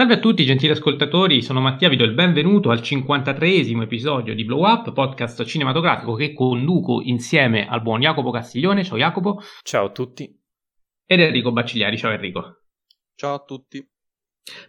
Salve 0.00 0.14
a 0.14 0.18
tutti 0.18 0.46
gentili 0.46 0.72
ascoltatori, 0.72 1.42
sono 1.42 1.60
Mattia, 1.60 1.90
vi 1.90 1.96
do 1.96 2.04
il 2.04 2.14
benvenuto 2.14 2.70
al 2.70 2.80
53 2.80 3.50
episodio 3.82 4.34
di 4.34 4.46
Blow 4.46 4.66
Up, 4.66 4.94
podcast 4.94 5.44
cinematografico 5.44 6.14
che 6.14 6.32
conduco 6.32 7.02
insieme 7.02 7.68
al 7.68 7.82
buon 7.82 8.00
Jacopo 8.00 8.30
Castiglione. 8.30 8.82
Ciao 8.82 8.96
Jacopo. 8.96 9.42
Ciao 9.62 9.88
a 9.88 9.90
tutti. 9.90 10.34
Ed 11.04 11.20
Enrico 11.20 11.52
Baccigliari. 11.52 11.98
Ciao 11.98 12.12
Enrico. 12.12 12.62
Ciao 13.14 13.34
a 13.34 13.44
tutti. 13.44 13.86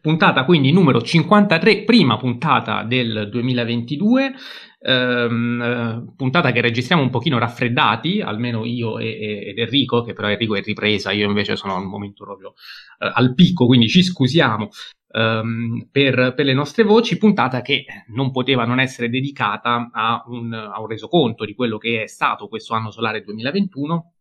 Puntata 0.02 0.44
quindi 0.44 0.74
numero 0.74 1.02
53, 1.02 1.86
prima 1.86 2.18
puntata 2.18 2.84
del 2.84 3.30
2022, 3.32 4.34
ehm, 4.82 5.62
eh, 5.62 6.14
puntata 6.18 6.52
che 6.52 6.60
registriamo 6.60 7.02
un 7.02 7.10
pochino 7.10 7.38
raffreddati, 7.40 8.20
almeno 8.20 8.66
io 8.66 9.00
e, 9.00 9.08
e, 9.08 9.50
ed 9.52 9.60
Enrico, 9.60 10.04
che 10.04 10.12
però 10.12 10.30
Enrico 10.30 10.56
è 10.56 10.62
ripresa, 10.62 11.14
io 11.14 11.26
invece 11.26 11.56
sono 11.56 11.78
al 11.78 11.86
momento 11.86 12.26
proprio 12.26 12.54
eh, 13.00 13.10
al 13.14 13.34
picco, 13.34 13.66
quindi 13.66 13.88
ci 13.88 14.04
scusiamo 14.04 14.68
um, 15.12 15.88
per, 15.92 16.34
per, 16.36 16.46
le 16.46 16.54
nostre 16.54 16.84
voci, 16.84 17.18
puntata 17.18 17.62
che 17.62 17.86
non 18.08 18.32
poteva 18.32 18.66
non 18.66 18.80
essere 18.80 19.10
dedicata 19.10 19.90
a 19.92 20.24
un, 20.28 20.54
a 20.54 20.80
un 20.80 20.88
resoconto 20.88 21.46
di 21.46 21.54
quello 21.54 21.78
che 21.78 22.04
è 22.04 22.08
stato 22.08 22.48
questo 22.48 22.74
anno 22.74 22.92
solare 22.92 23.24
2021 23.24 24.14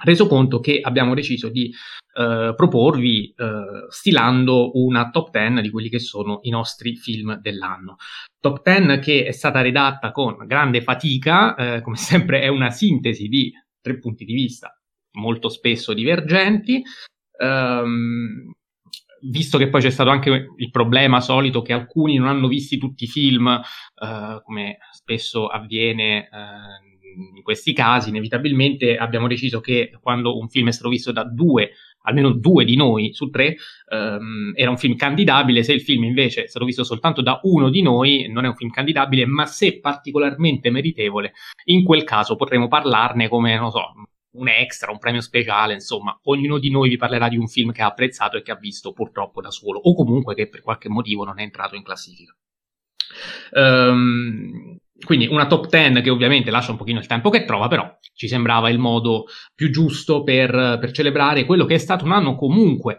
reso 0.00 0.26
conto 0.28 0.60
che 0.60 0.80
abbiamo 0.80 1.14
deciso 1.14 1.48
di 1.48 1.72
uh, 2.14 2.54
proporvi 2.54 3.34
uh, 3.36 3.90
stilando 3.90 4.78
una 4.78 5.10
top 5.10 5.30
10 5.30 5.60
di 5.60 5.70
quelli 5.70 5.88
che 5.88 5.98
sono 5.98 6.38
i 6.42 6.50
nostri 6.50 6.96
film 6.96 7.40
dell'anno. 7.40 7.96
Top 8.40 8.62
10 8.62 9.00
che 9.00 9.24
è 9.24 9.32
stata 9.32 9.60
redatta 9.60 10.12
con 10.12 10.36
grande 10.46 10.82
fatica, 10.82 11.54
uh, 11.78 11.82
come 11.82 11.96
sempre 11.98 12.40
è 12.40 12.48
una 12.48 12.70
sintesi 12.70 13.28
di 13.28 13.52
tre 13.80 13.98
punti 13.98 14.24
di 14.24 14.34
vista 14.34 14.72
molto 15.12 15.48
spesso 15.48 15.92
divergenti. 15.92 16.82
Um, 17.40 18.52
visto 19.22 19.58
che 19.58 19.68
poi 19.68 19.80
c'è 19.80 19.90
stato 19.90 20.10
anche 20.10 20.52
il 20.56 20.70
problema 20.70 21.20
solito 21.20 21.62
che 21.62 21.72
alcuni 21.72 22.16
non 22.16 22.28
hanno 22.28 22.48
visti 22.48 22.78
tutti 22.78 23.04
i 23.04 23.08
film, 23.08 23.46
uh, 23.46 24.42
come 24.42 24.78
spesso 24.92 25.46
avviene 25.46 26.28
uh, 26.30 27.36
in 27.36 27.42
questi 27.42 27.72
casi, 27.72 28.10
inevitabilmente 28.10 28.96
abbiamo 28.96 29.26
deciso 29.26 29.60
che 29.60 29.90
quando 30.00 30.38
un 30.38 30.48
film 30.48 30.68
è 30.68 30.72
stato 30.72 30.88
visto 30.88 31.12
da 31.12 31.24
due, 31.24 31.72
almeno 32.02 32.30
due 32.30 32.64
di 32.64 32.76
noi 32.76 33.12
su 33.12 33.28
tre, 33.28 33.56
um, 33.90 34.52
era 34.54 34.70
un 34.70 34.78
film 34.78 34.94
candidabile, 34.96 35.62
se 35.62 35.72
il 35.72 35.80
film 35.80 36.04
invece 36.04 36.44
è 36.44 36.46
stato 36.46 36.64
visto 36.64 36.84
soltanto 36.84 37.22
da 37.22 37.40
uno 37.42 37.70
di 37.70 37.82
noi, 37.82 38.28
non 38.30 38.44
è 38.44 38.48
un 38.48 38.54
film 38.54 38.70
candidabile, 38.70 39.26
ma 39.26 39.46
se 39.46 39.80
particolarmente 39.80 40.70
meritevole, 40.70 41.32
in 41.64 41.84
quel 41.84 42.04
caso 42.04 42.36
potremo 42.36 42.68
parlarne 42.68 43.28
come, 43.28 43.56
non 43.56 43.70
so, 43.70 43.92
un 44.38 44.48
extra, 44.48 44.90
un 44.90 44.98
premio 44.98 45.20
speciale, 45.20 45.74
insomma, 45.74 46.18
ognuno 46.24 46.58
di 46.58 46.70
noi 46.70 46.88
vi 46.88 46.96
parlerà 46.96 47.28
di 47.28 47.36
un 47.36 47.48
film 47.48 47.72
che 47.72 47.82
ha 47.82 47.86
apprezzato 47.86 48.36
e 48.36 48.42
che 48.42 48.52
ha 48.52 48.56
visto 48.56 48.92
purtroppo 48.92 49.40
da 49.40 49.50
solo, 49.50 49.78
o 49.78 49.94
comunque 49.94 50.34
che 50.34 50.48
per 50.48 50.62
qualche 50.62 50.88
motivo 50.88 51.24
non 51.24 51.38
è 51.38 51.42
entrato 51.42 51.74
in 51.74 51.82
classifica. 51.82 52.34
Um, 53.52 54.76
quindi 55.04 55.26
una 55.26 55.46
top 55.46 55.68
10 55.68 56.02
che 56.02 56.10
ovviamente 56.10 56.50
lascia 56.50 56.72
un 56.72 56.76
pochino 56.76 56.98
il 56.98 57.06
tempo 57.06 57.30
che 57.30 57.44
trova, 57.44 57.68
però 57.68 57.98
ci 58.14 58.28
sembrava 58.28 58.68
il 58.68 58.78
modo 58.78 59.26
più 59.54 59.70
giusto 59.70 60.22
per, 60.22 60.50
per 60.80 60.90
celebrare 60.90 61.44
quello 61.44 61.64
che 61.64 61.74
è 61.74 61.78
stato 61.78 62.04
un 62.04 62.12
anno 62.12 62.34
comunque 62.34 62.98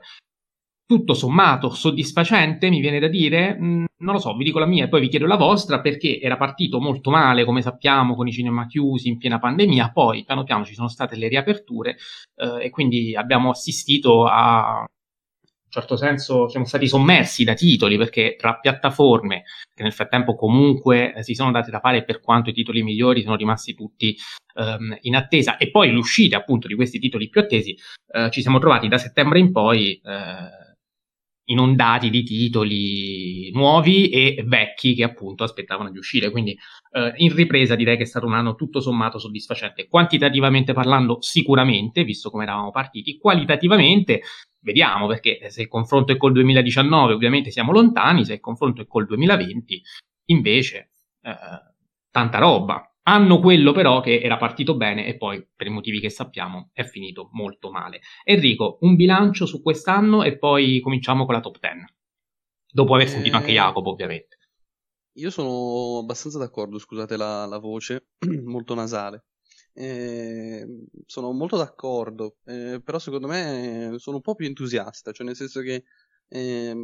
tutto 0.89 1.13
sommato 1.13 1.69
soddisfacente, 1.69 2.67
mi 2.71 2.79
viene 2.79 2.97
da 2.97 3.07
dire, 3.07 3.55
mm, 3.55 3.85
non 3.97 4.13
lo 4.15 4.19
so, 4.19 4.35
vi 4.35 4.43
dico 4.43 4.57
la 4.57 4.65
mia 4.65 4.85
e 4.85 4.87
poi 4.87 5.01
vi 5.01 5.07
chiedo 5.07 5.27
la 5.27 5.35
vostra, 5.35 5.81
perché 5.81 6.19
era 6.19 6.35
partito 6.35 6.79
molto 6.79 7.11
male, 7.11 7.45
come 7.45 7.61
sappiamo, 7.61 8.15
con 8.15 8.27
i 8.27 8.31
cinema 8.31 8.65
chiusi 8.65 9.07
in 9.07 9.19
piena 9.19 9.37
pandemia, 9.37 9.91
poi 9.91 10.23
piano 10.23 10.43
piano 10.43 10.65
ci 10.65 10.73
sono 10.73 10.87
state 10.87 11.15
le 11.15 11.27
riaperture 11.27 11.95
eh, 12.37 12.65
e 12.65 12.69
quindi 12.71 13.15
abbiamo 13.15 13.51
assistito 13.51 14.25
a, 14.25 14.79
in 14.79 15.69
certo 15.69 15.95
senso, 15.95 16.47
siamo 16.47 16.65
stati 16.65 16.87
sommersi 16.87 17.43
da 17.43 17.53
titoli, 17.53 17.95
perché 17.95 18.35
tra 18.35 18.55
piattaforme 18.55 19.43
che 19.71 19.83
nel 19.83 19.93
frattempo 19.93 20.33
comunque 20.33 21.13
eh, 21.13 21.21
si 21.21 21.35
sono 21.35 21.51
date 21.51 21.69
da 21.69 21.81
fare 21.81 22.03
per 22.03 22.19
quanto 22.19 22.49
i 22.49 22.53
titoli 22.53 22.81
migliori 22.81 23.21
sono 23.21 23.35
rimasti 23.35 23.75
tutti 23.75 24.17
ehm, 24.55 24.97
in 25.01 25.15
attesa, 25.15 25.57
e 25.57 25.69
poi 25.69 25.91
l'uscita 25.91 26.37
appunto 26.37 26.67
di 26.67 26.73
questi 26.73 26.97
titoli 26.97 27.29
più 27.29 27.41
attesi, 27.41 27.77
eh, 28.11 28.31
ci 28.31 28.41
siamo 28.41 28.57
trovati 28.57 28.87
da 28.87 28.97
settembre 28.97 29.37
in 29.37 29.51
poi 29.51 30.01
eh, 30.03 30.67
inondati 31.49 32.09
di 32.09 32.23
titoli 32.23 33.51
nuovi 33.51 34.09
e 34.09 34.43
vecchi 34.45 34.93
che 34.93 35.03
appunto 35.03 35.43
aspettavano 35.43 35.91
di 35.91 35.97
uscire. 35.97 36.31
Quindi 36.31 36.57
eh, 36.91 37.13
in 37.17 37.33
ripresa 37.33 37.75
direi 37.75 37.97
che 37.97 38.03
è 38.03 38.07
stato 38.07 38.25
un 38.25 38.33
anno 38.33 38.55
tutto 38.55 38.79
sommato 38.79 39.19
soddisfacente. 39.19 39.87
Quantitativamente 39.87 40.73
parlando, 40.73 41.21
sicuramente, 41.21 42.03
visto 42.03 42.29
come 42.29 42.43
eravamo 42.43 42.71
partiti, 42.71 43.17
qualitativamente 43.17 44.21
vediamo 44.61 45.07
perché 45.07 45.49
se 45.49 45.61
il 45.61 45.67
confronto 45.67 46.11
è 46.11 46.17
col 46.17 46.33
2019 46.33 47.13
ovviamente 47.13 47.51
siamo 47.51 47.71
lontani, 47.71 48.25
se 48.25 48.33
il 48.33 48.39
confronto 48.39 48.81
è 48.81 48.87
col 48.87 49.05
2020 49.05 49.81
invece 50.25 50.91
eh, 51.21 51.33
tanta 52.11 52.37
roba. 52.37 52.88
Hanno 53.09 53.39
quello 53.39 53.71
però 53.71 54.01
che 54.01 54.19
era 54.21 54.37
partito 54.37 54.77
bene 54.77 55.07
e 55.07 55.17
poi, 55.17 55.43
per 55.55 55.65
i 55.65 55.71
motivi 55.71 55.99
che 55.99 56.11
sappiamo, 56.11 56.69
è 56.73 56.83
finito 56.83 57.29
molto 57.31 57.71
male. 57.71 58.01
Enrico, 58.23 58.77
un 58.81 58.95
bilancio 58.95 59.47
su 59.47 59.63
quest'anno 59.63 60.21
e 60.21 60.37
poi 60.37 60.79
cominciamo 60.79 61.25
con 61.25 61.33
la 61.33 61.39
top 61.39 61.57
10. 61.59 61.85
Dopo 62.71 62.93
aver 62.93 63.07
sentito 63.07 63.35
anche 63.35 63.49
eh, 63.49 63.53
Jacopo, 63.53 63.89
ovviamente. 63.89 64.37
Io 65.13 65.31
sono 65.31 65.97
abbastanza 65.97 66.37
d'accordo, 66.37 66.77
scusate 66.77 67.17
la, 67.17 67.47
la 67.47 67.57
voce, 67.57 68.09
molto 68.45 68.75
nasale. 68.75 69.25
Eh, 69.73 70.63
sono 71.07 71.31
molto 71.31 71.57
d'accordo, 71.57 72.37
eh, 72.45 72.79
però 72.83 72.99
secondo 72.99 73.25
me 73.25 73.95
sono 73.97 74.17
un 74.17 74.21
po' 74.21 74.35
più 74.35 74.45
entusiasta, 74.45 75.11
cioè 75.11 75.25
nel 75.25 75.35
senso 75.35 75.61
che 75.61 75.83
eh, 76.27 76.75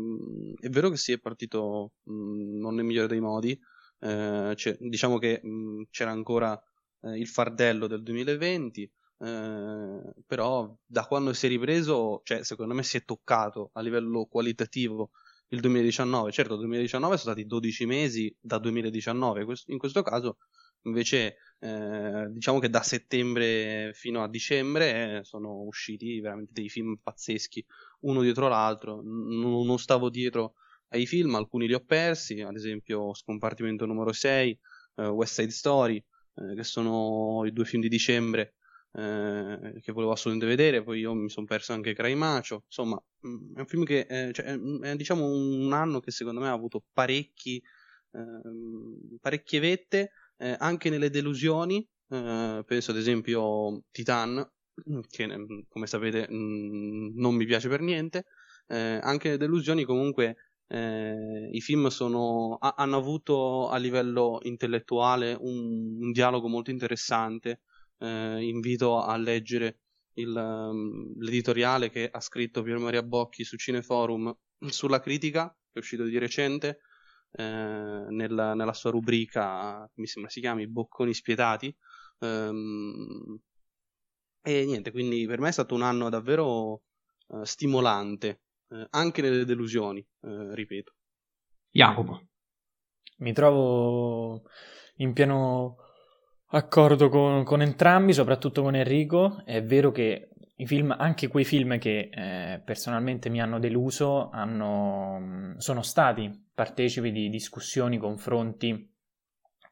è 0.59 0.69
vero 0.69 0.89
che 0.89 0.97
si 0.97 1.11
è 1.11 1.19
partito 1.19 1.91
mh, 2.01 2.13
mm, 2.13 2.59
non 2.59 2.73
nel 2.73 2.83
migliore 2.83 3.07
dei 3.07 3.19
modi, 3.19 3.59
eh, 3.99 4.77
diciamo 4.79 5.17
che 5.17 5.39
mh, 5.43 5.83
c'era 5.89 6.11
ancora 6.11 6.61
eh, 7.01 7.17
il 7.17 7.27
fardello 7.27 7.87
del 7.87 8.03
2020, 8.03 8.83
eh, 9.19 10.13
però 10.25 10.75
da 10.85 11.05
quando 11.05 11.33
si 11.33 11.45
è 11.45 11.49
ripreso, 11.49 12.21
cioè, 12.23 12.43
secondo 12.43 12.73
me 12.73 12.83
si 12.83 12.97
è 12.97 13.05
toccato 13.05 13.69
a 13.73 13.81
livello 13.81 14.25
qualitativo 14.25 15.11
il 15.49 15.59
2019. 15.59 16.31
Certo, 16.31 16.53
il 16.53 16.59
2019 16.59 17.17
sono 17.17 17.33
stati 17.33 17.47
12 17.47 17.85
mesi 17.85 18.35
da 18.39 18.57
2019, 18.57 19.45
in 19.67 19.77
questo 19.77 20.01
caso 20.01 20.37
invece 20.83 21.37
eh, 21.59 22.27
diciamo 22.29 22.59
che 22.59 22.69
da 22.69 22.81
settembre 22.81 23.91
fino 23.93 24.21
a 24.23 24.29
dicembre 24.29 25.17
eh, 25.19 25.23
sono 25.23 25.61
usciti 25.63 26.19
veramente 26.19 26.51
dei 26.53 26.69
film 26.69 26.97
pazzeschi 27.01 27.65
uno 28.01 28.21
dietro 28.21 28.47
l'altro 28.47 29.01
N- 29.01 29.63
non 29.65 29.79
stavo 29.79 30.09
dietro 30.09 30.53
ai 30.95 31.05
film, 31.05 31.35
alcuni 31.35 31.67
li 31.67 31.73
ho 31.73 31.83
persi, 31.83 32.41
ad 32.41 32.55
esempio 32.55 33.13
Scompartimento 33.13 33.85
numero 33.85 34.11
6, 34.11 34.59
eh, 34.95 35.07
West 35.07 35.33
Side 35.39 35.51
Story, 35.51 36.03
eh, 36.35 36.55
che 36.55 36.63
sono 36.63 37.45
i 37.45 37.51
due 37.51 37.65
film 37.65 37.81
di 37.81 37.89
dicembre 37.89 38.55
eh, 38.93 39.79
che 39.81 39.91
volevo 39.91 40.11
assolutamente 40.13 40.45
vedere, 40.45 40.83
poi 40.83 40.99
io 40.99 41.13
mi 41.13 41.29
sono 41.29 41.45
perso 41.45 41.73
anche 41.73 41.93
Cry 41.93 42.13
Macio, 42.15 42.63
insomma 42.65 43.01
mm, 43.27 43.55
è 43.57 43.59
un 43.59 43.67
film 43.67 43.83
che 43.83 44.07
eh, 44.09 44.31
cioè, 44.31 44.45
è 44.45 44.95
diciamo 44.95 45.25
un 45.25 45.73
anno 45.73 45.99
che 45.99 46.11
secondo 46.11 46.39
me 46.39 46.47
ha 46.47 46.53
avuto 46.53 46.83
parecchi, 46.93 47.61
ehm, 48.11 49.17
parecchie 49.19 49.59
vette, 49.59 50.11
eh, 50.37 50.55
anche 50.57 50.89
nelle 50.89 51.09
delusioni, 51.09 51.85
eh, 52.09 52.63
penso 52.65 52.91
ad 52.91 52.97
esempio 52.97 53.83
Titan, 53.91 54.45
che 55.09 55.27
come 55.67 55.87
sapete 55.87 56.29
mh, 56.29 57.13
non 57.15 57.35
mi 57.35 57.45
piace 57.45 57.69
per 57.69 57.81
niente, 57.81 58.25
anche 58.67 59.27
nelle 59.27 59.37
delusioni 59.39 59.83
comunque 59.83 60.35
eh, 60.67 61.49
I 61.51 61.61
film 61.61 61.87
sono, 61.87 62.57
ha, 62.59 62.75
hanno 62.77 62.97
avuto 62.97 63.69
a 63.69 63.77
livello 63.77 64.39
intellettuale 64.43 65.37
un, 65.39 65.97
un 66.01 66.11
dialogo 66.11 66.47
molto 66.47 66.71
interessante. 66.71 67.61
Eh, 67.97 68.43
invito 68.43 69.01
a 69.01 69.15
leggere 69.17 69.79
il, 70.13 70.35
um, 70.35 71.13
l'editoriale 71.19 71.89
che 71.89 72.09
ha 72.11 72.19
scritto 72.19 72.61
Pier 72.61 72.77
Maria 72.77 73.03
Bocchi 73.03 73.43
su 73.43 73.57
Cineforum 73.57 74.35
sulla 74.67 74.99
critica, 74.99 75.49
che 75.49 75.73
è 75.73 75.79
uscito 75.79 76.03
di 76.03 76.17
recente, 76.17 76.79
eh, 77.31 78.05
nella, 78.09 78.53
nella, 78.53 78.73
sua 78.73 78.91
rubrica, 78.91 79.89
mi 79.95 80.07
sembra 80.07 80.31
si 80.31 80.39
chiami 80.41 80.67
Bocconi 80.67 81.13
Spietati. 81.13 81.75
Um, 82.19 83.37
e 84.41 84.65
niente, 84.65 84.91
quindi 84.91 85.25
per 85.25 85.39
me 85.39 85.49
è 85.49 85.51
stato 85.51 85.75
un 85.75 85.81
anno 85.81 86.09
davvero 86.09 86.83
uh, 87.27 87.43
stimolante 87.43 88.44
eh, 88.69 88.87
anche 88.91 89.21
nelle 89.21 89.45
delusioni, 89.45 89.99
eh, 89.99 90.55
ripeto. 90.55 90.93
Jacopo. 91.69 92.21
Mi 93.17 93.33
trovo 93.33 94.43
in 94.97 95.13
pieno 95.13 95.77
accordo 96.47 97.09
con, 97.09 97.43
con, 97.43 97.61
entrambi, 97.61 98.13
soprattutto 98.13 98.61
con 98.61 98.75
Enrico. 98.75 99.43
È 99.45 99.63
vero 99.63 99.91
che 99.91 100.29
i 100.57 100.65
film, 100.65 100.95
anche 100.97 101.27
quei 101.27 101.43
film 101.43 101.77
che 101.77 102.09
eh, 102.11 102.61
personalmente 102.63 103.29
mi 103.29 103.41
hanno 103.41 103.59
deluso, 103.59 104.29
hanno, 104.29 105.55
sono 105.57 105.81
stati 105.81 106.49
partecipi 106.53 107.11
di 107.11 107.29
discussioni, 107.29 107.97
confronti, 107.97 108.93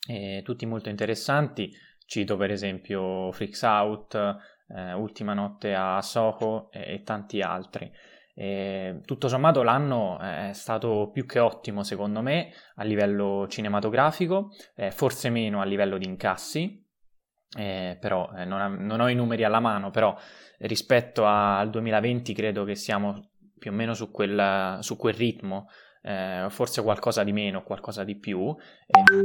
eh, 0.07 0.41
tutti 0.43 0.65
molto 0.65 0.89
interessanti. 0.89 1.71
Cito 2.05 2.35
per 2.35 2.51
esempio 2.51 3.31
Freaks 3.31 3.61
Out, 3.61 4.15
eh, 4.67 4.93
Ultima 4.93 5.33
notte 5.33 5.73
a 5.73 6.01
Soho 6.01 6.69
e, 6.71 6.95
e 6.95 7.03
tanti 7.03 7.39
altri. 7.39 7.89
E, 8.35 9.01
tutto 9.05 9.27
sommato 9.27 9.63
l'anno 9.63 10.19
è 10.19 10.51
stato 10.53 11.09
più 11.11 11.25
che 11.25 11.39
ottimo 11.39 11.83
secondo 11.83 12.21
me 12.21 12.51
a 12.75 12.83
livello 12.83 13.47
cinematografico, 13.47 14.49
eh, 14.75 14.91
forse 14.91 15.29
meno 15.29 15.61
a 15.61 15.65
livello 15.65 15.97
di 15.97 16.05
incassi, 16.05 16.83
eh, 17.57 17.97
però 17.99 18.31
eh, 18.35 18.45
non, 18.45 18.61
ha, 18.61 18.67
non, 18.67 18.99
ho 18.99 19.07
i 19.09 19.15
numeri 19.15 19.43
alla 19.43 19.59
mano, 19.59 19.91
però 19.91 20.15
rispetto 20.59 21.25
al 21.25 21.69
2020 21.69 22.33
credo 22.33 22.63
che 22.63 22.75
siamo 22.75 23.29
più 23.57 23.71
o 23.71 23.73
meno 23.73 23.93
su 23.93 24.11
quel, 24.11 24.77
su 24.81 24.97
quel 24.97 25.13
ritmo, 25.13 25.67
eh, 26.01 26.47
forse 26.49 26.81
qualcosa 26.81 27.23
di 27.23 27.31
meno, 27.31 27.63
qualcosa 27.63 28.03
di 28.03 28.17
più, 28.17 28.53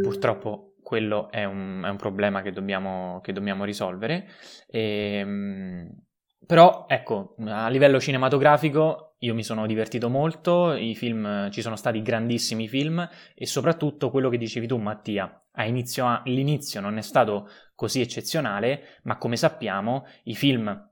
purtroppo 0.02 0.74
quello 0.82 1.30
è 1.30 1.44
un, 1.44 1.82
è 1.84 1.88
un 1.88 1.96
problema 1.96 2.40
che 2.40 2.52
dobbiamo, 2.52 3.20
che 3.22 3.32
dobbiamo 3.32 3.64
risolvere. 3.64 4.26
E, 4.66 5.18
ehm, 5.18 6.07
però, 6.46 6.86
ecco, 6.88 7.34
a 7.46 7.68
livello 7.68 8.00
cinematografico 8.00 9.16
io 9.20 9.34
mi 9.34 9.42
sono 9.42 9.66
divertito 9.66 10.08
molto, 10.08 10.76
film, 10.94 11.50
ci 11.50 11.60
sono 11.60 11.76
stati 11.76 12.02
grandissimi 12.02 12.68
film 12.68 13.06
e 13.34 13.46
soprattutto 13.46 14.10
quello 14.10 14.28
che 14.28 14.38
dicevi 14.38 14.66
tu 14.66 14.76
Mattia, 14.76 15.44
inizio, 15.64 16.22
l'inizio 16.24 16.80
non 16.80 16.98
è 16.98 17.02
stato 17.02 17.48
così 17.74 18.00
eccezionale, 18.00 19.00
ma 19.02 19.18
come 19.18 19.36
sappiamo 19.36 20.06
i 20.24 20.34
film 20.34 20.86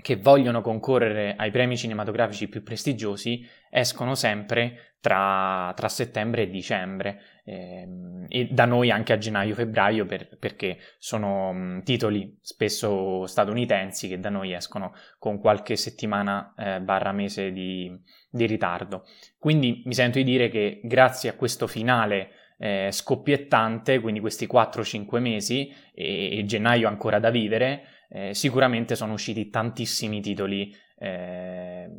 che 0.00 0.16
vogliono 0.16 0.60
concorrere 0.60 1.34
ai 1.36 1.50
premi 1.50 1.76
cinematografici 1.76 2.48
più 2.48 2.62
prestigiosi 2.62 3.44
escono 3.70 4.14
sempre 4.14 4.96
tra, 5.00 5.72
tra 5.74 5.88
settembre 5.88 6.42
e 6.42 6.50
dicembre 6.50 7.20
eh, 7.44 7.86
e 8.28 8.48
da 8.50 8.64
noi 8.64 8.90
anche 8.90 9.12
a 9.12 9.18
gennaio-febbraio 9.18 10.06
per, 10.06 10.36
perché 10.38 10.78
sono 10.98 11.52
mh, 11.52 11.82
titoli 11.82 12.38
spesso 12.40 13.26
statunitensi 13.26 14.08
che 14.08 14.18
da 14.18 14.30
noi 14.30 14.52
escono 14.54 14.94
con 15.18 15.38
qualche 15.38 15.76
settimana 15.76 16.54
eh, 16.56 16.80
barra 16.80 17.12
mese 17.12 17.52
di, 17.52 17.92
di, 18.30 18.46
ritardo. 18.46 19.04
Quindi 19.38 19.82
mi 19.84 19.94
sento 19.94 20.18
di 20.18 20.24
dire 20.24 20.48
che 20.48 20.80
grazie 20.82 21.28
a 21.28 21.34
questo 21.34 21.66
finale 21.66 22.30
eh, 22.58 22.88
scoppiettante, 22.90 24.00
quindi 24.00 24.20
questi 24.20 24.46
4-5 24.46 25.18
mesi 25.20 25.70
e, 25.94 26.38
e 26.38 26.44
gennaio 26.44 26.88
ancora 26.88 27.18
da 27.18 27.30
vivere, 27.30 27.82
eh, 28.08 28.32
sicuramente 28.32 28.96
sono 28.96 29.12
usciti 29.12 29.50
tantissimi 29.50 30.20
titoli 30.20 30.74
eh, 30.98 31.90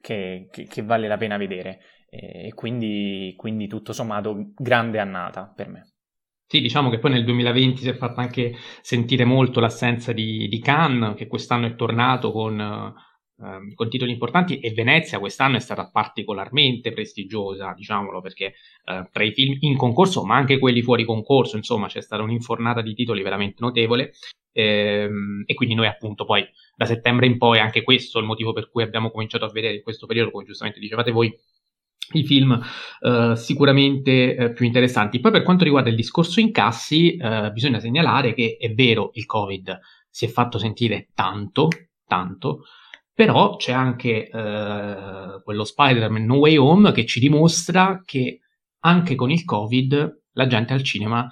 che, 0.00 0.48
che, 0.50 0.64
che, 0.64 0.82
vale 0.82 1.08
la 1.08 1.16
pena 1.16 1.36
vedere 1.36 1.80
e 2.08 2.52
quindi, 2.54 3.34
quindi 3.36 3.66
tutto 3.66 3.92
sommato 3.92 4.52
grande 4.56 4.98
annata 4.98 5.52
per 5.54 5.68
me. 5.68 5.90
Sì, 6.48 6.60
diciamo 6.60 6.90
che 6.90 7.00
poi 7.00 7.10
nel 7.10 7.24
2020 7.24 7.82
si 7.82 7.88
è 7.88 7.94
fatta 7.96 8.20
anche 8.20 8.54
sentire 8.80 9.24
molto 9.24 9.58
l'assenza 9.58 10.12
di, 10.12 10.46
di 10.48 10.60
Cannes, 10.60 11.16
che 11.16 11.26
quest'anno 11.26 11.66
è 11.66 11.74
tornato 11.74 12.30
con, 12.30 12.60
eh, 12.60 13.74
con, 13.74 13.88
titoli 13.88 14.12
importanti, 14.12 14.60
e 14.60 14.70
Venezia 14.70 15.18
quest'anno 15.18 15.56
è 15.56 15.60
stata 15.60 15.90
particolarmente 15.90 16.92
prestigiosa, 16.92 17.72
diciamolo, 17.74 18.20
perché 18.20 18.54
eh, 18.84 19.08
tra 19.10 19.24
i 19.24 19.32
film 19.32 19.56
in 19.60 19.76
concorso, 19.76 20.24
ma 20.24 20.36
anche 20.36 20.60
quelli 20.60 20.82
fuori 20.82 21.04
concorso, 21.04 21.56
insomma, 21.56 21.88
c'è 21.88 22.00
stata 22.00 22.22
un'infornata 22.22 22.80
di 22.80 22.94
titoli 22.94 23.22
veramente 23.22 23.56
notevole. 23.58 24.12
Ehm, 24.52 25.42
e 25.46 25.52
quindi 25.54 25.74
noi 25.74 25.86
appunto 25.86 26.24
poi 26.24 26.46
da 26.76 26.86
settembre 26.86 27.26
in 27.26 27.36
poi, 27.38 27.58
anche 27.58 27.82
questo 27.82 28.18
è 28.18 28.20
il 28.22 28.26
motivo 28.26 28.52
per 28.52 28.70
cui 28.70 28.82
abbiamo 28.82 29.10
cominciato 29.10 29.44
a 29.44 29.50
vedere 29.50 29.74
in 29.74 29.82
questo 29.82 30.06
periodo, 30.06 30.30
come 30.30 30.44
giustamente 30.44 30.80
dicevate 30.80 31.10
voi, 31.10 31.36
i 32.12 32.24
film 32.24 32.60
uh, 33.00 33.34
sicuramente 33.34 34.36
uh, 34.38 34.52
più 34.52 34.64
interessanti. 34.64 35.20
Poi 35.20 35.32
per 35.32 35.42
quanto 35.42 35.64
riguarda 35.64 35.88
il 35.88 35.96
discorso 35.96 36.40
incassi, 36.40 37.16
uh, 37.20 37.50
bisogna 37.52 37.80
segnalare 37.80 38.34
che 38.34 38.56
è 38.58 38.72
vero 38.72 39.10
il 39.14 39.26
Covid 39.26 39.78
si 40.08 40.24
è 40.24 40.28
fatto 40.28 40.58
sentire 40.58 41.08
tanto, 41.14 41.68
tanto, 42.06 42.62
però 43.12 43.56
c'è 43.56 43.72
anche 43.72 44.28
quello 44.30 45.64
Spider-Man 45.64 46.24
No 46.24 46.36
Way 46.36 46.56
Home 46.56 46.92
che 46.92 47.04
ci 47.06 47.20
dimostra 47.20 48.02
che 48.04 48.40
anche 48.80 49.14
con 49.14 49.30
il 49.30 49.44
Covid 49.44 50.22
la 50.32 50.46
gente 50.46 50.72
al 50.72 50.82
cinema 50.82 51.28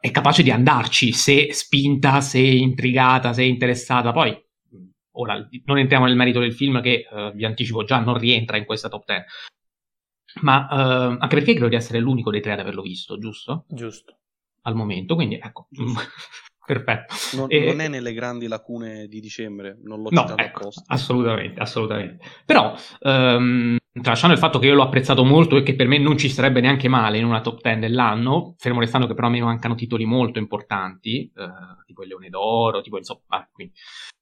è 0.00 0.10
capace 0.10 0.42
di 0.42 0.50
andarci 0.50 1.12
se 1.12 1.52
spinta, 1.52 2.20
se 2.20 2.38
intrigata, 2.38 3.32
se 3.32 3.44
interessata. 3.44 4.12
Poi, 4.12 4.34
ora 5.14 5.48
non 5.64 5.78
entriamo 5.78 6.06
nel 6.06 6.16
merito 6.16 6.40
del 6.40 6.54
film 6.54 6.80
che 6.80 7.06
uh, 7.10 7.32
vi 7.32 7.44
anticipo 7.44 7.84
già 7.84 7.98
non 8.00 8.16
rientra 8.16 8.56
in 8.56 8.64
questa 8.64 8.88
top 8.88 9.04
10. 9.06 9.24
Ma 10.42 10.66
uh, 10.70 11.16
anche 11.20 11.36
perché 11.36 11.52
credo 11.52 11.68
di 11.68 11.76
essere 11.76 11.98
l'unico 12.00 12.30
dei 12.30 12.40
tre 12.40 12.52
ad 12.52 12.60
averlo 12.60 12.82
visto, 12.82 13.18
giusto? 13.18 13.64
Giusto. 13.68 14.18
Al 14.62 14.74
momento, 14.74 15.14
quindi 15.14 15.36
ecco. 15.36 15.68
Perfetto. 16.66 17.14
Non, 17.36 17.46
e... 17.50 17.66
non, 17.66 17.80
è 17.80 17.88
nelle 17.88 18.12
grandi 18.14 18.46
lacune 18.46 19.06
di 19.06 19.20
dicembre, 19.20 19.78
non 19.82 20.00
l'ho 20.00 20.08
no, 20.10 20.20
citato 20.22 20.42
ecco, 20.42 20.58
apposta. 20.60 20.82
Assolutamente, 20.86 21.60
assolutamente. 21.60 22.24
Però, 22.46 22.74
um, 23.00 23.76
tralasciando 24.00 24.34
il 24.34 24.40
fatto 24.40 24.58
che 24.58 24.66
io 24.66 24.74
l'ho 24.74 24.82
apprezzato 24.82 25.24
molto 25.24 25.56
e 25.56 25.62
che 25.62 25.74
per 25.74 25.86
me 25.86 25.98
non 25.98 26.16
ci 26.16 26.30
sarebbe 26.30 26.60
neanche 26.60 26.88
male 26.88 27.18
in 27.18 27.24
una 27.24 27.42
top 27.42 27.60
10 27.60 27.80
dell'anno, 27.80 28.54
fermo 28.56 28.80
restando 28.80 29.06
che 29.06 29.14
però 29.14 29.26
a 29.26 29.30
me 29.30 29.40
mancano 29.42 29.74
titoli 29.74 30.06
molto 30.06 30.38
importanti, 30.38 31.30
uh, 31.34 31.84
tipo 31.84 32.02
il 32.02 32.08
Leone 32.08 32.30
d'Oro, 32.30 32.80
tipo 32.80 32.96
insomma, 32.96 33.20
ah, 33.28 33.48
quindi. 33.52 33.74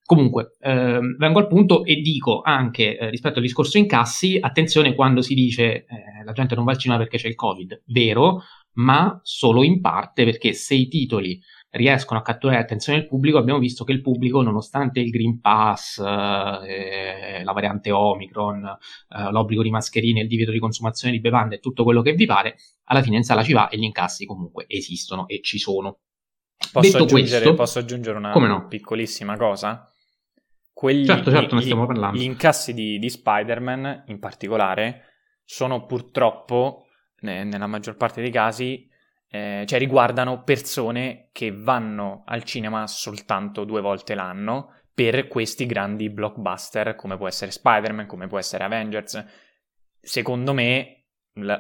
Comunque, 0.05 0.57
ehm, 0.61 1.17
vengo 1.17 1.39
al 1.39 1.47
punto 1.47 1.85
e 1.85 1.95
dico 2.01 2.43
anche 2.45 2.99
eh, 2.99 3.09
rispetto 3.09 3.37
al 3.37 3.45
discorso 3.45 3.79
incassi, 3.79 4.37
attenzione 4.39 4.95
quando 4.95 5.23
si 5.23 5.33
dice 5.33 5.63
eh, 5.63 5.87
la 6.25 6.33
gente 6.33 6.57
non 6.57 6.65
va 6.65 6.73
al 6.73 6.79
cinema 6.79 6.99
perché 6.99 7.19
c'è 7.19 7.29
il 7.29 7.37
Covid, 7.37 7.83
vero, 7.87 8.43
ma 8.75 9.19
solo 9.23 9.63
in 9.63 9.81
parte 9.81 10.25
perché 10.25 10.55
se 10.55 10.75
i 10.75 10.89
titoli 10.89 11.41
riescono 11.73 12.21
a 12.21 12.23
catturare 12.23 12.59
l'attenzione 12.59 12.99
del 12.99 13.09
pubblico, 13.09 13.39
abbiamo 13.39 13.59
visto 13.59 13.85
che 13.85 13.93
il 13.93 14.03
pubblico, 14.03 14.43
nonostante 14.43 15.01
il 15.01 15.11
Green 15.11 15.41
Pass, 15.41 15.99
eh, 15.99 17.43
la 17.43 17.53
variante 17.53 17.91
Omicron, 17.91 18.65
eh, 18.65 19.31
l'obbligo 19.31 19.63
di 19.63 19.71
mascherine, 19.71 20.21
il 20.21 20.29
divieto 20.29 20.51
di 20.51 20.59
consumazione 20.59 21.15
di 21.15 21.21
bevande 21.21 21.57
e 21.57 21.59
tutto 21.61 21.83
quello 21.85 22.03
che 22.03 22.13
vi 22.13 22.27
pare, 22.27 22.57
alla 22.85 23.03
fine 23.03 23.17
in 23.17 23.25
sala 23.25 23.43
ci 23.43 23.53
va 23.53 23.69
e 23.69 23.79
gli 23.79 23.85
incassi 23.85 24.27
comunque 24.27 24.65
esistono 24.69 25.27
e 25.27 25.41
ci 25.43 25.59
sono. 25.59 26.01
Posso, 26.71 26.99
aggiungere, 26.99 27.43
questo, 27.43 27.55
posso 27.55 27.79
aggiungere, 27.79 28.19
una 28.19 28.33
no? 28.33 28.67
piccolissima 28.69 29.37
cosa? 29.37 29.91
Quelli, 30.73 31.05
certo, 31.05 31.31
certo, 31.31 31.55
ne 31.55 31.63
stiamo 31.63 31.87
parlando. 31.87 32.19
Gli 32.19 32.23
incassi 32.23 32.73
di, 32.75 32.99
di 32.99 33.09
Spider-Man, 33.09 34.05
in 34.07 34.19
particolare, 34.19 35.05
sono 35.45 35.87
purtroppo, 35.87 36.87
ne, 37.21 37.45
nella 37.45 37.67
maggior 37.67 37.97
parte 37.97 38.21
dei 38.21 38.31
casi, 38.31 38.89
eh, 39.35 39.65
cioè 39.67 39.79
riguardano 39.79 40.43
persone 40.43 41.31
che 41.33 41.51
vanno 41.57 42.23
al 42.27 42.45
cinema 42.45 42.87
soltanto 42.87 43.65
due 43.65 43.81
volte 43.81 44.15
l'anno 44.15 44.75
per 44.93 45.27
questi 45.27 45.65
grandi 45.65 46.11
blockbuster 46.11 46.95
come 46.97 47.17
può 47.17 47.27
essere 47.29 47.51
Spider-Man, 47.51 48.05
come 48.05 48.27
può 48.27 48.39
essere 48.39 48.65
Avengers. 48.65 49.25
Secondo 49.99 50.53
me, 50.53 51.07
la, 51.37 51.59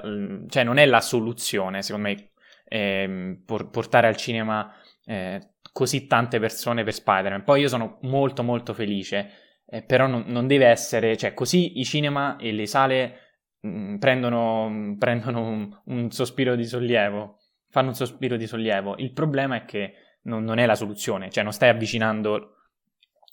cioè 0.48 0.64
non 0.64 0.76
è 0.76 0.84
la 0.84 1.00
soluzione, 1.00 1.80
secondo 1.80 2.08
me, 2.08 2.32
eh, 2.68 3.40
por- 3.42 3.70
portare 3.70 4.06
al 4.06 4.16
cinema 4.16 4.70
eh, 5.06 5.54
così 5.72 6.06
tante 6.06 6.38
persone 6.38 6.84
per 6.84 6.92
Spider-Man. 6.92 7.42
Poi 7.42 7.62
io 7.62 7.68
sono 7.68 8.00
molto 8.02 8.42
molto 8.42 8.74
felice, 8.74 9.30
eh, 9.64 9.82
però 9.82 10.06
non, 10.06 10.24
non, 10.26 10.46
deve 10.46 10.66
essere, 10.66 11.16
cioè 11.16 11.32
così 11.32 11.80
i 11.80 11.86
cinema 11.86 12.36
e 12.36 12.52
le 12.52 12.66
sale 12.66 13.18
mh, 13.60 13.68
mm, 13.68 13.96
prendono, 13.96 14.94
prendono 14.98 15.40
un, 15.40 15.80
un 15.86 16.10
sospiro 16.10 16.54
di 16.54 16.66
sollievo 16.66 17.38
fanno 17.72 17.88
un 17.88 17.94
sospiro 17.94 18.36
di 18.36 18.46
sollievo. 18.46 18.96
Il 18.98 19.12
problema 19.12 19.56
è 19.56 19.64
che 19.64 19.94
non, 20.24 20.44
non, 20.44 20.58
è 20.58 20.66
la 20.66 20.74
soluzione, 20.74 21.30
cioè 21.30 21.42
non 21.42 21.52
stai 21.52 21.70
avvicinando 21.70 22.56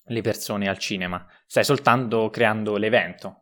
le 0.06 0.20
persone 0.22 0.66
al 0.66 0.78
cinema, 0.78 1.24
stai 1.46 1.62
soltanto 1.62 2.30
creando 2.30 2.76
l'evento. 2.78 3.36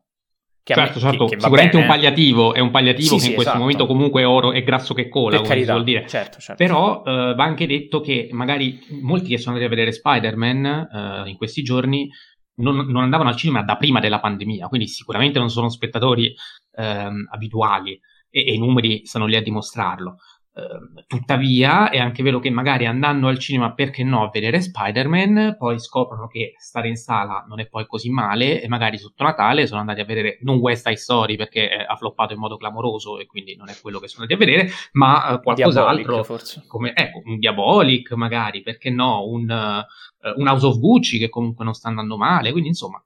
Certo, 0.65 0.99
certo, 0.99 1.25
che, 1.25 1.37
che 1.37 1.41
sicuramente 1.41 1.79
è 1.79 1.81
un 1.81 1.87
palliativo, 1.87 2.53
è 2.53 2.59
un 2.59 2.71
palliativo 2.71 3.07
sì, 3.07 3.15
che 3.15 3.21
sì, 3.21 3.29
in 3.29 3.35
questo 3.35 3.53
esatto. 3.53 3.65
momento 3.65 3.87
comunque 3.87 4.21
è 4.21 4.27
oro 4.27 4.53
e 4.53 4.63
grasso 4.63 4.93
che 4.93 5.09
cola, 5.09 5.39
per 5.39 5.49
carità, 5.49 5.73
vuol 5.73 5.85
dire. 5.85 6.07
Certo, 6.07 6.41
certo. 6.41 6.63
Però 6.63 7.01
uh, 7.01 7.35
va 7.35 7.45
anche 7.45 7.67
detto 7.67 8.01
che 8.01 8.29
magari 8.33 8.79
molti 9.01 9.29
che 9.31 9.39
sono 9.39 9.55
andati 9.55 9.73
a 9.73 9.75
vedere 9.75 9.93
Spider-Man 9.93 10.89
uh, 11.25 11.29
in 11.29 11.37
questi 11.39 11.63
giorni 11.63 12.11
non, 12.57 12.77
non, 12.87 13.03
andavano 13.03 13.31
al 13.31 13.37
cinema 13.37 13.63
da 13.63 13.77
prima 13.77 14.01
della 14.01 14.21
pandemia, 14.21 14.67
quindi 14.67 14.89
sicuramente 14.89 15.39
non 15.39 15.49
sono 15.49 15.71
spettatori 15.71 16.35
uh, 16.73 16.83
abituali 17.31 17.99
e, 18.29 18.47
e 18.47 18.53
i 18.53 18.59
numeri 18.59 19.07
sono 19.07 19.25
lì 19.25 19.37
a 19.37 19.43
dimostrarlo. 19.43 20.17
Ehm, 20.59 21.05
tuttavia 21.07 21.89
è 21.91 21.99
anche 21.99 22.23
vero 22.23 22.41
che 22.41 22.51
magari 22.51 22.85
andando 22.85 23.29
al 23.29 23.39
cinema, 23.39 23.73
perché 23.73 24.03
no, 24.03 24.25
a 24.25 24.31
vedere 24.31 24.61
Spider-Man, 24.61 25.55
poi 25.57 25.79
scoprono 25.79 26.27
che 26.27 26.55
stare 26.59 26.89
in 26.89 26.97
sala 26.97 27.45
non 27.49 27.61
è 27.61 27.69
poi 27.69 27.87
così 27.87 28.11
male 28.11 28.61
e 28.61 28.67
magari 28.67 28.99
sotto 28.99 29.23
Natale 29.23 29.67
sono 29.67 29.81
andati 29.81 30.01
a 30.01 30.05
vedere 30.05 30.39
non 30.43 30.57
West 30.57 30.87
Side 30.87 30.97
Story 30.97 31.37
perché 31.37 31.69
ha 31.69 31.97
floppato 31.97 32.33
in 32.33 32.41
modo 32.41 32.57
clamoroso 32.57 33.19
e 33.19 33.27
quindi 33.27 33.55
non 33.55 33.69
è 33.69 33.77
quello 33.81 34.01
che 34.01 34.09
sono 34.09 34.25
andati 34.25 34.43
a 34.43 34.45
vedere, 34.45 34.71
ma 34.93 35.35
uh, 35.35 35.43
qualcos'altro 35.43 36.27
come 36.67 36.93
ecco, 36.95 37.23
un 37.25 37.39
Diabolic 37.39 38.13
magari, 38.13 38.63
perché 38.63 38.91
no, 38.91 39.25
un, 39.27 39.49
uh, 39.49 40.41
un, 40.41 40.49
House 40.49 40.67
of 40.67 40.79
Gucci 40.79 41.19
che 41.19 41.29
comunque 41.29 41.65
non 41.65 41.75
sta 41.75 41.89
andando 41.89 42.17
male, 42.17 42.51
quindi 42.51 42.69
insomma 42.69 43.03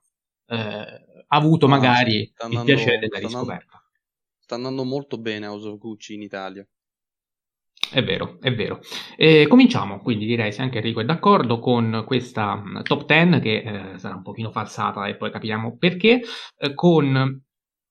uh, 0.47 0.55
ha 0.55 1.37
avuto 1.37 1.67
no, 1.67 1.75
magari 1.75 2.31
andando, 2.37 2.71
il 2.71 2.75
piacere 2.75 2.99
della 2.99 3.19
riscoperta. 3.19 3.83
sta 4.39 4.55
andando 4.55 4.83
molto 4.83 5.19
bene 5.19 5.45
House 5.45 5.67
of 5.67 5.77
Gucci 5.77 6.15
in 6.15 6.23
Italia. 6.23 6.67
È 7.91 8.03
vero, 8.03 8.37
è 8.41 8.53
vero. 8.53 8.79
E 9.15 9.45
cominciamo, 9.47 9.99
quindi 9.99 10.25
direi 10.25 10.51
se 10.51 10.61
anche 10.61 10.77
Enrico 10.77 10.99
è 10.99 11.05
d'accordo 11.05 11.59
con 11.59 12.03
questa 12.05 12.61
top 12.83 13.05
10 13.05 13.39
che 13.39 13.55
eh, 13.57 13.97
sarà 13.99 14.15
un 14.15 14.23
pochino 14.23 14.51
falsata 14.51 15.05
e 15.07 15.15
poi 15.15 15.29
capiremo 15.31 15.77
perché, 15.77 16.21
eh, 16.57 16.73
con 16.73 17.41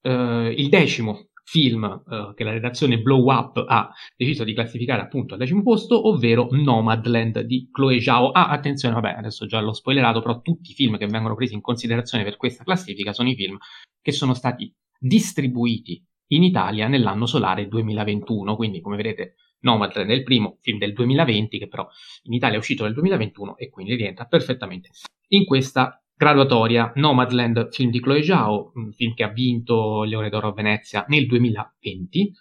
eh, 0.03 0.55
il 0.57 0.69
decimo 0.69 1.29
film 1.45 1.85
eh, 1.85 2.33
che 2.35 2.45
la 2.45 2.53
redazione 2.53 3.01
Blow 3.01 3.31
Up 3.31 3.63
ha 3.67 3.91
deciso 4.17 4.45
di 4.45 4.55
classificare 4.55 5.03
appunto 5.03 5.35
al 5.35 5.41
decimo 5.41 5.63
posto, 5.63 6.09
ovvero 6.09 6.49
Nomadland 6.51 7.41
di 7.41 7.69
Chloe 7.71 8.01
Zhao. 8.01 8.31
Ah, 8.31 8.49
attenzione, 8.49 8.95
vabbè, 8.95 9.15
adesso 9.19 9.47
già 9.47 9.61
l'ho 9.61 9.73
spoilerato, 9.73 10.21
però 10.21 10.41
tutti 10.41 10.71
i 10.71 10.75
film 10.75 10.97
che 10.99 11.07
vengono 11.07 11.35
presi 11.35 11.55
in 11.55 11.61
considerazione 11.61 12.25
per 12.25 12.37
questa 12.37 12.65
classifica 12.65 13.13
sono 13.13 13.29
i 13.29 13.35
film 13.35 13.57
che 14.01 14.13
sono 14.13 14.35
stati 14.35 14.73
distribuiti 14.99 16.03
in 16.29 16.43
Italia 16.43 16.89
nell'anno 16.89 17.27
solare 17.27 17.69
2021, 17.69 18.57
quindi 18.57 18.81
come 18.81 18.97
vedete 18.97 19.35
Nomadland 19.63 20.11
è 20.11 20.15
il 20.15 20.23
primo 20.23 20.59
film 20.61 20.79
del 20.79 20.93
2020 20.93 21.59
che 21.59 21.69
però 21.69 21.87
in 22.25 22.33
Italia 22.35 22.57
è 22.57 22.59
uscito 22.59 22.85
nel 22.85 22.95
2021 22.95 23.57
e 23.57 23.69
quindi 23.69 23.95
rientra 23.95 24.27
perfettamente 24.27 24.91
in 25.29 25.45
questa 25.45 26.03
graduatoria 26.15 26.93
Nomadland, 26.95 27.73
film 27.73 27.91
di 27.91 28.01
Chloe 28.01 28.23
Zhao, 28.23 28.73
un 28.75 28.93
film 28.93 29.15
che 29.15 29.25
ha 29.25 29.29
vinto 29.29 30.05
Leone 30.05 30.29
d'Oro 30.29 30.49
a 30.49 30.53
Venezia 30.53 31.05
nel 31.09 31.27
2020, 31.27 32.33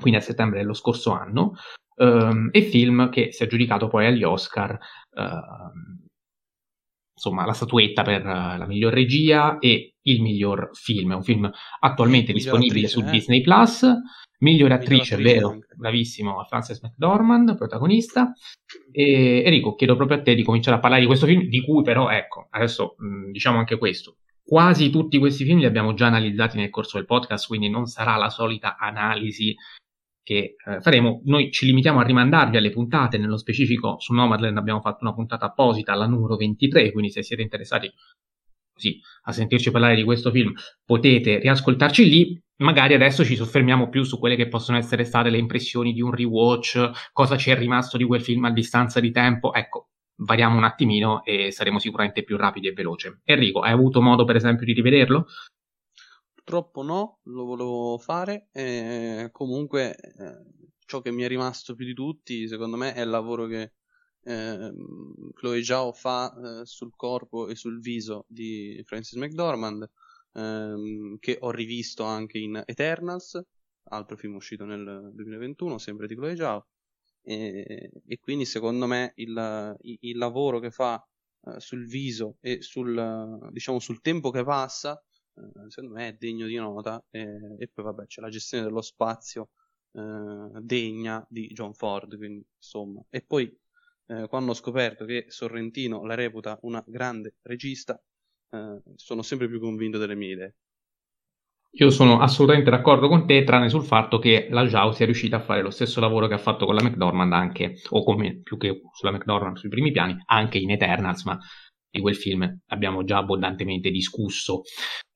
quindi 0.00 0.18
a 0.18 0.22
settembre 0.22 0.60
dello 0.60 0.72
scorso 0.72 1.12
anno, 1.12 1.56
um, 1.96 2.48
e 2.52 2.62
film 2.62 3.10
che 3.10 3.32
si 3.32 3.42
è 3.42 3.46
aggiudicato 3.46 3.88
poi 3.88 4.06
agli 4.06 4.22
Oscar 4.22 4.78
uh, 5.10 6.04
insomma, 7.12 7.44
la 7.44 7.52
statuetta 7.52 8.02
per 8.02 8.24
uh, 8.24 8.56
la 8.58 8.66
miglior 8.66 8.92
regia 8.92 9.58
e 9.58 9.94
il 10.00 10.22
miglior 10.22 10.70
film. 10.72 11.12
È 11.12 11.16
un 11.16 11.22
film 11.22 11.50
attualmente 11.80 12.32
disponibile 12.32 12.88
su 12.88 13.00
eh? 13.00 13.10
Disney 13.10 13.42
Plus. 13.42 13.84
Migliore 14.38 14.74
attrice, 14.74 15.16
è 15.16 15.22
vero, 15.22 15.50
anche. 15.50 15.74
bravissimo, 15.76 16.44
Frances 16.44 16.80
McDormand, 16.82 17.56
protagonista. 17.56 18.32
E 18.92 19.42
Enrico, 19.44 19.74
chiedo 19.74 19.96
proprio 19.96 20.18
a 20.18 20.22
te 20.22 20.34
di 20.34 20.42
cominciare 20.42 20.76
a 20.76 20.80
parlare 20.80 21.00
di 21.02 21.06
questo 21.06 21.26
film, 21.26 21.42
di 21.42 21.62
cui 21.62 21.82
però, 21.82 22.10
ecco, 22.10 22.48
adesso 22.50 22.96
mh, 22.98 23.30
diciamo 23.30 23.58
anche 23.58 23.78
questo. 23.78 24.16
Quasi 24.42 24.90
tutti 24.90 25.18
questi 25.18 25.44
film 25.44 25.58
li 25.58 25.64
abbiamo 25.64 25.94
già 25.94 26.06
analizzati 26.06 26.56
nel 26.56 26.70
corso 26.70 26.98
del 26.98 27.06
podcast, 27.06 27.46
quindi 27.46 27.68
non 27.68 27.86
sarà 27.86 28.16
la 28.16 28.30
solita 28.30 28.76
analisi 28.76 29.56
che 30.22 30.56
eh, 30.64 30.80
faremo. 30.80 31.22
Noi 31.24 31.50
ci 31.50 31.66
limitiamo 31.66 32.00
a 32.00 32.02
rimandarvi 32.02 32.56
alle 32.56 32.70
puntate, 32.70 33.16
nello 33.16 33.38
specifico 33.38 33.98
su 33.98 34.12
Nomadland 34.12 34.58
abbiamo 34.58 34.80
fatto 34.80 34.98
una 35.02 35.14
puntata 35.14 35.46
apposita, 35.46 35.94
la 35.94 36.06
numero 36.06 36.36
23, 36.36 36.92
quindi 36.92 37.10
se 37.10 37.22
siete 37.22 37.42
interessati 37.42 37.90
così, 38.76 39.00
a 39.22 39.32
sentirci 39.32 39.70
parlare 39.70 39.96
di 39.96 40.04
questo 40.04 40.30
film 40.30 40.52
potete 40.84 41.38
riascoltarci 41.38 42.08
lì. 42.08 42.40
Magari 42.58 42.94
adesso 42.94 43.24
ci 43.24 43.36
soffermiamo 43.36 43.88
più 43.88 44.02
su 44.02 44.18
quelle 44.18 44.36
che 44.36 44.48
possono 44.48 44.78
essere 44.78 45.04
state 45.04 45.28
le 45.28 45.38
impressioni 45.38 45.92
di 45.92 46.00
un 46.00 46.10
rewatch, 46.10 47.10
cosa 47.12 47.36
ci 47.36 47.50
è 47.50 47.56
rimasto 47.56 47.96
di 47.96 48.04
quel 48.04 48.22
film 48.22 48.44
a 48.44 48.52
distanza 48.52 49.00
di 49.00 49.10
tempo. 49.10 49.52
Ecco, 49.52 49.88
variamo 50.16 50.56
un 50.56 50.64
attimino 50.64 51.22
e 51.24 51.50
saremo 51.50 51.78
sicuramente 51.78 52.22
più 52.22 52.36
rapidi 52.36 52.68
e 52.68 52.72
veloci. 52.72 53.14
Enrico, 53.24 53.60
hai 53.60 53.72
avuto 53.72 54.00
modo 54.00 54.24
per 54.24 54.36
esempio 54.36 54.64
di 54.64 54.72
rivederlo? 54.72 55.26
Purtroppo 56.32 56.82
no, 56.82 57.18
lo 57.24 57.44
volevo 57.44 57.98
fare. 57.98 58.48
E 58.52 59.28
comunque, 59.32 59.94
eh, 59.96 60.68
ciò 60.86 61.00
che 61.02 61.10
mi 61.10 61.24
è 61.24 61.28
rimasto 61.28 61.74
più 61.74 61.84
di 61.84 61.92
tutti, 61.92 62.48
secondo 62.48 62.76
me, 62.76 62.94
è 62.94 63.02
il 63.02 63.10
lavoro 63.10 63.46
che 63.46 63.72
eh, 64.26 64.72
Chloe 65.34 65.62
Zhao 65.62 65.92
fa 65.92 66.60
eh, 66.60 66.66
sul 66.66 66.92
corpo 66.96 67.48
e 67.48 67.54
sul 67.54 67.80
viso 67.80 68.24
di 68.28 68.82
Francis 68.84 69.18
McDormand, 69.18 69.88
ehm, 70.32 71.18
che 71.18 71.38
ho 71.40 71.50
rivisto 71.50 72.04
anche 72.04 72.38
in 72.38 72.60
Eternals, 72.64 73.40
altro 73.84 74.16
film 74.16 74.34
uscito 74.34 74.64
nel 74.64 75.10
2021, 75.14 75.78
sempre 75.78 76.06
di 76.06 76.14
Chloe 76.14 76.36
Zhao. 76.36 76.66
E, 77.22 77.90
e 78.06 78.18
quindi, 78.18 78.44
secondo 78.44 78.86
me, 78.86 79.12
il, 79.16 79.76
il 79.80 80.16
lavoro 80.16 80.58
che 80.60 80.70
fa 80.70 81.04
eh, 81.46 81.60
sul 81.60 81.86
viso 81.86 82.36
e 82.40 82.62
sul, 82.62 83.48
diciamo, 83.52 83.78
sul 83.78 84.00
tempo 84.00 84.30
che 84.30 84.44
passa 84.44 85.00
eh, 85.36 85.70
secondo 85.70 85.96
me 85.96 86.08
è 86.08 86.12
degno 86.14 86.46
di 86.46 86.56
nota 86.56 87.04
e, 87.10 87.68
poi 87.72 87.84
vabbè 87.84 88.06
c'è 88.06 88.20
la 88.20 88.28
gestione 88.30 88.64
dello 88.64 88.80
spazio 88.80 89.50
eh, 89.92 90.50
degna 90.62 91.24
di 91.28 91.48
John 91.48 91.74
Ford 91.74 92.16
quindi 92.16 92.44
insomma 92.56 93.04
e 93.10 93.22
poi 93.22 93.54
eh, 94.08 94.26
quando 94.28 94.52
ho 94.52 94.54
scoperto 94.54 95.04
che 95.04 95.26
Sorrentino 95.28 96.04
la 96.04 96.14
reputa 96.14 96.58
una 96.62 96.82
grande 96.86 97.36
regista 97.42 98.00
eh, 98.50 98.80
sono 98.94 99.22
sempre 99.22 99.48
più 99.48 99.60
convinto 99.60 99.98
delle 99.98 100.14
mie 100.14 100.32
idee 100.32 100.54
io 101.78 101.90
sono 101.90 102.20
assolutamente 102.20 102.70
d'accordo 102.70 103.06
con 103.06 103.26
te, 103.26 103.44
tranne 103.44 103.68
sul 103.68 103.84
fatto 103.84 104.18
che 104.18 104.48
la 104.50 104.66
Zhao 104.66 104.92
sia 104.92 105.04
riuscita 105.04 105.36
a 105.36 105.40
fare 105.40 105.60
lo 105.60 105.68
stesso 105.68 106.00
lavoro 106.00 106.26
che 106.26 106.32
ha 106.32 106.38
fatto 106.38 106.64
con 106.64 106.74
la 106.74 106.82
McDormand 106.82 107.32
anche, 107.34 107.74
o 107.90 108.02
come 108.02 108.40
più 108.42 108.56
che 108.56 108.80
sulla 108.94 109.12
McDormand 109.12 109.58
sui 109.58 109.68
primi 109.68 109.92
piani, 109.92 110.16
anche 110.24 110.56
in 110.56 110.70
Eternals, 110.70 111.24
ma 111.24 111.38
di 111.90 112.00
quel 112.00 112.16
film 112.16 112.60
abbiamo 112.68 113.04
già 113.04 113.18
abbondantemente 113.18 113.90
discusso. 113.90 114.62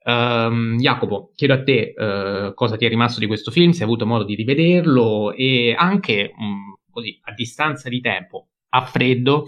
Um, 0.05 0.77
Jacopo, 0.77 1.33
chiedo 1.35 1.55
a 1.55 1.63
te 1.63 1.95
uh, 1.97 2.53
cosa 2.53 2.77
ti 2.77 2.85
è 2.85 2.89
rimasto 2.91 3.21
di 3.21 3.27
questo 3.27 3.51
film, 3.51 3.71
se 3.71 3.83
hai 3.83 3.89
avuto 3.89 4.05
modo 4.05 4.25
di 4.25 4.35
rivederlo 4.35 5.33
e 5.33 5.75
anche 5.75 6.31
um, 6.37 6.77
così 6.91 7.19
a 7.23 7.33
distanza 7.33 7.89
di 7.89 8.01
tempo, 8.01 8.50
a 8.71 8.85
freddo, 8.85 9.45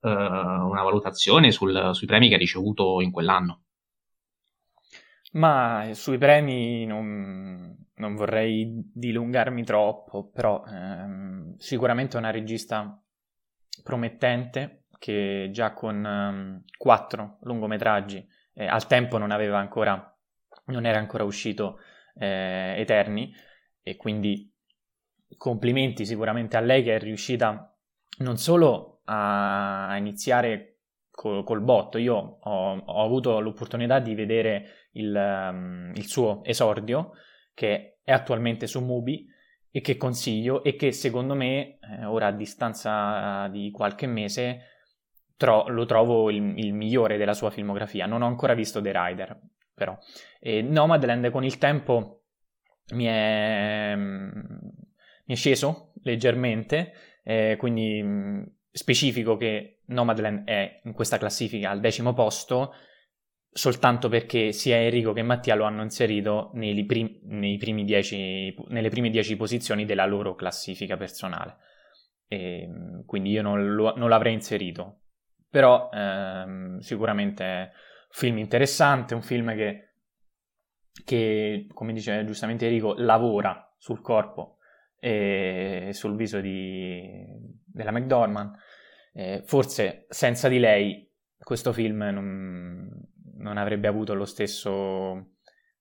uh, 0.00 0.08
una 0.08 0.82
valutazione 0.82 1.50
sul, 1.50 1.90
sui 1.92 2.06
premi 2.06 2.28
che 2.28 2.34
ha 2.34 2.38
ricevuto 2.38 3.00
in 3.00 3.10
quell'anno. 3.10 3.62
Ma 5.32 5.88
sui 5.92 6.18
premi 6.18 6.84
non, 6.86 7.76
non 7.94 8.14
vorrei 8.16 8.90
dilungarmi 8.92 9.62
troppo, 9.64 10.28
però 10.28 10.64
ehm, 10.66 11.54
sicuramente 11.56 12.16
è 12.16 12.18
una 12.18 12.32
regista 12.32 13.00
promettente 13.84 14.86
che 14.98 15.48
già 15.52 15.72
con 15.72 16.04
um, 16.04 16.64
quattro 16.76 17.38
lungometraggi 17.42 18.26
eh, 18.54 18.66
al 18.66 18.86
tempo 18.86 19.18
non 19.18 19.30
aveva 19.30 19.58
ancora, 19.58 20.18
non 20.66 20.84
era 20.84 20.98
ancora 20.98 21.24
uscito 21.24 21.78
eh, 22.16 22.74
Eterni 22.76 23.32
e 23.82 23.96
quindi 23.96 24.52
complimenti 25.36 26.04
sicuramente 26.04 26.56
a 26.56 26.60
lei 26.60 26.82
che 26.82 26.96
è 26.96 26.98
riuscita 26.98 27.69
non 28.20 28.36
solo 28.38 29.00
a, 29.04 29.94
iniziare 29.96 30.78
col, 31.10 31.44
col, 31.44 31.60
botto, 31.60 31.98
io 31.98 32.14
ho, 32.14 32.76
ho, 32.78 33.04
avuto 33.04 33.40
l'opportunità 33.40 33.98
di 33.98 34.14
vedere 34.14 34.88
il, 34.92 35.14
um, 35.14 35.92
il 35.94 36.06
suo 36.06 36.42
esordio 36.44 37.12
che 37.54 37.98
è 38.02 38.12
attualmente 38.12 38.66
su 38.66 38.80
Mubi 38.80 39.26
e 39.70 39.80
che 39.80 39.96
consiglio 39.96 40.62
e 40.64 40.76
che 40.76 40.92
secondo 40.92 41.34
me, 41.34 41.78
eh, 41.78 42.04
ora 42.04 42.28
a 42.28 42.32
distanza 42.32 43.48
di 43.48 43.70
qualche 43.70 44.06
mese, 44.06 44.62
tro- 45.36 45.68
lo 45.68 45.84
trovo 45.86 46.30
il, 46.30 46.58
il, 46.58 46.72
migliore 46.72 47.16
della 47.16 47.34
sua 47.34 47.50
filmografia. 47.50 48.06
Non 48.06 48.22
ho 48.22 48.26
ancora 48.26 48.54
visto 48.54 48.80
The 48.80 48.92
Rider, 48.92 49.40
però. 49.74 49.96
E 50.40 50.62
Nomadland 50.62 51.30
con 51.30 51.44
il 51.44 51.58
tempo 51.58 52.24
mi 52.94 53.04
è, 53.04 53.94
mi 53.96 54.54
è 55.24 55.34
sceso 55.34 55.92
leggermente, 56.02 56.92
eh, 57.22 57.56
quindi 57.58 58.48
specifico 58.70 59.36
che 59.36 59.80
Nomadland 59.86 60.46
è 60.46 60.80
in 60.84 60.92
questa 60.92 61.18
classifica 61.18 61.70
al 61.70 61.80
decimo 61.80 62.12
posto, 62.12 62.72
soltanto 63.50 64.08
perché 64.08 64.52
sia 64.52 64.76
Enrico 64.76 65.12
che 65.12 65.22
Mattia 65.22 65.54
lo 65.54 65.64
hanno 65.64 65.82
inserito 65.82 66.52
prim- 66.86 67.20
dieci, 67.84 68.54
nelle 68.68 68.88
prime 68.90 69.10
dieci 69.10 69.36
posizioni 69.36 69.84
della 69.84 70.06
loro 70.06 70.34
classifica 70.34 70.96
personale. 70.96 71.56
E, 72.28 72.68
quindi 73.06 73.30
io 73.30 73.42
non, 73.42 73.74
lo, 73.74 73.96
non 73.96 74.08
l'avrei 74.08 74.34
inserito 74.34 75.00
però 75.50 75.90
ehm, 75.92 76.78
sicuramente 76.78 77.44
è 77.44 77.60
un 77.62 77.70
film 78.08 78.38
interessante, 78.38 79.14
un 79.14 79.22
film 79.22 79.52
che, 79.56 79.94
che, 81.04 81.66
come 81.74 81.92
dice 81.92 82.24
giustamente 82.24 82.66
Enrico, 82.66 82.94
lavora 82.96 83.74
sul 83.76 84.00
corpo 84.00 84.58
e 85.00 85.90
sul 85.92 86.14
viso 86.14 86.40
di, 86.40 87.26
della 87.64 87.90
McDormand. 87.90 88.54
Eh, 89.12 89.42
forse 89.44 90.06
senza 90.08 90.48
di 90.48 90.60
lei 90.60 91.10
questo 91.36 91.72
film 91.72 92.02
non, 92.12 92.88
non 93.38 93.56
avrebbe 93.56 93.88
avuto 93.88 94.14
lo 94.14 94.24
stesso, 94.24 94.70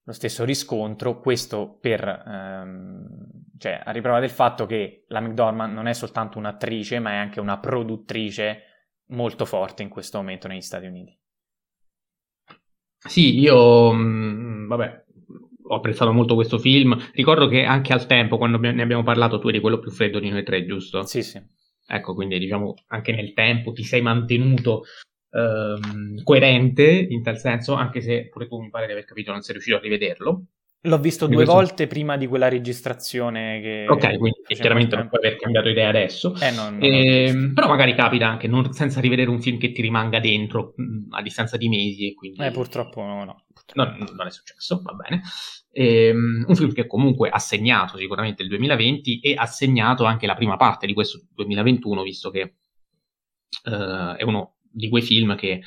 lo 0.01 0.11
stesso, 0.11 0.45
riscontro, 0.45 1.19
questo 1.19 1.77
per 1.79 2.01
ehm, 2.01 3.39
cioè, 3.59 3.81
a 3.83 3.91
riprova 3.91 4.19
del 4.19 4.29
fatto 4.29 4.65
che 4.65 5.03
la 5.09 5.19
McDormand 5.19 5.73
non 5.73 5.87
è 5.87 5.93
soltanto 5.93 6.37
un'attrice, 6.37 6.99
ma 6.99 7.11
è 7.11 7.15
anche 7.15 7.41
una 7.41 7.59
produttrice 7.59 8.63
molto 9.09 9.45
forte 9.45 9.83
in 9.83 9.89
questo 9.89 10.17
momento 10.17 10.47
negli 10.47 10.61
Stati 10.61 10.85
Uniti. 10.85 11.19
Sì, 12.97 13.37
io, 13.39 13.93
mm, 13.93 14.67
vabbè, 14.67 15.05
ho 15.71 15.75
apprezzato 15.75 16.11
molto 16.11 16.35
questo 16.35 16.57
film. 16.57 16.97
Ricordo 17.13 17.47
che 17.47 17.63
anche 17.63 17.93
al 17.93 18.05
tempo, 18.05 18.37
quando 18.37 18.57
ne 18.57 18.81
abbiamo 18.81 19.03
parlato, 19.03 19.39
tu 19.39 19.49
eri 19.49 19.59
quello 19.59 19.79
più 19.79 19.91
freddo 19.91 20.19
di 20.19 20.29
noi 20.29 20.43
tre, 20.43 20.65
giusto? 20.65 21.03
Sì, 21.03 21.21
sì. 21.21 21.39
Ecco, 21.91 22.13
quindi 22.13 22.37
diciamo 22.37 22.75
anche 22.87 23.11
nel 23.11 23.33
tempo 23.33 23.71
ti 23.71 23.83
sei 23.83 24.01
mantenuto 24.01 24.83
ehm, 25.31 26.23
coerente 26.23 26.87
in 26.87 27.23
tal 27.23 27.37
senso, 27.37 27.73
anche 27.73 28.01
se 28.01 28.29
pure 28.29 28.47
tu 28.47 28.59
mi 28.59 28.69
pare 28.69 28.85
di 28.85 28.91
aver 28.91 29.05
capito 29.05 29.31
non 29.31 29.41
sei 29.41 29.53
riuscito 29.53 29.77
a 29.77 29.81
rivederlo. 29.81 30.43
L'ho 30.83 30.97
visto 30.97 31.25
due 31.25 31.35
questo... 31.35 31.53
volte 31.53 31.87
prima 31.87 32.15
di 32.15 32.25
quella 32.25 32.47
registrazione 32.47 33.59
che... 33.59 33.85
Ok, 33.89 34.17
quindi 34.17 34.39
chiaramente 34.47 34.95
non 34.95 35.09
puoi 35.09 35.25
aver 35.25 35.37
cambiato 35.37 35.67
idea 35.67 35.89
adesso. 35.89 36.33
Eh, 36.39 36.51
non, 36.51 36.77
non 36.77 36.83
eh, 36.83 37.51
però 37.53 37.67
magari 37.67 37.93
capita 37.95 38.29
anche 38.29 38.47
non, 38.47 38.71
senza 38.71 39.01
rivedere 39.01 39.29
un 39.29 39.41
film 39.41 39.57
che 39.57 39.73
ti 39.73 39.81
rimanga 39.81 40.21
dentro 40.21 40.73
mh, 40.77 40.83
mm, 40.83 41.13
a 41.13 41.21
distanza 41.21 41.57
di 41.57 41.67
mesi. 41.67 42.11
E 42.11 42.13
quindi... 42.13 42.41
Eh, 42.41 42.51
purtroppo 42.51 43.01
no. 43.01 43.25
no. 43.25 43.43
Non, 43.73 43.95
non, 44.15 44.27
è 44.27 44.31
successo, 44.31 44.81
va 44.83 44.93
bene. 44.93 45.21
Ehm, 45.71 46.45
un 46.47 46.55
film 46.55 46.73
che 46.73 46.87
comunque 46.87 47.29
ha 47.29 47.39
segnato 47.39 47.97
sicuramente 47.97 48.41
il 48.43 48.49
2020 48.49 49.19
e 49.19 49.35
ha 49.35 49.45
segnato 49.45 50.05
anche 50.05 50.25
la 50.25 50.35
prima 50.35 50.57
parte 50.57 50.87
di 50.87 50.93
questo 50.93 51.21
2021, 51.33 52.01
visto 52.01 52.31
che 52.31 52.55
eh, 53.63 54.15
è 54.17 54.23
uno 54.23 54.55
di 54.71 54.89
quei 54.89 55.01
film 55.01 55.35
che 55.35 55.61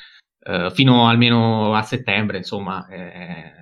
eh, 0.45 0.71
fino 0.73 1.09
almeno 1.09 1.75
a 1.75 1.83
settembre, 1.83 2.39
insomma... 2.39 2.87
Eh, 2.89 3.61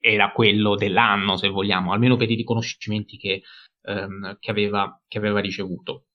era 0.00 0.30
quello 0.30 0.76
dell'anno, 0.76 1.36
se 1.36 1.48
vogliamo, 1.48 1.92
almeno 1.92 2.16
per 2.16 2.30
i 2.30 2.36
riconoscimenti 2.36 3.16
che, 3.16 3.42
ehm, 3.82 4.36
che, 4.38 4.50
aveva, 4.50 5.02
che 5.08 5.18
aveva 5.18 5.40
ricevuto. 5.40 6.05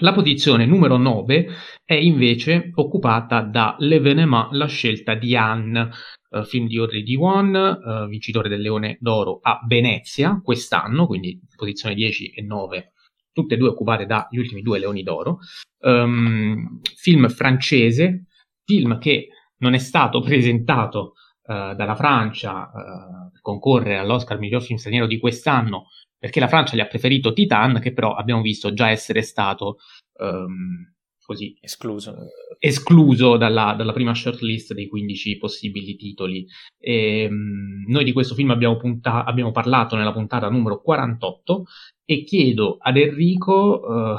La 0.00 0.12
posizione 0.12 0.66
numero 0.66 0.96
9 0.96 1.48
è 1.84 1.94
invece 1.94 2.70
occupata 2.74 3.40
da 3.40 3.74
L'Evenement, 3.78 4.52
la 4.52 4.66
scelta 4.66 5.14
di 5.14 5.34
Anne, 5.34 5.90
eh, 6.30 6.44
film 6.44 6.66
di 6.66 6.76
Audrey 6.76 7.02
Diwan, 7.02 7.54
eh, 7.54 8.06
vincitore 8.06 8.48
del 8.48 8.60
Leone 8.60 8.98
d'Oro 9.00 9.40
a 9.42 9.60
Venezia 9.66 10.40
quest'anno, 10.42 11.06
quindi 11.06 11.40
posizione 11.56 11.94
10 11.94 12.30
e 12.30 12.42
9, 12.42 12.92
tutte 13.32 13.54
e 13.54 13.56
due 13.56 13.68
occupate 13.68 14.06
dagli 14.06 14.38
ultimi 14.38 14.62
due 14.62 14.78
Leoni 14.78 15.02
d'Oro. 15.02 15.38
Um, 15.80 16.80
film 16.82 17.28
francese, 17.28 18.26
film 18.64 18.98
che 18.98 19.28
non 19.58 19.74
è 19.74 19.78
stato 19.78 20.20
presentato 20.22 21.14
eh, 21.44 21.74
dalla 21.76 21.96
Francia 21.96 22.70
per 22.70 23.27
concorrere 23.48 23.98
all'Oscar 23.98 24.38
miglior 24.38 24.62
film 24.62 24.78
straniero 24.78 25.06
di 25.06 25.18
quest'anno, 25.18 25.86
perché 26.18 26.38
la 26.38 26.48
Francia 26.48 26.76
gli 26.76 26.80
ha 26.80 26.86
preferito 26.86 27.32
Titan, 27.32 27.80
che 27.80 27.94
però 27.94 28.14
abbiamo 28.14 28.42
visto 28.42 28.74
già 28.74 28.90
essere 28.90 29.22
stato 29.22 29.78
um, 30.18 30.92
così 31.24 31.56
escluso, 31.60 32.14
escluso 32.58 33.38
dalla, 33.38 33.74
dalla, 33.74 33.92
prima 33.92 34.14
shortlist 34.14 34.74
dei 34.74 34.86
15 34.86 35.38
possibili 35.38 35.96
titoli. 35.96 36.46
E, 36.78 37.26
um, 37.30 37.84
noi 37.86 38.04
di 38.04 38.12
questo 38.12 38.34
film 38.34 38.50
abbiamo, 38.50 38.76
punta- 38.76 39.24
abbiamo, 39.24 39.50
parlato 39.50 39.96
nella 39.96 40.12
puntata 40.12 40.50
numero 40.50 40.82
48 40.82 41.64
e 42.04 42.24
chiedo 42.24 42.76
ad 42.80 42.98
Enrico, 42.98 43.80
uh, 43.88 44.16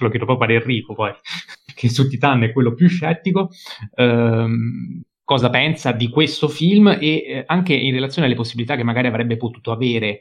lo 0.00 0.10
chiedo 0.10 0.26
proprio 0.26 0.42
ad 0.42 0.50
Enrico 0.50 0.94
poi, 0.94 1.12
che 1.74 1.88
su 1.88 2.08
Titan 2.08 2.42
è 2.42 2.52
quello 2.52 2.74
più 2.74 2.88
scettico, 2.88 3.50
um, 3.96 5.00
cosa 5.28 5.50
pensa 5.50 5.92
di 5.92 6.08
questo 6.08 6.48
film 6.48 6.88
e 6.88 6.98
eh, 6.98 7.44
anche 7.46 7.74
in 7.74 7.92
relazione 7.92 8.26
alle 8.26 8.34
possibilità 8.34 8.76
che 8.76 8.82
magari 8.82 9.08
avrebbe 9.08 9.36
potuto 9.36 9.72
avere 9.72 10.20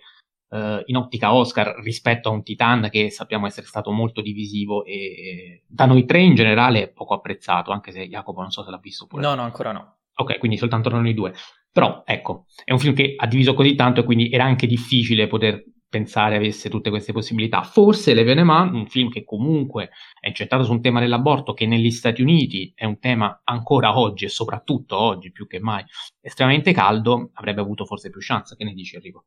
eh, 0.49 0.83
in 0.85 0.97
ottica 0.97 1.33
Oscar 1.33 1.79
rispetto 1.81 2.27
a 2.27 2.33
un 2.33 2.43
Titan 2.43 2.89
che 2.91 3.09
sappiamo 3.09 3.47
essere 3.47 3.67
stato 3.67 3.89
molto 3.91 4.19
divisivo 4.19 4.83
e, 4.83 4.93
e 4.93 5.63
da 5.65 5.85
noi 5.85 6.03
tre 6.03 6.19
in 6.19 6.35
generale 6.35 6.89
poco 6.89 7.13
apprezzato, 7.13 7.71
anche 7.71 7.93
se 7.93 8.05
Jacopo 8.09 8.41
non 8.41 8.51
so 8.51 8.65
se 8.65 8.69
l'ha 8.69 8.79
visto 8.79 9.07
pure. 9.07 9.21
No, 9.21 9.33
no, 9.33 9.43
ancora 9.43 9.71
no. 9.71 9.99
Ok, 10.13 10.39
quindi 10.39 10.57
soltanto 10.57 10.89
noi 10.89 11.13
due. 11.13 11.33
Però 11.71 12.03
ecco, 12.05 12.47
è 12.65 12.73
un 12.73 12.79
film 12.79 12.93
che 12.93 13.13
ha 13.15 13.27
diviso 13.27 13.53
così 13.53 13.75
tanto 13.75 14.01
e 14.01 14.03
quindi 14.03 14.29
era 14.29 14.43
anche 14.43 14.67
difficile 14.67 15.27
poter 15.27 15.63
pensare 15.89 16.35
avesse 16.35 16.69
tutte 16.69 16.89
queste 16.89 17.13
possibilità. 17.13 17.63
Forse 17.63 18.13
L'Evenement, 18.13 18.73
un 18.73 18.87
film 18.87 19.09
che 19.09 19.23
comunque 19.23 19.89
è 20.19 20.27
incentrato 20.27 20.63
su 20.63 20.71
un 20.71 20.81
tema 20.81 20.99
dell'aborto 20.99 21.53
che 21.53 21.65
negli 21.65 21.91
Stati 21.91 22.21
Uniti 22.21 22.71
è 22.75 22.85
un 22.85 22.99
tema 22.99 23.41
ancora 23.43 23.97
oggi 23.97 24.25
e 24.25 24.29
soprattutto 24.29 24.97
oggi 24.97 25.31
più 25.31 25.47
che 25.47 25.59
mai 25.59 25.83
estremamente 26.19 26.73
caldo, 26.73 27.31
avrebbe 27.33 27.61
avuto 27.61 27.85
forse 27.85 28.09
più 28.09 28.19
chance. 28.21 28.55
Che 28.55 28.63
ne 28.63 28.73
dici 28.73 28.95
Enrico? 28.95 29.25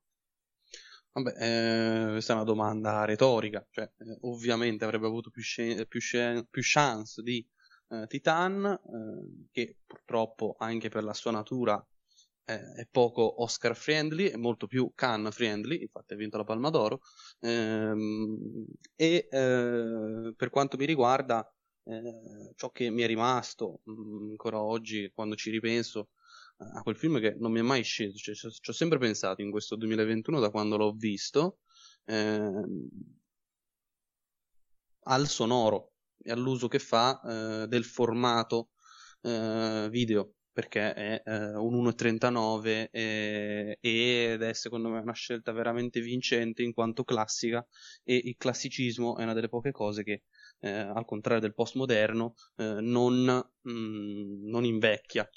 Vabbè, 1.12 1.31
eh, 1.38 2.11
questa 2.11 2.35
è 2.35 2.37
una 2.37 2.45
domanda 2.45 3.05
retorica, 3.05 3.67
cioè, 3.71 3.85
eh, 3.99 4.19
ovviamente 4.23 4.85
avrebbe 4.85 5.07
avuto 5.07 5.31
più, 5.31 5.43
sc- 5.43 5.87
più, 5.87 6.00
sc- 6.00 6.47
più 6.49 6.62
chance 6.64 7.21
di 7.23 7.45
eh, 7.88 8.07
Titan, 8.07 8.64
eh, 8.64 9.49
che 9.50 9.79
purtroppo 9.85 10.55
anche 10.59 10.88
per 10.88 11.02
la 11.02 11.14
sua 11.14 11.33
natura 11.33 11.85
è 12.44 12.87
poco 12.90 13.42
Oscar 13.42 13.76
friendly, 13.76 14.26
è 14.26 14.37
molto 14.37 14.66
più 14.66 14.92
Cannes 14.94 15.35
friendly, 15.35 15.82
infatti 15.82 16.14
ha 16.14 16.16
vinto 16.16 16.37
la 16.37 16.44
Palma 16.44 16.70
d'Oro. 16.70 17.00
Ehm, 17.40 18.66
e 18.97 19.28
eh, 19.30 20.32
per 20.36 20.50
quanto 20.50 20.76
mi 20.76 20.86
riguarda, 20.86 21.49
eh, 21.84 22.52
ciò 22.56 22.71
che 22.71 22.91
mi 22.91 23.02
è 23.02 23.06
rimasto 23.06 23.80
mh, 23.84 23.93
mm, 23.93 24.30
ancora 24.30 24.62
oggi, 24.62 25.10
quando 25.15 25.34
ci 25.36 25.50
ripenso 25.50 26.10
eh, 26.58 26.65
a 26.78 26.82
quel 26.82 26.97
film 26.97 27.21
che 27.21 27.36
non 27.38 27.52
mi 27.52 27.60
è 27.60 27.62
mai 27.62 27.82
sceso, 27.82 28.17
cioè, 28.17 28.34
ci 28.34 28.71
ho 28.71 28.73
sempre 28.73 28.99
pensato 28.99 29.43
in 29.43 29.50
questo 29.50 29.76
2021 29.76 30.41
da 30.41 30.50
quando 30.50 30.76
l'ho 30.76 30.93
visto, 30.93 31.58
ehm, 32.04 32.88
al 35.04 35.28
sonoro 35.28 35.93
e 36.23 36.30
all'uso 36.30 36.69
che 36.69 36.78
fa 36.78 37.21
eh, 37.62 37.67
del 37.69 37.84
formato 37.84 38.71
eh, 39.23 39.88
video 39.91 40.34
perché 40.52 40.93
è 40.93 41.23
eh, 41.25 41.54
un 41.56 41.84
1.39 41.84 42.89
eh, 42.91 43.78
ed 43.80 44.43
è 44.43 44.52
secondo 44.52 44.89
me 44.89 44.99
una 44.99 45.13
scelta 45.13 45.52
veramente 45.52 46.00
vincente 46.00 46.63
in 46.63 46.73
quanto 46.73 47.04
classica 47.04 47.65
e 48.02 48.17
il 48.17 48.36
classicismo 48.36 49.17
è 49.17 49.23
una 49.23 49.32
delle 49.32 49.49
poche 49.49 49.71
cose 49.71 50.02
che 50.02 50.25
eh, 50.60 50.71
al 50.71 51.04
contrario 51.04 51.41
del 51.41 51.54
postmoderno 51.54 52.34
eh, 52.56 52.78
non, 52.80 53.25
mh, 53.60 53.71
mm, 53.71 54.49
non, 54.49 54.65
invecchia. 54.65 55.28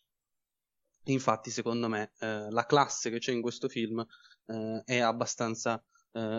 Infatti 1.07 1.49
secondo 1.51 1.87
me 1.89 2.13
eh, 2.19 2.49
la 2.49 2.65
classe 2.65 3.09
che 3.09 3.19
c'è 3.19 3.31
in 3.31 3.41
questo 3.41 3.67
film 3.67 4.05
eh, 4.45 4.81
è 4.85 4.99
abbastanza 4.99 5.83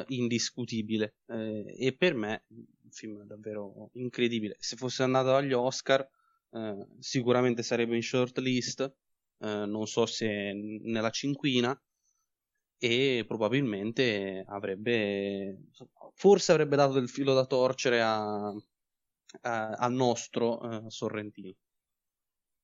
indiscutibile 0.06 1.16
e 1.26 1.96
per 1.98 2.14
me 2.14 2.44
un 2.46 2.90
film 2.92 3.24
davvero 3.24 3.90
incredibile. 3.94 4.54
Se 4.60 4.76
fosse 4.76 5.02
andato 5.02 5.34
agli 5.34 5.52
Oscar 5.52 6.08
eh, 6.54 6.86
sicuramente 7.00 7.62
sarebbe 7.62 7.96
in 7.96 8.02
shortlist, 8.02 8.80
eh, 9.40 9.66
non 9.66 9.86
so 9.86 10.06
se 10.06 10.52
nella 10.82 11.10
cinquina, 11.10 11.76
e 12.78 13.24
probabilmente 13.26 14.44
avrebbe, 14.46 15.68
forse 16.14 16.52
avrebbe 16.52 16.76
dato 16.76 16.92
del 16.92 17.08
filo 17.08 17.32
da 17.34 17.46
torcere 17.46 18.00
a, 18.02 18.52
a, 19.42 19.68
al 19.70 19.92
nostro 19.92 20.60
uh, 20.60 20.88
Sorrentino. 20.88 21.54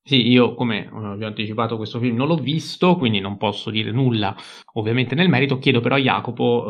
Sì, 0.03 0.27
io 0.27 0.55
come 0.55 0.89
vi 1.17 1.23
ho 1.23 1.27
anticipato 1.27 1.77
questo 1.77 1.99
film 1.99 2.15
non 2.15 2.27
l'ho 2.27 2.37
visto, 2.37 2.95
quindi 2.97 3.19
non 3.19 3.37
posso 3.37 3.69
dire 3.69 3.91
nulla 3.91 4.35
ovviamente 4.73 5.13
nel 5.13 5.29
merito, 5.29 5.59
chiedo 5.59 5.79
però 5.79 5.95
a 5.95 5.99
Jacopo 5.99 6.63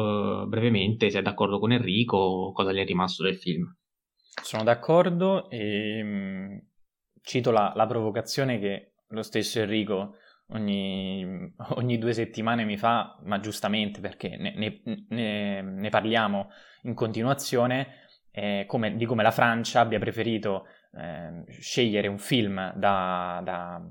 uh, 0.43 0.47
brevemente 0.47 1.09
se 1.09 1.19
è 1.19 1.21
d'accordo 1.21 1.57
con 1.59 1.71
Enrico, 1.71 2.51
cosa 2.53 2.73
gli 2.73 2.79
è 2.79 2.85
rimasto 2.85 3.23
del 3.23 3.37
film. 3.37 3.73
Sono 4.43 4.63
d'accordo 4.63 5.49
e 5.49 6.01
mm, 6.03 6.57
cito 7.21 7.51
la, 7.51 7.73
la 7.75 7.85
provocazione 7.85 8.59
che 8.59 8.93
lo 9.07 9.21
stesso 9.21 9.59
Enrico 9.59 10.15
ogni, 10.49 11.53
ogni, 11.75 11.97
due 11.97 12.13
settimane 12.13 12.63
mi 12.63 12.77
fa, 12.77 13.17
ma 13.23 13.39
giustamente 13.39 13.99
perché 13.99 14.35
ne, 14.37 14.81
ne, 15.09 15.61
ne, 15.61 15.89
parliamo 15.89 16.49
in 16.83 16.93
continuazione, 16.93 18.07
eh, 18.31 18.65
come, 18.67 18.95
di 18.95 19.05
come 19.05 19.23
la 19.23 19.31
Francia 19.31 19.81
abbia 19.81 19.99
preferito 19.99 20.65
eh, 20.93 21.43
scegliere 21.47 22.07
un 22.07 22.17
film 22.17 22.73
da, 22.75 23.41
da, 23.43 23.81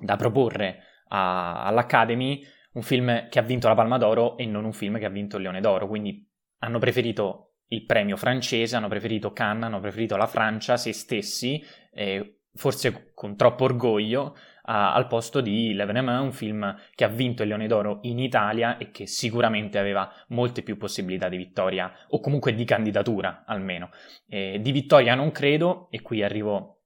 da 0.00 0.16
proporre 0.16 0.82
a, 1.08 1.64
all'Academy, 1.64 2.44
un 2.72 2.82
film 2.82 3.28
che 3.28 3.38
ha 3.38 3.42
vinto 3.42 3.68
la 3.68 3.74
Palma 3.74 3.98
d'Oro 3.98 4.36
e 4.36 4.46
non 4.46 4.64
un 4.64 4.72
film 4.72 4.98
che 4.98 5.04
ha 5.04 5.10
vinto 5.10 5.36
il 5.36 5.42
Leone 5.42 5.60
d'Oro, 5.60 5.88
quindi 5.88 6.26
hanno 6.58 6.78
preferito 6.78 7.44
il 7.68 7.84
premio 7.84 8.16
francese, 8.16 8.76
hanno 8.76 8.88
preferito 8.88 9.32
Cannes, 9.32 9.64
hanno 9.64 9.80
preferito 9.80 10.16
la 10.16 10.26
Francia, 10.26 10.76
se 10.76 10.92
stessi, 10.92 11.62
eh, 11.98 12.42
forse 12.54 13.10
con 13.12 13.36
troppo 13.36 13.64
orgoglio, 13.64 14.36
a, 14.62 14.94
al 14.94 15.08
posto 15.08 15.40
di 15.40 15.72
L'Evenement, 15.74 16.22
un 16.22 16.32
film 16.32 16.76
che 16.94 17.04
ha 17.04 17.08
vinto 17.08 17.42
il 17.42 17.48
Leone 17.48 17.66
d'Oro 17.66 17.98
in 18.02 18.20
Italia 18.20 18.78
e 18.78 18.92
che 18.92 19.06
sicuramente 19.06 19.78
aveva 19.78 20.08
molte 20.28 20.62
più 20.62 20.76
possibilità 20.76 21.28
di 21.28 21.36
vittoria, 21.36 21.92
o 22.10 22.20
comunque 22.20 22.54
di 22.54 22.64
candidatura 22.64 23.42
almeno. 23.46 23.90
Eh, 24.28 24.60
di 24.60 24.70
vittoria 24.70 25.16
non 25.16 25.32
credo, 25.32 25.88
e 25.90 26.00
qui 26.00 26.22
arrivo 26.22 26.82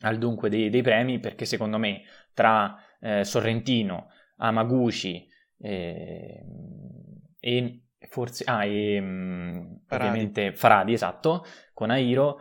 al 0.00 0.16
dunque 0.16 0.48
dei, 0.48 0.70
dei 0.70 0.82
premi, 0.82 1.18
perché 1.18 1.44
secondo 1.44 1.76
me 1.76 2.02
tra 2.32 2.78
eh, 3.00 3.24
Sorrentino, 3.24 4.08
Amaguchi 4.38 5.28
eh, 5.58 6.44
e 7.38 7.80
forse, 8.08 8.44
ah, 8.46 8.64
e 8.64 8.98
um, 8.98 9.80
Faradi. 9.86 10.08
ovviamente 10.08 10.52
Faradi, 10.52 10.92
esatto, 10.94 11.44
con 11.74 11.90
Airo, 11.90 12.40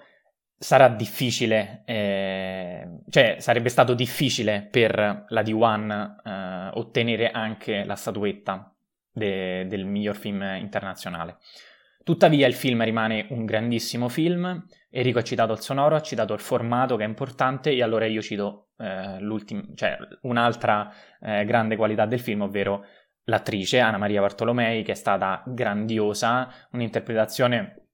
sarà 0.58 0.88
difficile, 0.88 1.84
eh, 1.86 3.02
cioè 3.10 3.38
sarebbe 3.40 3.70
stato 3.70 3.94
difficile 3.94 4.68
per 4.70 5.26
la 5.28 5.42
D1 5.42 6.16
eh, 6.24 6.70
ottenere 6.74 7.32
anche 7.32 7.84
la 7.84 7.96
statuetta 7.96 8.74
de- 9.12 9.66
del 9.68 9.86
miglior 9.86 10.16
film 10.16 10.42
internazionale. 10.60 11.38
Tuttavia 12.04 12.46
il 12.46 12.54
film 12.54 12.84
rimane 12.84 13.26
un 13.32 13.46
grandissimo 13.46 14.10
film, 14.10 14.64
Enrico 14.92 15.20
ha 15.20 15.24
citato 15.24 15.54
il 15.54 15.60
sonoro, 15.60 15.96
ha 15.96 16.02
citato 16.02 16.34
il 16.34 16.40
formato 16.40 16.96
che 16.96 17.04
è 17.04 17.08
importante 17.08 17.72
e 17.72 17.82
allora 17.82 18.06
io 18.06 18.22
cito 18.22 18.70
eh, 18.78 19.18
cioè, 19.74 19.98
un'altra 20.22 20.92
eh, 21.20 21.44
grande 21.46 21.76
qualità 21.76 22.06
del 22.06 22.20
film, 22.20 22.42
ovvero 22.42 22.86
l'attrice 23.24 23.80
Anna 23.80 23.98
Maria 23.98 24.22
Bartolomei, 24.22 24.84
che 24.84 24.92
è 24.92 24.96
stata 24.96 25.44
grandiosa, 25.48 26.48
un'interpretazione 26.72 27.85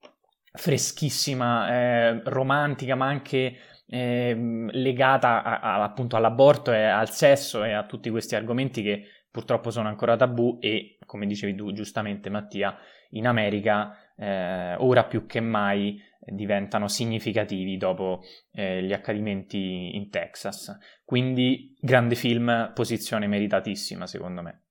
freschissima, 0.52 1.70
eh, 1.70 2.22
romantica, 2.26 2.96
ma 2.96 3.08
anche 3.08 3.58
eh, 3.88 4.68
legata 4.72 5.44
a, 5.44 5.60
a, 5.60 5.84
appunto 5.84 6.16
all'aborto 6.16 6.72
e 6.72 6.84
al 6.84 7.10
sesso 7.10 7.64
e 7.64 7.74
a 7.74 7.86
tutti 7.86 8.10
questi 8.10 8.36
argomenti 8.36 8.82
che 8.82 9.06
purtroppo 9.30 9.70
sono 9.70 9.88
ancora 9.88 10.16
tabù 10.16 10.58
e, 10.62 10.98
come 11.06 11.26
dicevi 11.26 11.56
tu 11.56 11.72
giustamente 11.72 12.30
Mattia, 12.30 12.78
in 13.12 13.28
America 13.28 14.14
eh, 14.16 14.76
ora 14.76 15.06
più 15.06 15.26
che 15.26 15.40
mai 15.40 16.02
diventano 16.24 16.88
significativi 16.88 17.78
dopo 17.78 18.22
eh, 18.52 18.84
gli 18.84 18.94
accadimenti 18.94 19.96
in 19.96 20.10
Texas. 20.10 20.78
Quindi 21.04 21.74
grande 21.80 22.16
film, 22.16 22.72
posizione 22.74 23.28
meritatissima 23.28 24.06
secondo 24.06 24.42
me. 24.42 24.64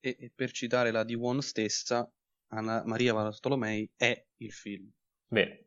E, 0.00 0.16
e 0.18 0.32
per 0.34 0.50
citare 0.50 0.90
la 0.90 1.02
D1 1.02 1.38
stessa, 1.38 2.08
Anna 2.48 2.82
Maria 2.84 3.14
Bartolomei 3.14 3.90
è 3.96 4.24
il 4.38 4.52
film. 4.52 4.90
Vero. 5.30 5.58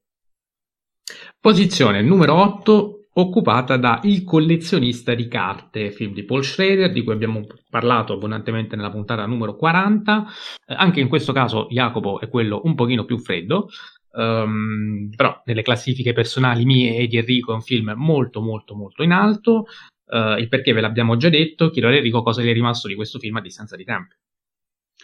Posizione 1.39 2.01
numero 2.01 2.35
8 2.35 3.07
occupata 3.13 3.77
da 3.77 3.99
Il 4.03 4.23
collezionista 4.23 5.13
di 5.13 5.27
carte, 5.27 5.91
film 5.91 6.13
di 6.13 6.23
Paul 6.23 6.43
Schrader, 6.43 6.91
di 6.91 7.03
cui 7.03 7.13
abbiamo 7.13 7.45
parlato 7.69 8.13
abbondantemente 8.13 8.75
nella 8.75 8.89
puntata 8.89 9.25
numero 9.25 9.55
40. 9.55 10.25
Eh, 10.65 10.73
anche 10.73 10.99
in 10.99 11.07
questo 11.07 11.31
caso 11.31 11.67
Jacopo 11.69 12.19
è 12.19 12.27
quello 12.27 12.61
un 12.65 12.75
pochino 12.75 13.05
più 13.05 13.17
freddo, 13.19 13.69
um, 14.13 15.09
però 15.15 15.41
nelle 15.45 15.61
classifiche 15.61 16.11
personali 16.11 16.65
mie 16.65 16.97
e 16.97 17.07
di 17.07 17.17
Enrico 17.17 17.51
è 17.51 17.55
un 17.55 17.61
film 17.61 17.93
molto 17.95 18.41
molto 18.41 18.75
molto 18.75 19.03
in 19.03 19.11
alto. 19.11 19.65
Uh, 20.05 20.37
il 20.37 20.49
perché 20.49 20.73
ve 20.73 20.81
l'abbiamo 20.81 21.15
già 21.15 21.29
detto, 21.29 21.69
chiedo 21.69 21.87
a 21.87 21.95
Enrico 21.95 22.21
cosa 22.21 22.41
gli 22.41 22.49
è 22.49 22.53
rimasto 22.53 22.87
di 22.87 22.95
questo 22.95 23.17
film 23.19 23.37
a 23.37 23.41
distanza 23.41 23.75
di 23.77 23.85
tempo 23.85 24.15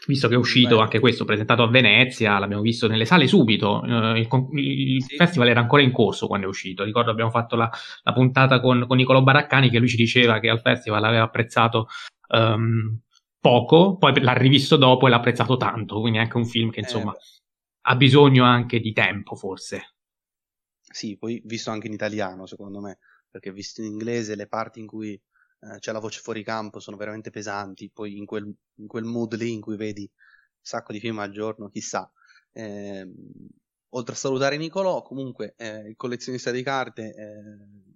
visto 0.07 0.27
che 0.27 0.35
è 0.35 0.37
uscito 0.37 0.77
Beh. 0.77 0.81
anche 0.81 0.99
questo, 0.99 1.25
presentato 1.25 1.63
a 1.63 1.67
Venezia, 1.67 2.39
l'abbiamo 2.39 2.61
visto 2.61 2.87
nelle 2.87 3.05
sale 3.05 3.27
subito, 3.27 3.81
uh, 3.83 4.15
il, 4.15 4.27
il 4.53 5.03
sì. 5.03 5.15
festival 5.15 5.49
era 5.49 5.59
ancora 5.59 5.81
in 5.81 5.91
corso 5.91 6.27
quando 6.27 6.45
è 6.45 6.49
uscito, 6.49 6.83
ricordo 6.83 7.11
abbiamo 7.11 7.31
fatto 7.31 7.55
la, 7.55 7.69
la 8.03 8.13
puntata 8.13 8.59
con, 8.59 8.85
con 8.87 8.97
Niccolò 8.97 9.21
Baraccani 9.21 9.69
che 9.69 9.79
lui 9.79 9.89
ci 9.89 9.97
diceva 9.97 10.39
che 10.39 10.49
al 10.49 10.61
festival 10.61 11.03
aveva 11.03 11.23
apprezzato 11.23 11.87
um, 12.29 12.99
poco, 13.39 13.97
poi 13.97 14.19
l'ha 14.21 14.33
rivisto 14.33 14.75
dopo 14.75 15.07
e 15.07 15.09
l'ha 15.09 15.17
apprezzato 15.17 15.57
tanto, 15.57 15.99
quindi 15.99 16.17
è 16.17 16.21
anche 16.21 16.37
un 16.37 16.45
film 16.45 16.69
che 16.69 16.79
insomma 16.81 17.13
eh. 17.13 17.19
ha 17.81 17.95
bisogno 17.95 18.43
anche 18.43 18.79
di 18.79 18.93
tempo 18.93 19.35
forse. 19.35 19.95
Sì, 20.91 21.17
poi 21.17 21.41
visto 21.45 21.69
anche 21.69 21.87
in 21.87 21.93
italiano 21.93 22.45
secondo 22.45 22.79
me, 22.79 22.97
perché 23.29 23.51
visto 23.51 23.81
in 23.81 23.91
inglese 23.91 24.35
le 24.35 24.47
parti 24.47 24.79
in 24.79 24.87
cui 24.87 25.19
eh, 25.61 25.79
c'è 25.79 25.91
la 25.91 25.99
voce 25.99 26.21
fuori 26.21 26.43
campo, 26.43 26.79
sono 26.79 26.97
veramente 26.97 27.31
pesanti, 27.31 27.89
poi 27.89 28.17
in 28.17 28.25
quel, 28.25 28.51
in 28.75 28.87
quel 28.87 29.03
mood 29.03 29.35
lì 29.35 29.51
in 29.51 29.61
cui 29.61 29.75
vedi 29.75 30.01
un 30.01 30.63
sacco 30.63 30.93
di 30.93 30.99
film 30.99 31.19
al 31.19 31.31
giorno, 31.31 31.69
chissà. 31.69 32.09
Eh, 32.51 33.07
oltre 33.89 34.13
a 34.13 34.17
salutare 34.17 34.57
Nicolò, 34.57 35.01
comunque 35.01 35.55
eh, 35.57 35.89
il 35.89 35.95
collezionista 35.95 36.51
di 36.51 36.63
carte, 36.63 37.13
eh, 37.13 37.93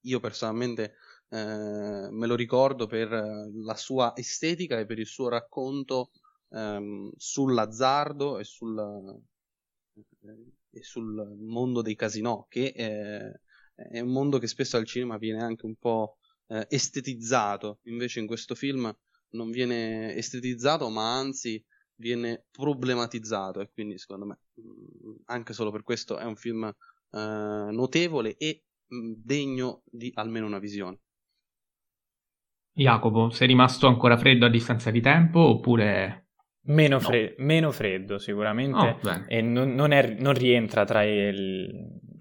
io 0.00 0.20
personalmente 0.20 0.94
eh, 1.28 2.08
me 2.10 2.26
lo 2.26 2.34
ricordo 2.34 2.86
per 2.86 3.10
la 3.10 3.74
sua 3.74 4.14
estetica 4.16 4.78
e 4.78 4.86
per 4.86 4.98
il 4.98 5.06
suo 5.06 5.28
racconto 5.28 6.12
ehm, 6.50 7.10
sull'azzardo 7.16 8.38
e 8.38 8.44
sul, 8.44 9.20
e 10.70 10.82
sul 10.82 11.36
mondo 11.40 11.82
dei 11.82 11.96
casinò, 11.96 12.46
che 12.48 12.72
è 12.72 14.00
un 14.00 14.12
mondo 14.12 14.38
che 14.38 14.46
spesso 14.46 14.76
al 14.76 14.86
cinema 14.86 15.18
viene 15.18 15.42
anche 15.42 15.66
un 15.66 15.74
po' 15.74 16.18
eh, 16.48 16.66
estetizzato, 16.68 17.80
invece 17.84 18.20
in 18.20 18.26
questo 18.26 18.54
film 18.54 18.94
non 19.30 19.50
viene 19.50 20.14
estetizzato, 20.14 20.88
ma 20.88 21.16
anzi 21.16 21.62
viene 21.96 22.46
problematizzato. 22.50 23.60
E 23.60 23.70
quindi 23.72 23.98
secondo 23.98 24.26
me 24.26 24.38
mm, 24.60 25.14
anche 25.26 25.52
solo 25.52 25.70
per 25.70 25.82
questo 25.82 26.18
è 26.18 26.24
un 26.24 26.36
film 26.36 26.64
eh, 26.64 26.74
notevole 27.10 28.36
e 28.36 28.64
mm, 28.94 29.12
degno 29.16 29.82
di 29.84 30.10
almeno 30.14 30.46
una 30.46 30.58
visione. 30.58 31.00
Jacopo, 32.72 33.30
sei 33.30 33.46
rimasto 33.46 33.86
ancora 33.86 34.18
freddo 34.18 34.46
a 34.46 34.50
distanza 34.50 34.90
di 34.90 35.00
tempo 35.00 35.40
oppure... 35.40 36.22
Meno, 36.68 36.98
fre- 36.98 37.36
no. 37.38 37.44
meno 37.44 37.70
freddo 37.70 38.18
sicuramente. 38.18 38.98
Oh, 39.00 39.24
e 39.28 39.40
non, 39.40 39.74
non, 39.74 39.92
è, 39.92 40.16
non, 40.18 40.34
rientra 40.34 40.84
tra 40.84 41.04
il, 41.04 41.70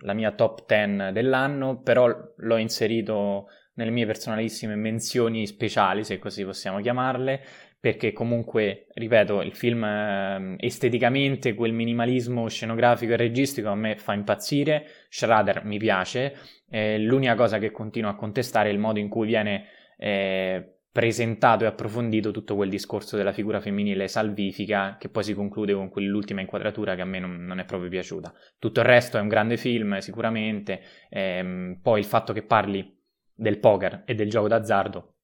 la 0.01 0.13
mia 0.13 0.33
top 0.33 0.67
10 0.67 1.11
dell'anno, 1.11 1.81
però 1.81 2.07
l'ho 2.35 2.57
inserito 2.57 3.47
nelle 3.75 3.91
mie 3.91 4.05
personalissime 4.05 4.75
menzioni 4.75 5.47
speciali, 5.47 6.03
se 6.03 6.19
così 6.19 6.43
possiamo 6.43 6.79
chiamarle, 6.79 7.41
perché 7.79 8.13
comunque, 8.13 8.88
ripeto, 8.93 9.41
il 9.41 9.53
film 9.53 9.83
eh, 9.83 10.55
esteticamente, 10.57 11.53
quel 11.53 11.71
minimalismo 11.71 12.47
scenografico 12.47 13.13
e 13.13 13.17
registico 13.17 13.69
a 13.69 13.75
me 13.75 13.95
fa 13.95 14.13
impazzire, 14.13 14.88
Schrader 15.09 15.63
mi 15.65 15.77
piace, 15.77 16.35
eh, 16.69 16.97
l'unica 16.97 17.35
cosa 17.35 17.59
che 17.59 17.71
continuo 17.71 18.09
a 18.09 18.15
contestare 18.15 18.69
è 18.69 18.71
il 18.71 18.79
modo 18.79 18.97
in 18.99 19.07
cui 19.07 19.27
viene 19.27 19.65
eh, 19.97 20.77
presentato 20.91 21.65
e 21.65 21.67
approfondito 21.67 22.31
tutto 22.31 22.55
quel 22.55 22.69
discorso 22.69 23.17
della 23.17 23.33
figura 23.33 23.59
femminile 23.59 24.07
salvifica 24.07 24.95
che 24.97 25.09
poi 25.09 25.23
si 25.23 25.33
conclude 25.33 25.73
con 25.73 25.89
quell'ultima 25.89 26.39
inquadratura 26.39 26.95
che 26.95 27.01
a 27.01 27.05
me 27.05 27.19
non, 27.19 27.45
non 27.45 27.59
è 27.59 27.65
proprio 27.65 27.89
piaciuta. 27.89 28.33
Tutto 28.57 28.79
il 28.79 28.85
resto 28.85 29.17
è 29.17 29.21
un 29.21 29.27
grande 29.27 29.57
film 29.57 29.97
sicuramente, 29.97 30.81
ehm, 31.09 31.79
poi 31.83 31.99
il 31.99 32.05
fatto 32.05 32.31
che 32.31 32.43
parli 32.43 32.95
del 33.35 33.59
poker 33.59 34.03
e 34.05 34.15
del 34.15 34.29
gioco 34.29 34.47
d'azzardo 34.47 35.15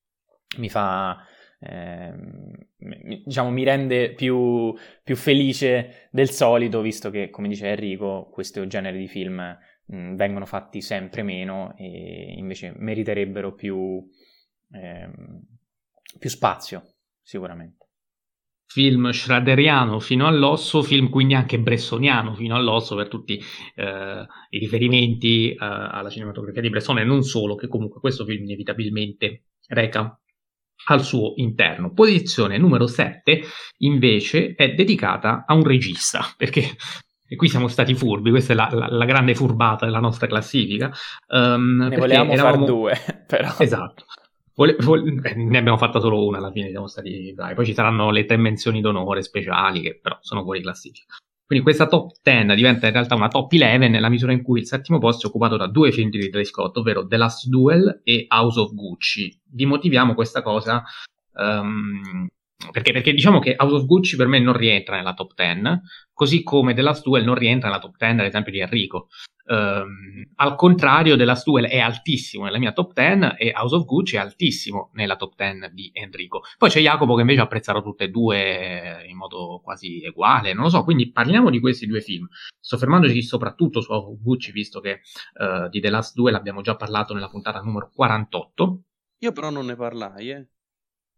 mi 0.58 0.70
fa, 0.70 1.26
eh, 1.60 2.14
diciamo, 3.26 3.50
mi 3.50 3.64
rende 3.64 4.14
più, 4.14 4.76
più, 5.04 5.16
felice 5.16 6.10
del 6.12 6.30
solito, 6.30 6.82
visto 6.82 7.10
che, 7.10 7.30
come 7.30 7.48
dice 7.48 7.70
Enrico, 7.70 8.30
questo 8.32 8.66
genere 8.68 8.98
di 8.98 9.08
film 9.08 9.58
mh, 9.86 10.16
vengono 10.16 10.46
fatti 10.46 10.82
sempre 10.82 11.24
meno 11.24 11.74
e 11.78 12.34
invece 12.38 12.74
meriterebbero 12.76 13.54
più, 13.54 14.06
eh, 14.72 15.10
più 16.20 16.30
spazio, 16.30 16.96
sicuramente 17.22 17.81
film 18.72 19.12
schraderiano 19.12 20.00
fino 20.00 20.28
all'osso, 20.28 20.82
film 20.82 21.10
quindi 21.10 21.34
anche 21.34 21.60
bressoniano 21.60 22.34
fino 22.36 22.56
all'osso 22.56 22.96
per 22.96 23.10
tutti 23.10 23.38
eh, 23.76 24.26
i 24.50 24.58
riferimenti 24.58 25.52
eh, 25.52 25.58
alla 25.60 26.10
cinematografia 26.10 26.62
di 26.62 26.70
Bresson 26.70 27.00
e 27.00 27.04
non 27.04 27.22
solo, 27.24 27.56
che 27.56 27.68
comunque 27.68 28.00
questo 28.00 28.24
film 28.24 28.44
inevitabilmente 28.44 29.44
reca 29.68 30.18
al 30.86 31.04
suo 31.04 31.34
interno. 31.36 31.92
Posizione 31.92 32.58
numero 32.58 32.88
7 32.88 33.42
invece 33.80 34.56
è 34.56 34.74
dedicata 34.74 35.44
a 35.46 35.54
un 35.54 35.64
regista, 35.64 36.24
perché 36.38 36.62
e 37.28 37.36
qui 37.36 37.50
siamo 37.50 37.68
stati 37.68 37.94
furbi, 37.94 38.30
questa 38.30 38.54
è 38.54 38.56
la, 38.56 38.70
la, 38.72 38.88
la 38.90 39.06
grande 39.06 39.36
furbata 39.36 39.84
della 39.84 40.00
nostra 40.00 40.28
classifica. 40.28 40.90
Um, 41.28 41.88
ne 41.90 41.98
volevamo 41.98 42.32
eravamo... 42.32 42.66
fare 42.66 42.66
due, 42.66 42.98
però. 43.28 43.54
Esatto. 43.58 44.06
Vole, 44.56 44.76
vole, 44.80 45.22
eh, 45.24 45.36
ne 45.36 45.58
abbiamo 45.58 45.78
fatta 45.78 46.00
solo 46.00 46.26
una 46.26 46.38
alla 46.38 46.52
fine, 46.52 46.70
siamo 46.70 46.88
stati 46.88 47.32
bravi. 47.34 47.54
Poi 47.54 47.66
ci 47.66 47.74
saranno 47.74 48.12
le 48.12 48.26
tre 48.26 48.38
menzioni 48.38 48.82
d'onore 48.82 49.22
speciali 49.22 49.82
che 49.82 50.00
però 50.02 50.18
sono 50.22 50.44
fuori 50.44 50.62
classifica. 50.62 51.16
Quindi 51.46 51.66
questa 51.66 51.88
top 51.88 52.14
10 52.24 52.56
diventa 52.56 52.88
in 52.88 52.94
realtà 52.94 53.16
una 53.16 53.28
top 53.28 53.52
11 53.52 53.90
nella 53.90 54.08
misura 54.08 54.32
in 54.32 54.42
cui 54.42 54.62
il 54.62 54.66
settimo 54.66 55.00
posto 55.00 55.26
è 55.26 55.30
occupato 55.30 55.58
da 55.58 55.68
due 55.68 55.92
film 55.92 56.10
di 56.10 56.18
Ridley 56.18 56.46
Scott, 56.46 56.78
ovvero 56.78 57.06
The 57.06 57.18
Last 57.18 57.48
Duel 57.48 58.02
e 58.04 58.26
House 58.30 58.60
of 58.60 58.74
Gucci. 58.74 59.38
Vi 59.50 59.66
motiviamo 59.66 60.14
questa 60.14 60.42
cosa 60.42 60.82
um, 61.34 62.26
perché, 62.72 62.92
perché, 62.92 63.14
diciamo 63.14 63.40
che 63.40 63.56
House 63.58 63.76
of 63.76 63.86
Gucci 63.86 64.16
per 64.16 64.28
me 64.28 64.40
non 64.40 64.56
rientra 64.56 64.98
nella 64.98 65.14
top 65.14 65.34
10, 65.34 65.82
così 66.14 66.44
come 66.44 66.74
The 66.74 66.82
Last 66.82 67.04
Duel 67.04 67.24
non 67.24 67.36
rientra 67.36 67.70
nella 67.70 67.82
top 67.82 67.96
10 67.98 68.20
ad 68.20 68.26
esempio 68.26 68.52
di 68.52 68.60
Enrico. 68.60 69.08
Um, 69.44 70.24
al 70.36 70.56
contrario, 70.56 71.18
The 71.18 71.26
Last 71.26 71.46
Duel 71.46 71.66
è 71.66 71.80
altissimo 71.80 72.46
nella 72.46 72.60
mia 72.60 72.72
top 72.72 72.94
10 72.94 73.36
e 73.38 73.52
House 73.54 73.76
of 73.76 73.86
Gucci 73.86 74.16
è 74.16 74.20
altissimo 74.20 74.92
nella 74.94 75.16
top 75.16 75.34
10 75.36 75.74
di 75.74 75.90
Enrico. 75.94 76.42
Poi 76.58 76.70
c'è 76.70 76.80
Jacopo 76.80 77.16
che 77.16 77.22
invece 77.22 77.42
ha 77.42 77.44
apprezzato 77.44 77.82
tutte 77.82 78.06
e 78.06 78.10
due 78.10 79.04
in 79.08 79.18
modo 79.18 79.60
quasi 79.64 80.06
uguale, 80.08 80.54
non 80.54 80.64
lo 80.64 80.70
so, 80.70 80.84
quindi 80.84 81.12
parliamo 81.12 81.50
di 81.50 81.60
questi 81.60 81.86
due 81.86 82.02
film, 82.02 82.28
soffermandoci 82.60 83.22
soprattutto 83.24 83.82
su 83.82 83.92
House 83.92 84.12
of 84.12 84.22
Gucci, 84.22 84.52
visto 84.52 84.80
che 84.80 85.02
uh, 85.40 85.68
di 85.70 85.82
The 85.82 85.90
Last 85.90 86.16
Duel 86.16 86.36
abbiamo 86.36 86.62
già 86.62 86.76
parlato 86.76 87.14
nella 87.14 87.30
puntata 87.30 87.60
numero 87.60 87.90
48. 87.94 88.82
Io 89.20 89.32
però 89.34 89.50
non 89.50 89.66
ne 89.66 89.76
parlai, 89.76 90.30
eh. 90.30 90.48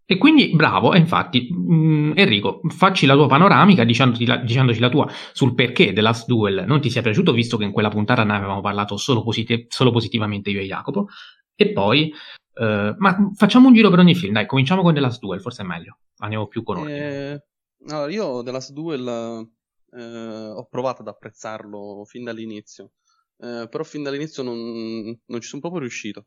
E 0.06 0.18
quindi 0.18 0.54
bravo, 0.54 0.94
e 0.94 0.98
infatti 0.98 1.50
mh, 1.50 1.74
mm, 1.76 2.12
Enrico, 2.16 2.62
facci 2.68 3.06
la 3.06 3.16
tua 3.16 3.28
panoramica 3.28 3.84
la, 3.84 4.38
dicendoci 4.38 4.80
la, 4.80 4.90
tua 4.90 5.10
sul 5.32 5.54
perché 5.54 5.94
The 5.94 6.02
Last 6.02 6.28
Duel 6.28 6.66
non 6.68 6.82
ti 6.82 6.90
sia 6.90 7.02
piaciuto, 7.02 7.32
visto 7.32 7.58
che 7.58 7.64
in 7.64 7.72
quella 7.72 7.90
puntata 7.90 8.24
ne 8.24 8.36
avevamo 8.36 8.62
parlato 8.62 8.98
solo, 8.98 9.24
posit- 9.24 9.68
solo 9.70 9.92
positivamente 9.92 10.50
io 10.50 10.60
e 10.60 10.66
Jacopo. 10.66 11.08
E 11.56 11.72
poi, 11.72 12.12
uh, 12.56 12.96
ma 12.98 13.32
facciamo 13.36 13.68
un 13.68 13.74
giro 13.74 13.90
per 13.90 14.00
ogni 14.00 14.16
film, 14.16 14.34
dai, 14.34 14.46
cominciamo 14.46 14.82
con 14.82 14.94
The 14.94 15.00
Last 15.00 15.20
Duel, 15.20 15.40
forse 15.40 15.64
è 15.64 15.66
meglio, 15.66 16.00
andiamo 16.18 16.48
più 16.48 16.64
con 16.64 16.78
ordine. 16.78 17.32
Eh, 17.32 17.44
allora, 17.88 18.12
io 18.12 18.44
The 18.44 18.52
Last 18.52 18.72
Duel 18.74 19.48
eh, 19.96 20.48
ho 20.48 20.66
provato 20.66 21.02
ad 21.02 21.08
apprezzarlo 21.08 22.04
fin 22.06 22.24
dall'inizio, 22.24 22.92
eh, 23.38 23.68
però 23.70 23.84
fin 23.84 24.04
dall'inizio 24.04 24.44
non, 24.44 25.18
non 25.26 25.42
ci 25.42 25.48
sono 25.48 25.62
proprio 25.62 25.82
riuscito. 25.82 26.26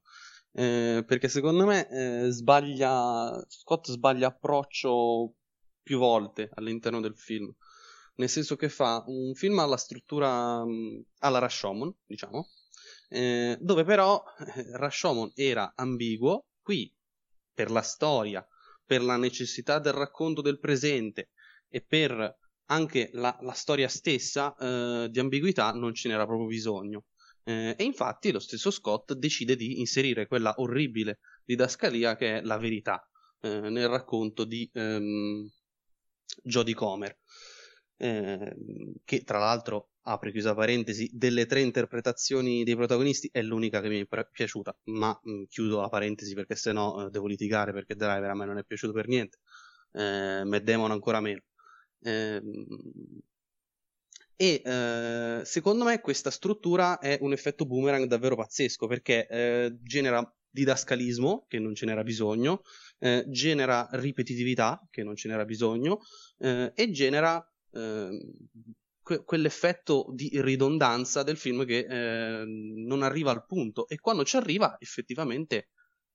Eh, 0.58 1.04
perché 1.06 1.28
secondo 1.28 1.66
me 1.66 1.86
eh, 1.90 2.30
sbaglia 2.30 3.44
Scott 3.46 3.90
sbaglia 3.90 4.28
approccio 4.28 5.34
più 5.82 5.98
volte 5.98 6.48
all'interno 6.54 7.02
del 7.02 7.14
film. 7.14 7.54
Nel 8.14 8.30
senso 8.30 8.56
che 8.56 8.70
fa 8.70 9.04
un 9.06 9.34
film 9.34 9.58
alla 9.58 9.76
struttura 9.76 10.64
mm, 10.64 11.00
alla 11.18 11.40
Rashomon, 11.40 11.94
diciamo, 12.06 12.48
eh, 13.10 13.58
dove 13.60 13.84
però 13.84 14.22
eh, 14.38 14.76
Rashomon 14.78 15.32
era 15.34 15.74
ambiguo, 15.76 16.46
qui 16.62 16.90
per 17.52 17.70
la 17.70 17.82
storia, 17.82 18.46
per 18.82 19.02
la 19.02 19.18
necessità 19.18 19.78
del 19.78 19.92
racconto 19.92 20.40
del 20.40 20.58
presente 20.58 21.32
e 21.68 21.84
per 21.86 22.34
anche 22.68 23.10
la, 23.12 23.36
la 23.42 23.52
storia 23.52 23.88
stessa 23.88 24.56
eh, 24.56 25.08
di 25.10 25.18
ambiguità 25.18 25.72
non 25.72 25.92
ce 25.92 26.08
n'era 26.08 26.24
proprio 26.24 26.46
bisogno. 26.46 27.04
Eh, 27.48 27.76
e 27.78 27.84
infatti 27.84 28.32
lo 28.32 28.40
stesso 28.40 28.72
Scott 28.72 29.12
decide 29.12 29.54
di 29.54 29.78
inserire 29.78 30.26
quella 30.26 30.54
orribile 30.56 31.20
didascalia 31.44 32.16
che 32.16 32.38
è 32.38 32.42
la 32.42 32.58
verità 32.58 33.08
eh, 33.40 33.70
nel 33.70 33.86
racconto 33.88 34.44
di 34.44 34.68
ehm, 34.72 35.48
Jodie 36.42 36.74
Comer, 36.74 37.16
eh, 37.98 38.56
che 39.04 39.22
tra 39.22 39.38
l'altro, 39.38 39.90
apre 40.02 40.32
chiusa 40.32 40.54
parentesi, 40.54 41.08
delle 41.12 41.46
tre 41.46 41.60
interpretazioni 41.60 42.64
dei 42.64 42.74
protagonisti 42.76 43.28
è 43.32 43.42
l'unica 43.42 43.80
che 43.80 43.88
mi 43.88 44.00
è 44.00 44.26
piaciuta, 44.30 44.76
ma 44.86 45.16
mh, 45.22 45.44
chiudo 45.48 45.80
la 45.80 45.88
parentesi 45.88 46.34
perché 46.34 46.56
sennò 46.56 47.06
eh, 47.06 47.10
devo 47.10 47.26
litigare 47.28 47.72
perché 47.72 47.94
Driver 47.94 48.30
a 48.30 48.34
me 48.34 48.44
non 48.44 48.58
è 48.58 48.64
piaciuto 48.64 48.92
per 48.92 49.06
niente, 49.06 49.38
eh, 49.92 50.42
Matt 50.44 50.62
Damon 50.62 50.90
ancora 50.90 51.20
meno. 51.20 51.42
Eh, 52.00 52.42
e 54.36 54.62
eh, 54.64 55.40
secondo 55.44 55.84
me 55.84 56.00
questa 56.00 56.30
struttura 56.30 56.98
è 56.98 57.18
un 57.22 57.32
effetto 57.32 57.64
boomerang 57.64 58.06
davvero 58.06 58.36
pazzesco 58.36 58.86
perché 58.86 59.26
eh, 59.26 59.78
genera 59.82 60.22
didascalismo, 60.48 61.44
che 61.48 61.58
non 61.58 61.74
ce 61.74 61.86
n'era 61.86 62.02
bisogno, 62.02 62.62
eh, 62.98 63.24
genera 63.28 63.88
ripetitività, 63.92 64.86
che 64.90 65.02
non 65.02 65.14
ce 65.14 65.28
n'era 65.28 65.44
bisogno, 65.44 66.00
eh, 66.38 66.72
e 66.74 66.90
genera 66.90 67.46
ehm, 67.72 68.18
que- 69.02 69.22
quell'effetto 69.24 70.06
di 70.14 70.30
ridondanza 70.32 71.22
del 71.22 71.36
film 71.36 71.64
che 71.66 71.86
ehm, 71.88 72.84
non 72.86 73.02
arriva 73.02 73.30
al 73.30 73.44
punto. 73.44 73.86
E 73.86 73.98
quando 74.00 74.24
ci 74.24 74.36
arriva 74.36 74.76
effettivamente 74.78 75.68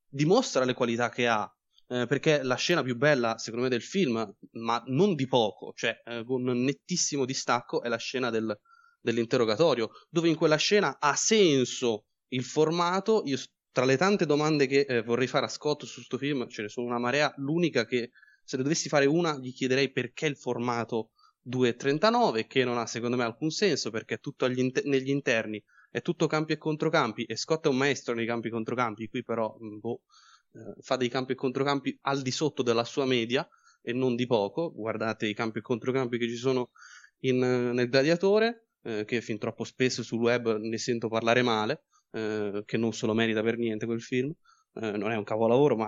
dimostra 0.07 0.65
le 0.65 0.73
qualità 0.73 1.10
che 1.10 1.27
ha 1.27 1.55
eh, 1.91 2.06
perché 2.08 2.41
la 2.41 2.56
scena 2.56 2.84
più 2.84 2.95
bella, 2.95 3.38
secondo 3.38 3.65
me, 3.65 3.69
del 3.69 3.82
film, 3.82 4.34
ma 4.51 4.82
non 4.88 5.13
di 5.13 5.27
poco, 5.27 5.73
cioè 5.75 6.01
eh, 6.06 6.23
con 6.23 6.47
un 6.47 6.63
nettissimo 6.63 7.25
distacco, 7.25 7.84
è 7.84 7.89
la 7.89 7.97
scena 7.97 8.30
del, 8.30 8.58
dell'interrogatorio, 9.01 9.89
dove 10.10 10.30
in 10.30 10.36
quella 10.36 10.56
scena 10.56 10.99
ha 10.99 11.15
senso 11.15 12.06
il 12.30 12.45
formato. 12.45 13.23
Io, 13.25 13.38
tra 13.73 13.84
le 13.84 13.97
tante 13.97 14.25
domande 14.25 14.67
che 14.67 14.86
eh, 14.88 15.01
vorrei 15.04 15.27
fare 15.27 15.47
a 15.47 15.49
Scott 15.49 15.84
su 15.84 15.95
questo 15.95 16.17
film, 16.17 16.47
ce 16.47 16.62
ne 16.62 16.69
sono 16.69 16.88
una 16.88 16.97
marea. 16.97 17.34
L'unica 17.38 17.84
che, 17.84 18.12
se 18.45 18.56
ne 18.56 18.63
dovessi 18.63 18.88
fare 18.88 19.06
una, 19.06 19.38
gli 19.38 19.54
chiederei 19.54 19.91
perché 19.91 20.27
il 20.27 20.38
formato 20.38 21.10
2.39, 21.49 22.47
che 22.47 22.63
non 22.63 22.77
ha 22.77 22.86
secondo 22.86 23.17
me 23.17 23.25
alcun 23.25 23.49
senso, 23.49 23.89
perché 23.89 24.13
è 24.15 24.19
tutto 24.21 24.45
inter- 24.45 24.86
negli 24.86 25.10
interni, 25.10 25.62
è 25.89 26.01
tutto 26.01 26.27
campi 26.27 26.54
e 26.54 26.58
controcampi, 26.58 27.25
e 27.25 27.36
Scott 27.36 27.65
è 27.65 27.69
un 27.69 27.75
maestro 27.75 28.13
nei 28.13 28.25
campi 28.25 28.47
e 28.47 28.51
controcampi, 28.51 29.10
qui 29.10 29.25
però, 29.25 29.58
mm, 29.62 29.80
boh 29.80 30.04
eh, 30.53 30.73
fa 30.79 30.95
dei 30.95 31.09
campi 31.09 31.33
e 31.33 31.35
controcampi 31.35 31.97
al 32.01 32.21
di 32.21 32.31
sotto 32.31 32.63
della 32.63 32.83
sua 32.83 33.05
media 33.05 33.47
e 33.81 33.93
non 33.93 34.15
di 34.15 34.25
poco. 34.25 34.71
Guardate 34.71 35.27
i 35.27 35.33
campi 35.33 35.59
e 35.59 35.61
controcampi 35.61 36.17
che 36.17 36.27
ci 36.27 36.35
sono 36.35 36.71
in, 37.19 37.39
nel 37.39 37.89
Gladiatore, 37.89 38.69
eh, 38.83 39.05
che 39.05 39.21
fin 39.21 39.37
troppo 39.37 39.63
spesso 39.63 40.03
sul 40.03 40.19
web 40.19 40.57
ne 40.57 40.77
sento 40.77 41.07
parlare 41.07 41.41
male, 41.41 41.83
eh, 42.11 42.63
che 42.65 42.77
non 42.77 42.93
se 42.93 43.05
lo 43.05 43.13
merita 43.13 43.41
per 43.41 43.57
niente 43.57 43.85
quel 43.85 44.01
film. 44.01 44.33
Eh, 44.73 44.97
non 44.97 45.11
è 45.11 45.15
un 45.15 45.23
capolavoro, 45.23 45.75
ma 45.75 45.87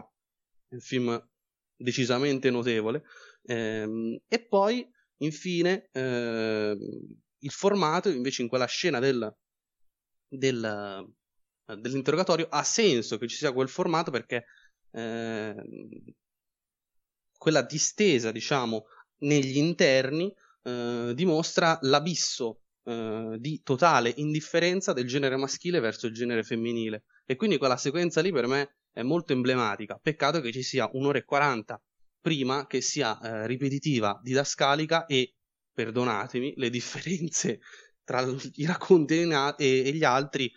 è 0.68 0.74
un 0.74 0.80
film 0.80 1.30
decisamente 1.76 2.50
notevole. 2.50 3.04
Ehm, 3.44 4.20
e 4.28 4.46
poi, 4.46 4.88
infine, 5.18 5.90
ehm, 5.92 6.78
il 7.40 7.52
formato, 7.52 8.10
invece, 8.10 8.42
in 8.42 8.48
quella 8.48 8.66
scena 8.66 9.00
del, 9.00 9.36
del 10.28 10.64
eh, 10.64 11.14
dell'interrogatorio 11.66 12.48
ha 12.50 12.64
senso 12.64 13.18
che 13.18 13.28
ci 13.28 13.38
sia 13.38 13.54
quel 13.54 13.70
formato 13.70 14.12
perché 14.12 14.46
eh, 14.92 15.56
quella 17.38 17.62
distesa, 17.62 18.32
diciamo, 18.32 18.86
negli 19.20 19.58
interni 19.58 20.34
eh, 20.64 21.12
dimostra 21.16 21.78
l'abisso 21.82 22.62
eh, 22.84 23.38
di 23.40 23.62
totale 23.64 24.14
indifferenza 24.18 24.94
del 24.94 25.08
genere 25.08 25.36
maschile 25.36 25.80
verso 25.80 26.08
il 26.08 26.14
genere 26.14 26.44
femminile. 26.44 27.04
E 27.26 27.36
quindi 27.36 27.58
quella 27.58 27.78
sequenza 27.78 28.22
lì 28.22 28.32
per 28.32 28.48
me 28.48 28.76
è 28.92 29.02
molto 29.02 29.34
emblematica. 29.34 30.00
Peccato 30.02 30.42
che 30.42 30.52
ci 30.52 30.64
sia 30.64 30.90
un'ora 30.94 31.18
e 31.18 31.24
quaranta 31.24 31.82
prima 32.20 32.68
che 32.68 32.80
sia 32.80 33.20
eh, 33.20 33.48
ripetitiva, 33.48 34.20
didascalica 34.24 35.06
e, 35.06 35.36
perdonatemi, 35.74 36.54
le 36.56 36.70
differenze 36.70 37.60
tra 38.04 38.22
i 38.22 38.66
racconti 38.66 39.16
e, 39.16 39.56
e 39.58 39.92
gli 39.94 40.04
altri 40.04 40.52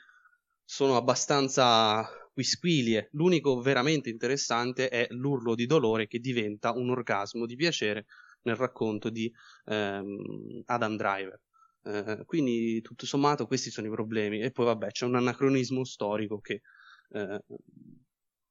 sono 0.67 0.97
abbastanza 0.97 2.07
quisquilie. 2.33 3.09
L'unico 3.13 3.61
veramente 3.61 4.11
interessante 4.11 4.89
è 4.89 5.07
l'urlo 5.11 5.55
di 5.55 5.65
dolore 5.65 6.07
che 6.07 6.19
diventa 6.19 6.73
un 6.73 6.91
orgasmo 6.91 7.47
di 7.47 7.55
piacere 7.55 8.07
nel 8.43 8.57
racconto 8.57 9.09
di 9.09 9.33
ehm, 9.67 10.63
Adam 10.67 10.97
Driver. 10.97 11.41
Eh, 11.83 12.25
quindi 12.27 12.81
tutto 12.83 13.07
sommato 13.07 13.47
questi 13.47 13.71
sono 13.71 13.87
i 13.87 13.91
problemi 13.91 14.41
e 14.41 14.51
poi 14.51 14.67
vabbè 14.67 14.89
c'è 14.89 15.07
un 15.07 15.15
anacronismo 15.15 15.85
storico 15.85 16.41
che 16.41 16.63
eh, 17.11 17.41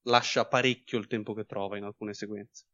lascia 0.04 0.48
parecchio 0.48 0.98
il 0.98 1.08
tempo 1.08 1.34
che 1.34 1.44
trova 1.44 1.78
in 1.78 1.84
alcune 1.84 2.14
sequenze. 2.14 2.66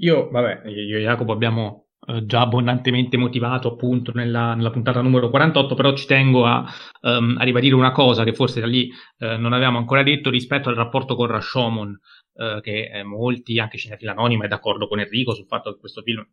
Io, 0.00 0.28
vabbè, 0.30 0.68
io 0.68 0.98
e 0.98 1.00
Jacopo 1.00 1.32
abbiamo 1.32 1.85
eh, 2.08 2.26
già 2.26 2.42
abbondantemente 2.42 3.16
motivato 3.16 3.68
appunto 3.68 4.12
nella, 4.14 4.54
nella, 4.54 4.70
puntata 4.70 5.00
numero 5.00 5.30
48, 5.30 5.74
però 5.74 5.94
ci 5.94 6.06
tengo 6.06 6.46
a, 6.46 6.64
um, 7.02 7.36
a 7.38 7.42
ribadire 7.42 7.74
una 7.74 7.92
cosa 7.92 8.22
che 8.22 8.34
forse 8.34 8.60
da 8.60 8.66
lì 8.66 8.90
uh, 9.18 9.38
non 9.38 9.52
avevamo 9.52 9.78
ancora 9.78 10.02
detto 10.02 10.30
rispetto 10.30 10.68
al 10.68 10.76
rapporto 10.76 11.16
con 11.16 11.26
Rashomon, 11.26 11.98
uh, 12.34 12.60
che 12.60 12.90
eh, 12.92 13.02
molti, 13.02 13.58
anche 13.58 13.78
Cinefila 13.78 14.12
Anonima, 14.12 14.44
è 14.44 14.48
d'accordo 14.48 14.86
con 14.88 15.00
Enrico 15.00 15.34
sul 15.34 15.46
fatto 15.46 15.72
che 15.72 15.80
questo 15.80 16.02
film 16.02 16.26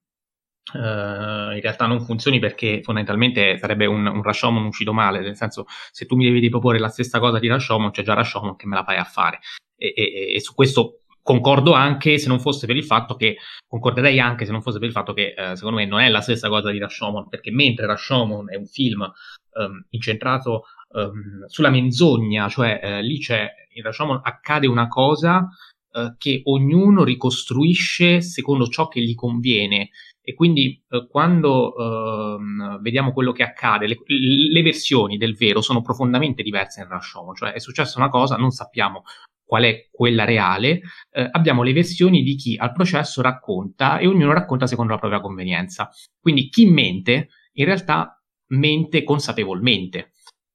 Uh, 0.71 1.52
in 1.52 1.60
realtà 1.60 1.86
non 1.86 1.99
funzioni 1.99 2.39
perché 2.39 2.80
fondamentalmente 2.82 3.58
sarebbe 3.58 3.86
un, 3.86 4.06
un 4.08 4.23
Rashomon 4.23 4.63
uscito 4.63 4.93
male, 4.93 5.19
nel 5.19 5.36
senso 5.36 5.65
se 5.91 6.06
tu 6.06 6.15
mi 6.15 6.23
devi 6.23 6.39
riproporre 6.39 6.80
la 6.80 6.88
stessa 6.88 7.19
cosa 7.19 7.38
di 7.38 7.49
Rashomon, 7.49 7.91
c'è 7.91 8.02
già 8.02 8.13
Rashomon 8.13 8.56
che 8.56 8.65
me 8.65 8.76
la 8.76 8.84
fai 8.86 8.95
a 8.95 9.04
fare. 9.04 9.39
E, 9.76 9.93
e, 9.93 10.34
e 10.36 10.39
su 10.39 10.54
questo 10.54 11.03
concordo 11.23 11.73
anche 11.73 12.19
se 12.19 12.27
non 12.27 12.39
fosse 12.39 12.67
per 12.67 12.75
il 12.75 12.83
fatto 12.83 13.15
che, 13.15 13.38
concorderei 13.67 14.19
anche 14.19 14.45
se 14.45 14.51
non 14.51 14.62
fosse 14.62 14.77
per 14.77 14.88
il 14.88 14.93
fatto 14.93 15.13
che 15.13 15.33
eh, 15.36 15.55
secondo 15.55 15.77
me 15.77 15.86
non 15.86 16.01
è 16.01 16.09
la 16.09 16.21
stessa 16.21 16.49
cosa 16.49 16.69
di 16.69 16.77
Rashomon, 16.77 17.29
perché 17.29 17.49
mentre 17.49 17.88
Rashomon 17.88 18.51
è 18.51 18.55
un 18.55 18.67
film 18.67 19.01
um, 19.01 19.86
incentrato 19.89 20.65
um, 20.89 21.45
sulla 21.47 21.69
menzogna, 21.69 22.49
cioè 22.49 22.79
eh, 22.83 23.01
lì 23.01 23.19
c'è, 23.19 23.49
in 23.73 23.83
Rashomon 23.83 24.19
accade 24.21 24.67
una 24.67 24.88
cosa 24.88 25.49
eh, 25.93 26.15
che 26.17 26.41
ognuno 26.45 27.03
ricostruisce 27.03 28.21
secondo 28.21 28.67
ciò 28.67 28.88
che 28.88 29.01
gli 29.01 29.15
conviene. 29.15 29.89
E 30.25 30.33
quindi 30.36 30.81
eh, 30.89 31.05
quando 31.09 31.75
ehm, 31.75 32.79
vediamo 32.81 33.12
quello 33.12 33.33
che 33.33 33.43
accade, 33.43 33.88
le, 33.88 33.97
le, 34.07 34.62
versioni 34.62 35.17
del 35.17 35.36
vero 35.36 35.59
sono 35.59 35.81
profondamente 35.81 36.43
diverse 36.43 36.79
in 36.79 36.88
Rashomon, 36.88 37.36
cioè 37.36 37.51
è 37.51 37.59
successa 37.59 37.99
una 37.99 38.07
cosa, 38.07 38.38
non 38.38 38.51
sappiamo 38.51 39.03
qual 39.43 39.63
è 39.63 39.89
quella 39.91 40.23
reale, 40.23 40.81
eh, 41.12 41.27
abbiamo 41.29 41.62
le 41.62 41.73
versioni 41.73 42.23
di 42.23 42.36
chi 42.36 42.55
al 42.57 42.71
processo 42.71 43.21
racconta 43.21 43.97
e 43.97 44.07
ognuno 44.07 44.31
racconta 44.31 44.65
secondo 44.65 44.93
la 44.93 44.99
propria 44.99 45.19
convenienza. 45.19 45.89
Quindi 46.21 46.47
chi 46.47 46.69
mente 46.69 47.27
in 47.53 47.65
realtà 47.65 48.23
mente 48.47 49.03
consapevolmente. 49.03 50.12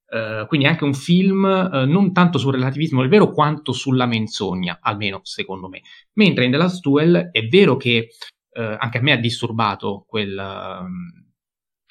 Uh, 0.08 0.46
quindi 0.46 0.66
anche 0.66 0.84
un 0.84 0.94
film 0.94 1.44
uh, 1.44 1.84
non 1.84 2.14
tanto 2.14 2.38
sul 2.38 2.54
relativismo 2.54 3.02
del 3.02 3.10
vero 3.10 3.30
quanto 3.30 3.72
sulla 3.72 4.06
menzogna, 4.06 4.78
almeno 4.80 5.20
secondo 5.22 5.68
me. 5.68 5.82
Mentre 6.14 6.46
in 6.46 6.50
The 6.50 6.56
Last 6.56 6.80
Duel 6.80 7.28
è 7.30 7.46
vero 7.46 7.76
che 7.76 8.08
uh, 8.52 8.76
anche 8.78 8.98
a 8.98 9.00
me 9.00 9.12
ha 9.12 9.16
disturbato 9.16 10.04
quel, 10.06 10.36
um, 10.36 11.28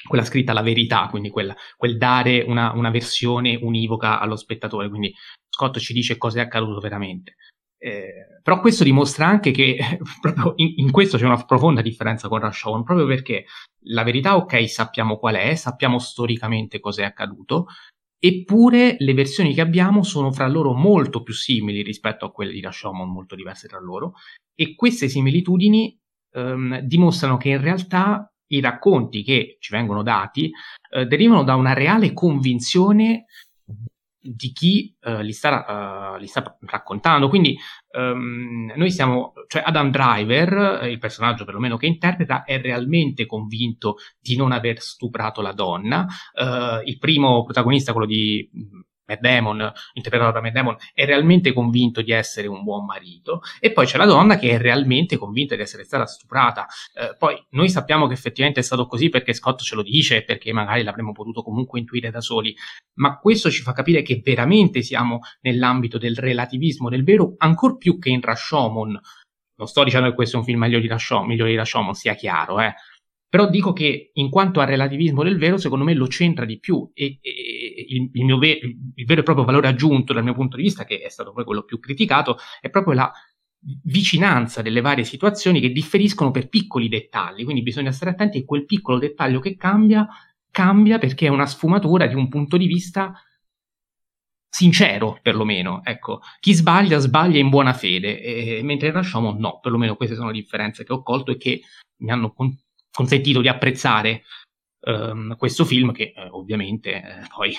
quella 0.07 0.23
scritta 0.23 0.53
la 0.53 0.61
verità, 0.61 1.07
quindi 1.09 1.29
quel, 1.29 1.55
quel 1.75 1.97
dare 1.97 2.41
una, 2.41 2.71
una, 2.73 2.89
versione 2.89 3.57
univoca 3.61 4.19
allo 4.19 4.35
spettatore, 4.35 4.89
quindi 4.89 5.13
Scott 5.49 5.77
ci 5.77 5.93
dice 5.93 6.17
cosa 6.17 6.39
è 6.39 6.43
accaduto 6.43 6.79
veramente. 6.79 7.35
Eh, 7.79 8.39
però 8.41 8.59
questo 8.59 8.83
dimostra 8.83 9.27
anche 9.27 9.51
che 9.51 9.77
proprio 10.19 10.53
in, 10.55 10.73
in, 10.77 10.91
questo 10.91 11.17
c'è 11.17 11.25
una 11.25 11.45
profonda 11.45 11.81
differenza 11.81 12.27
con 12.27 12.39
Rush 12.39 12.63
Hour, 12.63 12.83
proprio 12.83 13.05
perché 13.05 13.45
la 13.89 14.03
verità, 14.03 14.35
ok, 14.35 14.67
sappiamo 14.69 15.17
qual 15.17 15.35
è, 15.35 15.55
sappiamo 15.55 15.99
storicamente 15.99 16.79
cosa 16.79 17.03
è 17.03 17.05
accaduto, 17.05 17.67
eppure 18.19 18.95
le 18.97 19.13
versioni 19.13 19.53
che 19.53 19.61
abbiamo 19.61 20.03
sono 20.03 20.31
fra 20.31 20.47
loro 20.47 20.73
molto 20.73 21.21
più 21.21 21.33
simili 21.33 21.83
rispetto 21.83 22.25
a 22.25 22.31
quelle 22.31 22.51
di 22.51 22.61
Rashomon, 22.61 23.11
molto 23.11 23.35
diverse 23.35 23.67
tra 23.67 23.79
loro, 23.79 24.13
e 24.55 24.73
queste 24.75 25.07
similitudini 25.07 25.97
ehm, 26.31 26.79
dimostrano 26.79 27.37
che 27.37 27.49
in 27.49 27.61
realtà 27.61 28.31
i 28.47 28.61
racconti 28.61 29.23
che 29.23 29.57
ci 29.59 29.73
vengono 29.73 30.03
dati 30.03 30.51
eh, 30.91 31.05
derivano 31.05 31.43
da 31.43 31.55
una 31.55 31.73
reale 31.73 32.13
convinzione 32.13 33.25
di 34.27 34.51
chi 34.51 34.93
uh, 35.03 35.21
li, 35.21 35.31
sta, 35.31 36.13
uh, 36.15 36.19
li, 36.19 36.27
sta, 36.27 36.57
raccontando. 36.65 37.29
Quindi 37.29 37.57
um, 37.93 38.71
noi 38.75 38.91
siamo, 38.91 39.33
cioè 39.47 39.63
Adam 39.65 39.89
Driver, 39.89 40.85
il 40.85 40.99
personaggio 40.99 41.45
perlomeno 41.45 41.77
che 41.77 41.85
interpreta, 41.85 42.43
è 42.43 42.59
realmente 42.59 43.25
convinto 43.25 43.95
di 44.19 44.35
non 44.35 44.51
aver 44.51 44.81
stuprato 44.81 45.41
la 45.41 45.53
donna. 45.53 46.05
Uh, 46.33 46.85
il 46.85 46.97
primo 46.97 47.43
protagonista, 47.43 47.93
quello 47.93 48.07
di 48.07 48.49
Matt 49.07 49.21
Damon, 49.21 49.71
interpretato 49.93 50.33
da 50.33 50.41
Matt 50.41 50.53
Damon, 50.53 50.75
è 50.93 51.05
realmente 51.05 51.53
convinto 51.53 52.01
di 52.01 52.11
essere 52.11 52.47
un 52.47 52.63
buon 52.63 52.85
marito, 52.85 53.41
e 53.59 53.71
poi 53.71 53.85
c'è 53.85 53.97
la 53.97 54.05
donna 54.05 54.37
che 54.37 54.51
è 54.51 54.57
realmente 54.57 55.17
convinta 55.17 55.55
di 55.55 55.61
essere 55.61 55.85
stata 55.85 56.05
stuprata. 56.05 56.67
Eh, 56.93 57.15
poi 57.17 57.41
noi 57.51 57.69
sappiamo 57.69 58.07
che 58.07 58.13
effettivamente 58.13 58.59
è 58.59 58.63
stato 58.63 58.85
così 58.85 59.09
perché 59.09 59.33
Scott 59.33 59.61
ce 59.61 59.75
lo 59.75 59.81
dice, 59.81 60.23
perché 60.23 60.51
magari 60.51 60.83
l'avremmo 60.83 61.13
potuto 61.13 61.41
comunque 61.41 61.79
intuire 61.79 62.11
da 62.11 62.21
soli, 62.21 62.55
ma 62.95 63.17
questo 63.17 63.49
ci 63.49 63.61
fa 63.61 63.71
capire 63.71 64.01
che 64.01 64.21
veramente 64.23 64.81
siamo 64.81 65.19
nell'ambito 65.41 65.97
del 65.97 66.15
relativismo 66.17 66.89
del 66.89 67.03
vero, 67.03 67.35
ancor 67.37 67.77
più 67.77 67.97
che 67.97 68.09
in 68.09 68.21
Rashomon. 68.21 68.99
Non 69.59 69.67
sto 69.67 69.83
dicendo 69.83 70.09
che 70.09 70.15
questo 70.15 70.35
è 70.35 70.39
un 70.39 70.45
film 70.45 70.59
migliore 70.59 70.81
di 70.81 71.57
Rashomon 71.57 71.93
sia 71.93 72.13
chiaro, 72.13 72.59
eh 72.59 72.73
però 73.37 73.51
dico 73.51 73.71
che 73.71 74.09
in 74.13 74.31
quanto 74.31 74.61
al 74.61 74.65
relativismo 74.65 75.21
del 75.21 75.37
vero, 75.37 75.57
secondo 75.57 75.85
me 75.85 75.93
lo 75.93 76.07
centra 76.07 76.43
di 76.43 76.57
più 76.57 76.89
e, 76.95 77.19
e 77.21 77.85
il, 77.87 78.09
il, 78.11 78.35
ve- 78.39 78.59
il 78.95 79.05
vero 79.05 79.19
e 79.19 79.23
proprio 79.23 79.45
valore 79.45 79.67
aggiunto 79.67 80.11
dal 80.11 80.23
mio 80.23 80.33
punto 80.33 80.57
di 80.57 80.63
vista, 80.63 80.85
che 80.85 81.01
è 81.01 81.09
stato 81.09 81.33
poi 81.33 81.43
quello 81.43 81.61
più 81.61 81.79
criticato, 81.79 82.37
è 82.59 82.71
proprio 82.71 82.95
la 82.95 83.11
vicinanza 83.83 84.63
delle 84.63 84.81
varie 84.81 85.03
situazioni 85.03 85.59
che 85.59 85.71
differiscono 85.71 86.31
per 86.31 86.49
piccoli 86.49 86.89
dettagli. 86.89 87.43
Quindi 87.43 87.61
bisogna 87.61 87.91
stare 87.91 88.09
attenti 88.09 88.39
a 88.39 88.43
quel 88.43 88.65
piccolo 88.65 88.97
dettaglio 88.97 89.39
che 89.39 89.55
cambia, 89.55 90.07
cambia 90.49 90.97
perché 90.97 91.27
è 91.27 91.29
una 91.29 91.45
sfumatura 91.45 92.07
di 92.07 92.15
un 92.15 92.29
punto 92.29 92.57
di 92.57 92.65
vista 92.65 93.13
sincero, 94.49 95.19
perlomeno. 95.21 95.81
Ecco, 95.83 96.21
chi 96.39 96.53
sbaglia, 96.55 96.97
sbaglia 96.97 97.37
in 97.37 97.49
buona 97.49 97.73
fede, 97.73 98.19
e, 98.19 98.63
mentre 98.63 98.87
in 98.87 98.93
Rashomon 98.93 99.37
no, 99.37 99.59
perlomeno 99.59 99.95
queste 99.95 100.15
sono 100.15 100.31
le 100.31 100.39
differenze 100.39 100.83
che 100.83 100.91
ho 100.91 101.03
colto 101.03 101.29
e 101.29 101.37
che 101.37 101.61
mi 101.97 102.09
hanno 102.09 102.33
con- 102.33 102.57
consentito 102.91 103.41
di 103.41 103.47
apprezzare 103.47 104.23
um, 104.81 105.35
questo 105.35 105.65
film 105.65 105.91
che 105.91 106.13
eh, 106.15 106.27
ovviamente 106.31 106.91
eh, 106.93 107.27
poi 107.33 107.53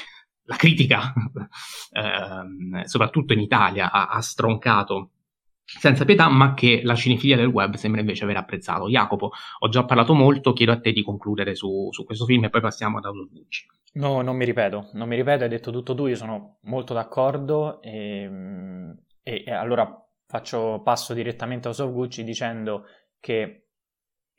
la 0.49 0.57
critica, 0.57 1.13
eh, 1.93 2.89
soprattutto 2.89 3.33
in 3.33 3.41
Italia, 3.41 3.91
ha, 3.91 4.09
ha, 4.09 4.21
stroncato 4.21 5.11
senza 5.63 6.07
pietà, 6.07 6.29
ma 6.29 6.55
che 6.55 6.81
la 6.83 6.95
cinefilia 6.95 7.37
del 7.37 7.47
web 7.47 7.75
sembra 7.75 8.01
invece 8.01 8.25
aver 8.25 8.39
apprezzato. 8.39 8.89
Jacopo, 8.89 9.33
ho 9.59 9.69
già 9.69 9.85
parlato 9.85 10.15
molto, 10.15 10.55
chiedo 10.55 10.73
a 10.73 10.81
te 10.81 10.93
di 10.93 11.03
concludere 11.03 11.55
su, 11.55 11.89
su 11.91 12.05
questo 12.05 12.25
film 12.25 12.45
e 12.45 12.51
poi 12.51 12.63
passiamo 12.63 12.99
ad 12.99 13.05
Autobucci. 13.05 13.67
No, 13.95 14.23
non 14.23 14.37
mi 14.37 14.47
ripeto, 14.47 14.91
non 14.95 15.09
mi 15.09 15.17
ripeto, 15.17 15.43
hai 15.45 15.51
detto 15.51 15.71
tutto 15.71 15.95
tu, 15.95 16.07
io 16.07 16.17
sono 16.17 16.59
molto 16.63 16.95
d'accordo 16.95 17.83
e, 17.83 18.31
e, 19.23 19.45
e 19.47 19.53
allora 19.53 19.87
faccio, 20.27 20.81
passo 20.83 21.13
direttamente 21.13 21.69
a 21.69 21.71
House 21.71 21.93
Gucci 21.93 22.25
dicendo 22.25 22.85
che 23.21 23.68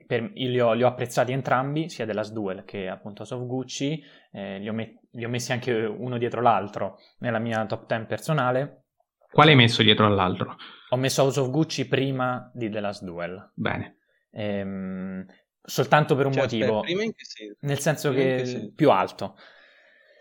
per, 0.09 0.31
io 0.33 0.49
li 0.49 0.59
ho, 0.59 0.73
li 0.73 0.81
ho, 0.81 0.87
apprezzati 0.87 1.31
entrambi, 1.31 1.87
sia 1.87 2.03
The 2.03 2.13
Last 2.13 2.33
Duel 2.33 2.63
che 2.65 2.87
appunto 2.87 3.21
House 3.21 3.35
of 3.35 3.45
Gucci, 3.45 4.03
eh, 4.31 4.57
li, 4.57 4.67
ho 4.67 4.73
met- 4.73 5.01
li, 5.11 5.23
ho 5.23 5.29
messi 5.29 5.51
anche 5.51 5.71
uno 5.71 6.17
dietro 6.17 6.41
l'altro 6.41 6.97
nella 7.19 7.37
mia 7.37 7.63
top 7.67 7.85
10 7.85 8.05
personale. 8.07 8.85
Quale 9.31 9.51
hai 9.51 9.55
messo 9.55 9.83
dietro 9.83 10.07
all'altro? 10.07 10.55
Ho 10.89 10.97
messo 10.97 11.21
House 11.21 11.39
of 11.39 11.51
Gucci 11.51 11.87
prima 11.87 12.49
di 12.55 12.71
The 12.71 12.79
Last 12.79 13.03
Duel. 13.03 13.51
Bene. 13.53 13.97
Ehm, 14.31 15.27
soltanto 15.61 16.15
per 16.15 16.25
un 16.25 16.31
cioè, 16.31 16.41
motivo. 16.41 16.79
Prima 16.79 17.03
in 17.03 17.13
che 17.13 17.25
senso? 17.25 17.57
Nel 17.59 17.77
senso 17.77 18.09
prima 18.09 18.23
che, 18.23 18.41
che 18.41 18.71
più 18.75 18.89
alto. 18.89 19.35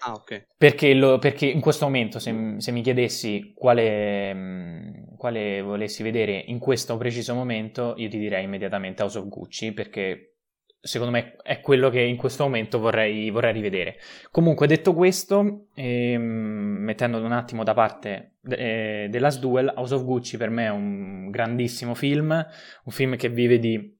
Ah, 0.00 0.12
ok. 0.12 0.46
Perché, 0.56 0.94
lo, 0.94 1.18
perché 1.18 1.46
in 1.46 1.60
questo 1.60 1.84
momento, 1.84 2.18
se, 2.18 2.54
se 2.58 2.72
mi 2.72 2.82
chiedessi 2.82 3.52
quale, 3.54 5.06
quale, 5.16 5.60
volessi 5.62 6.02
vedere 6.02 6.42
in 6.46 6.58
questo 6.58 6.96
preciso 6.96 7.34
momento, 7.34 7.94
io 7.96 8.08
ti 8.08 8.18
direi 8.18 8.44
immediatamente 8.44 9.02
House 9.02 9.18
of 9.18 9.28
Gucci, 9.28 9.72
perché 9.72 10.34
secondo 10.80 11.12
me 11.12 11.36
è 11.42 11.60
quello 11.60 11.90
che 11.90 12.00
in 12.00 12.16
questo 12.16 12.44
momento 12.44 12.78
vorrei, 12.78 13.30
vorrei 13.30 13.52
rivedere. 13.52 13.96
Comunque, 14.30 14.66
detto 14.66 14.94
questo, 14.94 15.66
ehm, 15.74 16.22
mettendo 16.22 17.18
un 17.18 17.32
attimo 17.32 17.64
da 17.64 17.74
parte 17.74 18.36
eh, 18.48 19.08
The 19.10 19.18
Last 19.18 19.40
Duel, 19.40 19.72
House 19.74 19.94
of 19.94 20.04
Gucci 20.04 20.36
per 20.36 20.50
me 20.50 20.66
è 20.66 20.70
un 20.70 21.30
grandissimo 21.30 21.94
film, 21.94 22.30
un 22.30 22.92
film 22.92 23.16
che 23.16 23.28
vive 23.28 23.58
di 23.58 23.97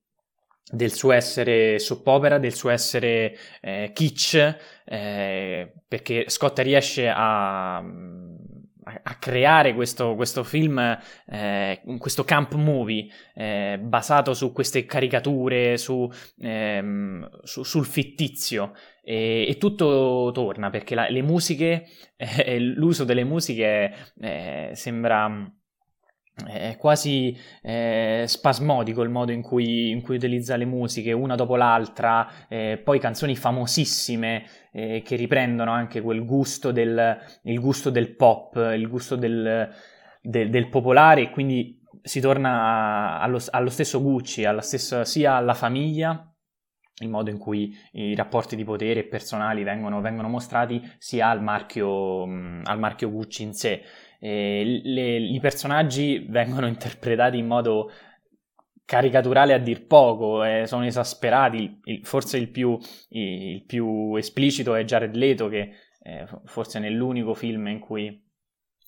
del 0.71 0.93
suo 0.93 1.13
essere 1.13 1.79
soap 1.79 2.07
opera, 2.07 2.39
del 2.39 2.55
suo 2.55 2.71
essere 2.71 3.37
eh, 3.61 3.91
kitsch, 3.95 4.57
eh, 4.85 5.73
perché 5.87 6.25
Scott 6.29 6.59
riesce 6.59 7.09
a, 7.09 7.77
a 9.03 9.15
creare 9.19 9.75
questo, 9.75 10.15
questo 10.15 10.45
film, 10.45 10.79
eh, 11.27 11.81
questo 11.99 12.25
camp 12.25 12.55
movie 12.55 13.07
eh, 13.35 13.79
basato 13.81 14.35
su 14.35 14.53
queste 14.53 14.85
caricature, 14.87 15.77
su, 15.77 16.11
ehm, 16.41 17.29
su, 17.43 17.63
sul 17.63 17.87
fittizio. 17.87 18.73
E, 19.03 19.47
e, 19.49 19.57
tutto 19.57 20.31
torna 20.35 20.69
perché 20.71 20.95
la, 20.95 21.09
le 21.09 21.23
musiche, 21.23 21.87
eh, 22.17 22.59
l'uso 22.59 23.05
delle 23.05 23.25
musiche 23.25 23.95
eh, 24.21 24.71
sembra 24.75 25.51
è 26.47 26.77
quasi 26.77 27.37
eh, 27.63 28.25
spasmodico 28.27 29.03
il 29.03 29.11
modo 29.11 29.33
in 29.33 29.43
cui, 29.43 29.91
in 29.91 30.03
cui, 30.03 30.17
utilizza 30.17 30.57
le 30.57 30.65
musiche, 30.65 31.13
una 31.13 31.35
dopo 31.35 31.57
l'altra, 31.57 32.47
eh, 32.49 32.81
poi 32.83 32.99
canzoni 32.99 33.37
famosissime 33.37 34.45
eh, 34.73 35.03
che 35.05 35.17
riprendono 35.17 35.73
anche 35.73 36.01
quel 36.01 36.25
gusto 36.25 36.71
del, 36.71 37.19
gusto 37.43 37.91
del 37.91 38.15
pop, 38.15 38.57
il 38.75 38.89
gusto 38.89 39.17
del, 39.17 39.69
del, 40.21 40.51
del 40.51 40.69
popolare 40.69 41.23
e 41.23 41.31
quindi 41.31 41.81
si 42.03 42.21
torna 42.21 43.19
allo, 43.21 43.41
allo 43.51 43.71
stesso 43.71 44.01
Gucci, 44.01 44.45
alla 44.45 44.63
stessa, 44.63 45.05
sia 45.05 45.35
alla 45.35 45.55
famiglia 45.55 46.33
il 47.01 47.09
modo 47.09 47.31
in 47.31 47.39
cui 47.39 47.73
i 47.93 48.15
rapporti 48.15 48.57
di 48.57 48.65
potere 48.65 49.05
personali 49.05 49.63
vengono, 49.63 50.01
vengono 50.01 50.29
mostrati 50.29 50.83
sia 50.99 51.29
al 51.29 51.43
marchio, 51.43 52.23
al 52.23 52.79
marchio 52.79 53.11
Gucci 53.11 53.43
in 53.43 53.53
sé. 53.53 53.83
Eh, 54.19 54.63
I 54.63 55.39
personaggi 55.41 56.27
vengono 56.29 56.67
interpretati 56.69 57.39
in 57.39 57.47
modo 57.47 57.91
caricaturale 58.85 59.53
a 59.53 59.59
dir 59.59 59.87
poco, 59.87 60.43
eh, 60.43 60.67
sono 60.67 60.87
esasperati, 60.87 61.81
il, 61.85 62.07
forse 62.07 62.39
il 62.39 62.49
più, 62.49 62.79
il 63.11 63.63
più, 63.67 64.15
esplicito 64.17 64.75
è 64.75 64.85
Jared 64.85 65.15
Leto 65.15 65.49
che 65.49 65.73
eh, 66.01 66.27
forse 66.47 66.79
nell'unico 66.79 67.35
film 67.35 67.67
in 67.67 67.81
cui, 67.81 68.25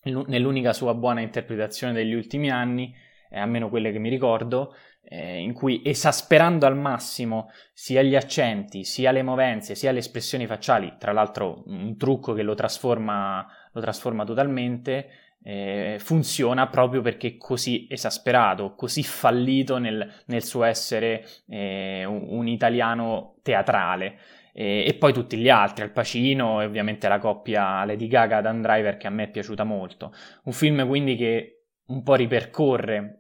nell'unica 0.05 0.73
sua 0.73 0.95
buona 0.95 1.21
interpretazione 1.21 1.93
degli 1.93 2.15
ultimi 2.15 2.51
anni, 2.51 2.95
eh, 3.31 3.39
almeno 3.39 3.69
quelle 3.69 3.93
che 3.93 3.99
mi 3.99 4.11
ricordo, 4.11 4.75
eh, 5.03 5.39
in 5.39 5.53
cui 5.53 5.81
esasperando 5.85 6.67
al 6.67 6.77
massimo 6.77 7.51
sia 7.73 8.03
gli 8.03 8.15
accenti, 8.15 8.85
sia 8.85 9.13
le 9.13 9.23
movenze, 9.23 9.75
sia 9.75 9.93
le 9.93 10.01
espressioni 10.01 10.47
facciali, 10.47 10.95
tra 10.99 11.13
l'altro 11.13 11.63
un 11.67 11.97
trucco 11.97 12.35
che 12.35 12.43
lo 12.43 12.55
trasforma, 12.55 13.47
lo 13.73 13.81
trasforma 13.81 14.25
totalmente, 14.25 15.09
eh, 15.43 15.97
funziona 15.99 16.69
proprio 16.69 17.01
perché 17.01 17.29
è 17.29 17.37
così 17.37 17.87
esasperato, 17.89 18.75
così 18.75 19.03
fallito 19.03 19.79
nel, 19.79 20.07
nel 20.27 20.45
suo 20.45 20.65
essere 20.65 21.25
eh, 21.49 22.05
un, 22.05 22.27
un, 22.29 22.49
italiano 22.49 23.37
teatrale. 23.43 24.19
E, 24.53 24.95
poi 24.99 25.13
tutti 25.13 25.39
gli 25.39 25.49
altri, 25.49 25.85
Al 25.85 25.93
Pacino 25.93 26.61
e 26.61 26.67
ovviamente 26.67 27.09
la 27.09 27.19
coppia 27.19 27.85
Lady 27.85 28.09
Gaga-Dan 28.09 28.61
Driver 28.61 28.97
che 28.97 29.07
a 29.07 29.11
me 29.11 29.25
è 29.25 29.31
piaciuta 29.31 29.65
molto. 29.65 30.13
Un 30.45 30.53
film 30.53 30.87
quindi 30.87 31.17
che 31.17 31.63
un 31.87 32.03
po' 32.03 32.15
ripercorre 32.15 33.20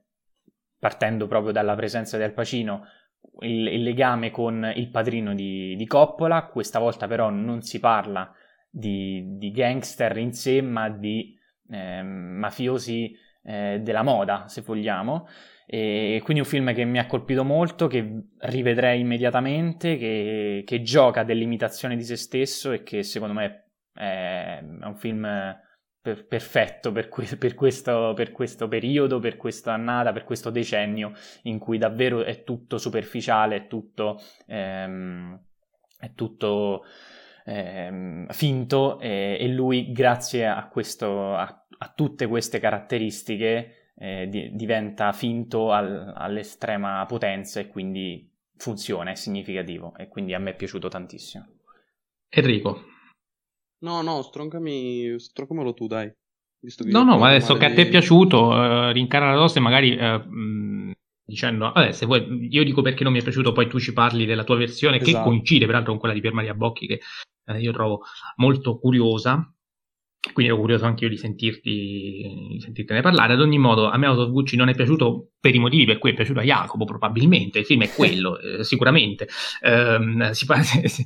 partendo 0.80 1.28
proprio 1.28 1.52
dalla 1.52 1.76
presenza 1.76 2.16
di 2.16 2.24
Al 2.24 2.32
Pacino, 2.32 2.86
il, 3.40 3.68
il 3.68 3.82
legame 3.82 4.30
con 4.30 4.72
il 4.74 4.90
padrino 4.90 5.34
di, 5.34 5.76
di, 5.76 5.86
Coppola. 5.86 6.46
Questa 6.46 6.78
volta 6.80 7.06
però 7.06 7.30
non 7.30 7.60
si 7.60 7.78
parla 7.78 8.34
di, 8.68 9.36
di 9.36 9.52
gangster 9.52 10.16
in 10.16 10.32
sé, 10.32 10.62
ma 10.62 10.88
di 10.88 11.38
eh, 11.70 12.02
mafiosi 12.02 13.14
eh, 13.44 13.78
della 13.82 14.02
moda, 14.02 14.48
se 14.48 14.62
vogliamo. 14.62 15.28
E 15.66 16.20
quindi 16.24 16.42
un 16.42 16.48
film 16.48 16.74
che 16.74 16.84
mi 16.84 16.98
ha 16.98 17.06
colpito 17.06 17.44
molto, 17.44 17.86
che 17.86 18.24
rivedrei 18.38 19.00
immediatamente, 19.00 19.96
che, 19.96 20.64
che 20.66 20.82
gioca 20.82 21.22
dell'imitazione 21.22 21.94
di 21.94 22.02
se 22.02 22.16
stesso 22.16 22.72
e 22.72 22.82
che 22.82 23.04
secondo 23.04 23.34
me 23.34 23.66
è, 23.94 24.58
è 24.58 24.84
un 24.84 24.96
film 24.96 25.28
per, 26.00 26.26
perfetto 26.26 26.92
per, 26.92 27.08
que- 27.08 27.36
per, 27.36 27.54
questo, 27.54 28.12
per, 28.14 28.32
questo, 28.32 28.68
periodo, 28.68 29.18
per 29.18 29.36
questa 29.36 29.72
annata, 29.72 30.12
per 30.12 30.24
questo 30.24 30.50
decennio 30.50 31.12
in 31.42 31.58
cui 31.58 31.78
davvero 31.78 32.22
è 32.22 32.42
tutto 32.42 32.78
superficiale, 32.78 33.56
è 33.56 33.66
tutto, 33.66 34.20
ehm, 34.46 35.38
è 35.98 36.14
tutto 36.14 36.84
ehm, 37.44 38.28
finto 38.28 38.98
e, 38.98 39.36
e, 39.38 39.48
lui 39.48 39.92
grazie 39.92 40.46
a, 40.46 40.68
questo, 40.68 41.34
a, 41.34 41.66
a 41.78 41.92
tutte 41.94 42.26
queste 42.26 42.58
caratteristiche 42.58 43.92
eh, 43.96 44.26
di, 44.28 44.54
diventa 44.54 45.12
finto 45.12 45.72
al, 45.72 46.12
all'estrema 46.16 47.04
potenza 47.06 47.60
e 47.60 47.68
quindi 47.68 48.26
funziona, 48.56 49.10
è 49.10 49.14
significativo 49.14 49.94
e 49.96 50.08
quindi 50.08 50.34
a 50.34 50.38
me 50.38 50.50
è 50.50 50.56
piaciuto 50.56 50.88
tantissimo. 50.88 51.46
Enrico. 52.28 52.89
No, 53.80 54.02
no, 54.02 54.22
stroncami, 54.22 55.18
stroncamelo 55.18 55.74
tu, 55.74 55.86
dai. 55.86 56.12
no, 56.84 57.02
no, 57.04 57.16
ma 57.18 57.28
adesso 57.28 57.56
che 57.56 57.64
a 57.64 57.72
te 57.72 57.82
è 57.82 57.88
piaciuto, 57.88 58.48
uh, 58.48 58.90
rincara 58.92 59.30
la 59.30 59.36
dose 59.36 59.60
magari 59.60 59.96
uh, 59.96 60.18
mh, 60.28 60.92
dicendo, 61.24 61.72
vabbè, 61.72 61.92
se 61.92 62.04
vuoi, 62.04 62.48
io 62.50 62.64
dico 62.64 62.82
perché 62.82 63.04
non 63.04 63.12
mi 63.12 63.20
è 63.20 63.22
piaciuto, 63.22 63.52
poi 63.52 63.68
tu 63.68 63.78
ci 63.78 63.92
parli 63.94 64.26
della 64.26 64.44
tua 64.44 64.56
versione, 64.56 65.00
esatto. 65.00 65.16
che 65.16 65.22
coincide 65.24 65.66
peraltro 65.66 65.92
con 65.92 66.00
quella 66.00 66.14
di 66.14 66.20
Pier 66.20 66.34
Maria 66.34 66.54
Bocchi, 66.54 66.86
che 66.86 67.00
eh, 67.46 67.60
io 67.60 67.72
trovo 67.72 68.02
molto 68.36 68.78
curiosa. 68.78 69.50
Quindi 70.20 70.52
ero 70.52 70.60
curioso 70.60 70.84
anche 70.84 71.04
io 71.04 71.10
di, 71.10 71.16
sentirti, 71.16 71.70
di 72.50 72.60
sentirtene 72.60 73.00
parlare. 73.00 73.32
Ad 73.32 73.40
ogni 73.40 73.56
modo, 73.56 73.88
a 73.88 73.96
me 73.96 74.06
Out 74.06 74.18
of 74.18 74.30
Gucci 74.30 74.54
non 74.54 74.68
è 74.68 74.74
piaciuto 74.74 75.30
per 75.40 75.54
i 75.54 75.58
motivi 75.58 75.86
per 75.86 75.96
cui 75.96 76.10
è 76.10 76.14
piaciuto 76.14 76.40
a 76.40 76.42
Jacopo, 76.42 76.84
probabilmente. 76.84 77.60
Il 77.60 77.64
film 77.64 77.84
è 77.84 77.90
quello, 77.90 78.38
eh, 78.38 78.62
sicuramente. 78.62 79.26
Eh, 79.62 80.28
si, 80.34 80.46
si, 80.84 81.04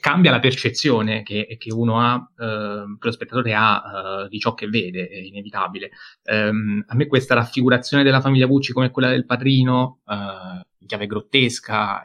cambia 0.00 0.32
la 0.32 0.40
percezione 0.40 1.22
che, 1.22 1.56
che 1.56 1.72
uno 1.72 2.00
ha, 2.00 2.16
eh, 2.36 2.96
che 2.98 3.06
lo 3.06 3.12
spettatore 3.12 3.54
ha 3.54 4.24
eh, 4.24 4.28
di 4.28 4.40
ciò 4.40 4.54
che 4.54 4.66
vede, 4.66 5.06
è 5.06 5.18
inevitabile. 5.18 5.90
Ehm, 6.24 6.84
a 6.88 6.96
me 6.96 7.06
questa 7.06 7.34
raffigurazione 7.34 8.02
della 8.02 8.20
famiglia 8.20 8.46
Gucci 8.46 8.72
come 8.72 8.90
quella 8.90 9.08
del 9.08 9.24
padrino, 9.24 10.00
eh, 10.04 10.66
in 10.78 10.86
chiave 10.88 11.06
grottesca, 11.06 12.02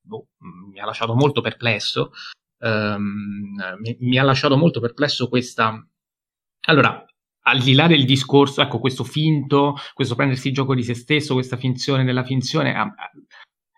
boh, 0.00 0.28
mi 0.72 0.80
ha 0.80 0.86
lasciato 0.86 1.14
molto 1.14 1.42
perplesso 1.42 2.12
um, 2.58 3.54
mi, 3.80 3.96
mi, 4.00 4.18
ha 4.18 4.22
lasciato 4.22 4.56
molto 4.56 4.80
perplesso 4.80 5.28
questa... 5.28 5.84
Allora, 6.68 7.04
al 7.42 7.60
di 7.60 7.74
là 7.74 7.86
del 7.86 8.04
discorso, 8.04 8.60
ecco, 8.60 8.80
questo 8.80 9.04
finto, 9.04 9.76
questo 9.94 10.14
prendersi 10.14 10.52
gioco 10.52 10.74
di 10.74 10.82
se 10.82 10.94
stesso, 10.94 11.34
questa 11.34 11.56
finzione 11.56 12.04
della 12.04 12.24
finzione, 12.24 12.74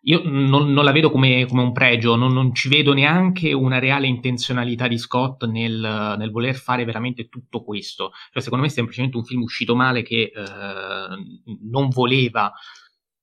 io 0.02 0.22
non, 0.24 0.72
non 0.72 0.84
la 0.84 0.92
vedo 0.92 1.10
come, 1.10 1.44
come 1.46 1.62
un 1.62 1.72
pregio, 1.72 2.16
non, 2.16 2.32
non, 2.32 2.54
ci 2.54 2.68
vedo 2.70 2.94
neanche 2.94 3.52
una 3.52 3.78
reale 3.78 4.06
intenzionalità 4.06 4.88
di 4.88 4.96
Scott 4.96 5.44
nel, 5.44 6.14
nel, 6.16 6.30
voler 6.30 6.54
fare 6.54 6.84
veramente 6.86 7.28
tutto 7.28 7.62
questo. 7.62 8.12
Cioè, 8.32 8.42
secondo 8.42 8.64
me 8.64 8.70
è 8.70 8.74
semplicemente 8.74 9.18
un 9.18 9.24
film 9.24 9.42
uscito 9.42 9.74
male 9.74 10.02
che 10.02 10.32
eh, 10.34 10.38
non 11.62 11.88
voleva 11.90 12.52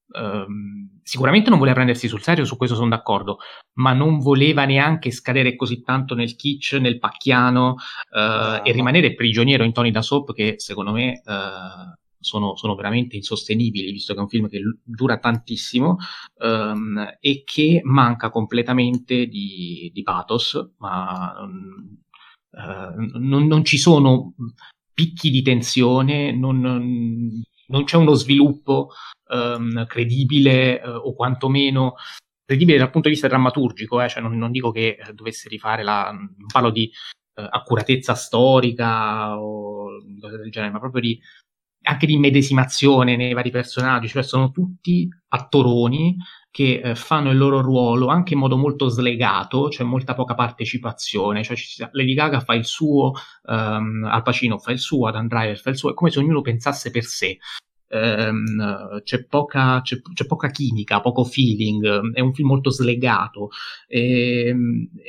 Um, 0.08 0.85
sicuramente 1.08 1.52
non 1.52 1.60
voleva 1.60 1.76
prendersi 1.76 2.08
sul 2.08 2.24
serio, 2.24 2.46
su 2.46 2.58
questo 2.58 2.76
sono 2.76 2.90
d'accordo, 2.90 3.38
ma 3.74 3.94
non 3.94 4.18
voleva 4.18 4.66
neanche 4.66 5.12
scadere 5.12 5.56
così 5.56 5.84
tanto 5.84 6.16
nel 6.16 6.36
kitsch, 6.36 6.74
nel 6.74 6.98
pacchiano 6.98 7.76
ah, 8.10 8.62
e 8.64 8.72
rimanere 8.72 9.14
prigioniero 9.14 9.64
in 9.64 9.72
toni 9.72 9.92
da 9.92 10.02
soap 10.02 10.34
che 10.34 10.56
secondo 10.58 10.92
me 10.92 11.22
uh, 11.24 11.94
sono, 12.20 12.56
sono, 12.56 12.74
veramente 12.74 13.18
insostenibili, 13.18 13.92
visto 13.92 14.14
che 14.14 14.20
è 14.20 14.24
un 14.24 14.30
film 14.30 14.50
che 14.50 14.60
dura 14.82 15.20
tantissimo 15.20 15.98
um, 16.40 17.08
e 17.20 17.44
che 17.46 17.82
manca 17.84 18.32
completamente 18.32 19.28
di, 19.28 19.92
di 19.94 20.02
pathos, 20.02 20.72
ma 20.80 21.36
uh, 21.40 23.20
non, 23.20 23.46
non, 23.46 23.64
ci 23.64 23.78
sono 23.78 24.34
picchi 24.92 25.30
di 25.30 25.44
tensione, 25.44 26.36
non, 26.36 27.44
non 27.68 27.84
c'è 27.84 27.98
uno 27.98 28.14
sviluppo 28.14 28.92
um, 29.30 29.86
credibile 29.86 30.82
uh, 30.84 30.90
o 30.90 31.14
quantomeno 31.14 31.96
credibile 32.46 32.78
dal 32.78 32.92
punto 32.92 33.08
di 33.08 33.16
vista 33.16 33.28
drammaturgico, 33.28 34.02
eh? 34.02 34.08
cioè 34.08 34.22
non, 34.22 34.38
non, 34.38 34.52
dico 34.52 34.72
che 34.72 34.98
eh, 35.00 35.14
dovesse 35.14 35.50
rifare 35.50 35.84
la, 35.84 36.12
non 36.12 36.46
parlo 36.52 36.70
di 36.70 36.92
uh, 37.36 37.48
accuratezza 37.50 38.14
storica 38.14 39.40
o 39.40 40.02
cose 40.20 40.38
del 40.38 40.52
genere, 40.52 40.72
ma 40.72 40.80
proprio 40.80 41.02
di 41.02 41.20
anche 41.88 42.06
di 42.08 42.18
medesimazione 42.18 43.16
nei 43.16 43.34
vari 43.34 43.52
personaggi, 43.52 44.08
cioè 44.08 44.24
sono 44.24 44.50
tutti 44.52 45.08
attoroni 45.30 46.18
che 46.56 46.80
eh, 46.82 46.96
fanno 46.96 47.32
il 47.32 47.38
loro 47.38 47.60
ruolo 47.60 48.08
anche 48.08 48.34
in 48.34 48.40
modo 48.40 48.56
molto 48.56 48.88
slegato, 48.88 49.70
cioè 49.70 49.86
molta 49.86 50.14
poca 50.14 50.36
partecipazione, 50.36 51.44
cioè 51.44 51.58
Lady 51.92 52.14
Gaga 52.14 52.40
fa 52.40 52.54
il 52.54 52.64
suo, 52.64 53.12
um, 53.48 54.08
Al 54.10 54.22
Pacino 54.24 54.58
fa 54.58 54.72
il 54.72 54.80
suo, 54.80 55.06
Adam 55.06 55.28
Driver 55.28 55.60
fa 55.60 55.72
il 55.72 55.76
suo, 55.76 55.92
è 55.92 55.94
come 55.94 56.12
se 56.12 56.20
ognuno 56.20 56.40
pensasse 56.40 56.92
per 56.92 57.04
sé 57.04 57.40
ehm, 57.88 59.02
c'è, 59.04 59.26
poca, 59.26 59.82
c'è, 59.82 60.02
c'è, 60.02 60.26
poca, 60.26 60.50
chimica, 60.50 61.02
poco 61.02 61.24
feeling, 61.24 62.14
è 62.14 62.20
un 62.20 62.34
film 62.34 62.48
molto 62.48 62.70
slegato. 62.70 63.50
E, 63.88 64.56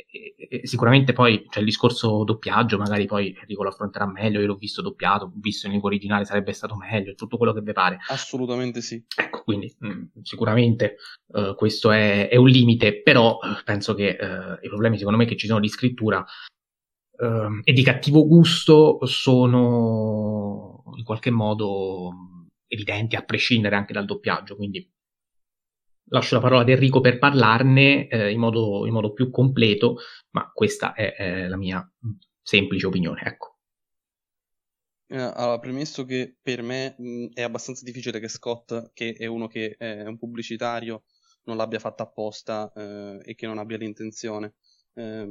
e, 0.09 0.35
e 0.49 0.67
sicuramente 0.67 1.13
poi 1.13 1.45
c'è 1.49 1.59
il 1.59 1.65
discorso 1.65 2.23
doppiaggio, 2.23 2.77
magari 2.77 3.05
poi 3.05 3.35
Enrico 3.39 3.63
lo 3.63 3.69
affronterà 3.69 4.05
meglio, 4.07 4.39
io 4.39 4.47
l'ho 4.47 4.55
visto 4.55 4.81
doppiato, 4.81 5.25
ho 5.25 5.31
visto 5.35 5.65
in 5.65 5.73
lingua 5.73 5.89
originale 5.89 6.25
sarebbe 6.25 6.53
stato 6.53 6.75
meglio, 6.75 7.13
tutto 7.15 7.37
quello 7.37 7.53
che 7.53 7.61
vi 7.61 7.73
pare. 7.73 7.97
Assolutamente 8.07 8.81
sì. 8.81 9.03
Ecco, 9.15 9.43
quindi 9.43 9.73
mh, 9.77 9.87
mm, 9.87 10.03
sicuramente 10.21 10.95
uh, 11.27 11.55
questo 11.55 11.91
è, 11.91 12.29
è, 12.29 12.35
un 12.35 12.47
limite, 12.47 13.01
però 13.01 13.39
uh, 13.41 13.63
penso 13.63 13.93
che 13.93 14.17
uh, 14.19 14.65
i 14.65 14.69
problemi 14.69 14.97
secondo 14.97 15.17
me 15.17 15.25
che 15.25 15.35
ci 15.35 15.47
sono 15.47 15.59
di 15.59 15.69
scrittura 15.69 16.19
uh, 16.19 17.59
e 17.63 17.73
di 17.73 17.83
cattivo 17.83 18.25
gusto 18.25 18.99
sono 19.05 20.83
in 20.95 21.03
qualche 21.03 21.31
modo 21.31 22.11
evidenti 22.67 23.15
a 23.15 23.23
prescindere 23.23 23.75
anche 23.75 23.93
dal 23.93 24.05
doppiaggio, 24.05 24.55
quindi 24.55 24.89
lascio 26.09 26.35
la 26.35 26.41
parola 26.41 26.61
ad 26.61 26.69
Enrico 26.69 27.01
per 27.01 27.17
parlarne 27.17 28.07
eh, 28.07 28.31
in, 28.31 28.39
modo, 28.39 28.85
in, 28.85 28.93
modo, 28.93 29.13
più 29.13 29.29
completo, 29.29 29.97
ma 30.31 30.51
questa 30.53 30.93
è, 30.93 31.13
è 31.13 31.47
la 31.47 31.57
mia 31.57 31.89
semplice 32.41 32.87
opinione. 32.87 33.21
Ecco. 33.23 33.57
Eh, 35.09 35.17
allora, 35.17 35.59
premesso 35.59 36.05
che 36.05 36.37
per 36.41 36.61
me 36.61 36.95
mh, 36.97 37.27
è 37.33 37.41
abbastanza 37.41 37.83
difficile 37.83 38.19
che 38.19 38.27
Scott, 38.27 38.91
che 38.93 39.13
è 39.13 39.25
uno 39.25 39.47
che 39.47 39.75
è 39.77 40.05
un 40.05 40.17
pubblicitario, 40.17 41.03
non 41.43 41.57
l'abbia 41.57 41.79
fatta 41.79 42.03
apposta 42.03 42.71
eh, 42.75 43.19
e 43.23 43.35
che 43.35 43.47
non 43.47 43.57
abbia 43.57 43.77
l'intenzione. 43.77 44.55
Eh, 44.93 45.27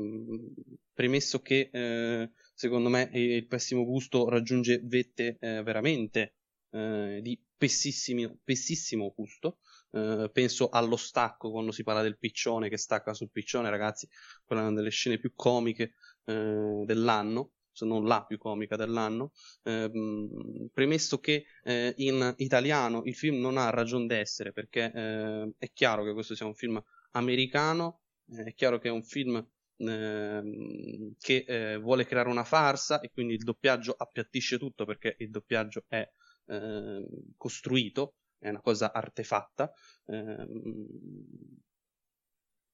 premesso 0.93 1.41
che 1.43 1.71
eh, 1.73 2.31
secondo 2.55 2.89
me 2.89 3.11
il 3.13 3.47
pessimo 3.47 3.85
gusto 3.85 4.29
raggiunge 4.29 4.81
vette 4.85 5.37
eh, 5.41 5.63
veramente 5.63 6.36
eh, 6.71 7.21
di 7.23 7.41
pessissimo 7.57 9.13
gusto. 9.15 9.59
Eh, 9.93 10.31
penso 10.33 10.69
allo 10.69 10.97
stacco 10.97 11.51
quando 11.51 11.73
si 11.73 11.83
parla 11.83 12.03
del 12.03 12.19
piccione 12.19 12.69
che 12.69 12.77
stacca 12.77 13.15
sul 13.15 13.31
piccione, 13.31 13.71
ragazzi, 13.71 14.09
quella 14.45 14.63
è 14.63 14.67
una 14.67 14.75
delle 14.75 14.91
scene 14.91 15.19
più 15.19 15.33
comiche 15.35 15.95
eh, 16.25 16.83
dell'anno 16.85 17.53
se 17.77 17.85
non 17.85 18.07
la 18.07 18.25
più 18.25 18.39
comica 18.39 18.75
dell'anno, 18.75 19.33
ehm, 19.65 20.71
premesso 20.73 21.19
che 21.19 21.45
eh, 21.63 21.93
in 21.99 22.35
italiano 22.39 23.03
il 23.05 23.15
film 23.15 23.39
non 23.39 23.59
ha 23.59 23.69
ragione 23.69 24.07
d'essere 24.07 24.53
perché 24.53 24.91
eh, 24.95 25.53
è 25.59 25.71
chiaro 25.75 26.03
che 26.03 26.15
questo 26.15 26.35
sia 26.35 26.47
un 26.47 26.55
film 26.55 26.83
americano, 27.11 28.01
eh, 28.31 28.45
è 28.45 28.55
chiaro 28.55 28.79
che 28.79 28.89
è 28.89 28.91
un 28.91 29.03
film 29.03 29.47
ehm, 29.77 31.15
che 31.19 31.45
eh, 31.47 31.77
vuole 31.77 32.07
creare 32.07 32.31
una 32.31 32.45
farsa 32.45 33.01
e 33.01 33.11
quindi 33.11 33.35
il 33.35 33.45
doppiaggio 33.45 33.95
appiattisce 33.97 34.59
tutto 34.59 34.87
perché 34.87 35.17
il 35.19 35.29
doppiaggio 35.29 35.85
è 35.87 36.09
eh, 36.47 37.07
costruito, 37.37 38.15
è 38.39 38.49
una 38.49 38.61
cosa 38.61 38.93
artefatta, 38.93 39.73
eh, 40.07 40.47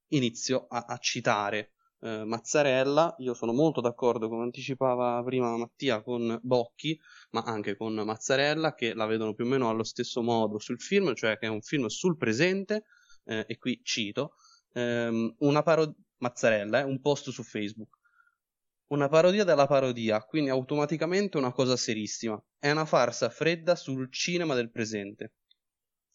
inizio 0.09 0.67
a, 0.69 0.85
a 0.87 0.99
citare 0.99 1.73
eh, 2.01 2.25
Mazzarella. 2.25 3.15
Io 3.19 3.35
sono 3.35 3.53
molto 3.53 3.81
d'accordo, 3.81 4.29
come 4.29 4.43
anticipava 4.43 5.23
prima 5.25 5.57
Mattia, 5.57 6.03
con 6.03 6.39
Bocchi, 6.43 6.99
ma 7.31 7.43
anche 7.43 7.77
con 7.77 7.95
Mazzarella, 7.95 8.75
che 8.75 8.95
la 8.95 9.07
vedono 9.07 9.35
più 9.35 9.45
o 9.45 9.49
meno 9.49 9.69
allo 9.69 9.85
stesso 9.85 10.23
modo 10.23 10.59
sul 10.59 10.81
film, 10.81 11.15
cioè 11.15 11.39
che 11.39 11.47
è 11.47 11.51
un 11.51 11.63
film 11.63 11.87
sul 11.87 12.17
presente, 12.17 12.85
eh, 13.25 13.45
e 13.47 13.59
qui 13.59 13.81
cito, 13.83 14.35
ehm, 14.75 15.37
una 15.39 15.63
parodia. 15.63 15.97
Mazzarella, 16.23 16.79
eh, 16.79 16.85
un 16.85 17.01
post 17.01 17.31
su 17.31 17.43
Facebook 17.43 17.99
una 18.93 19.09
parodia 19.09 19.45
della 19.45 19.67
parodia, 19.67 20.23
quindi 20.23 20.51
automaticamente 20.51 21.39
una 21.39 21.53
cosa 21.53 21.77
serissima. 21.77 22.41
È 22.63 22.71
una 22.71 22.85
farsa 22.85 23.29
fredda 23.29 23.75
sul 23.75 24.09
cinema 24.13 24.55
del 24.55 24.71
presente, 24.71 25.33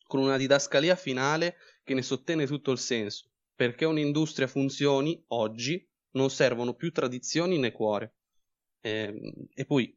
con 0.05 0.21
una 0.21 0.37
didascalia 0.37 0.95
finale 0.95 1.57
che 1.83 1.93
ne 1.93 2.01
sottene 2.01 2.47
tutto 2.47 2.71
il 2.71 2.77
senso. 2.77 3.31
Perché 3.53 3.83
un'industria 3.83 4.47
funzioni 4.47 5.21
oggi 5.27 5.85
non 6.11 6.29
servono 6.29 6.73
più 6.73 6.93
tradizioni 6.93 7.57
né 7.57 7.73
cuore. 7.73 8.15
E, 8.79 8.89
ehm, 8.89 9.47
e 9.53 9.65
poi 9.65 9.93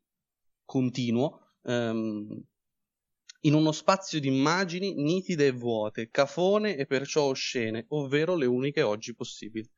continuo. 0.64 1.52
Um, 1.60 2.44
in 3.42 3.54
uno 3.54 3.70
spazio 3.70 4.18
di 4.18 4.26
immagini 4.26 4.94
nitide 4.94 5.46
e 5.46 5.52
vuote, 5.52 6.10
cafone 6.10 6.74
e 6.74 6.84
perciò 6.84 7.26
oscene, 7.26 7.84
ovvero 7.90 8.34
le 8.34 8.46
uniche 8.46 8.82
oggi 8.82 9.14
possibili. 9.14 9.70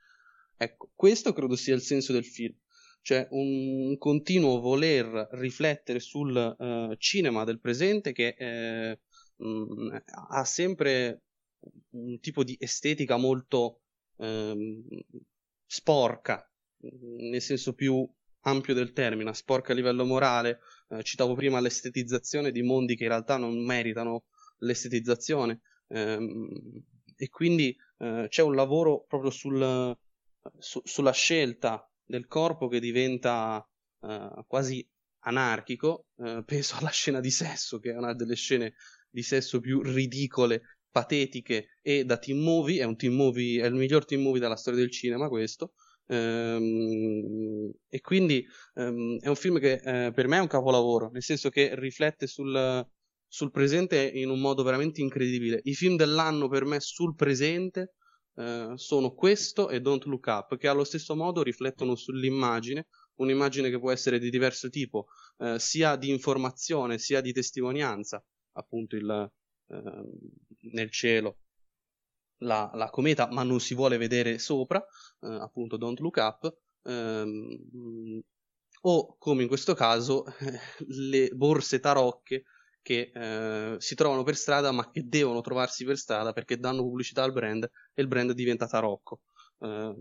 Ecco, 0.56 0.90
questo 0.94 1.34
credo 1.34 1.54
sia 1.54 1.74
il 1.74 1.82
senso 1.82 2.14
del 2.14 2.24
film 2.24 2.56
cioè 3.02 3.26
un 3.30 3.98
continuo 3.98 4.60
voler 4.60 5.28
riflettere 5.32 5.98
sul 6.00 6.56
uh, 6.58 6.94
cinema 6.96 7.44
del 7.44 7.60
presente 7.60 8.12
che 8.12 8.34
eh, 8.38 9.00
mh, 9.36 9.46
mm, 9.48 9.96
ha 10.28 10.44
sempre 10.44 11.22
un 11.90 12.18
tipo 12.20 12.44
di 12.44 12.56
estetica 12.58 13.16
molto 13.16 13.80
eh, 14.18 14.84
sporca, 15.66 16.48
nel 16.80 17.42
senso 17.42 17.74
più 17.74 18.08
ampio 18.42 18.74
del 18.74 18.92
termine, 18.92 19.34
sporca 19.34 19.72
a 19.72 19.74
livello 19.74 20.04
morale. 20.04 20.60
Eh, 20.88 21.02
citavo 21.02 21.34
prima 21.34 21.60
l'estetizzazione 21.60 22.52
di 22.52 22.62
mondi 22.62 22.96
che 22.96 23.04
in 23.04 23.10
realtà 23.10 23.36
non 23.36 23.64
meritano 23.64 24.24
l'estetizzazione. 24.58 25.60
Ehm, 25.88 26.48
e 27.16 27.28
quindi 27.28 27.76
eh, 27.98 28.26
c'è 28.28 28.42
un 28.42 28.54
lavoro 28.54 29.04
proprio 29.06 29.30
sul, 29.30 29.96
su, 30.58 30.80
sulla 30.84 31.12
scelta 31.12 31.86
del 32.12 32.26
corpo 32.26 32.68
che 32.68 32.78
diventa 32.78 33.66
uh, 34.00 34.44
quasi 34.46 34.86
anarchico, 35.20 36.08
uh, 36.16 36.44
penso 36.44 36.76
alla 36.76 36.90
scena 36.90 37.20
di 37.20 37.30
sesso, 37.30 37.78
che 37.78 37.92
è 37.92 37.96
una 37.96 38.12
delle 38.12 38.34
scene 38.34 38.74
di 39.08 39.22
sesso 39.22 39.60
più 39.60 39.80
ridicole, 39.80 40.60
patetiche 40.90 41.78
e 41.80 42.04
da 42.04 42.18
team 42.18 42.38
movie, 42.38 42.82
è 42.82 42.84
un 42.84 42.96
team 42.96 43.14
movie, 43.14 43.62
è 43.62 43.66
il 43.66 43.74
miglior 43.74 44.04
team 44.04 44.20
movie 44.20 44.40
della 44.40 44.56
storia 44.56 44.80
del 44.80 44.90
cinema 44.90 45.28
questo, 45.28 45.72
um, 46.08 47.72
e 47.88 48.00
quindi 48.02 48.44
um, 48.74 49.18
è 49.18 49.28
un 49.28 49.36
film 49.36 49.58
che 49.58 49.80
uh, 49.82 50.12
per 50.12 50.28
me 50.28 50.36
è 50.36 50.40
un 50.40 50.48
capolavoro, 50.48 51.08
nel 51.10 51.22
senso 51.22 51.48
che 51.48 51.74
riflette 51.74 52.26
sul, 52.26 52.86
sul 53.26 53.50
presente 53.50 54.10
in 54.12 54.28
un 54.28 54.38
modo 54.38 54.62
veramente 54.62 55.00
incredibile. 55.00 55.60
I 55.64 55.72
film 55.72 55.96
dell'anno 55.96 56.48
per 56.48 56.66
me 56.66 56.78
sul 56.78 57.14
presente 57.14 57.94
Uh, 58.34 58.76
sono 58.76 59.12
questo 59.12 59.68
e 59.68 59.80
Don't 59.80 60.04
Look 60.04 60.26
Up, 60.26 60.56
che 60.56 60.66
allo 60.66 60.84
stesso 60.84 61.14
modo 61.14 61.42
riflettono 61.42 61.94
sull'immagine, 61.94 62.86
un'immagine 63.16 63.68
che 63.68 63.78
può 63.78 63.90
essere 63.90 64.18
di 64.18 64.30
diverso 64.30 64.70
tipo, 64.70 65.08
uh, 65.38 65.58
sia 65.58 65.96
di 65.96 66.08
informazione 66.08 66.98
sia 66.98 67.20
di 67.20 67.32
testimonianza, 67.32 68.24
appunto 68.52 68.96
il, 68.96 69.30
uh, 69.66 70.18
nel 70.72 70.90
cielo 70.90 71.38
la, 72.38 72.70
la, 72.74 72.88
cometa, 72.90 73.28
ma 73.30 73.42
non 73.42 73.60
si 73.60 73.74
vuole 73.74 73.98
vedere 73.98 74.38
sopra, 74.38 74.84
appunto 75.20 75.76
Don't 75.76 76.00
Look 76.00 76.16
Up, 76.16 76.56
um, 76.82 78.20
o 78.84 79.16
come 79.18 79.42
in 79.42 79.48
questo 79.48 79.74
caso 79.74 80.24
le 80.88 81.28
borse 81.30 81.78
tarocche 81.80 82.44
che 82.82 83.12
eh, 83.14 83.76
si 83.78 83.94
trovano 83.94 84.22
per 84.22 84.36
strada 84.36 84.72
ma 84.72 84.90
che 84.90 85.02
devono 85.06 85.40
trovarsi 85.40 85.84
per 85.84 85.96
strada 85.96 86.32
perché 86.32 86.58
danno 86.58 86.82
pubblicità 86.82 87.22
al 87.22 87.32
brand 87.32 87.64
e 87.94 88.02
il 88.02 88.08
brand 88.08 88.32
diventa 88.32 88.66
tarocco. 88.66 89.20
Eh, 89.60 89.94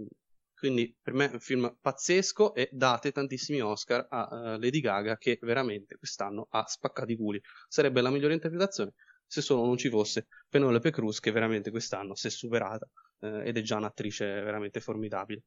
quindi 0.61 0.95
per 1.01 1.13
me 1.13 1.29
è 1.29 1.33
un 1.33 1.39
film 1.39 1.75
pazzesco 1.81 2.53
e 2.53 2.69
date 2.71 3.11
tantissimi 3.11 3.61
Oscar 3.61 4.05
a 4.07 4.27
uh, 4.29 4.59
Lady 4.59 4.79
Gaga 4.79 5.17
che 5.17 5.39
veramente 5.41 5.97
quest'anno 5.97 6.45
ha 6.51 6.63
spaccato 6.67 7.11
i 7.11 7.15
culi. 7.15 7.41
Sarebbe 7.67 8.01
la 8.01 8.11
migliore 8.11 8.35
interpretazione 8.35 8.93
se 9.25 9.41
solo 9.41 9.65
non 9.65 9.77
ci 9.77 9.89
fosse 9.89 10.27
Penelope 10.49 10.91
Cruz 10.91 11.19
che 11.19 11.31
veramente 11.31 11.71
quest'anno 11.71 12.15
si 12.15 12.27
è 12.27 12.29
superata 12.29 12.87
eh, 13.21 13.47
ed 13.47 13.57
è 13.57 13.61
già 13.61 13.77
un'attrice 13.77 14.25
veramente 14.25 14.81
formidabile. 14.81 15.43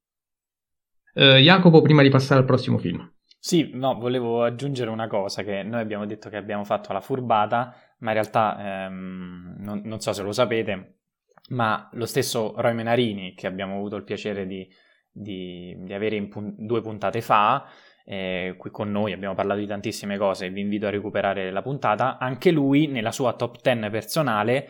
Uh, 1.12 1.37
Jacopo, 1.37 1.82
prima 1.82 2.03
di 2.03 2.09
passare 2.09 2.41
al 2.41 2.47
prossimo 2.47 2.78
film. 2.78 3.09
Sì, 3.47 3.72
no, 3.74 3.99
volevo 3.99 4.42
aggiungere 4.42 4.88
una 4.88 5.07
cosa 5.07 5.42
che 5.42 5.62
noi 5.62 5.82
abbiamo 5.82 6.07
detto 6.07 6.30
che 6.30 6.38
abbiamo 6.38 6.64
fatto 6.64 6.95
la 6.95 7.03
furbata, 7.03 7.74
ma 7.99 8.09
in 8.09 8.14
realtà 8.14 8.86
ehm, 8.86 9.57
non, 9.59 9.82
non, 9.84 10.01
so 10.01 10.14
se 10.14 10.22
lo 10.22 10.32
sapete, 10.32 11.01
ma 11.51 11.90
lo 11.92 12.07
stesso 12.07 12.55
Roy 12.57 12.72
Menarini, 12.72 13.34
che 13.34 13.47
abbiamo 13.47 13.74
avuto 13.74 13.97
il 13.97 14.05
piacere 14.05 14.47
di, 14.47 14.66
di, 15.11 15.76
di 15.78 15.92
avere 15.92 16.22
pun- 16.26 16.55
due 16.57 16.80
puntate 16.80 17.20
fa, 17.20 17.68
eh, 18.07 18.55
qui 18.57 18.70
con 18.70 18.90
noi 18.90 19.12
abbiamo 19.12 19.34
parlato 19.34 19.61
di 19.61 19.66
tantissime 19.66 20.16
cose, 20.16 20.49
vi 20.49 20.62
invito 20.62 20.86
a 20.86 20.90
recuperare 20.90 21.51
la 21.51 21.61
puntata, 21.61 22.16
anche 22.16 22.51
lui 22.51 22.86
nella 22.86 23.12
sua 23.12 23.34
top 23.34 23.61
10 23.61 23.90
personale 23.90 24.68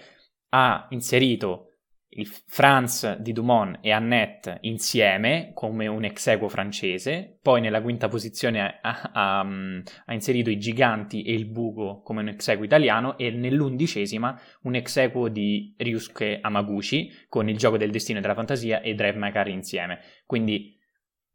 ha 0.49 0.89
inserito 0.91 1.74
il 2.17 2.27
Franz 2.27 3.17
di 3.19 3.33
Dumont 3.33 3.79
e 3.81 3.91
Annette 3.91 4.59
insieme 4.62 5.51
come 5.55 5.87
un 5.87 6.05
ex 6.05 6.27
equo 6.29 6.49
francese, 6.49 7.39
poi 7.41 7.61
nella 7.61 7.83
quinta 7.83 8.09
posizione 8.09 8.79
ha, 8.81 9.11
ha, 9.12 9.41
ha, 9.41 10.12
inserito 10.12 10.51
i 10.51 10.59
Giganti 10.59 11.23
e 11.23 11.33
il 11.33 11.47
Buco 11.47 12.03
come 12.03 12.21
un 12.21 12.29
ex 12.29 12.49
equo 12.49 12.65
italiano 12.65 13.19
e 13.19 13.31
nell'undicesima 13.31 14.39
un 14.62 14.75
ex 14.75 14.97
equo 14.97 15.29
di 15.29 15.75
Ryusuke 15.77 16.39
Amaguchi 16.41 17.11
con 17.29 17.49
il 17.49 17.57
Gioco 17.57 17.77
del 17.77 17.91
Destino 17.91 18.19
e 18.19 18.23
della 18.23 18.35
Fantasia 18.35 18.81
e 18.81 18.95
Drive 18.95 19.19
My 19.19 19.33
Car 19.33 19.49
insieme. 19.49 20.01
Quindi 20.27 20.79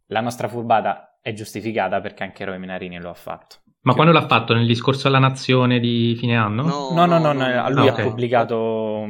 la 0.08 0.22
nostra 0.22 0.48
furbata 0.48 1.20
è 1.22 1.34
giustificata 1.34 2.00
perché 2.00 2.24
anche 2.24 2.46
Roy 2.46 2.58
Minarini 2.58 3.00
lo 3.00 3.10
ha 3.10 3.16
fatto. 3.16 3.58
Ma 3.82 3.94
quando 3.94 4.12
l'ha 4.12 4.26
fatto? 4.28 4.54
Nel 4.54 4.68
discorso 4.68 5.08
alla 5.08 5.20
nazione 5.20 5.80
di 5.80 6.16
fine 6.18 6.36
anno? 6.36 6.64
No, 6.64 6.90
no, 6.92 7.06
no, 7.06 7.18
no, 7.18 7.34
no, 7.34 7.48
no 7.48 7.70
lui 7.70 7.88
ah, 7.88 7.92
okay. 7.92 8.06
ha 8.06 8.08
pubblicato 8.08 9.06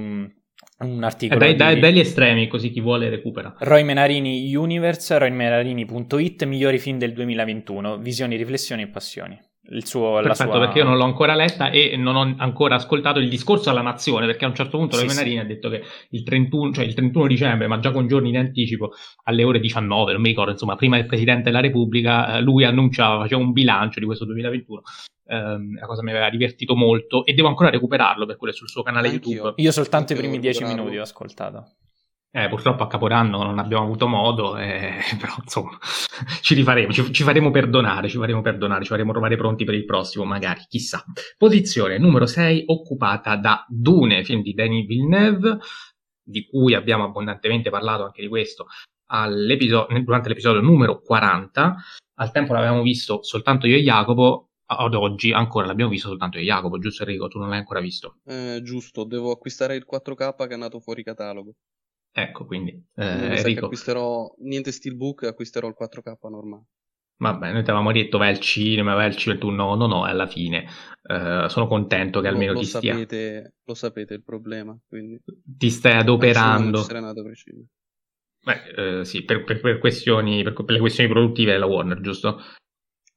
un 0.86 1.04
articolo. 1.04 1.44
Eh, 1.44 1.56
dai, 1.56 1.76
di... 1.76 1.82
dai, 1.82 2.00
estremi, 2.00 2.48
così 2.48 2.72
chi 2.72 2.80
vuole 2.80 3.10
recupera. 3.10 3.56
Roy 3.60 3.84
Menarini 3.84 4.56
Universe, 4.56 5.18
roymenarini.it, 5.18 6.46
migliori 6.46 6.80
film 6.80 6.98
del 6.98 7.14
2021, 7.14 7.98
visioni, 7.98 8.36
riflessioni 8.36 8.84
e 8.84 8.88
passioni. 8.88 9.40
Il 9.72 9.86
suo, 9.86 10.20
Perfetto, 10.22 10.52
sua... 10.52 10.60
perché 10.62 10.80
io 10.80 10.84
non 10.84 10.98
l'ho 10.98 11.04
ancora 11.04 11.36
letta 11.36 11.70
e 11.70 11.96
non 11.96 12.16
ho 12.16 12.36
ancora 12.38 12.76
ascoltato 12.76 13.20
il 13.20 13.30
discorso 13.30 13.70
alla 13.70 13.82
nazione, 13.82 14.26
perché 14.26 14.46
a 14.46 14.48
un 14.48 14.56
certo 14.56 14.78
punto 14.78 14.96
sì, 14.96 15.06
Roy 15.06 15.14
Menarini 15.14 15.36
sì. 15.36 15.42
ha 15.42 15.46
detto 15.46 15.70
che 15.70 15.84
il 16.10 16.24
31, 16.24 16.74
cioè 16.74 16.86
il 16.86 16.94
31 16.96 17.28
dicembre, 17.28 17.68
ma 17.68 17.80
già 17.80 17.92
con 17.92 18.08
giorni 18.08 18.32
di 18.32 18.38
anticipo, 18.38 18.94
alle 19.26 19.44
ore 19.44 19.60
19, 19.60 20.14
non 20.14 20.22
mi 20.22 20.30
ricordo, 20.30 20.52
insomma, 20.52 20.76
prima 20.76 20.96
del 20.96 21.06
Presidente 21.06 21.44
della 21.44 21.60
Repubblica, 21.60 22.38
eh, 22.38 22.42
lui 22.42 22.64
annunciava, 22.64 23.22
faceva 23.22 23.42
un 23.42 23.52
bilancio 23.52 24.00
di 24.00 24.06
questo 24.06 24.26
2021 24.26 24.82
ehm, 25.30 25.80
la 25.80 25.86
cosa 25.86 26.02
mi 26.02 26.10
aveva 26.10 26.30
divertito 26.30 26.76
molto 26.76 27.26
e 27.26 27.34
devo 27.34 27.48
ancora 27.48 27.70
recuperarlo 27.70 28.26
per 28.26 28.38
quello 28.38 28.54
sul 28.54 28.68
suo 28.68 28.84
canale 28.84 29.10
Anch'io. 29.10 29.32
YouTube. 29.32 29.62
Io 29.62 29.72
soltanto 29.72 30.14
Anch'io 30.14 30.16
i 30.16 30.30
primi 30.30 30.40
dieci 30.40 30.64
minuti 30.64 30.98
ho 30.98 31.04
ascoltato. 31.04 31.76
Eh, 32.32 32.48
purtroppo 32.48 32.84
a 32.84 32.88
Capodanno 32.88 33.42
non 33.42 33.58
abbiamo 33.58 33.84
avuto 33.84 34.08
modo, 34.08 34.56
eh, 34.56 35.00
però 35.20 35.34
insomma 35.42 35.78
ci 36.42 36.54
rifaremo, 36.54 36.92
ci, 36.92 37.12
ci, 37.12 37.24
faremo 37.24 37.50
perdonare, 37.50 38.08
ci 38.08 38.18
faremo 38.18 38.42
perdonare, 38.42 38.84
ci 38.84 38.90
faremo 38.90 39.12
trovare 39.12 39.36
pronti 39.36 39.66
per 39.66 39.74
il 39.74 39.86
prossimo, 39.86 40.26
magari, 40.26 40.62
chissà. 40.68 41.04
Posizione 41.38 41.98
numero 41.98 42.28
6 42.28 42.66
occupata 42.68 43.36
da 43.36 43.66
Dune, 43.68 44.24
film 44.24 44.44
di 44.44 44.54
Denis 44.54 44.86
Villeneuve, 44.86 45.58
di 46.24 46.46
cui 46.46 46.76
abbiamo 46.76 47.06
abbondantemente 47.06 47.72
parlato 47.72 48.04
anche 48.04 48.22
di 48.22 48.28
questo 48.28 48.68
durante 50.04 50.30
l'episodio 50.30 50.62
numero 50.62 51.02
40. 51.02 51.76
Al 52.20 52.32
tempo 52.32 52.54
l'avevamo 52.54 52.84
visto 52.84 53.24
soltanto 53.24 53.66
io 53.66 53.78
e 53.78 53.82
Jacopo, 53.82 54.49
ad 54.72 54.94
oggi 54.94 55.32
ancora 55.32 55.66
l'abbiamo 55.66 55.90
visto 55.90 56.10
soltanto 56.10 56.38
io 56.38 56.44
Jacopo, 56.44 56.78
giusto 56.78 57.04
Enrico? 57.04 57.28
Tu 57.28 57.40
non 57.40 57.50
l'hai 57.50 57.58
ancora 57.58 57.80
visto? 57.80 58.20
Eh, 58.26 58.60
giusto, 58.64 59.04
devo 59.04 59.32
acquistare 59.32 59.76
il 59.76 59.86
4K 59.90 60.36
che 60.36 60.50
è 60.50 60.54
andato 60.54 60.80
fuori 60.80 61.04
catalogo. 61.04 61.54
Ecco, 62.12 62.46
quindi 62.46 62.72
eh, 62.96 63.38
Enrico... 63.38 63.66
acquisterò 63.66 64.32
niente 64.40 64.72
steelbook, 64.72 65.24
acquisterò 65.24 65.68
il 65.68 65.76
4K 65.80 66.30
normale. 66.30 66.66
Vabbè, 67.18 67.52
noi 67.52 67.64
ti 67.64 67.70
avevamo 67.70 67.92
detto 67.92 68.18
vai 68.18 68.30
al 68.30 68.40
cinema, 68.40 68.94
vai 68.94 69.08
al 69.08 69.16
cinema, 69.16 69.42
tu 69.42 69.50
no, 69.50 69.76
no, 69.76 69.88
no, 69.88 70.04
alla 70.06 70.28
fine 70.28 70.66
uh, 71.04 71.48
sono 71.48 71.68
contento 71.68 72.22
che 72.22 72.30
almeno 72.30 72.54
lo, 72.54 72.60
ti 72.60 72.66
sapete, 72.66 73.06
stia... 73.06 73.54
Lo 73.66 73.74
sapete 73.74 74.14
il 74.14 74.24
problema, 74.24 74.78
quindi... 74.88 75.20
Ti 75.44 75.70
stai 75.70 75.98
adoperando. 75.98 76.86
Per 76.86 76.88
Beh, 78.42 79.00
eh, 79.00 79.06
sì, 79.06 79.26
per, 79.26 79.44
per, 79.44 79.60
per, 79.60 79.80
questioni, 79.80 80.44
per, 80.44 80.54
per 80.54 80.72
le 80.72 80.80
questioni 80.80 81.10
produttive 81.10 81.52
della 81.52 81.66
Warner, 81.66 82.00
giusto? 82.00 82.42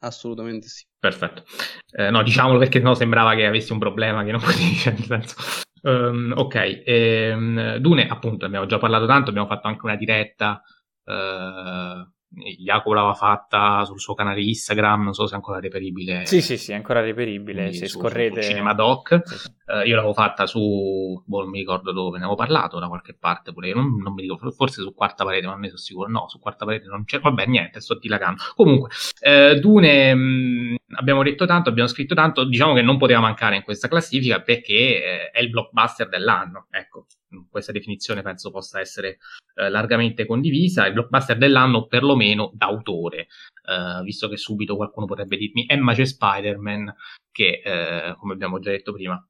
Assolutamente 0.03 0.69
sì. 0.69 0.85
Perfetto. 0.99 1.45
Eh, 1.91 2.11
no, 2.11 2.23
diciamolo 2.23 2.59
perché 2.59 2.81
no 2.81 2.95
sembrava 2.95 3.35
che 3.35 3.47
avessi 3.47 3.73
un 3.73 3.79
problema 3.79 4.25
che 4.25 4.33
non 4.33 4.41
potevi, 4.45 4.75
cioè, 4.75 4.93
nel 4.93 5.05
senso... 5.05 5.37
Um, 5.83 6.33
ok, 6.37 6.83
ehm, 6.85 7.77
Dune 7.79 8.07
appunto 8.07 8.45
abbiamo 8.45 8.67
già 8.67 8.79
parlato 8.79 9.05
tanto, 9.07 9.31
abbiamo 9.31 9.49
fatto 9.49 9.67
anche 9.67 9.85
una 9.85 9.97
diretta 9.97 10.63
uh, 11.05 12.09
Jacopo 12.35 12.95
l'aveva 12.95 13.15
fatta 13.15 13.85
sul 13.85 14.01
suo 14.01 14.15
canale 14.15 14.41
Instagram, 14.41 15.03
non 15.03 15.13
so 15.13 15.27
se 15.27 15.35
è 15.35 15.37
ancora 15.37 15.61
reperibile. 15.61 16.25
Sì, 16.25 16.41
sì, 16.41 16.57
sì, 16.57 16.73
è 16.73 16.75
ancora 16.75 17.01
reperibile. 17.01 17.73
Se 17.73 17.87
su, 17.87 17.99
scorrete. 17.99 18.43
Su 18.43 18.49
Cinemadoc. 18.49 19.23
Sì, 19.25 19.39
sì. 19.39 19.53
Uh, 19.67 19.87
io 19.87 19.95
l'avevo 19.95 20.13
fatta 20.13 20.47
su. 20.47 21.23
Boh, 21.25 21.41
non 21.41 21.51
mi 21.51 21.59
ricordo 21.59 21.93
dove, 21.93 22.19
ne 22.19 22.25
avevo 22.25 22.37
parlato 22.37 22.79
da 22.79 22.89
qualche 22.89 23.15
parte 23.15 23.53
pure. 23.53 23.73
Non, 23.73 23.97
non 23.97 24.13
mi 24.13 24.23
ricordo, 24.23 24.51
forse 24.51 24.83
su 24.83 24.93
quarta 24.93 25.25
parete, 25.25 25.47
ma 25.47 25.53
non 25.53 25.61
ne 25.61 25.69
sono 25.69 25.79
sicuro. 25.79 26.09
No, 26.09 26.29
su 26.29 26.39
quarta 26.39 26.65
parete 26.65 26.87
non 26.87 27.05
c'è. 27.05 27.21
Vabbè, 27.21 27.47
niente, 27.47 27.81
sto 27.81 27.99
dilagando. 27.99 28.43
Comunque, 28.57 28.91
uh, 29.21 29.59
Dune. 29.59 30.15
Mh, 30.15 30.21
mm, 30.21 30.75
abbiamo 30.97 31.23
detto 31.23 31.47
tanto, 31.47 31.69
abbiamo 31.69 31.89
scritto 31.89 32.15
tanto. 32.15 32.45
Diciamo 32.45 32.75
che 32.75 32.83
non 32.83 32.99
poteva 32.99 33.21
mancare 33.21 33.57
in 33.57 33.63
questa 33.63 33.89
classifica 33.89 34.41
perché 34.41 34.75
eh, 34.75 35.31
è 35.31 35.41
il 35.41 35.51
blockbuster 35.51 36.09
dell'anno. 36.09 36.67
Ecco, 36.71 37.07
questa 37.51 37.73
definizione 37.73 38.23
penso 38.23 38.51
possa 38.51 38.81
essere 38.81 39.19
eh, 39.55 39.69
largamente 39.69 40.27
condivisa, 40.27 40.87
il 40.87 40.93
blockbuster 40.93 41.37
dell'anno 41.37 41.87
perlomeno 41.87 42.51
d'autore, 42.55 43.29
eh, 43.69 44.03
visto 44.03 44.29
che 44.29 44.37
subito 44.37 44.77
qualcuno 44.77 45.07
potrebbe 45.07 45.37
dirmi 45.37 45.65
Emma 45.67 45.95
c'è 45.95 46.05
Spider-Man, 46.05 46.95
che 47.31 47.63
eh, 47.65 48.15
come 48.19 48.35
abbiamo 48.35 48.59
già 48.59 48.71
detto 48.71 48.93
prima 48.93 49.25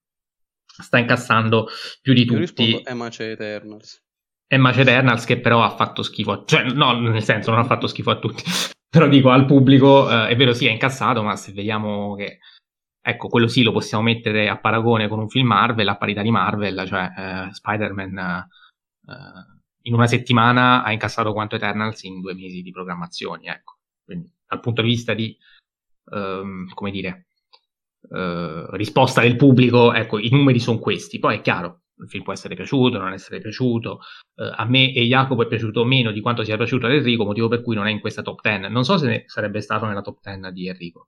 sta 0.81 0.99
incassando 0.99 1.68
più 2.01 2.12
di 2.12 2.25
Io 2.25 2.47
tutti. 2.47 2.81
Emma 2.85 3.09
c'è 3.09 3.31
Eternals. 3.31 4.01
Emma 4.47 4.73
c'è 4.73 4.81
Eternals 4.81 5.25
che 5.25 5.41
però 5.41 5.62
ha 5.62 5.75
fatto 5.75 6.03
schifo, 6.03 6.33
a... 6.33 6.43
cioè 6.45 6.64
no, 6.64 6.99
nel 6.99 7.23
senso 7.23 7.51
non 7.51 7.61
ha 7.61 7.64
fatto 7.64 7.87
schifo 7.87 8.11
a 8.11 8.18
tutti, 8.18 8.43
però 8.89 9.09
dico 9.09 9.31
al 9.31 9.47
pubblico, 9.47 10.11
eh, 10.11 10.29
è 10.29 10.37
vero 10.37 10.53
sì 10.53 10.66
è 10.66 10.70
incassato, 10.70 11.23
ma 11.23 11.37
se 11.37 11.53
vediamo 11.53 12.14
che 12.14 12.39
Ecco, 13.05 13.27
quello 13.27 13.49
sì 13.49 13.64
lo 13.64 13.73
possiamo 13.73 14.05
mettere 14.05 14.49
a 14.49 14.59
paragone 14.59 15.09
con 15.09 15.18
un 15.18 15.29
film 15.29 15.49
Marvel, 15.49 15.89
a 15.89 15.97
parità 15.97 16.23
di 16.23 16.31
Marvel, 16.31 16.87
cioè 16.87 17.11
eh, 17.49 17.53
Spider-Man 17.53 18.47
eh, 19.09 19.61
in 19.83 19.95
una 19.95 20.07
settimana 20.07 20.85
ha 20.85 20.93
incassato 20.93 21.33
quanto 21.33 21.57
Eternals 21.57 22.05
in 22.05 22.20
due 22.20 22.35
mesi 22.35 22.62
di 22.62 22.70
programmazioni, 22.70 23.49
ecco. 23.49 23.79
Quindi 24.05 24.33
dal 24.47 24.61
punto 24.61 24.83
di 24.83 24.89
vista 24.89 25.14
di, 25.14 25.37
ehm, 26.12 26.68
come 26.75 26.93
dire, 26.93 27.27
eh, 28.15 28.67
risposta 28.71 29.23
del 29.23 29.37
pubblico, 29.37 29.93
ecco, 29.93 30.19
i 30.19 30.29
numeri 30.31 30.61
sono 30.61 30.79
questi. 30.79 31.19
Poi 31.19 31.37
è 31.37 31.41
chiaro, 31.41 31.83
il 32.03 32.09
film 32.09 32.25
può 32.25 32.33
essere 32.33 32.55
piaciuto, 32.55 32.99
non 32.99 33.13
essere 33.13 33.41
piaciuto. 33.41 34.01
Uh, 34.35 34.53
a 34.55 34.65
me 34.67 34.93
e 34.93 35.05
Jacopo 35.05 35.43
è 35.43 35.47
piaciuto 35.47 35.85
meno 35.85 36.11
di 36.11 36.21
quanto 36.21 36.45
sia 36.45 36.57
piaciuto 36.57 36.87
ad 36.87 36.93
Enrico, 36.93 37.25
motivo 37.25 37.49
per 37.49 37.63
cui 37.63 37.75
non 37.75 37.87
è 37.87 37.91
in 37.91 38.01
questa 38.01 38.23
top 38.23 38.41
10. 38.43 38.71
Non 38.71 38.85
so 38.85 38.99
se 38.99 39.25
sarebbe 39.27 39.61
stato 39.61 39.87
nella 39.87 40.03
top 40.03 40.19
10 40.23 40.53
di 40.53 40.69
Enrico. 40.69 41.07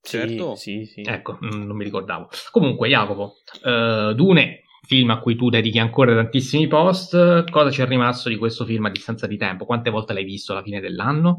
Certo. 0.00 0.54
Sì, 0.54 0.84
sì, 0.84 1.02
sì. 1.02 1.10
Ecco, 1.10 1.38
non 1.40 1.76
mi 1.76 1.84
ricordavo. 1.84 2.28
Comunque, 2.52 2.88
Jacopo, 2.88 3.36
uh, 3.62 4.12
Dune, 4.12 4.62
film 4.86 5.10
a 5.10 5.18
cui 5.18 5.34
tu 5.34 5.48
dedichi 5.48 5.80
ancora 5.80 6.14
tantissimi 6.14 6.68
post, 6.68 7.50
cosa 7.50 7.70
ci 7.70 7.82
è 7.82 7.86
rimasto 7.86 8.28
di 8.28 8.36
questo 8.36 8.64
film 8.64 8.84
a 8.84 8.90
distanza 8.90 9.26
di 9.26 9.36
tempo? 9.36 9.64
Quante 9.64 9.90
volte 9.90 10.12
l'hai 10.12 10.24
visto 10.24 10.52
alla 10.52 10.62
fine 10.62 10.80
dell'anno? 10.80 11.38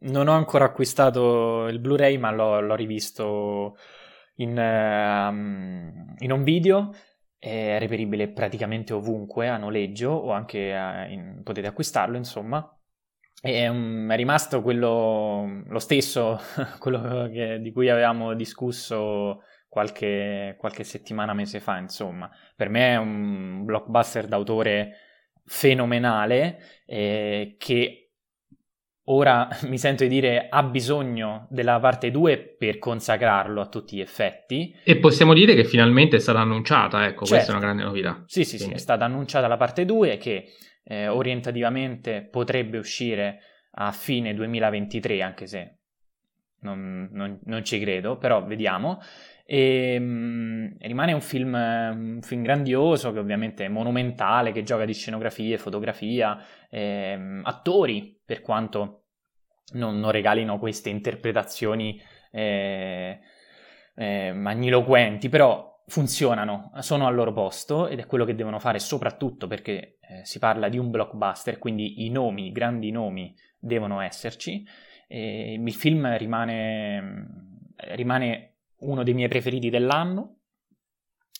Non 0.00 0.28
ho 0.28 0.32
ancora 0.32 0.64
acquistato 0.64 1.66
il 1.66 1.80
Blu-ray, 1.80 2.16
ma 2.18 2.30
l'ho, 2.30 2.60
l'ho 2.60 2.76
rivisto 2.76 3.76
in, 4.38 4.56
uh, 4.56 6.14
in 6.22 6.32
un 6.32 6.42
video 6.42 6.92
è 7.38 7.78
reperibile 7.78 8.28
praticamente 8.28 8.92
ovunque 8.92 9.48
a 9.48 9.56
noleggio 9.56 10.10
o 10.10 10.32
anche 10.32 10.74
a, 10.74 11.06
in, 11.06 11.42
potete 11.42 11.68
acquistarlo 11.68 12.16
insomma. 12.16 12.72
È, 13.40 13.68
um, 13.68 14.10
è 14.10 14.16
rimasto 14.16 14.62
quello 14.62 15.62
lo 15.66 15.78
stesso 15.78 16.40
quello 16.80 17.28
che, 17.28 17.60
di 17.60 17.70
cui 17.72 17.88
avevamo 17.88 18.34
discusso 18.34 19.42
qualche, 19.68 20.56
qualche 20.58 20.84
settimana 20.84 21.34
mese 21.34 21.60
fa 21.60 21.78
insomma. 21.78 22.30
Per 22.56 22.68
me 22.68 22.94
è 22.94 22.96
un 22.96 23.64
blockbuster 23.64 24.26
d'autore 24.26 24.94
fenomenale 25.44 26.82
eh, 26.84 27.56
che 27.58 28.07
ora 29.10 29.48
mi 29.66 29.78
sento 29.78 30.04
di 30.04 30.08
dire 30.08 30.46
ha 30.48 30.62
bisogno 30.62 31.46
della 31.50 31.78
parte 31.78 32.10
2 32.10 32.56
per 32.58 32.78
consacrarlo 32.78 33.60
a 33.60 33.66
tutti 33.66 33.96
gli 33.96 34.00
effetti. 34.00 34.74
E 34.84 34.96
possiamo 34.96 35.34
dire 35.34 35.54
che 35.54 35.64
finalmente 35.64 36.16
è 36.16 36.20
stata 36.20 36.40
annunciata, 36.40 37.06
ecco, 37.06 37.24
certo. 37.24 37.34
questa 37.34 37.52
è 37.52 37.56
una 37.56 37.64
grande 37.64 37.82
novità. 37.82 38.22
Sì, 38.26 38.44
sì, 38.44 38.56
Quindi. 38.56 38.74
sì, 38.74 38.80
è 38.80 38.82
stata 38.82 39.04
annunciata 39.04 39.46
la 39.46 39.56
parte 39.56 39.84
2 39.84 40.16
che 40.16 40.46
eh, 40.84 41.08
orientativamente 41.08 42.26
potrebbe 42.30 42.78
uscire 42.78 43.40
a 43.72 43.92
fine 43.92 44.34
2023, 44.34 45.22
anche 45.22 45.46
se 45.46 45.78
non, 46.60 47.08
non, 47.12 47.38
non 47.44 47.64
ci 47.64 47.78
credo, 47.78 48.16
però 48.16 48.44
vediamo. 48.44 49.00
E, 49.44 49.98
mh, 49.98 50.04
mm, 50.04 50.66
rimane 50.80 51.12
un 51.12 51.20
film, 51.20 51.54
un 51.54 52.20
film, 52.22 52.42
grandioso 52.42 53.12
che 53.12 53.18
ovviamente 53.18 53.64
è 53.64 53.68
monumentale, 53.68 54.52
che 54.52 54.62
gioca 54.62 54.84
di 54.84 54.92
scenografie, 54.92 55.58
fotografia, 55.58 56.38
eh, 56.68 57.40
attori, 57.42 58.20
per 58.24 58.40
quanto 58.40 58.97
non, 59.72 59.98
non 59.98 60.10
regalino 60.10 60.58
queste 60.58 60.88
interpretazioni 60.88 62.00
eh, 62.30 63.18
eh, 63.94 64.32
magniloquenti, 64.32 65.28
però 65.28 65.82
funzionano, 65.86 66.70
sono 66.80 67.06
al 67.06 67.14
loro 67.14 67.32
posto 67.32 67.88
ed 67.88 67.98
è 67.98 68.06
quello 68.06 68.24
che 68.24 68.34
devono 68.34 68.58
fare 68.58 68.78
soprattutto 68.78 69.46
perché 69.46 69.98
eh, 70.00 70.24
si 70.24 70.38
parla 70.38 70.68
di 70.68 70.78
un 70.78 70.90
blockbuster, 70.90 71.58
quindi 71.58 72.04
i 72.04 72.10
nomi, 72.10 72.46
i 72.46 72.52
grandi 72.52 72.90
nomi 72.90 73.34
devono 73.58 74.00
esserci. 74.00 74.64
il 75.08 75.72
film 75.72 76.16
rimane, 76.16 77.64
rimane 77.94 78.58
uno 78.80 79.02
dei 79.02 79.14
miei 79.14 79.28
preferiti 79.28 79.70
dell'anno 79.70 80.40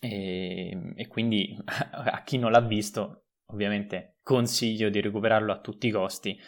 e, 0.00 0.92
e 0.94 1.06
quindi 1.06 1.56
a 1.66 2.22
chi 2.22 2.38
non 2.38 2.50
l'ha 2.50 2.60
visto 2.60 3.24
ovviamente 3.46 4.16
consiglio 4.22 4.88
di 4.90 5.00
recuperarlo 5.00 5.52
a 5.52 5.60
tutti 5.60 5.86
i 5.86 5.90
costi 5.90 6.38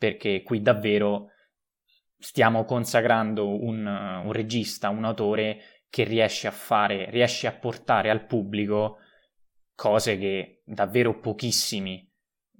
perché 0.00 0.42
qui 0.42 0.62
davvero 0.62 1.32
stiamo 2.16 2.64
consacrando 2.64 3.46
un, 3.62 3.84
un, 3.84 4.32
regista, 4.32 4.88
un 4.88 5.04
autore 5.04 5.84
che 5.90 6.04
riesce 6.04 6.46
a 6.46 6.52
fare, 6.52 7.10
riesce 7.10 7.46
a 7.46 7.52
portare 7.52 8.08
al 8.08 8.24
pubblico 8.24 8.96
cose 9.74 10.16
che 10.16 10.62
davvero 10.64 11.20
pochissimi 11.20 12.10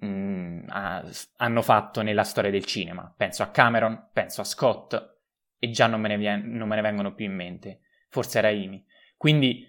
mh, 0.00 0.06
mm, 0.06 0.60
ha, 0.68 1.02
hanno 1.36 1.62
fatto 1.62 2.02
nella 2.02 2.24
storia 2.24 2.50
del 2.50 2.66
cinema. 2.66 3.10
Penso 3.16 3.42
a 3.42 3.48
Cameron, 3.48 4.10
penso 4.12 4.42
a 4.42 4.44
Scott 4.44 5.20
e 5.58 5.70
già 5.70 5.86
non 5.86 6.02
me 6.02 6.08
ne, 6.08 6.18
vien- 6.18 6.50
non 6.50 6.68
me 6.68 6.76
ne 6.76 6.82
vengono 6.82 7.14
più 7.14 7.24
in 7.24 7.34
mente. 7.34 7.80
Forse 8.10 8.36
a 8.36 8.42
Raimi. 8.42 8.84
Quindi 9.16 9.66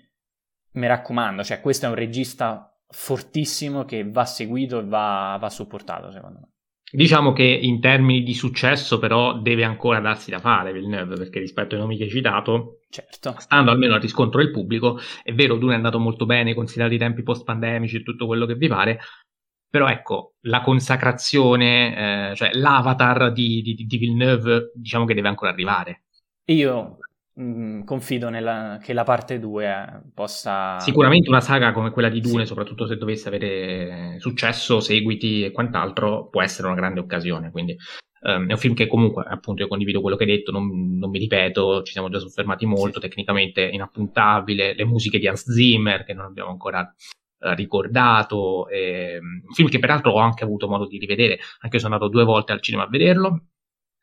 mi 0.72 0.88
raccomando, 0.88 1.42
cioè 1.42 1.62
questo 1.62 1.86
è 1.86 1.90
un 1.90 1.96
regista 1.96 2.78
fortissimo 2.90 3.86
che 3.86 4.04
va 4.10 4.26
seguito 4.26 4.80
e 4.80 4.84
va, 4.84 5.38
va 5.40 5.50
supportato 5.50 6.12
secondo 6.12 6.40
me. 6.42 6.50
Diciamo 6.94 7.32
che 7.32 7.44
in 7.44 7.80
termini 7.80 8.22
di 8.22 8.34
successo 8.34 9.00
però 9.00 9.40
deve 9.40 9.64
ancora 9.64 10.02
darsi 10.02 10.30
da 10.30 10.40
fare 10.40 10.74
Villeneuve 10.74 11.16
perché 11.16 11.40
rispetto 11.40 11.76
ai 11.76 11.82
nomi 11.82 11.96
che 11.96 12.04
hai 12.04 12.10
citato, 12.10 12.80
certo. 12.90 13.36
stando 13.38 13.72
almeno 13.72 13.94
al 13.94 14.02
riscontro 14.02 14.42
del 14.42 14.52
pubblico, 14.52 15.00
è 15.24 15.34
vero 15.34 15.56
Dune 15.56 15.74
è 15.74 15.78
andato 15.78 16.00
molto 16.00 16.26
bene 16.26 16.54
considerati 16.54 16.96
i 16.96 16.98
tempi 16.98 17.24
post 17.24 17.46
pandemici 17.46 17.96
e 17.98 18.04
tutto 18.04 18.26
quello 18.26 18.46
che 18.46 18.56
vi 18.56 18.68
pare, 18.68 19.00
però 19.70 19.88
ecco, 19.88 20.34
la 20.42 20.60
consacrazione, 20.60 22.32
eh, 22.32 22.36
cioè 22.36 22.52
l'avatar 22.56 23.32
di, 23.32 23.62
di, 23.62 23.74
di 23.74 23.98
Villeneuve 23.98 24.72
diciamo 24.76 25.06
che 25.06 25.14
deve 25.14 25.30
ancora 25.30 25.52
arrivare. 25.52 26.04
Io 26.48 26.98
Mm, 27.40 27.84
confido 27.84 28.28
nella, 28.28 28.78
che 28.84 28.92
la 28.92 29.06
parte 29.06 29.40
2 29.40 29.66
eh, 29.66 30.02
possa... 30.14 30.78
Sicuramente 30.80 31.30
una 31.30 31.40
saga 31.40 31.72
come 31.72 31.92
quella 31.92 32.10
di 32.10 32.20
Dune, 32.20 32.42
sì. 32.42 32.48
soprattutto 32.48 32.86
se 32.86 32.98
dovesse 32.98 33.30
avere 33.30 34.20
successo, 34.20 34.82
seguiti 34.82 35.46
e 35.46 35.52
quant'altro, 35.52 36.28
può 36.28 36.42
essere 36.42 36.68
una 36.68 36.76
grande 36.76 37.00
occasione. 37.00 37.50
Quindi 37.50 37.78
um, 38.24 38.50
è 38.50 38.52
un 38.52 38.58
film 38.58 38.74
che 38.74 38.86
comunque, 38.86 39.24
appunto, 39.26 39.62
io 39.62 39.70
condivido 39.70 40.02
quello 40.02 40.18
che 40.18 40.26
hai 40.26 40.30
detto, 40.30 40.52
non, 40.52 40.98
non 40.98 41.10
mi 41.10 41.20
ripeto, 41.20 41.84
ci 41.84 41.94
siamo 41.94 42.10
già 42.10 42.20
soffermati 42.20 42.66
molto, 42.66 43.00
sì. 43.00 43.08
tecnicamente 43.08 43.62
inappuntabile, 43.62 44.76
le 44.76 44.86
musiche 44.86 45.18
di 45.18 45.28
Hans 45.28 45.50
Zimmer 45.50 46.04
che 46.04 46.14
non 46.14 46.26
abbiamo 46.26 46.50
ancora 46.50 46.82
uh, 46.82 47.54
ricordato, 47.54 48.68
e, 48.68 49.20
um, 49.22 49.44
un 49.48 49.54
film 49.54 49.70
che 49.70 49.80
peraltro 49.80 50.12
ho 50.12 50.20
anche 50.20 50.44
avuto 50.44 50.68
modo 50.68 50.86
di 50.86 50.98
rivedere, 50.98 51.40
anche 51.62 51.78
io 51.78 51.82
sono 51.82 51.94
andato 51.94 52.12
due 52.12 52.26
volte 52.26 52.52
al 52.52 52.62
cinema 52.62 52.84
a 52.84 52.90
vederlo, 52.90 53.46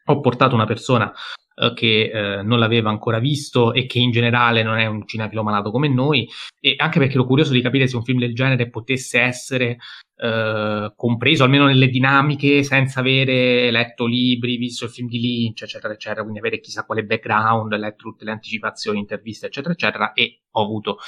ho 0.06 0.20
portato 0.20 0.54
una 0.54 0.64
persona 0.64 1.12
eh, 1.61 1.72
che 1.74 2.11
eh, 2.12 2.42
non 2.42 2.59
l'aveva 2.59 2.90
ancora 2.90 3.18
visto 3.18 3.72
e 3.72 3.86
che 3.86 3.98
in 3.98 4.11
generale 4.11 4.62
non 4.62 4.78
è 4.78 4.86
un 4.86 5.06
cinefilo 5.06 5.42
malato 5.42 5.70
come 5.70 5.88
noi, 5.88 6.28
e 6.61 6.74
anche 6.76 6.98
perché 6.98 7.14
ero 7.14 7.24
curioso 7.24 7.52
di 7.52 7.61
capire 7.61 7.86
se 7.86 7.96
un 7.96 8.04
film 8.04 8.18
del 8.18 8.34
genere 8.34 8.68
potesse 8.70 9.20
essere 9.20 9.78
eh, 10.20 10.92
compreso 10.96 11.44
almeno 11.44 11.66
nelle 11.66 11.88
dinamiche 11.88 12.64
senza 12.64 12.98
avere 13.00 13.70
letto 13.70 14.04
libri, 14.04 14.56
visto 14.56 14.84
il 14.86 14.90
film 14.90 15.08
di 15.08 15.20
Lynch, 15.20 15.62
eccetera, 15.62 15.92
eccetera, 15.92 16.22
quindi 16.22 16.40
avere 16.40 16.58
chissà 16.58 16.84
quale 16.84 17.04
background, 17.04 17.72
letto 17.76 18.02
tutte 18.02 18.24
le 18.24 18.32
anticipazioni, 18.32 18.98
interviste, 18.98 19.46
eccetera, 19.46 19.72
eccetera, 19.72 20.12
e 20.12 20.42
ho 20.50 20.62
avuto 20.62 20.98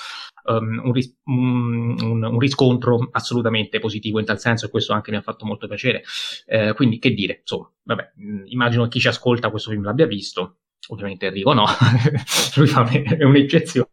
um, 0.45 0.81
un, 0.85 0.93
ris- 0.93 1.19
un, 1.25 2.23
un, 2.23 2.39
riscontro 2.39 3.09
assolutamente 3.11 3.81
positivo 3.81 4.21
in 4.21 4.27
tal 4.27 4.39
senso 4.39 4.67
e 4.67 4.71
questo 4.71 4.93
anche 4.93 5.11
mi 5.11 5.17
ha 5.17 5.23
fatto 5.23 5.45
molto 5.45 5.67
piacere. 5.67 6.05
Eh, 6.47 6.73
quindi 6.75 6.99
che 6.99 7.11
dire, 7.11 7.39
insomma, 7.41 7.69
vabbè, 7.83 8.13
immagino 8.47 8.87
chi 8.87 9.01
ci 9.01 9.09
ascolta 9.09 9.51
questo 9.51 9.71
film 9.71 9.83
l'abbia 9.83 10.07
visto, 10.07 10.59
ovviamente 10.91 11.27
Enrico 11.27 11.53
no, 11.53 11.65
lui 12.57 12.67
fa 12.67 12.87
è 12.89 13.25
un'eccezione. 13.25 13.89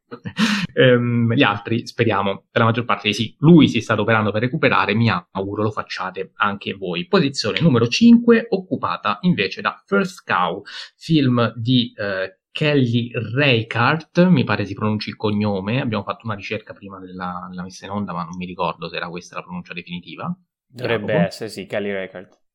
Ehm, 0.73 1.33
gli 1.33 1.43
altri 1.43 1.85
speriamo, 1.87 2.45
per 2.51 2.61
la 2.61 2.65
maggior 2.65 2.85
parte 2.85 3.07
di 3.07 3.13
sì. 3.13 3.35
Lui 3.39 3.67
si 3.67 3.81
sta 3.81 3.93
adoperando 3.93 4.31
per 4.31 4.41
recuperare, 4.41 4.93
mi 4.93 5.09
auguro 5.09 5.63
lo 5.63 5.71
facciate 5.71 6.31
anche 6.35 6.73
voi. 6.73 7.07
Posizione 7.07 7.59
numero 7.59 7.87
5, 7.87 8.47
occupata 8.49 9.19
invece 9.21 9.61
da 9.61 9.81
First 9.85 10.23
Cow, 10.25 10.61
film 10.95 11.53
di 11.55 11.93
eh, 11.95 12.39
Kelly 12.51 13.11
Reichardt, 13.13 14.25
mi 14.27 14.43
pare 14.43 14.65
si 14.65 14.73
pronunci 14.73 15.09
il 15.09 15.15
cognome, 15.15 15.79
abbiamo 15.79 16.03
fatto 16.03 16.25
una 16.25 16.33
ricerca 16.33 16.73
prima 16.73 16.99
della, 16.99 17.45
della, 17.49 17.61
messa 17.61 17.85
in 17.85 17.91
onda, 17.91 18.13
ma 18.13 18.23
non 18.23 18.35
mi 18.35 18.45
ricordo 18.45 18.89
se 18.89 18.95
era 18.95 19.09
questa 19.09 19.35
la 19.35 19.43
pronuncia 19.43 19.73
definitiva. 19.73 20.35
Dovrebbe 20.65 21.05
Jacopo. 21.05 21.27
essere, 21.27 21.49
sì, 21.49 21.65
Kelly 21.67 21.91
Reichardt. 21.91 22.46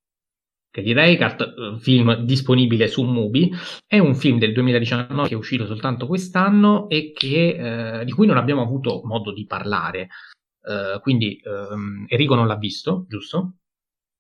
Kelly 0.73 0.95
Reichardt, 0.95 1.41
eh, 1.43 1.79
film 1.79 2.15
disponibile 2.25 2.89
su 2.89 3.05
Mubi, 3.05 3.53
è 3.87 3.99
un 3.99 4.15
film 4.17 4.39
del 4.39 4.53
2019 4.53 5.29
che 5.29 5.35
è 5.35 5.37
uscito 5.37 5.67
soltanto 5.67 6.07
quest'anno 6.07 6.89
e 6.89 7.13
che, 7.13 8.01
eh, 8.01 8.05
di 8.05 8.11
cui 8.11 8.27
non 8.27 8.39
abbiamo 8.39 8.63
avuto 8.63 9.03
modo 9.05 9.33
di 9.33 9.47
parlare. 9.47 10.09
Uh, 10.65 11.01
quindi 11.01 11.41
um, 11.45 12.07
Enrico 12.09 12.37
non 12.37 12.47
l'ha 12.47 12.57
visto, 12.57 13.05
giusto? 13.09 13.57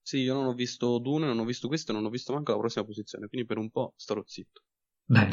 Sì, 0.02 0.18
io 0.18 0.34
non 0.34 0.46
ho 0.46 0.54
visto 0.54 0.98
Dune, 0.98 1.26
non 1.26 1.38
ho 1.38 1.44
visto 1.44 1.68
questo 1.68 1.92
non 1.92 2.04
ho 2.04 2.10
visto 2.10 2.32
manco 2.32 2.50
la 2.50 2.58
prossima 2.58 2.84
posizione, 2.84 3.28
quindi 3.28 3.46
per 3.46 3.58
un 3.58 3.70
po' 3.70 3.94
starò 3.96 4.20
zitto. 4.26 4.62
Bene, 5.04 5.30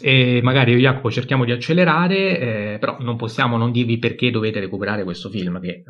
e 0.00 0.40
magari 0.42 0.72
io 0.72 0.78
e 0.78 0.80
Jacopo 0.80 1.10
cerchiamo 1.10 1.44
di 1.44 1.52
accelerare, 1.52 2.74
eh, 2.74 2.78
però 2.80 2.98
non 2.98 3.16
possiamo 3.16 3.56
non 3.56 3.70
dirvi 3.70 3.98
perché 3.98 4.32
dovete 4.32 4.58
recuperare 4.58 5.04
questo 5.04 5.30
film 5.30 5.60
che 5.60 5.68
eh, 5.68 5.84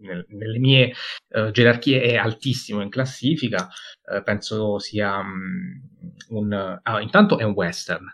nel, 0.00 0.24
nelle 0.28 0.58
mie 0.58 0.92
eh, 1.28 1.50
gerarchie 1.50 2.00
è 2.00 2.16
altissimo 2.16 2.82
in 2.82 2.88
classifica, 2.88 3.68
eh, 4.12 4.22
penso 4.22 4.78
sia 4.78 5.18
um, 5.18 5.80
un... 6.28 6.80
Ah, 6.82 7.00
intanto 7.00 7.38
è 7.38 7.44
un 7.44 7.52
western, 7.52 8.04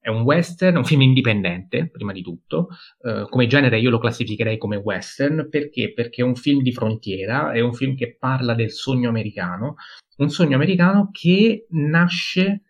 è 0.00 0.08
un 0.08 0.22
western, 0.22 0.76
un 0.76 0.84
film 0.84 1.02
indipendente, 1.02 1.90
prima 1.90 2.12
di 2.12 2.22
tutto. 2.22 2.68
Uh, 2.98 3.28
come 3.28 3.46
genere 3.46 3.78
io 3.78 3.90
lo 3.90 3.98
classificherei 3.98 4.56
come 4.56 4.76
western 4.76 5.48
perché? 5.50 5.92
Perché 5.92 6.22
è 6.22 6.24
un 6.24 6.36
film 6.36 6.62
di 6.62 6.72
frontiera, 6.72 7.52
è 7.52 7.60
un 7.60 7.74
film 7.74 7.94
che 7.94 8.16
parla 8.18 8.54
del 8.54 8.70
sogno 8.70 9.08
americano, 9.08 9.74
un 10.16 10.30
sogno 10.30 10.56
americano 10.56 11.10
che 11.12 11.66
nasce 11.70 12.62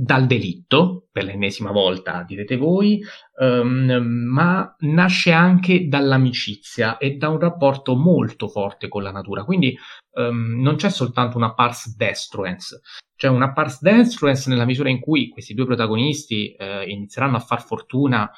dal 0.00 0.28
delitto, 0.28 1.08
per 1.10 1.24
l'ennesima 1.24 1.72
volta 1.72 2.22
direte 2.22 2.56
voi, 2.56 3.02
um, 3.40 4.00
ma 4.30 4.76
nasce 4.80 5.32
anche 5.32 5.88
dall'amicizia 5.88 6.98
e 6.98 7.16
da 7.16 7.28
un 7.30 7.40
rapporto 7.40 7.96
molto 7.96 8.46
forte 8.46 8.86
con 8.86 9.02
la 9.02 9.10
natura. 9.10 9.42
Quindi 9.42 9.76
um, 10.12 10.60
non 10.60 10.76
c'è 10.76 10.88
soltanto 10.88 11.36
una 11.36 11.52
pars 11.52 11.96
destruens, 11.96 12.80
c'è 13.16 13.26
una 13.26 13.52
pars 13.52 13.82
destruens 13.82 14.46
nella 14.46 14.64
misura 14.64 14.88
in 14.88 15.00
cui 15.00 15.30
questi 15.30 15.52
due 15.52 15.66
protagonisti 15.66 16.54
uh, 16.56 16.88
inizieranno 16.88 17.36
a 17.36 17.40
far 17.40 17.64
fortuna 17.64 18.30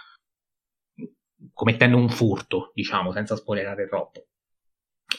commettendo 1.53 1.99
un 1.99 2.09
furto, 2.09 2.71
diciamo, 2.73 3.13
senza 3.13 3.37
spoilerare 3.37 3.87
troppo. 3.87 4.29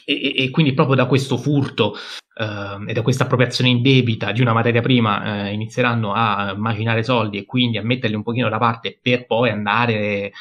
E, 0.04 0.34
e, 0.36 0.50
quindi 0.50 0.72
proprio 0.74 0.96
da 0.96 1.06
questo 1.06 1.36
furto 1.36 1.94
eh, 2.34 2.90
e 2.90 2.92
da 2.92 3.02
questa 3.02 3.24
appropriazione 3.24 3.70
indebita 3.70 4.32
di 4.32 4.40
una 4.40 4.52
materia 4.52 4.80
prima 4.80 5.46
eh, 5.46 5.52
inizieranno 5.52 6.12
a 6.12 6.52
immaginare 6.54 7.02
soldi 7.02 7.38
e 7.38 7.44
quindi 7.44 7.78
a 7.78 7.82
metterli 7.82 8.16
un 8.16 8.22
pochino 8.22 8.48
da 8.48 8.58
parte 8.58 8.98
per 9.00 9.26
poi 9.26 9.50
andare 9.50 9.94
eh, 9.98 10.32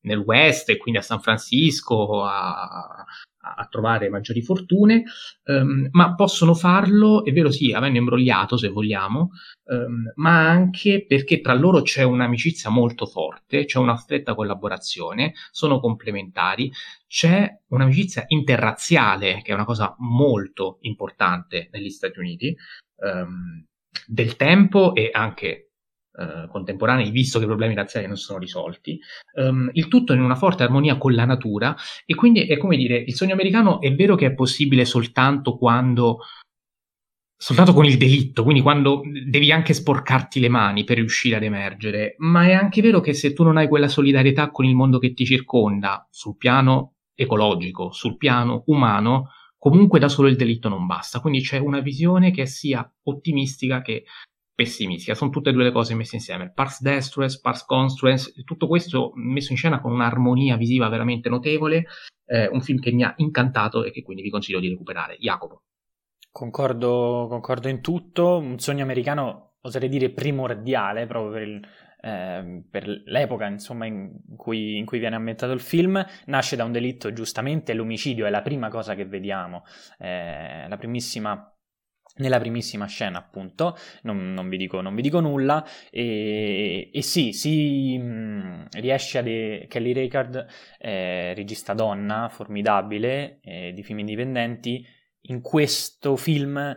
nel 0.00 0.18
West 0.18 0.68
e 0.70 0.76
quindi 0.76 1.00
a 1.00 1.02
San 1.02 1.20
Francisco 1.20 2.24
a, 2.24 3.04
a 3.54 3.66
trovare 3.66 4.08
maggiori 4.08 4.42
fortune, 4.42 5.04
um, 5.44 5.88
ma 5.90 6.14
possono 6.14 6.54
farlo, 6.54 7.24
è 7.24 7.32
vero 7.32 7.50
sì, 7.50 7.72
avendo 7.72 7.98
imbrogliato 7.98 8.56
se 8.56 8.68
vogliamo, 8.68 9.30
um, 9.64 10.12
ma 10.16 10.48
anche 10.48 11.04
perché 11.06 11.40
tra 11.40 11.54
loro 11.54 11.82
c'è 11.82 12.02
un'amicizia 12.02 12.70
molto 12.70 13.06
forte, 13.06 13.64
c'è 13.64 13.78
una 13.78 13.96
stretta 13.96 14.34
collaborazione, 14.34 15.34
sono 15.50 15.80
complementari, 15.80 16.70
c'è 17.06 17.48
un'amicizia 17.68 18.24
interrazziale, 18.28 19.40
che 19.42 19.52
è 19.52 19.54
una 19.54 19.64
cosa 19.64 19.94
molto 19.98 20.78
importante 20.82 21.68
negli 21.72 21.90
Stati 21.90 22.18
Uniti, 22.18 22.56
um, 22.96 23.64
del 24.06 24.36
tempo 24.36 24.94
e 24.94 25.10
anche 25.12 25.67
eh, 26.12 26.48
contemporanei, 26.48 27.10
visto 27.10 27.38
che 27.38 27.44
i 27.44 27.48
problemi 27.48 27.74
razziali 27.74 28.06
non 28.06 28.16
sono 28.16 28.38
risolti, 28.38 28.98
um, 29.34 29.68
il 29.72 29.88
tutto 29.88 30.12
in 30.12 30.20
una 30.20 30.34
forte 30.34 30.62
armonia 30.62 30.96
con 30.96 31.14
la 31.14 31.24
natura 31.24 31.76
e 32.04 32.14
quindi 32.14 32.46
è 32.46 32.56
come 32.56 32.76
dire, 32.76 32.96
il 32.96 33.14
sogno 33.14 33.34
americano 33.34 33.80
è 33.80 33.94
vero 33.94 34.16
che 34.16 34.26
è 34.26 34.34
possibile 34.34 34.84
soltanto 34.84 35.56
quando 35.56 36.18
soltanto 37.40 37.72
con 37.72 37.84
il 37.84 37.96
delitto, 37.96 38.42
quindi 38.42 38.62
quando 38.62 39.02
devi 39.24 39.52
anche 39.52 39.72
sporcarti 39.72 40.40
le 40.40 40.48
mani 40.48 40.82
per 40.82 40.96
riuscire 40.96 41.36
ad 41.36 41.44
emergere, 41.44 42.16
ma 42.18 42.46
è 42.46 42.52
anche 42.52 42.82
vero 42.82 43.00
che 43.00 43.12
se 43.12 43.32
tu 43.32 43.44
non 43.44 43.56
hai 43.56 43.68
quella 43.68 43.86
solidarietà 43.86 44.50
con 44.50 44.64
il 44.64 44.74
mondo 44.74 44.98
che 44.98 45.14
ti 45.14 45.24
circonda, 45.24 46.04
sul 46.10 46.36
piano 46.36 46.94
ecologico, 47.14 47.92
sul 47.92 48.16
piano 48.16 48.64
umano, 48.66 49.30
comunque 49.56 50.00
da 50.00 50.08
solo 50.08 50.28
il 50.28 50.36
delitto 50.36 50.68
non 50.68 50.86
basta. 50.86 51.20
Quindi 51.20 51.40
c'è 51.40 51.58
una 51.58 51.80
visione 51.80 52.32
che 52.32 52.46
sia 52.46 52.90
ottimistica 53.04 53.82
che 53.82 54.04
pessimistica. 54.58 55.14
Sono 55.14 55.30
tutte 55.30 55.50
e 55.50 55.52
due 55.52 55.62
le 55.62 55.70
cose 55.70 55.94
messe 55.94 56.16
insieme. 56.16 56.50
Pars 56.50 56.82
destruens, 56.82 57.40
pars 57.40 57.64
construens, 57.64 58.42
tutto 58.44 58.66
questo 58.66 59.12
messo 59.14 59.52
in 59.52 59.56
scena 59.56 59.80
con 59.80 59.92
un'armonia 59.92 60.56
visiva 60.56 60.88
veramente 60.88 61.28
notevole. 61.28 61.84
Eh, 62.26 62.48
un 62.48 62.60
film 62.60 62.80
che 62.80 62.90
mi 62.90 63.04
ha 63.04 63.14
incantato 63.18 63.84
e 63.84 63.92
che 63.92 64.02
quindi 64.02 64.22
vi 64.24 64.30
consiglio 64.30 64.58
di 64.58 64.68
recuperare. 64.68 65.16
Jacopo. 65.20 65.62
Concordo, 66.32 67.26
concordo 67.28 67.68
in 67.68 67.80
tutto. 67.80 68.38
Un 68.38 68.58
sogno 68.58 68.82
americano, 68.82 69.58
oserei 69.60 69.88
dire 69.88 70.10
primordiale, 70.10 71.06
proprio 71.06 71.30
per, 71.30 71.42
il, 71.42 71.68
eh, 72.00 72.64
per 72.68 72.88
l'epoca 73.04 73.46
insomma, 73.46 73.86
in, 73.86 74.10
cui, 74.36 74.76
in, 74.76 74.86
cui, 74.86 74.98
viene 74.98 75.14
ambientato 75.14 75.52
il 75.52 75.60
film. 75.60 76.04
Nasce 76.26 76.56
da 76.56 76.64
un 76.64 76.72
delitto, 76.72 77.12
giustamente, 77.12 77.74
l'omicidio 77.74 78.26
è 78.26 78.30
la 78.30 78.42
prima 78.42 78.70
cosa 78.70 78.96
che 78.96 79.04
vediamo, 79.04 79.62
eh, 79.98 80.68
la 80.68 80.76
primissima 80.76 81.52
nella 82.18 82.38
primissima 82.38 82.86
scena, 82.86 83.18
appunto, 83.18 83.76
non, 84.02 84.32
non, 84.32 84.48
vi, 84.48 84.56
dico, 84.56 84.80
non 84.80 84.94
vi, 84.94 85.02
dico, 85.02 85.20
nulla, 85.20 85.64
e, 85.90 86.90
e 86.92 87.02
sì, 87.02 87.32
si 87.32 87.98
mh, 87.98 88.02
mm, 88.02 88.62
riesce 88.72 89.18
a... 89.18 89.22
De- 89.22 89.66
Kelly 89.68 89.92
Raycard, 89.92 90.46
eh, 90.78 91.34
regista 91.34 91.74
donna, 91.74 92.28
formidabile, 92.28 93.38
eh, 93.42 93.72
di 93.72 93.82
film 93.82 94.00
indipendenti, 94.00 94.84
in 95.22 95.40
questo 95.40 96.16
film 96.16 96.76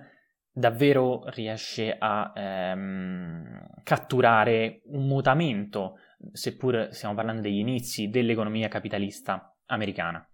davvero 0.52 1.24
riesce 1.28 1.96
a 1.98 2.34
ehm, 2.36 3.82
catturare 3.84 4.82
un 4.86 5.08
mutamento, 5.08 5.98
seppur 6.34 6.90
stiamo 6.92 7.16
parlando 7.16 7.42
degli 7.42 7.60
inizi 7.60 8.10
dell'economia 8.10 8.68
capitalista 8.68 9.56
americana. 9.68 10.26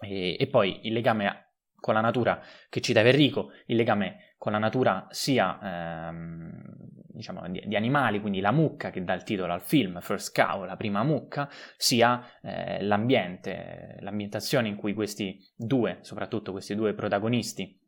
E, 0.00 0.36
e 0.38 0.46
poi 0.46 0.86
il 0.86 0.94
legame 0.94 1.41
con 1.82 1.94
la 1.94 2.00
natura 2.00 2.40
che 2.70 2.80
cita 2.80 3.00
Enrico, 3.00 3.50
il 3.66 3.76
legame 3.76 4.34
con 4.38 4.52
la 4.52 4.58
natura 4.58 5.08
sia 5.10 5.58
ehm, 6.08 6.62
diciamo, 7.12 7.46
di, 7.48 7.62
di, 7.66 7.76
animali, 7.76 8.20
quindi 8.20 8.40
la 8.40 8.52
mucca 8.52 8.90
che 8.90 9.02
dà 9.02 9.14
il 9.14 9.24
titolo 9.24 9.52
al 9.52 9.60
film, 9.60 10.00
First 10.00 10.34
Cow, 10.34 10.64
la 10.64 10.76
prima 10.76 11.02
mucca, 11.02 11.50
sia 11.76 12.24
eh, 12.40 12.82
l'ambiente, 12.82 13.96
l'ambientazione 14.00 14.68
in 14.68 14.76
cui 14.76 14.94
questi 14.94 15.38
due, 15.56 15.98
soprattutto 16.02 16.52
questi 16.52 16.74
due 16.74 16.94
protagonisti, 16.94 17.78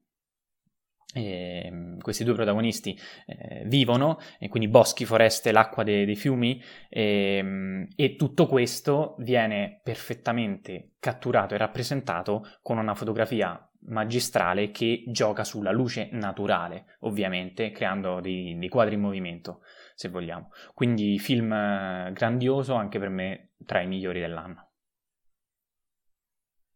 eh, 1.14 1.96
questi 2.00 2.24
due 2.24 2.34
protagonisti 2.34 2.98
eh, 3.26 3.62
vivono, 3.66 4.18
e 4.38 4.48
quindi 4.48 4.68
boschi, 4.68 5.04
foreste, 5.04 5.52
l'acqua 5.52 5.84
dei, 5.84 6.04
dei 6.04 6.16
fiumi, 6.16 6.60
eh, 6.88 7.86
e 7.94 8.16
tutto 8.16 8.46
questo 8.46 9.14
viene 9.18 9.80
perfettamente 9.82 10.94
catturato 10.98 11.54
e 11.54 11.58
rappresentato 11.58 12.44
con 12.62 12.78
una 12.78 12.94
fotografia 12.94 13.68
magistrale 13.86 14.70
che 14.70 15.04
gioca 15.06 15.44
sulla 15.44 15.72
luce 15.72 16.08
naturale, 16.12 16.96
ovviamente, 17.00 17.70
creando 17.70 18.20
dei, 18.20 18.56
dei 18.58 18.68
quadri 18.68 18.94
in 18.94 19.00
movimento, 19.00 19.60
se 19.94 20.08
vogliamo. 20.08 20.50
Quindi 20.72 21.18
film 21.18 21.52
eh, 21.52 22.10
grandioso, 22.12 22.74
anche 22.74 22.98
per 22.98 23.08
me 23.08 23.50
tra 23.64 23.80
i 23.80 23.86
migliori 23.86 24.20
dell'anno. 24.20 24.70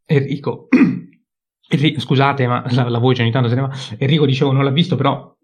Enrico, 0.05 0.69
Enrico 1.69 2.01
scusate, 2.01 2.47
ma 2.47 2.65
la, 2.71 2.89
la 2.89 2.99
voce 2.99 3.23
ogni 3.23 3.31
tanto 3.31 3.49
se 3.49 3.55
ne 3.55 3.61
va. 3.61 3.71
Enrico 3.99 4.27
dicevo 4.27 4.53
non 4.53 4.65
l'ha 4.65 4.71
visto, 4.71 4.97
però 4.97 5.37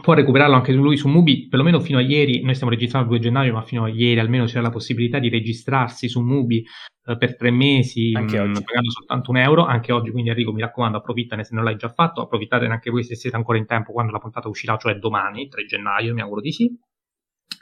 può 0.00 0.14
recuperarlo 0.14 0.54
anche 0.54 0.72
lui 0.72 0.96
su 0.96 1.08
Mubi, 1.08 1.48
perlomeno 1.48 1.80
fino 1.80 1.98
a 1.98 2.00
ieri, 2.00 2.42
noi 2.42 2.54
stiamo 2.54 2.72
registrando 2.72 3.12
il 3.12 3.20
2 3.20 3.28
gennaio, 3.28 3.52
ma 3.52 3.62
fino 3.62 3.84
a 3.84 3.88
ieri 3.88 4.20
almeno 4.20 4.46
c'era 4.46 4.62
la 4.62 4.70
possibilità 4.70 5.18
di 5.18 5.28
registrarsi 5.28 6.08
su 6.08 6.20
Mubi 6.20 6.64
eh, 7.04 7.16
per 7.18 7.36
tre 7.36 7.50
mesi 7.50 8.12
mh, 8.14 8.22
mm, 8.22 8.26
pagando 8.26 8.90
soltanto 8.90 9.30
un 9.30 9.36
euro, 9.36 9.64
anche 9.64 9.92
oggi, 9.92 10.10
quindi 10.10 10.30
Enrico 10.30 10.52
mi 10.52 10.62
raccomando 10.62 10.98
approfittane 10.98 11.44
se 11.44 11.54
non 11.54 11.64
l'hai 11.64 11.76
già 11.76 11.90
fatto, 11.90 12.22
approfittatene 12.22 12.72
anche 12.72 12.90
voi 12.90 13.04
se 13.04 13.16
siete 13.16 13.36
ancora 13.36 13.58
in 13.58 13.66
tempo 13.66 13.92
quando 13.92 14.12
la 14.12 14.18
puntata 14.18 14.48
uscirà, 14.48 14.76
cioè 14.78 14.94
domani, 14.94 15.48
3 15.48 15.64
gennaio, 15.66 16.14
mi 16.14 16.22
auguro 16.22 16.40
di 16.40 16.52
sì. 16.52 16.74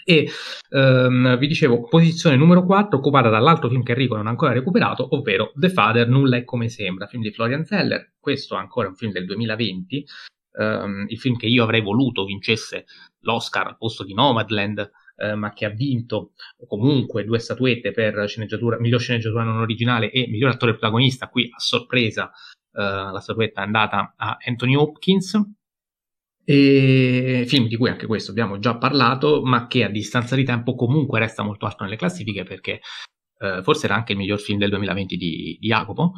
E 0.05 0.29
ehm, 0.71 1.37
vi 1.37 1.47
dicevo, 1.47 1.83
posizione 1.89 2.37
numero 2.37 2.65
4, 2.65 2.99
occupata 2.99 3.29
dall'altro 3.29 3.69
film 3.69 3.83
che 3.83 3.93
Enrico 3.93 4.17
non 4.17 4.27
ha 4.27 4.31
ancora 4.31 4.53
recuperato, 4.53 5.15
ovvero 5.15 5.53
The 5.55 5.69
Father, 5.69 6.09
Nulla 6.09 6.37
è 6.37 6.45
come 6.45 6.69
sembra, 6.69 7.07
film 7.07 7.23
di 7.23 7.33
Florian 7.33 7.65
Zeller. 7.65 8.15
Questo 8.19 8.57
è 8.57 8.59
ancora 8.59 8.89
un 8.89 8.95
film 8.95 9.13
del 9.13 9.27
2020, 9.27 10.05
um, 10.53 11.07
il 11.09 11.19
film 11.19 11.37
che 11.37 11.47
io 11.47 11.63
avrei 11.63 11.81
voluto 11.81 12.25
vincesse 12.25 12.87
l'Oscar 13.21 13.67
al 13.67 13.77
posto 13.77 14.05
di 14.05 14.15
Nomadland, 14.15 14.91
uh, 15.17 15.37
ma 15.37 15.53
che 15.53 15.65
ha 15.65 15.71
vinto 15.71 16.33
comunque 16.67 17.25
due 17.25 17.39
statuette 17.39 17.93
per 17.93 18.29
sceneggiatura, 18.29 18.79
miglior 18.79 19.01
sceneggiatura 19.01 19.45
non 19.45 19.59
originale 19.59 20.11
e 20.11 20.27
miglior 20.29 20.51
attore 20.51 20.73
protagonista. 20.73 21.29
Qui 21.29 21.51
a 21.53 21.59
sorpresa 21.59 22.31
uh, 22.73 23.13
la 23.13 23.21
statuetta 23.21 23.63
è 23.63 23.65
andata 23.65 24.15
a 24.17 24.37
Anthony 24.45 24.75
Hopkins. 24.75 25.41
E 26.43 27.45
film 27.47 27.69
di 27.69 27.77
cui 27.77 27.91
anche 27.91 28.07
questo 28.07 28.33
abbiamo 28.33 28.59
già 28.59 28.77
parlato, 28.77 29.43
ma 29.43 29.69
che 29.69 29.85
a 29.85 29.89
distanza 29.89 30.35
di 30.35 30.43
tempo 30.43 30.75
comunque 30.75 31.21
resta 31.21 31.45
molto 31.45 31.67
alto 31.67 31.85
nelle 31.85 31.97
classifiche 31.97 32.43
perché 32.43 32.81
uh, 33.39 33.63
forse 33.63 33.87
era 33.87 33.95
anche 33.95 34.13
il 34.13 34.19
miglior 34.19 34.41
film 34.41 34.59
del 34.59 34.71
2020 34.71 35.17
di, 35.17 35.59
di 35.61 35.69
Jacopo. 35.69 36.13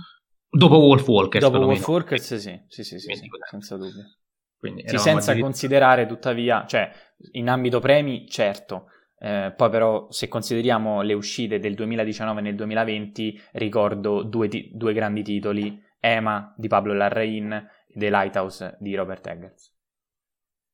Dopo 0.48 0.78
Wolf 0.78 1.06
Walkers. 1.06 1.44
Dopo 1.44 1.64
Wolf 1.64 1.86
Walkers, 1.86 2.36
sì, 2.36 2.60
sì, 2.68 2.84
sì, 2.84 2.98
sì, 2.98 3.14
sì 3.14 3.28
senza 3.50 3.76
dubbio. 3.76 4.21
Quindi 4.62 4.84
sì, 4.86 4.96
senza 4.96 5.36
considerare 5.36 6.06
tuttavia, 6.06 6.64
cioè 6.68 6.88
in 7.32 7.48
ambito 7.48 7.80
premi, 7.80 8.28
certo, 8.28 8.90
eh, 9.18 9.52
poi 9.56 9.70
però 9.70 10.06
se 10.12 10.28
consideriamo 10.28 11.02
le 11.02 11.14
uscite 11.14 11.58
del 11.58 11.74
2019 11.74 12.38
e 12.38 12.42
nel 12.44 12.54
2020, 12.54 13.42
ricordo 13.54 14.22
due, 14.22 14.46
ti- 14.46 14.70
due 14.72 14.92
grandi 14.92 15.24
titoli, 15.24 15.82
Emma 15.98 16.54
di 16.56 16.68
Pablo 16.68 16.92
Larrain 16.94 17.52
e 17.52 17.92
The 17.92 18.08
Lighthouse 18.08 18.76
di 18.78 18.94
Robert 18.94 19.26
Eggers. 19.26 19.74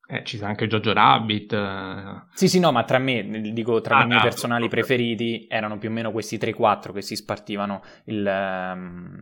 Eh, 0.06 0.22
ci 0.22 0.36
sta 0.36 0.48
anche 0.48 0.66
Jojo 0.66 0.92
Rabbit. 0.92 1.54
Eh. 1.54 2.26
Sì, 2.34 2.46
sì, 2.46 2.60
no, 2.60 2.70
ma 2.72 2.84
tra 2.84 2.98
me, 2.98 3.40
dico, 3.54 3.80
tra 3.80 4.00
ah, 4.00 4.02
i 4.02 4.06
miei 4.06 4.18
no, 4.18 4.24
personali 4.24 4.64
no, 4.64 4.68
preferiti 4.68 5.46
erano 5.48 5.78
più 5.78 5.88
o 5.88 5.92
meno 5.92 6.12
questi 6.12 6.36
3-4 6.36 6.92
che 6.92 7.00
si 7.00 7.16
spartivano 7.16 7.80
il, 8.04 8.70
um, 8.74 9.18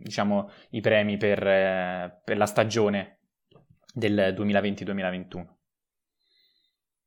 diciamo, 0.00 0.48
i 0.70 0.80
premi 0.80 1.16
per, 1.16 1.38
uh, 1.40 2.22
per 2.24 2.36
la 2.36 2.46
stagione 2.46 3.16
del 3.96 4.34
2020-2021. 4.36 5.46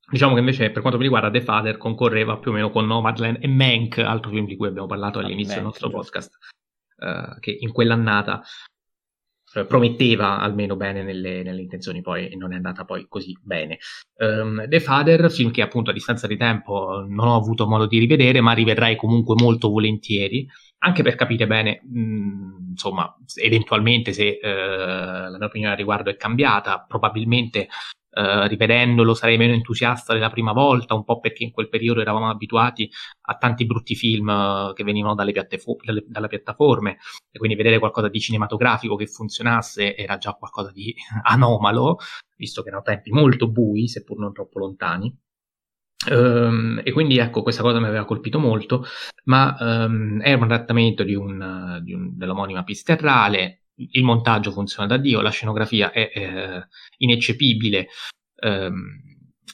Diciamo 0.10 0.34
che 0.34 0.40
invece 0.40 0.72
per 0.72 0.82
quanto 0.82 0.98
mi 0.98 1.04
riguarda 1.04 1.30
The 1.30 1.42
Father 1.42 1.78
concorreva 1.78 2.40
più 2.40 2.50
o 2.50 2.54
meno 2.56 2.72
con 2.72 2.88
Nomadland 2.88 3.38
e 3.42 3.48
Mank, 3.48 4.00
altro 4.00 4.32
film 4.32 4.48
di 4.48 4.56
cui 4.56 4.68
abbiamo 4.68 4.88
parlato 4.88 5.20
all'inizio 5.20 5.54
ah, 5.54 5.56
del 5.58 5.66
nostro 5.66 5.90
podcast, 5.92 6.38
uh, 6.98 7.40
che 7.40 7.56
in 7.60 7.72
quell'annata 7.72 8.42
eh, 9.54 9.66
prometteva 9.66 10.40
almeno 10.40 10.76
bene 10.76 11.04
nelle, 11.04 11.44
nelle, 11.44 11.62
intenzioni, 11.62 12.02
poi 12.02 12.36
non 12.36 12.54
è 12.54 12.56
andata 12.56 12.86
poi 12.86 13.06
così 13.08 13.38
bene. 13.40 13.78
Um, 14.16 14.68
The 14.68 14.80
Father, 14.80 15.30
film 15.30 15.52
che 15.52 15.62
appunto 15.62 15.92
a 15.92 15.94
distanza 15.94 16.26
di 16.26 16.38
tempo 16.38 17.06
non 17.08 17.28
ho 17.28 17.36
avuto 17.36 17.68
modo 17.68 17.86
di 17.86 18.00
rivedere, 18.00 18.42
ma 18.42 18.54
rivedrei 18.54 18.96
comunque 18.96 19.36
molto 19.38 19.70
volentieri, 19.70 20.48
anche 20.80 21.04
per 21.04 21.16
capire 21.16 21.48
bene, 21.48 21.82
mh, 21.84 22.00
mm, 22.00 22.70
insomma, 22.72 23.16
eventualmente 23.36 24.14
se 24.14 24.40
uh, 24.42 24.48
la 24.48 25.36
mia 25.38 25.48
opinione 25.48 25.74
al 25.74 25.78
riguardo 25.78 26.10
è 26.10 26.16
cambiata, 26.16 26.84
probabilmente 26.88 27.68
Uh, 28.12 28.48
rivedendolo 28.48 29.14
sarei 29.14 29.38
meno 29.38 29.54
entusiasta 29.54 30.14
della 30.14 30.32
prima 30.32 30.52
volta, 30.52 30.96
un 30.96 31.04
po' 31.04 31.20
perché 31.20 31.44
in 31.44 31.52
quel 31.52 31.70
periodo 31.70 32.02
eravamo 32.02 32.28
abituati 32.28 32.90
a 33.28 33.38
tanti 33.38 33.68
brutti 33.68 33.94
film 33.94 34.28
uh, 34.28 34.74
che 34.74 34.84
venivano 34.84 35.14
dalle, 35.14 35.32
piattefo- 35.32 35.78
dalle, 35.84 36.04
dalle, 36.08 36.28
piattaforme 36.28 36.98
e 37.32 37.38
quindi 37.38 37.56
vedere 37.56 37.78
qualcosa 37.78 38.10
di 38.10 38.20
cinematografico 38.20 38.96
che 38.96 39.06
funzionasse 39.06 39.96
era 39.96 40.18
già 40.18 40.34
qualcosa 40.34 40.72
di 40.72 40.92
anomalo, 41.22 41.98
visto 42.36 42.64
che 42.64 42.70
erano 42.70 42.84
tempi 42.84 43.12
molto 43.12 43.48
bui, 43.48 43.88
seppur 43.88 44.18
non 44.18 44.34
troppo 44.34 44.58
lontani. 44.58 45.16
Um, 46.08 46.80
e 46.84 46.93
quindi 46.93 47.18
ecco, 47.18 47.41
questa 47.43 47.62
cosa 47.62 47.80
mi 47.80 47.88
aveva 47.88 48.06
colpito 48.06 48.39
molto, 48.39 48.86
ma 49.26 49.56
um, 49.60 50.22
è 50.22 50.34
un 50.34 50.43
adattamento 50.43 51.04
di 51.04 51.14
un, 51.14 51.80
di 51.84 51.93
un, 51.93 52.18
dell'omonima 52.18 52.64
Pisterrale, 52.64 53.64
il 53.76 54.04
montaggio 54.04 54.52
funziona 54.52 54.88
da 54.88 54.97
Dio, 54.97 55.22
la 55.22 55.30
scenografia 55.30 55.91
è 55.91 56.12
eh, 56.14 56.68
ineccepibile 56.97 57.88
ehm, 58.36 59.02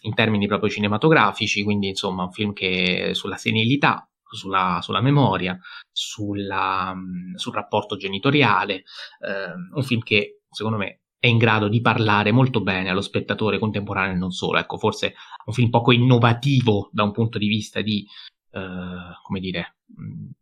in 0.01 0.13
termini 0.13 0.47
proprio 0.47 0.69
cinematografici, 0.69 1.63
quindi 1.63 1.89
insomma 1.89 2.23
un 2.23 2.31
film 2.31 2.53
che 2.53 3.11
sulla 3.13 3.37
senilità, 3.37 4.07
sulla, 4.23 4.79
sulla 4.81 5.01
memoria, 5.01 5.57
sulla, 5.91 6.95
sul 7.35 7.53
rapporto 7.53 7.97
genitoriale, 7.97 8.83
ehm, 9.21 9.71
un 9.73 9.83
film 9.83 10.01
che 10.01 10.41
secondo 10.49 10.77
me 10.77 11.01
è 11.17 11.27
in 11.27 11.37
grado 11.37 11.67
di 11.67 11.81
parlare 11.81 12.31
molto 12.31 12.61
bene 12.61 12.89
allo 12.89 13.01
spettatore 13.01 13.59
contemporaneo 13.59 14.13
e 14.13 14.17
non 14.17 14.31
solo. 14.31 14.59
Ecco, 14.59 14.77
forse 14.77 15.15
un 15.45 15.53
film 15.53 15.69
poco 15.69 15.91
innovativo 15.91 16.89
da 16.91 17.03
un 17.03 17.11
punto 17.11 17.37
di 17.37 17.47
vista 17.47 17.81
di, 17.81 18.05
eh, 18.51 19.17
come 19.23 19.39
dire, 19.39 19.75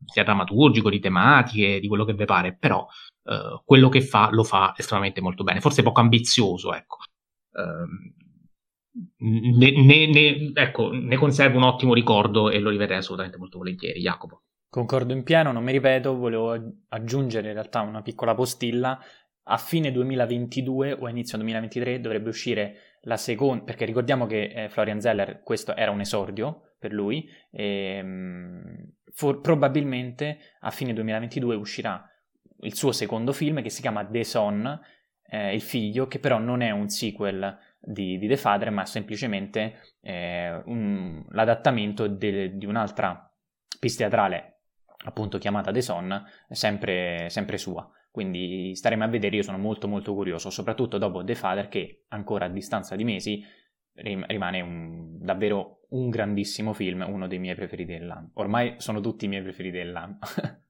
sia 0.05 0.23
drammaturgico, 0.23 0.89
di 0.89 0.99
tematiche, 0.99 1.79
di 1.79 1.87
quello 1.87 2.05
che 2.05 2.13
vi 2.13 2.25
pare, 2.25 2.55
però 2.55 2.85
uh, 3.23 3.61
quello 3.65 3.89
che 3.89 4.01
fa 4.01 4.29
lo 4.31 4.43
fa 4.43 4.73
estremamente 4.75 5.21
molto 5.21 5.43
bene, 5.43 5.59
forse 5.59 5.83
poco 5.83 6.01
ambizioso, 6.01 6.73
ecco. 6.73 6.97
Uh, 7.51 8.11
ne, 9.17 9.71
ne, 9.71 10.07
ne, 10.07 10.51
ecco, 10.53 10.91
ne 10.91 11.17
conservo 11.17 11.57
un 11.57 11.63
ottimo 11.63 11.93
ricordo 11.93 12.49
e 12.49 12.59
lo 12.59 12.69
rivedrei 12.69 12.97
assolutamente 12.97 13.37
molto 13.37 13.57
volentieri, 13.57 13.99
Jacopo. 13.99 14.43
Concordo 14.69 15.13
in 15.13 15.23
pieno, 15.23 15.51
non 15.51 15.63
mi 15.63 15.71
ripeto, 15.71 16.15
volevo 16.15 16.57
aggiungere 16.89 17.49
in 17.49 17.53
realtà 17.53 17.81
una 17.81 18.01
piccola 18.01 18.33
postilla. 18.33 18.99
A 19.45 19.57
fine 19.57 19.91
2022 19.91 20.93
o 20.93 21.07
inizio 21.09 21.37
2023 21.37 21.99
dovrebbe 21.99 22.29
uscire 22.29 22.77
la 23.01 23.17
seconda, 23.17 23.63
perché 23.63 23.85
ricordiamo 23.85 24.25
che 24.25 24.43
eh, 24.43 24.69
Florian 24.69 25.01
Zeller 25.01 25.41
questo 25.43 25.75
era 25.75 25.91
un 25.91 25.99
esordio 25.99 26.75
per 26.79 26.93
lui, 26.93 27.29
e, 27.51 27.97
ehm, 27.97 28.91
for- 29.11 29.41
probabilmente 29.41 30.39
a 30.61 30.71
fine 30.71 30.93
2022 30.93 31.55
uscirà 31.55 32.09
il 32.61 32.75
suo 32.75 32.91
secondo 32.91 33.33
film 33.33 33.61
che 33.61 33.69
si 33.69 33.81
chiama 33.81 34.05
The 34.05 34.23
Son, 34.23 34.79
eh, 35.27 35.53
il 35.53 35.61
figlio, 35.61 36.07
che 36.07 36.19
però 36.19 36.37
non 36.37 36.61
è 36.61 36.71
un 36.71 36.87
sequel 36.89 37.57
di, 37.79 38.17
di 38.17 38.27
The 38.27 38.37
Father, 38.37 38.71
ma 38.71 38.85
semplicemente 38.85 39.95
eh, 40.01 40.61
un, 40.65 41.25
l'adattamento 41.29 42.07
de, 42.07 42.55
di 42.55 42.65
un'altra 42.65 43.29
pista 43.79 44.03
teatrale, 44.03 44.59
appunto 45.05 45.37
chiamata 45.37 45.71
The 45.71 45.81
Son, 45.81 46.25
sempre, 46.49 47.29
sempre 47.29 47.57
sua. 47.57 47.89
Quindi 48.13 48.75
staremo 48.75 49.03
a 49.03 49.07
vedere, 49.07 49.37
io 49.37 49.41
sono 49.41 49.57
molto 49.57 49.87
molto 49.87 50.13
curioso, 50.13 50.51
soprattutto 50.51 50.99
dopo 50.99 51.23
The 51.23 51.33
Father 51.33 51.67
che 51.67 52.03
ancora 52.09 52.45
a 52.45 52.47
distanza 52.47 52.95
di 52.95 53.03
mesi 53.03 53.43
rimane 53.95 54.61
un, 54.61 55.17
davvero 55.19 55.79
un 55.89 56.11
grandissimo 56.11 56.73
film, 56.73 57.03
uno 57.09 57.27
dei 57.27 57.39
miei 57.39 57.55
preferiti 57.55 57.93
dell'anno. 57.93 58.29
Ormai 58.35 58.75
sono 58.77 59.01
tutti 59.01 59.25
i 59.25 59.27
miei 59.27 59.41
preferiti 59.41 59.77
dell'anno. 59.77 60.19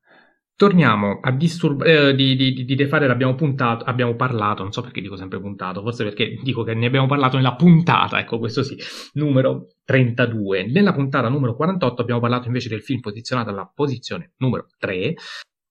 Torniamo 0.55 1.19
a 1.21 1.31
disturbare. 1.33 2.11
Eh, 2.11 2.15
di, 2.15 2.37
di, 2.37 2.63
di 2.63 2.75
The 2.77 2.87
Father 2.87 3.09
abbiamo, 3.09 3.35
puntato, 3.35 3.83
abbiamo 3.83 4.15
parlato, 4.15 4.63
non 4.63 4.71
so 4.71 4.81
perché 4.81 5.01
dico 5.01 5.17
sempre 5.17 5.41
puntato, 5.41 5.81
forse 5.81 6.05
perché 6.05 6.39
dico 6.41 6.63
che 6.63 6.73
ne 6.73 6.85
abbiamo 6.85 7.07
parlato 7.07 7.35
nella 7.35 7.55
puntata, 7.55 8.21
ecco 8.21 8.39
questo 8.39 8.63
sì, 8.63 8.77
numero 9.15 9.67
32. 9.83 10.67
Nella 10.67 10.93
puntata 10.93 11.27
numero 11.27 11.57
48 11.57 12.01
abbiamo 12.01 12.21
parlato 12.21 12.47
invece 12.47 12.69
del 12.69 12.83
film 12.83 13.01
posizionato 13.01 13.49
alla 13.49 13.69
posizione 13.75 14.31
numero 14.37 14.67
3, 14.77 15.15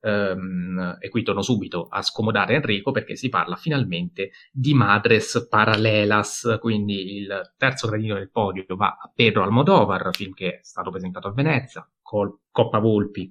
Um, 0.05 0.97
e 0.99 1.09
qui 1.11 1.23
torno 1.23 1.43
subito 1.43 1.87
a 1.89 2.03
scomodare 2.03 2.55
Enrico 2.55 2.91
perché 2.91 3.15
si 3.15 3.29
parla 3.29 3.55
finalmente 3.55 4.33
di 4.51 4.75
Madres 4.75 5.47
Paralelas, 5.49 6.57
quindi 6.61 7.19
il 7.19 7.53
terzo 7.57 7.87
gradino 7.87 8.15
del 8.17 8.29
podio 8.29 8.65
va 8.75 8.99
a 9.01 9.13
Pedro 9.15 9.45
Almodovar, 9.45 10.11
film 10.13 10.33
che 10.33 10.59
è 10.59 10.61
stato 10.63 10.91
presentato 10.91 11.29
a 11.29 11.33
Venezia, 11.33 11.89
col 12.03 12.37
Coppa 12.51 12.81
Volpi 12.81 13.31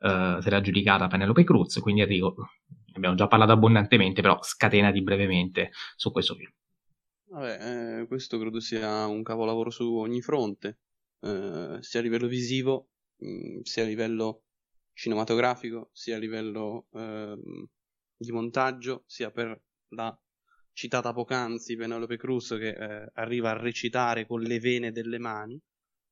uh, 0.00 0.40
se 0.40 0.50
l'ha 0.50 0.60
giudicata 0.60 1.06
Penelope 1.06 1.44
Cruz, 1.44 1.78
quindi 1.80 2.02
Enrico, 2.02 2.34
abbiamo 2.92 3.14
già 3.14 3.26
parlato 3.26 3.52
abbondantemente, 3.52 4.20
però 4.20 4.38
scatenati 4.42 5.02
brevemente 5.02 5.70
su 5.96 6.12
questo 6.12 6.34
film. 6.34 6.50
Vabbè, 7.30 8.00
eh, 8.00 8.06
questo 8.06 8.38
credo 8.38 8.60
sia 8.60 9.06
un 9.06 9.22
capolavoro 9.22 9.70
su 9.70 9.94
ogni 9.94 10.20
fronte, 10.20 10.78
eh, 11.20 11.78
sia 11.80 12.00
a 12.00 12.02
livello 12.02 12.26
visivo, 12.26 12.88
mh, 13.18 13.28
mm, 13.28 13.60
sia 13.62 13.84
a 13.84 13.86
livello 13.86 14.42
cinematografico, 14.92 15.90
sia 15.92 16.16
a 16.16 16.18
livello 16.18 16.86
ehm, 16.92 17.66
di 18.16 18.32
montaggio, 18.32 19.04
sia 19.06 19.30
per 19.30 19.60
la 19.88 20.16
citata 20.72 21.12
poc'anzi 21.12 21.76
Penelope 21.76 22.16
Cruz 22.16 22.48
che 22.58 22.70
eh, 22.70 23.10
arriva 23.14 23.50
a 23.50 23.58
recitare 23.58 24.26
con 24.26 24.40
le 24.40 24.58
vene 24.58 24.92
delle 24.92 25.18
mani, 25.18 25.60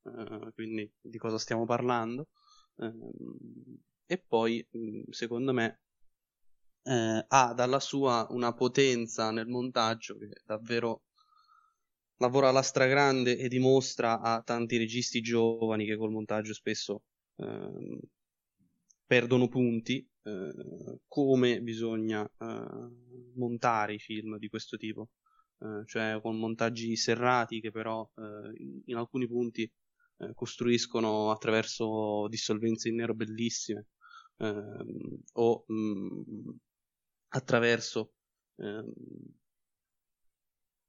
eh, 0.05 0.53
quindi 0.55 0.91
di 1.01 1.19
cosa 1.19 1.39
stiamo 1.39 1.65
parlando. 1.65 2.29
Eh, 2.77 2.93
e 4.07 4.25
poi, 4.27 4.67
secondo 5.11 5.53
me, 5.53 5.81
eh, 6.83 7.25
ha 7.29 7.53
dalla 7.55 7.81
sua 7.81 8.27
una 8.31 8.55
potenza 8.55 9.31
nel 9.31 9.47
montaggio 9.47 10.17
che 10.17 10.31
davvero 10.45 11.03
lavora 12.19 12.49
alla 12.49 12.63
stragrande 12.63 13.37
e 13.37 13.49
dimostra 13.49 14.21
a 14.21 14.43
tanti 14.43 14.77
registi 14.77 15.21
giovani 15.21 15.85
che 15.85 15.97
col 15.97 16.11
montaggio 16.11 16.53
spesso 16.53 17.03
ehm, 17.37 17.99
perdono 19.09 19.49
punti, 19.49 20.07
eh, 20.23 21.01
come 21.09 21.63
bisogna 21.63 22.23
eh, 22.25 22.91
montare 23.37 23.95
i 23.95 23.99
film 23.99 24.37
di 24.37 24.49
questo 24.49 24.77
tipo, 24.77 25.09
eh, 25.61 25.85
cioè 25.87 26.21
con 26.21 26.39
montaggi 26.39 26.95
serrati 26.95 27.61
che 27.61 27.71
però 27.71 28.07
eh, 28.17 28.83
in, 28.85 28.97
alcuni 28.97 29.27
punti 29.27 29.63
eh, 30.19 30.33
costruiscono 30.35 31.31
attraverso 31.31 32.29
dissolvenze 32.29 32.91
in 32.91 32.97
nero 32.97 33.15
bellissime 33.15 33.87
ehm, 34.37 35.23
o 35.33 35.65
mh, 35.67 35.75
mm, 35.75 36.51
attraverso 37.29 38.13
ehm, 38.57 38.93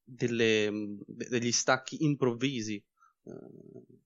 delle, 0.03 0.97
degli 1.05 1.51
stacchi 1.51 2.03
improvvisi, 2.03 2.75
eh, 2.75 3.31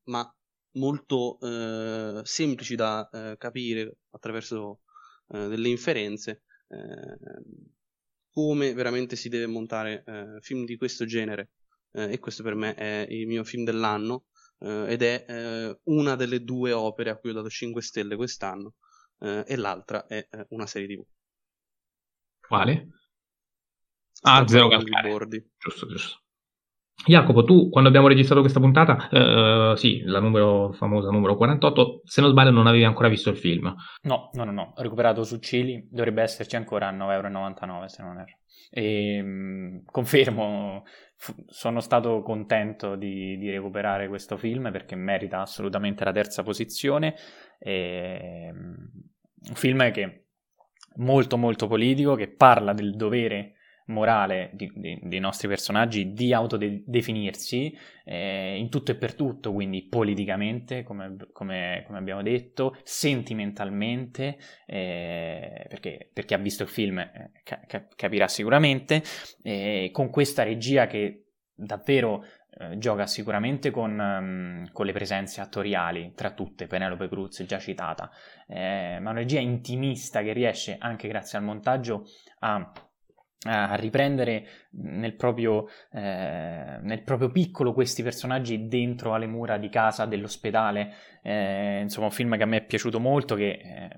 ma 0.04 0.36
molto 0.74 1.40
eh, 1.40 2.22
semplici 2.24 2.76
da 2.76 3.10
eh, 3.10 3.38
capire 3.38 3.98
attraverso 4.12 4.82
eh, 5.30 5.48
delle 5.48 5.70
inferenze 5.70 6.44
ehm, 6.68 7.72
come 8.32 8.74
veramente 8.74 9.16
si 9.16 9.30
deve 9.30 9.48
montare 9.48 10.04
eh, 10.06 10.40
film 10.42 10.66
di 10.66 10.76
questo 10.76 11.06
genere 11.06 11.52
eh, 11.92 12.14
e 12.14 12.20
questo 12.20 12.44
per 12.44 12.56
me 12.56 12.74
è 12.74 13.06
il 13.10 13.28
mio 13.28 13.44
film 13.44 13.64
dell'anno 13.64 14.26
eh, 14.60 14.86
ed 14.88 15.02
è 15.04 15.76
una 15.84 16.16
delle 16.16 16.44
due 16.44 16.72
opere 16.72 17.10
a 17.12 17.18
cui 17.18 17.30
ho 17.30 17.34
dato 17.34 17.50
5 17.50 17.82
stelle 17.82 18.16
quest'anno 18.16 18.74
e 19.24 19.56
l'altra 19.56 20.06
è 20.06 20.28
una 20.50 20.68
serie 20.68 20.98
tv 20.98 21.06
quale? 22.48 22.88
Ah, 24.22 24.48
Zero 24.48 24.70
Calcare. 24.70 25.10
Giusto, 25.58 25.88
giusto. 25.88 26.23
Jacopo, 27.06 27.44
tu 27.44 27.70
quando 27.70 27.90
abbiamo 27.90 28.08
registrato 28.08 28.40
questa 28.40 28.62
puntata, 28.62 29.10
eh, 29.10 29.74
sì, 29.76 30.02
la 30.06 30.20
numero, 30.20 30.72
famosa 30.72 31.10
numero 31.10 31.36
48, 31.36 32.02
se 32.06 32.22
non 32.22 32.30
sbaglio 32.30 32.52
non 32.52 32.68
avevi 32.68 32.86
ancora 32.86 33.10
visto 33.10 33.30
il 33.30 33.38
film. 33.38 33.74
No, 34.04 34.30
no, 34.34 34.44
no, 34.46 34.52
no, 34.52 34.74
ho 34.76 34.82
recuperato 34.82 35.24
su 35.24 35.38
Cili, 35.40 35.86
dovrebbe 35.92 36.22
esserci 36.22 36.56
ancora 36.56 36.88
a 36.88 36.94
9,99€ 36.94 37.86
se 37.86 38.04
non 38.04 38.20
erro. 38.20 38.38
E 38.70 39.22
mh, 39.22 39.84
confermo, 39.86 40.84
f- 41.18 41.36
sono 41.48 41.82
stato 41.82 42.22
contento 42.22 42.96
di, 42.96 43.38
di, 43.38 43.50
recuperare 43.50 44.08
questo 44.08 44.38
film 44.38 44.72
perché 44.72 44.96
merita 44.96 45.42
assolutamente 45.42 46.06
la 46.06 46.12
terza 46.12 46.42
posizione. 46.42 47.16
E, 47.60 48.50
mh, 48.54 49.50
un 49.50 49.56
film 49.56 49.92
che 49.92 50.04
è 50.04 50.22
molto 50.96 51.38
molto 51.38 51.68
politico, 51.68 52.16
che 52.16 52.30
parla 52.30 52.72
del 52.72 52.96
dovere 52.96 53.56
morale 53.88 54.52
di, 54.54 54.72
di, 54.76 55.00
dei 55.02 55.20
nostri 55.20 55.48
personaggi 55.48 56.14
di 56.14 56.34
autodefinirsi 56.34 57.78
eh, 58.06 58.58
in 58.58 58.70
tutto 58.70 58.92
e 58.92 58.96
per 58.96 59.16
tutto, 59.16 59.54
quindi 59.54 59.84
politicamente, 59.84 60.84
come, 60.84 61.16
come, 61.32 61.84
come 61.86 61.98
abbiamo 61.98 62.22
detto, 62.22 62.76
sentimentalmente, 62.84 64.38
eh, 64.66 65.66
perché 65.68 66.10
per 66.12 66.26
chi 66.26 66.34
ha 66.34 66.38
visto 66.38 66.64
il 66.64 66.70
film 66.70 67.00
eh, 67.00 67.32
ca- 67.44 67.88
capirà 67.96 68.28
sicuramente, 68.28 69.02
con 69.92 70.10
questa 70.10 70.44
regia 70.44 70.88
che 70.88 71.24
davvero 71.54 72.24
eh, 72.56 72.78
gioca 72.78 73.08
sicuramente 73.08 73.72
con, 73.72 73.98
um, 73.98 74.72
con, 74.72 74.86
le 74.86 74.92
presenze 74.92 75.42
attoriali, 75.42 76.14
tra 76.16 76.32
tutte 76.32 76.68
Penelope 76.68 77.08
Cruz 77.08 77.44
già 77.44 77.58
citata, 77.58 78.12
eh, 78.48 79.00
ma 79.02 79.10
una 79.10 79.20
regia 79.20 79.40
intimista 79.40 80.22
che 80.22 80.34
riesce 80.34 80.78
anche 80.80 81.08
grazie 81.08 81.40
al 81.40 81.44
montaggio 81.44 82.06
a 82.40 82.72
a 83.46 83.76
riprendere 83.76 84.48
nel 84.72 85.16
proprio, 85.16 85.68
eh, 85.92 86.80
nel 86.82 87.04
proprio, 87.04 87.30
piccolo 87.30 87.74
questi 87.74 88.04
personaggi 88.04 88.68
dentro 88.68 89.14
alle 89.14 89.28
mura 89.28 89.58
di 89.58 89.70
casa, 89.70 90.06
dell'ospedale. 90.06 90.94
Eh, 91.22 91.82
insomma, 91.82 92.08
un 92.08 92.12
film 92.12 92.38
che 92.38 92.44
a 92.44 92.48
me 92.48 92.58
è 92.58 92.66
piaciuto 92.66 93.00
molto, 93.00 93.36
che 93.36 93.50
eh, 93.50 93.90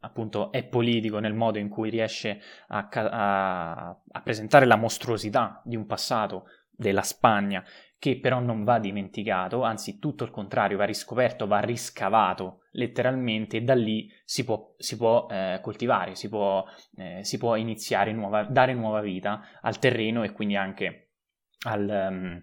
appunto 0.00 0.52
è 0.52 0.64
politico 0.64 1.18
nel 1.18 1.34
modo 1.34 1.58
in 1.58 1.68
cui 1.68 1.90
riesce 1.90 2.40
a, 2.68 2.88
a, 2.90 3.88
a 3.88 4.20
presentare 4.22 4.66
la 4.66 4.76
mostruosità 4.76 5.60
di 5.64 5.76
un 5.76 5.86
passato 5.86 6.44
della 6.70 7.02
Spagna 7.02 7.64
che 7.98 8.18
però 8.20 8.40
non 8.40 8.64
va 8.64 8.78
dimenticato, 8.78 9.62
anzi 9.62 9.98
tutto 9.98 10.24
il 10.24 10.30
contrario, 10.30 10.76
va 10.76 10.84
riscoperto, 10.84 11.46
va 11.46 11.60
riscavato 11.60 12.62
letteralmente 12.72 13.56
e 13.56 13.62
da 13.62 13.74
lì 13.74 14.10
si 14.24 14.44
può, 14.44 14.74
si 14.76 14.96
può 14.96 15.26
eh, 15.30 15.60
coltivare, 15.62 16.14
si 16.14 16.28
può, 16.28 16.64
eh, 16.96 17.24
si 17.24 17.38
può 17.38 17.56
iniziare 17.56 18.12
nuova, 18.12 18.44
dare 18.44 18.74
nuova 18.74 19.00
vita 19.00 19.42
al 19.62 19.78
terreno 19.78 20.22
e 20.22 20.32
quindi 20.32 20.56
anche 20.56 21.12
al... 21.64 22.08
Um, 22.10 22.42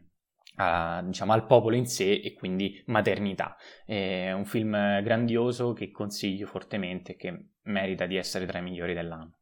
a, 0.56 1.02
diciamo, 1.04 1.34
al 1.34 1.48
popolo 1.48 1.76
in 1.76 1.88
sé 1.88 2.14
e 2.14 2.34
quindi 2.34 2.80
maternità. 2.86 3.56
È 3.86 4.32
un 4.32 4.46
film 4.46 5.02
grandioso 5.02 5.74
che 5.74 5.90
consiglio 5.90 6.46
fortemente 6.46 7.14
e 7.14 7.16
che 7.16 7.46
merita 7.64 8.06
di 8.06 8.18
essere 8.18 8.46
tra 8.46 8.60
i 8.60 8.62
migliori 8.62 8.94
dell'anno. 8.94 9.38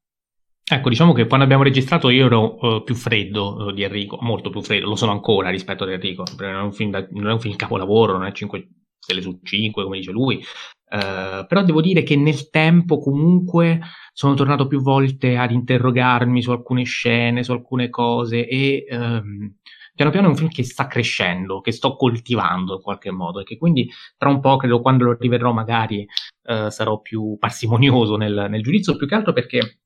Ecco, 0.73 0.87
diciamo 0.87 1.11
che 1.11 1.27
quando 1.27 1.43
abbiamo 1.43 1.63
registrato 1.63 2.07
io 2.09 2.27
ero 2.27 2.55
uh, 2.55 2.83
più 2.83 2.95
freddo 2.95 3.55
uh, 3.55 3.71
di 3.73 3.83
Enrico, 3.83 4.17
molto 4.21 4.49
più 4.49 4.61
freddo, 4.61 4.87
lo 4.87 4.95
sono 4.95 5.11
ancora 5.11 5.49
rispetto 5.49 5.83
ad 5.83 5.89
Enrico, 5.89 6.23
non 6.37 6.55
è 6.55 6.61
un 6.61 6.71
film, 6.71 6.91
da, 6.91 7.05
non 7.11 7.27
è 7.27 7.33
un 7.33 7.41
film 7.41 7.57
capolavoro, 7.57 8.13
non 8.13 8.25
è 8.25 8.31
5 8.31 8.69
stelle 8.97 9.21
su 9.21 9.41
5 9.43 9.83
come 9.83 9.97
dice 9.97 10.11
lui, 10.11 10.37
uh, 10.37 11.45
però 11.45 11.61
devo 11.63 11.81
dire 11.81 12.03
che 12.03 12.15
nel 12.15 12.49
tempo 12.49 12.99
comunque 12.99 13.81
sono 14.13 14.33
tornato 14.33 14.67
più 14.67 14.81
volte 14.81 15.35
ad 15.35 15.51
interrogarmi 15.51 16.41
su 16.41 16.51
alcune 16.51 16.83
scene, 16.83 17.43
su 17.43 17.51
alcune 17.51 17.89
cose 17.89 18.47
e 18.47 18.85
um, 18.91 19.53
piano 19.93 20.11
piano 20.11 20.27
è 20.27 20.29
un 20.29 20.37
film 20.37 20.49
che 20.49 20.63
sta 20.63 20.87
crescendo, 20.87 21.59
che 21.59 21.73
sto 21.73 21.97
coltivando 21.97 22.75
in 22.75 22.81
qualche 22.81 23.11
modo 23.11 23.41
e 23.41 23.43
che 23.43 23.57
quindi 23.57 23.89
tra 24.17 24.29
un 24.29 24.39
po' 24.39 24.55
credo 24.55 24.79
quando 24.79 25.03
lo 25.03 25.17
rivedrò 25.19 25.51
magari 25.51 26.07
sarò 26.43 26.99
più 26.99 27.37
parsimonioso 27.37 28.15
nel, 28.17 28.47
nel 28.49 28.63
giudizio, 28.63 28.97
più 28.97 29.07
che 29.07 29.15
altro 29.15 29.31
perché 29.31 29.81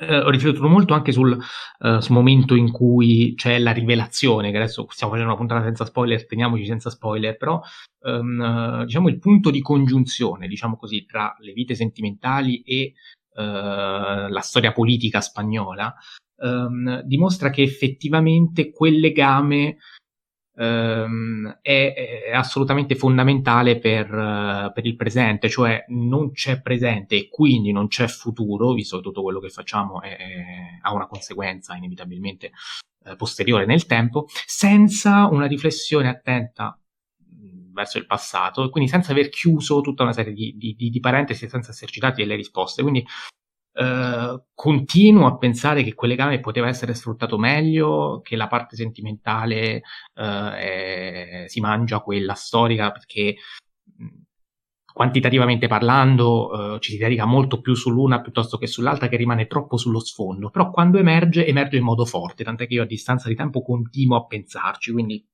eh, 0.00 0.18
ho 0.18 0.30
riflettuto 0.30 0.68
molto 0.68 0.94
anche 0.94 1.12
sul, 1.12 1.32
uh, 1.32 1.98
sul, 1.98 2.14
momento 2.14 2.54
in 2.54 2.70
cui 2.70 3.34
c'è 3.36 3.58
la 3.58 3.72
rivelazione, 3.72 4.50
che 4.50 4.56
adesso 4.56 4.86
stiamo 4.90 5.12
facendo 5.12 5.32
una 5.32 5.40
puntata 5.40 5.64
senza 5.64 5.84
spoiler, 5.84 6.26
teniamoci 6.26 6.64
senza 6.64 6.90
spoiler, 6.90 7.36
però 7.36 7.60
um, 8.02 8.80
uh, 8.80 8.84
diciamo 8.84 9.08
il 9.08 9.18
punto 9.18 9.50
di 9.50 9.60
congiunzione, 9.60 10.46
diciamo 10.46 10.76
così, 10.76 11.04
tra 11.04 11.34
le 11.40 11.52
vite 11.52 11.74
sentimentali 11.74 12.62
e 12.62 12.94
uh, 13.34 14.28
la 14.28 14.40
storia 14.40 14.72
politica 14.72 15.20
spagnola, 15.20 15.94
um, 16.36 17.00
dimostra 17.02 17.50
che 17.50 17.62
effettivamente 17.62 18.70
quel 18.70 19.00
legame 19.00 19.78
ehm, 20.58 21.58
è, 21.62 22.24
è, 22.26 22.32
assolutamente 22.34 22.96
fondamentale 22.96 23.78
per, 23.78 24.12
uh, 24.12 24.72
per, 24.72 24.84
il 24.84 24.96
presente, 24.96 25.48
cioè 25.48 25.84
non 25.88 26.32
c'è 26.32 26.60
presente 26.60 27.16
e 27.16 27.28
quindi 27.28 27.72
non 27.72 27.88
c'è 27.88 28.08
futuro, 28.08 28.72
visto 28.72 28.96
che 28.96 29.02
tutto 29.02 29.22
quello 29.22 29.38
che 29.38 29.50
facciamo 29.50 30.02
è, 30.02 30.16
è, 30.16 30.44
ha 30.82 30.92
una 30.92 31.06
conseguenza 31.06 31.76
inevitabilmente 31.76 32.50
eh, 33.04 33.16
posteriore 33.16 33.64
nel 33.66 33.86
tempo, 33.86 34.26
senza 34.46 35.26
una 35.26 35.46
riflessione 35.46 36.08
attenta 36.08 36.78
verso 37.72 37.98
il 37.98 38.06
passato 38.06 38.64
e 38.64 38.70
quindi 38.70 38.90
senza 38.90 39.12
aver 39.12 39.28
chiuso 39.28 39.80
tutta 39.80 40.02
una 40.02 40.12
serie 40.12 40.32
di, 40.32 40.54
di, 40.56 40.74
di 40.90 41.00
parentesi 41.00 41.48
senza 41.48 41.70
esserci 41.70 42.00
dati 42.00 42.22
delle 42.22 42.34
risposte. 42.34 42.82
Quindi 42.82 43.06
Uh, 43.72 44.42
continuo 44.54 45.26
a 45.28 45.38
pensare 45.38 45.84
che 45.84 45.94
quel 45.94 46.10
legame 46.10 46.40
poteva 46.40 46.66
essere 46.66 46.94
sfruttato 46.94 47.38
meglio, 47.38 48.20
che 48.22 48.34
la 48.34 48.48
parte 48.48 48.74
sentimentale 48.74 49.82
uh, 50.14 50.50
è, 50.50 51.44
si 51.46 51.60
mangia 51.60 52.00
quella 52.00 52.34
storica 52.34 52.90
perché 52.90 53.36
quantitativamente 54.92 55.68
parlando 55.68 56.48
uh, 56.48 56.78
ci 56.80 56.90
si 56.90 56.98
dedica 56.98 57.24
molto 57.24 57.60
più 57.60 57.74
sull'una 57.74 58.20
piuttosto 58.20 58.58
che 58.58 58.66
sull'altra 58.66 59.06
che 59.06 59.16
rimane 59.16 59.46
troppo 59.46 59.76
sullo 59.76 60.00
sfondo, 60.00 60.50
però 60.50 60.70
quando 60.72 60.98
emerge 60.98 61.46
emerge 61.46 61.76
in 61.76 61.84
modo 61.84 62.04
forte, 62.04 62.42
tant'è 62.42 62.66
che 62.66 62.74
io 62.74 62.82
a 62.82 62.86
distanza 62.86 63.28
di 63.28 63.36
tempo 63.36 63.62
continuo 63.62 64.16
a 64.16 64.26
pensarci, 64.26 64.90
quindi 64.90 65.24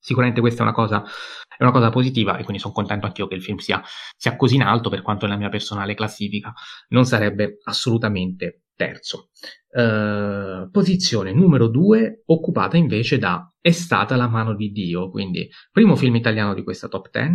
Sicuramente 0.00 0.40
questa 0.40 0.60
è 0.60 0.62
una 0.62 0.72
cosa, 0.72 1.04
è 1.04 1.62
una 1.62 1.72
cosa 1.72 1.90
positiva 1.90 2.38
e 2.38 2.42
quindi 2.42 2.60
sono 2.60 2.72
contento 2.72 3.04
anch'io 3.06 3.28
che 3.28 3.34
il 3.34 3.42
film 3.42 3.58
sia, 3.58 3.82
sia 4.16 4.34
così 4.36 4.56
in 4.56 4.62
alto 4.62 4.88
per 4.88 5.02
quanto 5.02 5.26
nella 5.26 5.38
mia 5.38 5.50
personale 5.50 5.94
classifica 5.94 6.52
non 6.88 7.04
sarebbe 7.04 7.58
assolutamente 7.64 8.62
terzo. 8.74 9.28
Uh, 9.68 10.70
posizione 10.70 11.32
numero 11.32 11.68
due 11.68 12.22
occupata 12.26 12.76
invece 12.76 13.18
da 13.18 13.52
È 13.60 13.70
stata 13.70 14.16
la 14.16 14.26
mano 14.26 14.54
di 14.54 14.72
Dio, 14.72 15.10
quindi 15.10 15.48
primo 15.70 15.96
film 15.96 16.16
italiano 16.16 16.54
di 16.54 16.64
questa 16.64 16.88
top 16.88 17.10
10. 17.10 17.34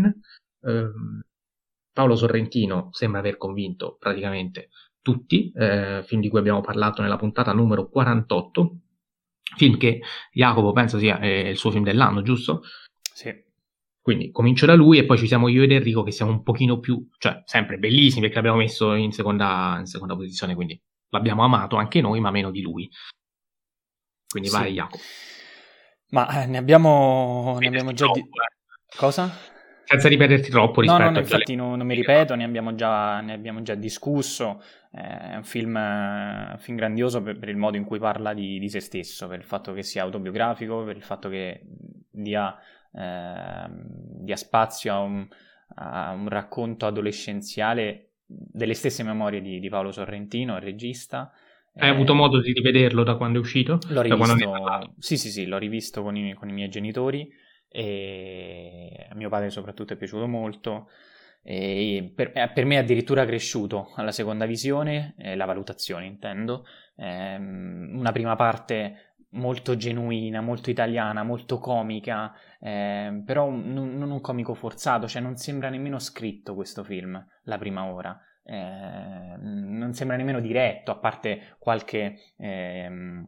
Uh, 0.61 1.21
Paolo 1.93 2.15
Sorrentino 2.15 2.89
sembra 2.91 3.19
aver 3.19 3.37
convinto 3.37 3.95
praticamente 3.99 4.69
tutti, 5.01 5.51
uh, 5.53 6.01
film 6.01 6.19
di 6.19 6.29
cui 6.29 6.39
abbiamo 6.39 6.61
parlato 6.61 7.03
nella 7.03 7.15
puntata 7.15 7.53
numero 7.53 7.87
48, 7.89 8.79
Film 9.55 9.77
che 9.77 10.01
Jacopo 10.31 10.71
penso 10.71 10.97
sia 10.97 11.19
eh, 11.19 11.49
il 11.49 11.57
suo 11.57 11.71
film 11.71 11.83
dell'anno, 11.83 12.21
giusto? 12.21 12.63
Sì. 13.13 13.33
Quindi 14.01 14.31
comincio 14.31 14.65
da 14.65 14.75
lui 14.75 14.97
e 14.97 15.05
poi 15.05 15.17
ci 15.17 15.27
siamo 15.27 15.47
io 15.47 15.63
ed 15.63 15.71
Enrico 15.71 16.03
che 16.03 16.11
siamo 16.11 16.31
un 16.31 16.43
pochino 16.43 16.79
più, 16.79 17.07
cioè 17.17 17.41
sempre 17.45 17.77
bellissimi 17.77 18.21
perché 18.21 18.35
l'abbiamo 18.35 18.57
messo 18.57 18.93
in 18.93 19.11
seconda, 19.11 19.77
in 19.79 19.85
seconda 19.85 20.15
posizione, 20.15 20.53
quindi 20.53 20.79
l'abbiamo 21.09 21.43
amato 21.43 21.75
anche 21.75 22.01
noi, 22.01 22.19
ma 22.19 22.31
meno 22.31 22.51
di 22.51 22.61
lui. 22.61 22.89
Quindi 24.27 24.49
sì. 24.49 24.55
vai 24.55 24.73
Jacopo. 24.73 25.03
Ma 26.09 26.43
eh, 26.43 26.45
ne 26.45 26.57
abbiamo, 26.57 27.57
ne 27.59 27.67
abbiamo 27.67 27.93
già... 27.93 28.05
Di... 28.11 28.19
Eh. 28.19 28.95
Cosa? 28.95 29.54
Senza 29.85 30.07
ripeterti 30.07 30.49
troppo 30.49 30.81
rispetto 30.81 31.03
no, 31.03 31.09
no, 31.09 31.15
no 31.15 31.19
infatti 31.19 31.55
non, 31.55 31.77
non, 31.77 31.85
mi 31.85 31.93
ripeto, 31.93 32.33
ne 32.35 32.43
abbiamo 32.43 32.73
già, 32.73 33.21
ne 33.21 33.33
abbiamo 33.33 33.61
già 33.61 33.75
discusso, 33.75 34.61
eh, 34.91 35.31
è 35.31 35.35
un 35.35 35.43
film, 35.43 35.75
un 35.75 36.57
film 36.57 36.77
grandioso 36.77 37.21
per, 37.21 37.37
per, 37.37 37.49
il 37.49 37.57
modo 37.57 37.77
in 37.77 37.83
cui 37.83 37.99
parla 37.99 38.33
di, 38.33 38.57
di, 38.57 38.67
se 38.67 38.79
stesso, 38.79 39.27
per 39.27 39.37
il 39.39 39.45
fatto 39.45 39.73
che 39.73 39.83
sia 39.83 40.01
autobiografico, 40.01 40.83
per 40.83 40.95
il 40.95 41.03
fatto 41.03 41.29
che 41.29 41.61
dia, 42.09 42.57
eh, 42.91 43.67
dia 43.69 44.35
spazio 44.35 44.93
a 44.93 44.99
un, 44.99 45.27
a 45.75 46.11
un, 46.11 46.29
racconto 46.29 46.87
adolescenziale 46.87 48.09
delle 48.25 48.73
stesse 48.73 49.03
memorie 49.03 49.41
di, 49.41 49.59
di 49.59 49.69
Paolo 49.69 49.91
Sorrentino, 49.91 50.55
il 50.55 50.63
regista. 50.63 51.31
Hai 51.77 51.89
eh, 51.89 51.91
avuto 51.91 52.15
modo 52.15 52.41
di 52.41 52.53
rivederlo 52.53 53.03
da 53.03 53.15
quando 53.17 53.37
è 53.37 53.41
uscito? 53.41 53.77
L'ho 53.89 54.01
rivisto, 54.01 54.93
sì, 54.97 55.17
sì, 55.17 55.29
sì, 55.29 55.45
l'ho 55.45 55.59
rivisto 55.59 56.01
con 56.01 56.15
i, 56.15 56.33
con 56.33 56.49
i 56.49 56.53
miei 56.53 56.69
genitori 56.69 57.43
e 57.75 59.07
a 59.09 59.15
mio 59.15 59.27
padre 59.27 59.49
soprattutto 59.49 59.93
è 59.93 59.97
piaciuto 59.97 60.27
molto. 60.27 60.89
Per, 61.43 62.31
eh, 62.33 62.49
per, 62.53 62.65
me 62.65 62.75
è 62.75 62.79
addirittura 62.79 63.25
cresciuto 63.25 63.91
alla 63.95 64.11
seconda 64.11 64.45
visione, 64.45 65.13
eh, 65.17 65.35
la 65.35 65.45
valutazione 65.45 66.05
intendo, 66.05 66.65
eh, 66.95 67.35
una 67.35 68.11
prima 68.11 68.35
parte 68.35 69.15
molto 69.31 69.75
genuina, 69.75 70.41
molto 70.41 70.69
italiana, 70.69 71.21
molto 71.23 71.59
comica, 71.59 72.33
eh, 72.59 73.21
però 73.23 73.49
non, 73.49 73.95
non, 73.95 74.09
un 74.09 74.21
comico 74.21 74.53
forzato, 74.53 75.07
cioè 75.07 75.21
non 75.21 75.35
sembra 75.35 75.69
nemmeno 75.69 75.99
scritto 75.99 76.55
questo 76.55 76.83
film, 76.83 77.23
la 77.43 77.57
prima 77.57 77.85
ora, 77.85 78.19
eh, 78.43 79.35
non 79.37 79.93
sembra 79.93 80.15
nemmeno 80.15 80.39
diretto, 80.39 80.91
a 80.91 80.97
parte 80.97 81.55
qualche 81.59 82.33
ehm, 82.37 83.27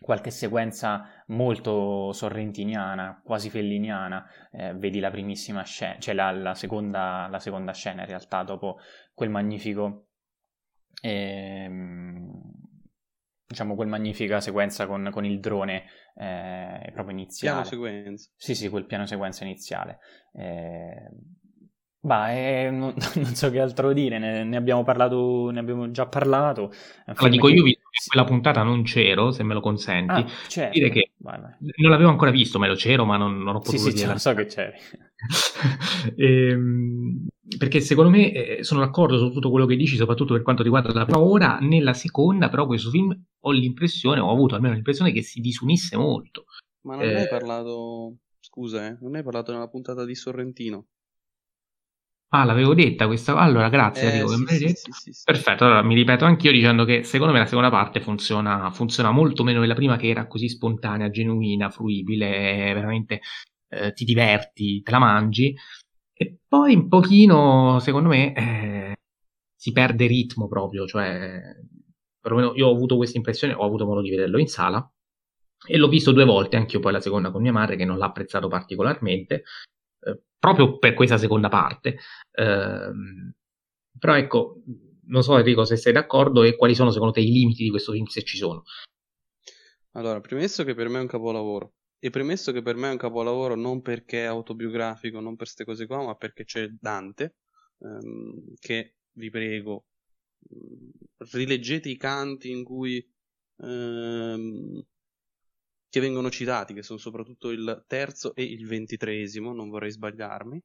qualche 0.00 0.30
sequenza 0.30 1.24
molto 1.26 2.12
sorrentiniana, 2.12 3.20
quasi 3.22 3.50
felliniana, 3.50 4.26
eh, 4.50 4.74
vedi 4.74 4.98
la 4.98 5.10
primissima 5.10 5.62
scena, 5.62 5.98
cioè 5.98 6.14
la, 6.14 6.30
la, 6.32 6.54
seconda, 6.54 7.28
la, 7.30 7.38
seconda, 7.38 7.72
scena 7.72 8.02
in 8.02 8.08
realtà 8.08 8.42
dopo 8.42 8.78
quel 9.14 9.28
magnifico, 9.28 10.06
ehm, 11.02 12.30
diciamo 13.46 13.74
quel 13.74 13.88
magnifica 13.88 14.40
sequenza 14.40 14.86
con, 14.86 15.10
con 15.12 15.24
il 15.24 15.38
drone 15.38 15.84
eh, 16.16 16.90
proprio 16.92 17.14
iniziale. 17.14 17.62
Piano 17.62 17.70
sequenza. 17.70 18.30
Sì, 18.36 18.54
sì, 18.54 18.68
quel 18.68 18.86
piano 18.86 19.06
sequenza 19.06 19.44
iniziale. 19.44 19.98
Eh, 20.32 21.10
Bah, 22.02 22.32
eh, 22.32 22.70
non, 22.70 22.94
non, 23.16 23.34
so 23.34 23.50
che 23.50 23.60
altro 23.60 23.92
dire, 23.92 24.18
ne, 24.18 24.42
ne, 24.42 24.56
abbiamo 24.56 24.82
parlato, 24.82 25.50
ne 25.50 25.60
abbiamo 25.60 25.90
già 25.90 26.06
parlato. 26.06 26.72
La 27.04 27.28
dico 27.28 27.46
che... 27.48 27.52
io, 27.52 27.62
visto 27.62 27.79
quella 28.06 28.26
puntata 28.26 28.62
non 28.62 28.82
c'ero, 28.82 29.30
se 29.30 29.42
me 29.42 29.54
lo 29.54 29.60
consenti. 29.60 30.12
Ah, 30.12 30.26
certo. 30.48 30.78
Dire 30.78 30.90
che 30.90 31.12
vai, 31.18 31.40
vai. 31.40 31.52
non 31.58 31.90
l'avevo 31.90 32.10
ancora 32.10 32.30
visto, 32.30 32.58
me 32.58 32.68
lo 32.68 32.74
c'ero, 32.74 33.04
ma 33.04 33.16
non, 33.16 33.38
non 33.38 33.56
ho 33.56 33.58
potuto 33.58 33.78
Sì, 33.78 33.90
sì, 33.90 33.94
dire 33.94 34.12
lo 34.12 34.18
so 34.18 34.34
che 34.34 34.46
c'eri. 34.46 34.76
Ehm, 36.16 37.26
perché 37.58 37.80
secondo 37.80 38.10
me 38.10 38.32
eh, 38.32 38.64
sono 38.64 38.80
d'accordo 38.80 39.18
su 39.18 39.30
tutto 39.30 39.50
quello 39.50 39.66
che 39.66 39.76
dici, 39.76 39.96
soprattutto 39.96 40.32
per 40.32 40.42
quanto 40.42 40.62
riguarda 40.62 40.92
la 40.92 41.04
prima 41.04 41.20
ora. 41.20 41.58
Nella 41.60 41.92
seconda, 41.94 42.48
però, 42.48 42.66
questo 42.66 42.90
film 42.90 43.14
ho 43.40 43.50
l'impressione, 43.50 44.20
ho 44.20 44.30
avuto 44.30 44.54
almeno 44.54 44.74
l'impressione 44.74 45.12
che 45.12 45.22
si 45.22 45.40
disunisse 45.40 45.96
molto. 45.96 46.44
Ma 46.82 46.96
non 46.96 47.04
Eh. 47.04 47.16
hai 47.16 47.28
parlato, 47.28 48.16
scusa, 48.38 48.86
eh, 48.86 48.96
non 49.00 49.14
hai 49.14 49.22
parlato 49.22 49.52
nella 49.52 49.68
puntata 49.68 50.04
di 50.04 50.14
Sorrentino? 50.14 50.86
Ah, 52.32 52.44
l'avevo 52.44 52.74
detta 52.74 53.06
questa. 53.06 53.36
Allora, 53.36 53.68
grazie 53.68 54.08
Eh, 54.08 54.20
Enrico, 54.20 54.76
sì, 54.76 54.92
sì, 54.92 55.12
sì. 55.12 55.22
Perfetto, 55.24 55.64
allora 55.64 55.82
mi 55.82 55.96
ripeto 55.96 56.24
anch'io 56.24 56.52
dicendo 56.52 56.84
che 56.84 57.02
secondo 57.02 57.32
me 57.32 57.40
la 57.40 57.46
seconda 57.46 57.70
parte 57.70 58.00
funziona, 58.00 58.70
funziona 58.70 59.10
molto 59.10 59.42
meno 59.42 59.60
della 59.60 59.74
prima 59.74 59.96
che 59.96 60.08
era 60.08 60.28
così 60.28 60.48
spontanea, 60.48 61.10
genuina, 61.10 61.70
fruibile, 61.70 62.72
veramente 62.72 63.20
eh, 63.68 63.92
ti 63.92 64.04
diverti, 64.04 64.80
te 64.82 64.90
la 64.92 64.98
mangi 65.00 65.52
e 66.12 66.38
poi 66.46 66.74
un 66.76 66.86
pochino, 66.88 67.80
secondo 67.80 68.08
me, 68.08 68.32
eh, 68.34 68.94
si 69.56 69.72
perde 69.72 70.06
ritmo 70.06 70.46
proprio, 70.46 70.86
cioè 70.86 71.40
perlomeno 72.20 72.54
io 72.54 72.68
ho 72.68 72.72
avuto 72.74 72.96
questa 72.96 73.16
impressione, 73.16 73.54
ho 73.54 73.64
avuto 73.64 73.86
modo 73.86 74.02
di 74.02 74.10
vederlo 74.10 74.38
in 74.38 74.46
sala 74.46 74.88
e 75.66 75.76
l'ho 75.76 75.88
visto 75.88 76.12
due 76.12 76.24
volte, 76.24 76.56
anch'io 76.56 76.78
poi 76.78 76.92
la 76.92 77.00
seconda 77.00 77.32
con 77.32 77.42
mia 77.42 77.52
madre 77.52 77.74
che 77.76 77.84
non 77.84 77.98
l'ha 77.98 78.06
apprezzato 78.06 78.46
particolarmente, 78.48 79.42
eh, 80.00 80.20
proprio 80.38 80.78
per 80.78 80.94
questa 80.94 81.18
seconda 81.18 81.48
parte. 81.48 81.98
Ehm, 82.32 83.32
però 83.98 84.16
ecco, 84.16 84.62
non 85.06 85.22
so 85.22 85.36
Enrico 85.36 85.64
se 85.64 85.76
sei 85.76 85.92
d'accordo 85.92 86.42
e 86.42 86.56
quali 86.56 86.74
sono 86.74 86.90
secondo 86.90 87.12
te 87.14 87.20
i 87.20 87.30
limiti 87.30 87.64
di 87.64 87.70
questo 87.70 87.92
film, 87.92 88.06
se 88.06 88.22
ci 88.22 88.36
sono. 88.36 88.62
Allora, 89.92 90.20
premesso 90.20 90.62
che 90.64 90.74
per 90.74 90.88
me 90.88 90.98
è 90.98 91.02
un 91.02 91.08
capolavoro, 91.08 91.74
e 91.98 92.10
premesso 92.10 92.52
che 92.52 92.62
per 92.62 92.76
me 92.76 92.88
è 92.88 92.92
un 92.92 92.96
capolavoro 92.96 93.56
non 93.56 93.82
perché 93.82 94.22
è 94.22 94.26
autobiografico, 94.26 95.18
non 95.18 95.36
per 95.36 95.46
queste 95.46 95.64
cose 95.64 95.86
qua, 95.86 96.04
ma 96.04 96.14
perché 96.14 96.44
c'è 96.44 96.68
Dante, 96.68 97.36
ehm, 97.80 98.54
che 98.58 98.94
vi 99.12 99.30
prego, 99.30 99.86
mh, 100.38 100.90
rileggete 101.32 101.88
i 101.88 101.96
canti 101.96 102.50
in 102.50 102.62
cui 102.62 103.04
ehm, 103.58 104.80
che 105.90 106.00
vengono 106.00 106.30
citati, 106.30 106.72
che 106.72 106.82
sono 106.82 106.98
soprattutto 106.98 107.50
il 107.50 107.84
terzo 107.86 108.34
e 108.34 108.44
il 108.44 108.66
ventitreesimo, 108.66 109.52
non 109.52 109.68
vorrei 109.68 109.90
sbagliarmi, 109.90 110.62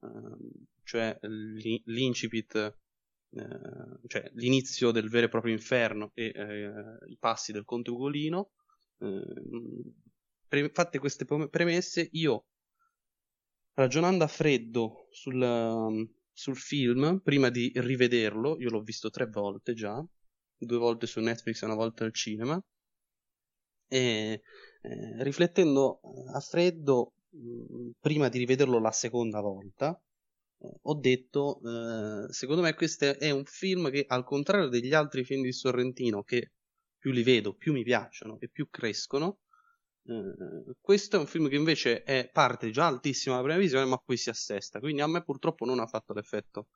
ehm, 0.00 0.36
cioè 0.82 1.18
l'in- 1.22 1.82
l'incipit, 1.84 2.54
eh, 2.56 3.98
cioè 4.06 4.30
l'inizio 4.34 4.90
del 4.90 5.10
vero 5.10 5.26
e 5.26 5.28
proprio 5.28 5.52
inferno 5.52 6.10
e 6.14 6.32
eh, 6.34 6.72
i 7.08 7.16
passi 7.18 7.52
del 7.52 7.64
conte 7.64 7.90
Ugolino. 7.90 8.50
Ehm, 9.00 9.92
fatte 10.72 10.98
queste 10.98 11.24
premesse, 11.24 12.08
io 12.12 12.46
ragionando 13.74 14.24
a 14.24 14.28
freddo 14.28 15.08
sul, 15.10 15.40
um, 15.40 16.08
sul 16.32 16.56
film, 16.56 17.20
prima 17.22 17.50
di 17.50 17.72
rivederlo, 17.74 18.56
io 18.60 18.70
l'ho 18.70 18.82
visto 18.82 19.10
tre 19.10 19.26
volte 19.26 19.74
già, 19.74 20.02
due 20.56 20.78
volte 20.78 21.06
su 21.06 21.20
Netflix 21.20 21.62
e 21.62 21.66
una 21.66 21.74
volta 21.74 22.04
al 22.04 22.14
cinema, 22.14 22.62
e 23.88 24.42
eh, 24.82 25.22
riflettendo 25.22 26.00
eh, 26.02 26.36
a 26.36 26.40
freddo, 26.40 27.14
mh, 27.30 27.90
prima 28.00 28.28
di 28.28 28.38
rivederlo 28.38 28.78
la 28.80 28.92
seconda 28.92 29.40
volta, 29.40 30.00
eh, 30.58 30.78
ho 30.82 30.94
detto, 30.94 31.60
eh, 31.64 32.32
secondo 32.32 32.62
me 32.62 32.74
questo 32.74 33.18
è 33.18 33.30
un 33.30 33.44
film 33.44 33.90
che, 33.90 34.04
al 34.08 34.24
contrario 34.24 34.68
degli 34.68 34.94
altri 34.94 35.24
film 35.24 35.42
di 35.42 35.52
Sorrentino, 35.52 36.22
che 36.22 36.52
più 36.98 37.12
li 37.12 37.22
vedo, 37.22 37.54
più 37.54 37.72
mi 37.72 37.82
piacciono 37.82 38.38
e 38.40 38.48
più 38.48 38.68
crescono, 38.70 39.40
eh, 40.06 40.74
questo 40.80 41.16
è 41.16 41.18
un 41.18 41.26
film 41.26 41.48
che 41.48 41.56
invece 41.56 42.02
è 42.02 42.28
parte 42.32 42.70
già 42.70 42.86
altissima 42.86 43.36
la 43.36 43.42
prima 43.42 43.58
visione, 43.58 43.86
ma 43.86 43.96
poi 43.98 44.16
si 44.16 44.30
assesta. 44.30 44.80
Quindi 44.80 45.02
a 45.02 45.06
me 45.06 45.22
purtroppo 45.22 45.64
non 45.64 45.80
ha 45.80 45.86
fatto 45.86 46.12
l'effetto 46.12 46.68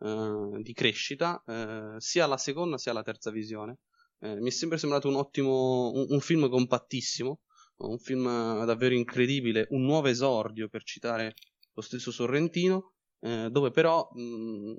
eh, 0.00 0.60
di 0.62 0.72
crescita, 0.72 1.42
eh, 1.46 1.94
sia 1.98 2.24
alla 2.24 2.36
seconda 2.36 2.78
sia 2.78 2.92
alla 2.92 3.02
terza 3.02 3.30
visione. 3.30 3.78
Eh, 4.24 4.40
mi 4.40 4.48
è 4.48 4.50
sempre 4.50 4.78
sembrato 4.78 5.08
un 5.08 5.16
ottimo, 5.16 5.90
un, 5.92 6.06
un 6.08 6.20
film 6.20 6.48
compattissimo, 6.48 7.40
un 7.76 7.98
film 7.98 8.26
eh, 8.26 8.64
davvero 8.64 8.94
incredibile, 8.94 9.66
un 9.70 9.82
nuovo 9.82 10.08
esordio 10.08 10.68
per 10.68 10.82
citare 10.82 11.34
lo 11.74 11.82
stesso 11.82 12.10
Sorrentino, 12.10 12.94
eh, 13.20 13.48
dove 13.50 13.70
però 13.70 14.08
mh, 14.12 14.74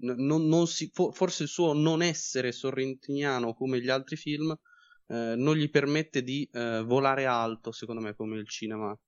non, 0.00 0.46
non 0.46 0.66
si, 0.66 0.90
fo- 0.92 1.12
forse 1.12 1.44
il 1.44 1.48
suo 1.48 1.72
non 1.72 2.02
essere 2.02 2.50
sorrentiniano 2.52 3.54
come 3.54 3.80
gli 3.80 3.88
altri 3.88 4.16
film 4.16 4.50
eh, 5.06 5.34
non 5.36 5.54
gli 5.56 5.70
permette 5.70 6.22
di 6.22 6.48
eh, 6.52 6.82
volare 6.84 7.26
alto, 7.26 7.70
secondo 7.70 8.00
me, 8.00 8.14
come 8.16 8.38
il 8.38 8.48
cinema 8.48 8.98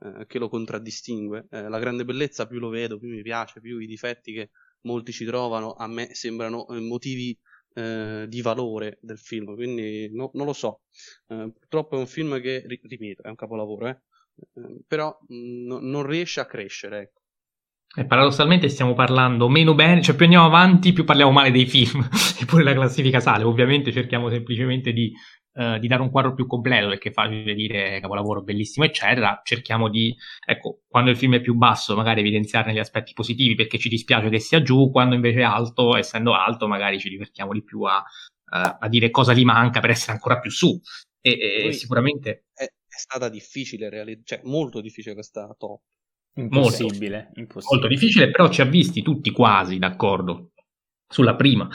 eh, 0.00 0.26
che 0.26 0.38
lo 0.38 0.48
contraddistingue. 0.48 1.46
La 1.50 1.78
grande 1.78 2.04
bellezza, 2.04 2.46
più 2.46 2.58
lo 2.58 2.68
vedo, 2.68 2.98
più 2.98 3.08
mi 3.10 3.22
piace, 3.22 3.60
più 3.60 3.78
i 3.78 3.86
difetti 3.86 4.32
che 4.32 4.50
molti 4.82 5.12
ci 5.12 5.24
trovano, 5.24 5.74
a 5.74 5.86
me 5.86 6.14
sembrano 6.14 6.66
motivi 6.80 7.38
eh, 7.74 8.26
di 8.28 8.42
valore 8.42 8.98
del 9.00 9.18
film. 9.18 9.54
Quindi 9.54 10.08
no- 10.12 10.30
non 10.34 10.46
lo 10.46 10.52
so. 10.52 10.82
Eh, 11.28 11.50
purtroppo 11.58 11.96
è 11.96 11.98
un 11.98 12.06
film 12.06 12.40
che, 12.40 12.62
ri- 12.66 12.80
ripeto, 12.82 13.22
è 13.22 13.28
un 13.28 13.36
capolavoro, 13.36 13.88
eh. 13.88 14.00
Eh, 14.54 14.80
però 14.86 15.16
mh, 15.28 15.66
no- 15.66 15.80
non 15.80 16.06
riesce 16.06 16.40
a 16.40 16.46
crescere. 16.46 17.00
Ecco. 17.02 17.20
E 17.94 18.06
paradossalmente 18.06 18.70
stiamo 18.70 18.94
parlando 18.94 19.48
meno 19.50 19.74
bene, 19.74 20.00
cioè 20.00 20.14
più 20.14 20.24
andiamo 20.24 20.46
avanti 20.46 20.94
più 20.94 21.04
parliamo 21.04 21.30
male 21.30 21.50
dei 21.50 21.66
film, 21.66 22.08
eppure 22.40 22.64
la 22.64 22.72
classifica 22.72 23.20
sale. 23.20 23.44
Ovviamente 23.44 23.92
cerchiamo 23.92 24.30
semplicemente 24.30 24.92
di, 24.92 25.12
eh, 25.54 25.78
di 25.78 25.86
dare 25.86 26.02
un 26.02 26.10
quadro 26.10 26.34
più 26.34 26.46
completo, 26.46 26.88
perché 26.88 27.10
è 27.10 27.12
facile 27.12 27.54
dire 27.54 28.00
capolavoro 28.00 28.42
bellissimo, 28.42 28.84
eccetera. 28.84 29.40
Cerchiamo 29.44 29.88
di, 29.88 30.14
ecco, 30.46 30.80
quando 30.88 31.10
il 31.10 31.16
film 31.16 31.34
è 31.34 31.40
più 31.40 31.54
basso, 31.54 31.94
magari 31.94 32.20
evidenziarne 32.20 32.72
gli 32.72 32.78
aspetti 32.78 33.12
positivi 33.12 33.54
perché 33.54 33.78
ci 33.78 33.88
dispiace 33.88 34.28
che 34.28 34.38
sia 34.38 34.62
giù, 34.62 34.90
quando 34.90 35.14
invece 35.14 35.40
è 35.40 35.44
alto, 35.44 35.96
essendo 35.96 36.34
alto, 36.34 36.66
magari 36.68 36.98
ci 36.98 37.08
divertiamo 37.08 37.52
di 37.52 37.62
più 37.62 37.82
a, 37.82 38.02
a- 38.50 38.78
a 38.80 38.88
dire 38.88 39.10
cosa 39.10 39.32
gli 39.32 39.44
manca 39.44 39.80
per 39.80 39.90
essere 39.90 40.12
ancora 40.12 40.38
più 40.38 40.50
su. 40.50 40.80
E, 41.24 41.66
e 41.66 41.72
sicuramente 41.72 42.46
È, 42.52 42.64
è 42.64 42.98
stata 42.98 43.28
difficile 43.28 43.88
realizzare, 43.88 44.42
cioè 44.42 44.50
molto 44.50 44.80
difficile 44.80 45.14
questa 45.14 45.54
top. 45.56 45.80
Impossibile, 46.34 47.30
impossibile. 47.34 47.66
molto 47.68 47.88
difficile, 47.88 48.30
però 48.30 48.48
ci 48.48 48.62
ha 48.62 48.64
visti 48.64 49.02
tutti 49.02 49.30
quasi 49.30 49.78
d'accordo 49.78 50.52
sulla 51.06 51.36
prima 51.36 51.68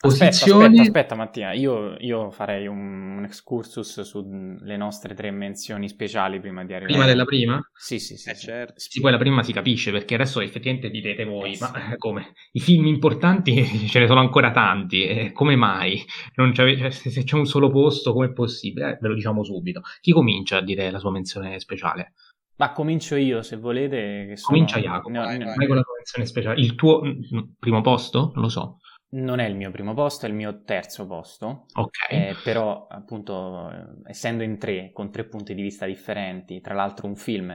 Aspetta, 0.00 0.26
posizione. 0.26 0.64
aspetta, 0.66 0.82
aspetta 0.82 1.14
Mattia, 1.16 1.52
io, 1.52 1.96
io 1.98 2.30
farei 2.30 2.68
un, 2.68 3.16
un 3.16 3.24
excursus 3.24 4.00
sulle 4.02 4.76
nostre 4.76 5.12
tre 5.14 5.32
menzioni 5.32 5.88
speciali 5.88 6.38
prima 6.38 6.64
di 6.64 6.72
arrivare. 6.72 6.92
Prima 6.92 7.06
della 7.06 7.24
prima? 7.24 7.60
Sì, 7.74 7.98
sì, 7.98 8.16
sì. 8.16 8.30
Eh 8.30 8.34
sì. 8.36 8.46
certo. 8.46 8.74
Sì, 8.76 9.00
poi 9.00 9.10
la 9.10 9.18
prima 9.18 9.42
si 9.42 9.52
capisce 9.52 9.90
perché 9.90 10.14
adesso 10.14 10.40
effettivamente 10.40 10.90
direte 10.90 11.24
voi, 11.24 11.56
ma 11.60 11.92
eh, 11.92 11.96
come? 11.96 12.32
I 12.52 12.60
film 12.60 12.86
importanti 12.86 13.64
ce 13.90 13.98
ne 13.98 14.06
sono 14.06 14.20
ancora 14.20 14.52
tanti, 14.52 15.04
eh, 15.04 15.32
come 15.32 15.56
mai? 15.56 16.00
Non 16.36 16.52
c'ave- 16.52 16.76
cioè, 16.76 16.90
se 16.90 17.24
c'è 17.24 17.34
un 17.34 17.46
solo 17.46 17.68
posto, 17.68 18.12
com'è 18.12 18.30
possibile? 18.32 18.90
Eh, 18.92 18.98
ve 19.00 19.08
lo 19.08 19.14
diciamo 19.14 19.42
subito. 19.42 19.80
Chi 20.00 20.12
comincia 20.12 20.58
a 20.58 20.62
dire 20.62 20.92
la 20.92 21.00
sua 21.00 21.10
menzione 21.10 21.58
speciale? 21.58 22.12
Ma 22.58 22.70
comincio 22.70 23.16
io, 23.16 23.42
se 23.42 23.56
volete. 23.56 24.26
Che 24.28 24.36
sono- 24.36 24.56
Comincia 24.58 24.78
Jacopo, 24.78 25.08
no, 25.10 25.22
vai, 25.22 25.38
no, 25.38 25.46
vai. 25.46 25.66
La 25.66 25.82
tua 25.82 25.94
menzione 25.96 26.24
speciale. 26.24 26.60
Il 26.60 26.76
tuo 26.76 27.02
mm, 27.04 27.40
primo 27.58 27.80
posto? 27.80 28.30
Non 28.34 28.44
lo 28.44 28.48
so. 28.48 28.78
Non 29.10 29.38
è 29.38 29.46
il 29.46 29.56
mio 29.56 29.70
primo 29.70 29.94
posto, 29.94 30.26
è 30.26 30.28
il 30.28 30.34
mio 30.34 30.62
terzo 30.62 31.06
posto. 31.06 31.66
Ok. 31.74 32.10
Eh, 32.10 32.34
però, 32.44 32.86
appunto, 32.88 33.70
essendo 34.04 34.42
in 34.42 34.58
tre, 34.58 34.90
con 34.92 35.10
tre 35.10 35.24
punti 35.24 35.54
di 35.54 35.62
vista 35.62 35.86
differenti, 35.86 36.60
tra 36.60 36.74
l'altro 36.74 37.06
un 37.06 37.16
film 37.16 37.50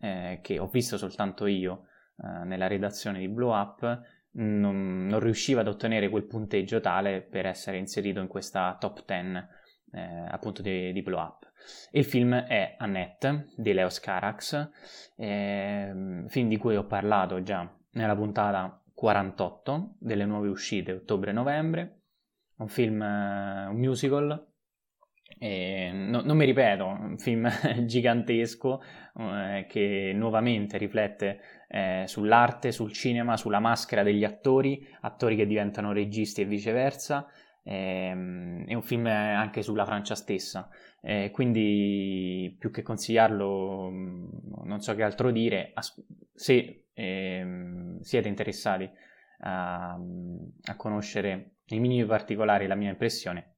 eh, 0.00 0.38
che 0.42 0.58
ho 0.58 0.66
visto 0.68 0.96
soltanto 0.96 1.46
io 1.46 1.86
eh, 2.22 2.44
nella 2.44 2.66
redazione 2.66 3.18
di 3.18 3.28
Blow 3.28 3.52
Up, 3.52 4.00
non, 4.32 5.06
non 5.06 5.20
riusciva 5.20 5.60
ad 5.60 5.68
ottenere 5.68 6.08
quel 6.08 6.26
punteggio 6.26 6.80
tale 6.80 7.22
per 7.22 7.46
essere 7.46 7.78
inserito 7.78 8.20
in 8.20 8.26
questa 8.26 8.76
top 8.78 9.04
10 9.04 9.46
eh, 9.92 10.26
appunto 10.28 10.62
di, 10.62 10.92
di 10.92 11.02
Blow 11.02 11.20
Up. 11.20 11.50
Il 11.90 12.04
film 12.04 12.34
è 12.34 12.76
Annette 12.78 13.48
di 13.56 13.72
Leo 13.72 13.88
Scarax, 13.88 14.70
ehm, 15.16 16.26
film 16.28 16.48
di 16.48 16.56
cui 16.56 16.76
ho 16.76 16.84
parlato 16.84 17.42
già 17.42 17.68
nella 17.92 18.14
puntata 18.14 18.80
48 18.96 19.96
delle 20.00 20.24
nuove 20.24 20.48
uscite 20.48 20.92
ottobre-novembre, 20.92 22.00
un 22.56 22.68
film, 22.68 23.02
eh, 23.02 23.66
un 23.66 23.76
musical, 23.76 24.54
no- 25.38 26.22
non 26.22 26.36
mi 26.36 26.46
ripeto, 26.46 26.86
un 26.86 27.18
film 27.18 27.46
gigantesco 27.84 28.82
eh, 29.18 29.66
che 29.68 30.12
nuovamente 30.14 30.78
riflette 30.78 31.40
eh, 31.68 32.04
sull'arte, 32.06 32.72
sul 32.72 32.90
cinema, 32.90 33.36
sulla 33.36 33.58
maschera 33.58 34.02
degli 34.02 34.24
attori, 34.24 34.88
attori 35.02 35.36
che 35.36 35.46
diventano 35.46 35.92
registi 35.92 36.40
e 36.40 36.46
viceversa. 36.46 37.26
Ehm, 37.66 38.64
È 38.66 38.74
un 38.74 38.82
film 38.82 39.06
anche 39.06 39.62
sulla 39.62 39.84
Francia 39.84 40.14
stessa, 40.14 40.68
eh, 41.02 41.30
quindi 41.32 42.54
più 42.58 42.70
che 42.70 42.82
consigliarlo, 42.82 43.90
mh, 43.90 44.28
non 44.64 44.80
so 44.80 44.94
che 44.94 45.02
altro 45.02 45.30
dire. 45.30 45.72
Se 46.34 46.86
ehm, 46.94 48.00
siete 48.00 48.28
interessati 48.28 48.88
a, 49.40 49.92
a 49.92 50.76
conoscere 50.76 51.56
nei 51.66 51.80
minimi 51.80 52.06
particolari 52.06 52.66
la 52.66 52.76
mia 52.76 52.90
impressione, 52.90 53.56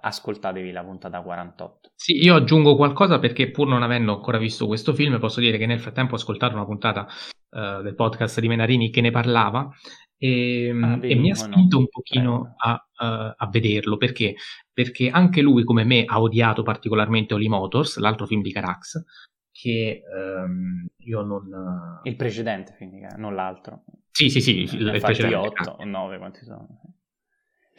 ascoltatevi 0.00 0.72
la 0.72 0.82
puntata 0.82 1.20
48. 1.20 1.92
Sì, 1.94 2.22
io 2.22 2.34
aggiungo 2.34 2.76
qualcosa 2.76 3.18
perché 3.18 3.50
pur 3.50 3.68
non 3.68 3.82
avendo 3.82 4.14
ancora 4.14 4.38
visto 4.38 4.66
questo 4.66 4.92
film, 4.92 5.18
posso 5.18 5.40
dire 5.40 5.56
che 5.56 5.66
nel 5.66 5.80
frattempo 5.80 6.14
ho 6.14 6.16
ascoltato 6.16 6.54
una 6.54 6.64
puntata 6.64 7.06
uh, 7.50 7.82
del 7.82 7.94
podcast 7.94 8.40
di 8.40 8.48
Menarini 8.48 8.90
che 8.90 9.00
ne 9.00 9.10
parlava 9.10 9.70
e, 10.22 10.68
ah, 10.68 10.98
e 11.00 11.14
mi 11.14 11.30
ha 11.30 11.34
spinto 11.34 11.76
no. 11.76 11.82
un 11.82 11.88
pochino 11.88 12.54
a, 12.58 12.72
uh, 12.72 13.34
a, 13.36 13.48
vederlo 13.50 13.96
perché? 13.96 14.34
perché 14.70 15.08
anche 15.08 15.40
lui 15.40 15.64
come 15.64 15.84
me 15.84 16.04
ha 16.04 16.20
odiato 16.20 16.62
particolarmente 16.62 17.32
Oli 17.32 17.48
Motors, 17.48 17.96
l'altro 17.96 18.26
film 18.26 18.42
di 18.42 18.52
Carax, 18.52 19.02
che 19.50 20.02
um, 20.14 20.86
io 20.98 21.22
non... 21.22 22.00
Il 22.02 22.16
precedente 22.16 22.74
film, 22.76 23.06
non 23.16 23.34
l'altro. 23.34 23.84
Sì, 24.10 24.28
sì, 24.28 24.42
sì, 24.42 24.60
il, 24.60 24.92
il 24.94 25.00
precedente. 25.00 25.36
8 25.62 25.76
o 25.78 25.84
9 25.84 26.18
quanti 26.18 26.44
sono 26.44 26.66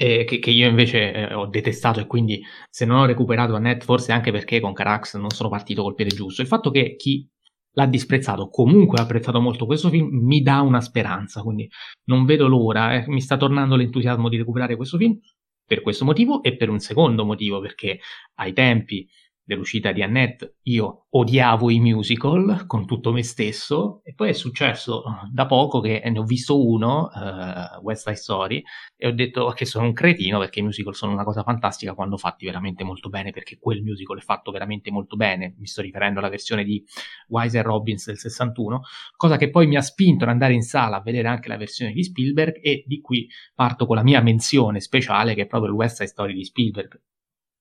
eh, 0.01 0.23
che, 0.23 0.39
che, 0.39 0.49
io 0.49 0.67
invece 0.67 1.13
eh, 1.13 1.33
ho 1.35 1.45
detestato 1.45 1.99
e 1.99 2.07
quindi 2.07 2.41
se 2.71 2.85
non 2.85 2.97
ho 2.97 3.05
recuperato 3.05 3.53
a 3.53 3.59
net 3.59 3.83
forse 3.83 4.11
anche 4.11 4.31
perché 4.31 4.59
con 4.59 4.73
Carax 4.73 5.15
non 5.17 5.29
sono 5.29 5.49
partito 5.49 5.83
col 5.83 5.93
piede 5.93 6.15
giusto. 6.15 6.41
Il 6.41 6.47
fatto 6.47 6.71
che 6.71 6.95
chi 6.95 7.29
l'ha 7.73 7.85
disprezzato 7.85 8.49
comunque 8.49 8.99
ha 8.99 9.03
apprezzato 9.03 9.39
molto. 9.39 9.65
Questo 9.65 9.89
film 9.89 10.09
mi 10.25 10.41
dà 10.41 10.61
una 10.61 10.81
speranza, 10.81 11.41
quindi 11.41 11.69
non 12.05 12.25
vedo 12.25 12.47
l'ora, 12.47 12.95
eh, 12.95 13.05
mi 13.07 13.21
sta 13.21 13.37
tornando 13.37 13.75
l'entusiasmo 13.75 14.29
di 14.29 14.37
recuperare 14.37 14.75
questo 14.75 14.97
film 14.97 15.17
per 15.65 15.81
questo 15.81 16.03
motivo 16.03 16.43
e 16.43 16.57
per 16.57 16.69
un 16.69 16.79
secondo 16.79 17.23
motivo 17.23 17.61
perché 17.61 17.99
ai 18.35 18.51
tempi 18.51 19.07
dell'uscita 19.43 19.91
di 19.91 20.01
Annette 20.01 20.57
io 20.63 21.07
odiavo 21.09 21.69
i 21.69 21.79
musical 21.79 22.65
con 22.67 22.85
tutto 22.85 23.11
me 23.11 23.23
stesso 23.23 24.01
e 24.03 24.13
poi 24.13 24.29
è 24.29 24.33
successo 24.33 25.03
eh, 25.03 25.29
da 25.31 25.45
poco 25.45 25.81
che 25.81 26.01
ne 26.05 26.19
ho 26.19 26.23
visto 26.23 26.65
uno, 26.65 27.09
uh, 27.13 27.81
West 27.81 28.03
Side 28.03 28.15
Story, 28.15 28.63
e 28.95 29.07
ho 29.07 29.11
detto 29.11 29.49
che 29.49 29.65
sono 29.65 29.85
un 29.85 29.93
cretino 29.93 30.39
perché 30.39 30.59
i 30.59 30.63
musical 30.63 30.95
sono 30.95 31.11
una 31.11 31.23
cosa 31.23 31.43
fantastica 31.43 31.93
quando 31.93 32.17
fatti 32.17 32.45
veramente 32.45 32.83
molto 32.83 33.09
bene 33.09 33.31
perché 33.31 33.57
quel 33.59 33.81
musical 33.81 34.19
è 34.19 34.21
fatto 34.21 34.51
veramente 34.51 34.91
molto 34.91 35.15
bene, 35.15 35.55
mi 35.57 35.67
sto 35.67 35.81
riferendo 35.81 36.19
alla 36.19 36.29
versione 36.29 36.63
di 36.63 36.83
Wise 37.27 37.57
e 37.57 37.61
Robbins 37.61 38.05
del 38.05 38.17
61, 38.17 38.81
cosa 39.15 39.37
che 39.37 39.49
poi 39.49 39.67
mi 39.67 39.75
ha 39.75 39.81
spinto 39.81 40.23
ad 40.23 40.29
andare 40.29 40.53
in 40.53 40.61
sala 40.61 40.97
a 40.97 41.01
vedere 41.01 41.27
anche 41.27 41.49
la 41.49 41.57
versione 41.57 41.91
di 41.91 42.03
Spielberg 42.03 42.59
e 42.61 42.83
di 42.85 43.01
qui 43.01 43.27
parto 43.53 43.85
con 43.85 43.95
la 43.95 44.03
mia 44.03 44.21
menzione 44.21 44.79
speciale 44.79 45.33
che 45.33 45.41
è 45.41 45.47
proprio 45.47 45.71
il 45.71 45.77
West 45.77 45.97
Side 45.97 46.07
Story 46.07 46.33
di 46.33 46.45
Spielberg 46.45 47.01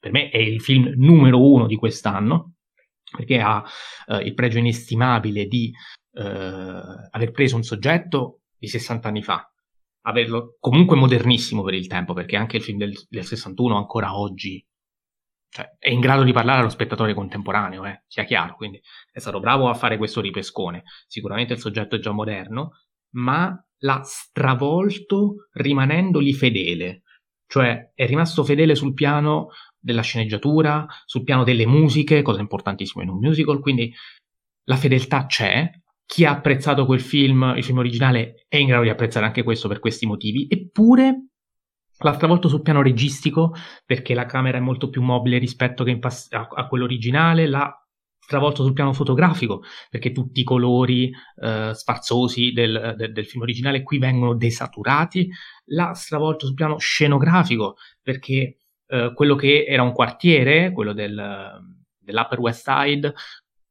per 0.01 0.11
me 0.11 0.31
è 0.31 0.39
il 0.39 0.61
film 0.61 0.93
numero 0.97 1.41
uno 1.41 1.67
di 1.67 1.77
quest'anno, 1.77 2.55
perché 3.17 3.39
ha 3.41 3.63
eh, 4.07 4.23
il 4.23 4.35
pregio 4.35 4.59
inestimabile 4.59 5.47
di 5.47 5.71
eh, 6.13 6.23
aver 7.11 7.31
preso 7.31 7.57
un 7.57 7.63
soggetto 7.63 8.41
di 8.57 8.67
60 8.67 9.09
anni 9.09 9.23
fa, 9.23 9.49
averlo 10.03 10.57
comunque 10.59 10.97
modernissimo 10.97 11.63
per 11.63 11.75
il 11.75 11.87
tempo, 11.87 12.15
perché 12.15 12.37
anche 12.37 12.57
il 12.57 12.63
film 12.63 12.79
del, 12.79 12.95
del 13.09 13.25
61 13.25 13.77
ancora 13.77 14.19
oggi 14.19 14.65
cioè, 15.53 15.77
è 15.79 15.91
in 15.91 16.01
grado 16.01 16.23
di 16.23 16.33
parlare 16.33 16.61
allo 16.61 16.69
spettatore 16.69 17.13
contemporaneo, 17.13 17.85
eh, 17.85 18.05
sia 18.07 18.25
chiaro, 18.25 18.55
quindi 18.55 18.81
è 19.13 19.19
stato 19.19 19.41
bravo 19.41 19.69
a 19.69 19.75
fare 19.75 19.97
questo 19.99 20.21
ripescone. 20.21 20.85
Sicuramente 21.07 21.55
il 21.55 21.59
soggetto 21.59 21.97
è 21.97 21.99
già 21.99 22.13
moderno, 22.13 22.71
ma 23.15 23.63
l'ha 23.79 24.01
stravolto 24.05 25.49
rimanendogli 25.53 26.33
fedele, 26.33 27.03
cioè 27.47 27.91
è 27.95 28.07
rimasto 28.07 28.45
fedele 28.45 28.77
sul 28.77 28.95
piano 28.95 29.49
della 29.81 30.03
sceneggiatura, 30.03 30.87
sul 31.05 31.25
piano 31.25 31.45
delle 31.45 31.67
musiche, 31.67 32.23
cosa 32.23 32.41
importantissima 32.41 33.03
in 33.03 33.11
un 33.11 33.19
musical, 33.19 33.61
quindi 33.61 33.93
la 34.65 34.77
fedeltà 34.77 35.27
c'è. 35.27 35.71
Chi 36.05 36.25
ha 36.25 36.33
apprezzato 36.33 36.87
quel 36.87 37.01
film, 37.01 37.55
il 37.57 37.65
film 37.65 37.79
originale, 37.79 38.45
è 38.49 38.57
in 38.57 38.67
grado 38.67 38.83
di 38.83 38.89
apprezzare 38.89 39.27
anche 39.27 39.43
questo 39.43 39.69
per 39.69 39.79
questi 39.79 40.07
motivi, 40.07 40.47
eppure 40.51 41.31
l'ha 42.03 42.15
stravolto 42.15 42.49
sul 42.49 42.63
piano 42.63 42.83
registico 42.83 43.55
perché 43.85 44.15
la 44.15 44.27
camera 44.27 44.59
è 44.59 44.61
molto 44.61 44.89
più 44.89 45.03
mobile 45.03 45.39
rispetto 45.39 45.85
pass- 45.99 46.33
a-, 46.33 46.49
a 46.51 46.67
quello 46.67 46.87
l'ha 47.47 47.81
stravolto 48.31 48.63
sul 48.63 48.73
piano 48.75 48.93
fotografico 48.93 49.63
perché 49.91 50.13
tutti 50.13 50.41
i 50.41 50.45
colori 50.45 51.11
eh, 51.43 51.73
sfarzosi 51.75 52.53
del, 52.53 52.95
del, 52.97 53.13
del, 53.13 53.27
film 53.27 53.43
originale 53.43 53.83
qui 53.83 53.99
vengono 53.99 54.35
desaturati, 54.35 55.29
l'ha 55.67 55.93
stravolto 55.95 56.47
sul 56.47 56.55
piano 56.55 56.79
scenografico 56.79 57.77
perché 58.01 58.60
eh, 58.91 59.13
quello 59.15 59.35
che 59.35 59.65
era 59.67 59.83
un 59.83 59.93
quartiere, 59.93 60.73
quello 60.73 60.93
del, 60.93 61.61
dell'Upper 61.99 62.41
West 62.41 62.69
Side, 62.69 63.15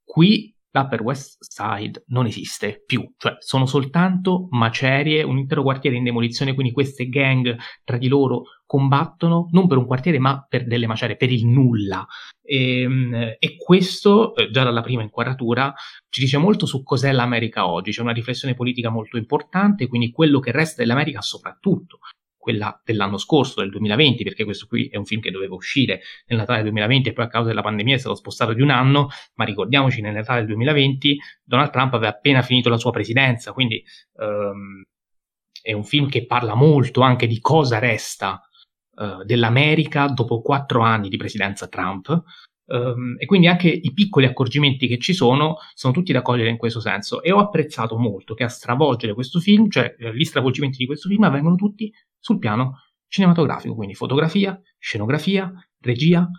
qui 0.04 0.54
l'Upper 0.72 1.02
West 1.02 1.38
Side 1.40 2.04
non 2.08 2.26
esiste 2.26 2.84
più, 2.86 3.12
cioè 3.18 3.36
sono 3.40 3.66
soltanto 3.66 4.48
macerie, 4.52 5.24
un 5.24 5.38
intero 5.38 5.64
quartiere 5.64 5.98
in 5.98 6.04
demolizione, 6.04 6.54
quindi 6.54 6.72
queste 6.72 7.10
gang 7.10 7.58
tra 7.84 7.98
di 7.98 8.08
loro 8.08 8.44
combattono 8.66 9.48
non 9.52 9.68
per 9.68 9.78
un 9.78 9.88
quartiere 9.88 10.20
ma 10.20 10.46
per 10.48 10.68
delle 10.68 10.88
macerie, 10.88 11.18
per 11.18 11.32
il 11.32 11.46
nulla. 11.48 12.06
E, 12.41 12.82
ehm, 12.82 13.36
e 13.40 13.58
questo, 13.58 14.36
eh, 14.36 14.52
già 14.52 14.64
dalla 14.64 14.82
prima 14.82 15.02
inquadratura, 15.02 15.74
ci 16.08 16.22
dice 16.22 16.38
molto 16.38 16.66
su 16.66 16.84
cos'è 16.84 17.12
l'America 17.12 17.68
oggi, 17.68 17.91
c'è 17.91 18.02
una 18.02 18.12
riflessione 18.14 18.54
politica 18.54 18.90
molto 18.90 19.18
importante, 19.18 19.88
quindi 19.88 20.12
quello 20.12 20.40
che 20.40 20.52
resta 20.52 20.82
dell'America 20.82 21.22
soprattutto 21.22 22.00
quella 22.40 22.82
dell'anno 22.84 23.18
scorso, 23.18 23.60
del 23.60 23.70
2020, 23.70 24.24
perché 24.24 24.45
questo 24.45 24.66
qui 24.66 24.88
è 24.88 24.95
un 24.95 25.06
film 25.06 25.22
che 25.22 25.30
doveva 25.30 25.53
uscire 25.53 26.02
nel 26.28 26.40
Natale 26.40 26.61
2020 26.64 27.10
e 27.10 27.14
poi 27.14 27.26
a 27.26 27.28
causa 27.28 27.49
della 27.49 27.61
pandemia 27.61 27.95
è 27.95 27.99
stato 27.99 28.16
spostato 28.16 28.53
di 28.53 28.61
un 28.61 28.70
anno, 28.70 29.10
ma 29.36 29.44
ricordiamoci 29.44 30.02
nel 30.02 30.14
Natale 30.14 30.45
2020 30.45 31.20
Donald 31.44 31.70
Trump 31.70 31.94
aveva 31.94 32.11
appena 32.11 32.41
finito 32.41 32.70
la 32.70 32.78
sua 32.78 32.91
presidenza, 32.91 33.52
quindi 33.52 33.84
um, 34.14 34.82
è 35.61 35.74
un 35.74 35.84
film 35.84 36.07
che 36.07 36.26
parla 36.26 36.56
molto 36.56 37.02
anche 37.02 37.28
di 37.28 37.40
cosa 37.41 37.78
resta 37.78 38.41
uh, 38.95 39.24
dell'America 39.26 40.07
dopo 40.07 40.41
quattro 40.41 40.82
anni 40.82 41.10
di 41.10 41.18
presidenza 41.18 41.68
Trump, 41.68 42.24
Um, 42.72 43.16
e 43.18 43.26
quindi 43.26 43.48
anche 43.48 43.68
i 43.68 43.94
piccoli 43.94 44.28
accorgimenti 44.28 44.88
che 44.88 45.00
ci 45.00 45.14
sono 45.14 45.56
sono 45.74 45.91
tutti 45.91 46.14
da 46.14 46.22
cogliere 46.22 46.50
in 46.50 46.58
questo 46.58 46.80
senso. 46.80 47.24
E 47.24 47.32
ho 47.32 47.40
apprezzato 47.40 47.98
molto 47.98 48.36
che 48.36 48.44
a 48.44 48.48
stravolgere 48.48 49.14
questo 49.14 49.40
film, 49.40 49.70
cioè 49.70 49.96
eh, 49.98 50.16
gli 50.16 50.24
stravolgimenti 50.24 50.78
di 50.78 50.86
questo 50.86 51.10
film, 51.10 51.24
avvengono 51.24 51.56
tutti 51.56 51.91
sul 52.20 52.38
piano 52.38 52.84
cinematografico, 53.08 53.74
quindi 53.74 53.96
fotografia, 53.96 54.60
scenografia, 54.78 55.52
regia. 55.80 56.30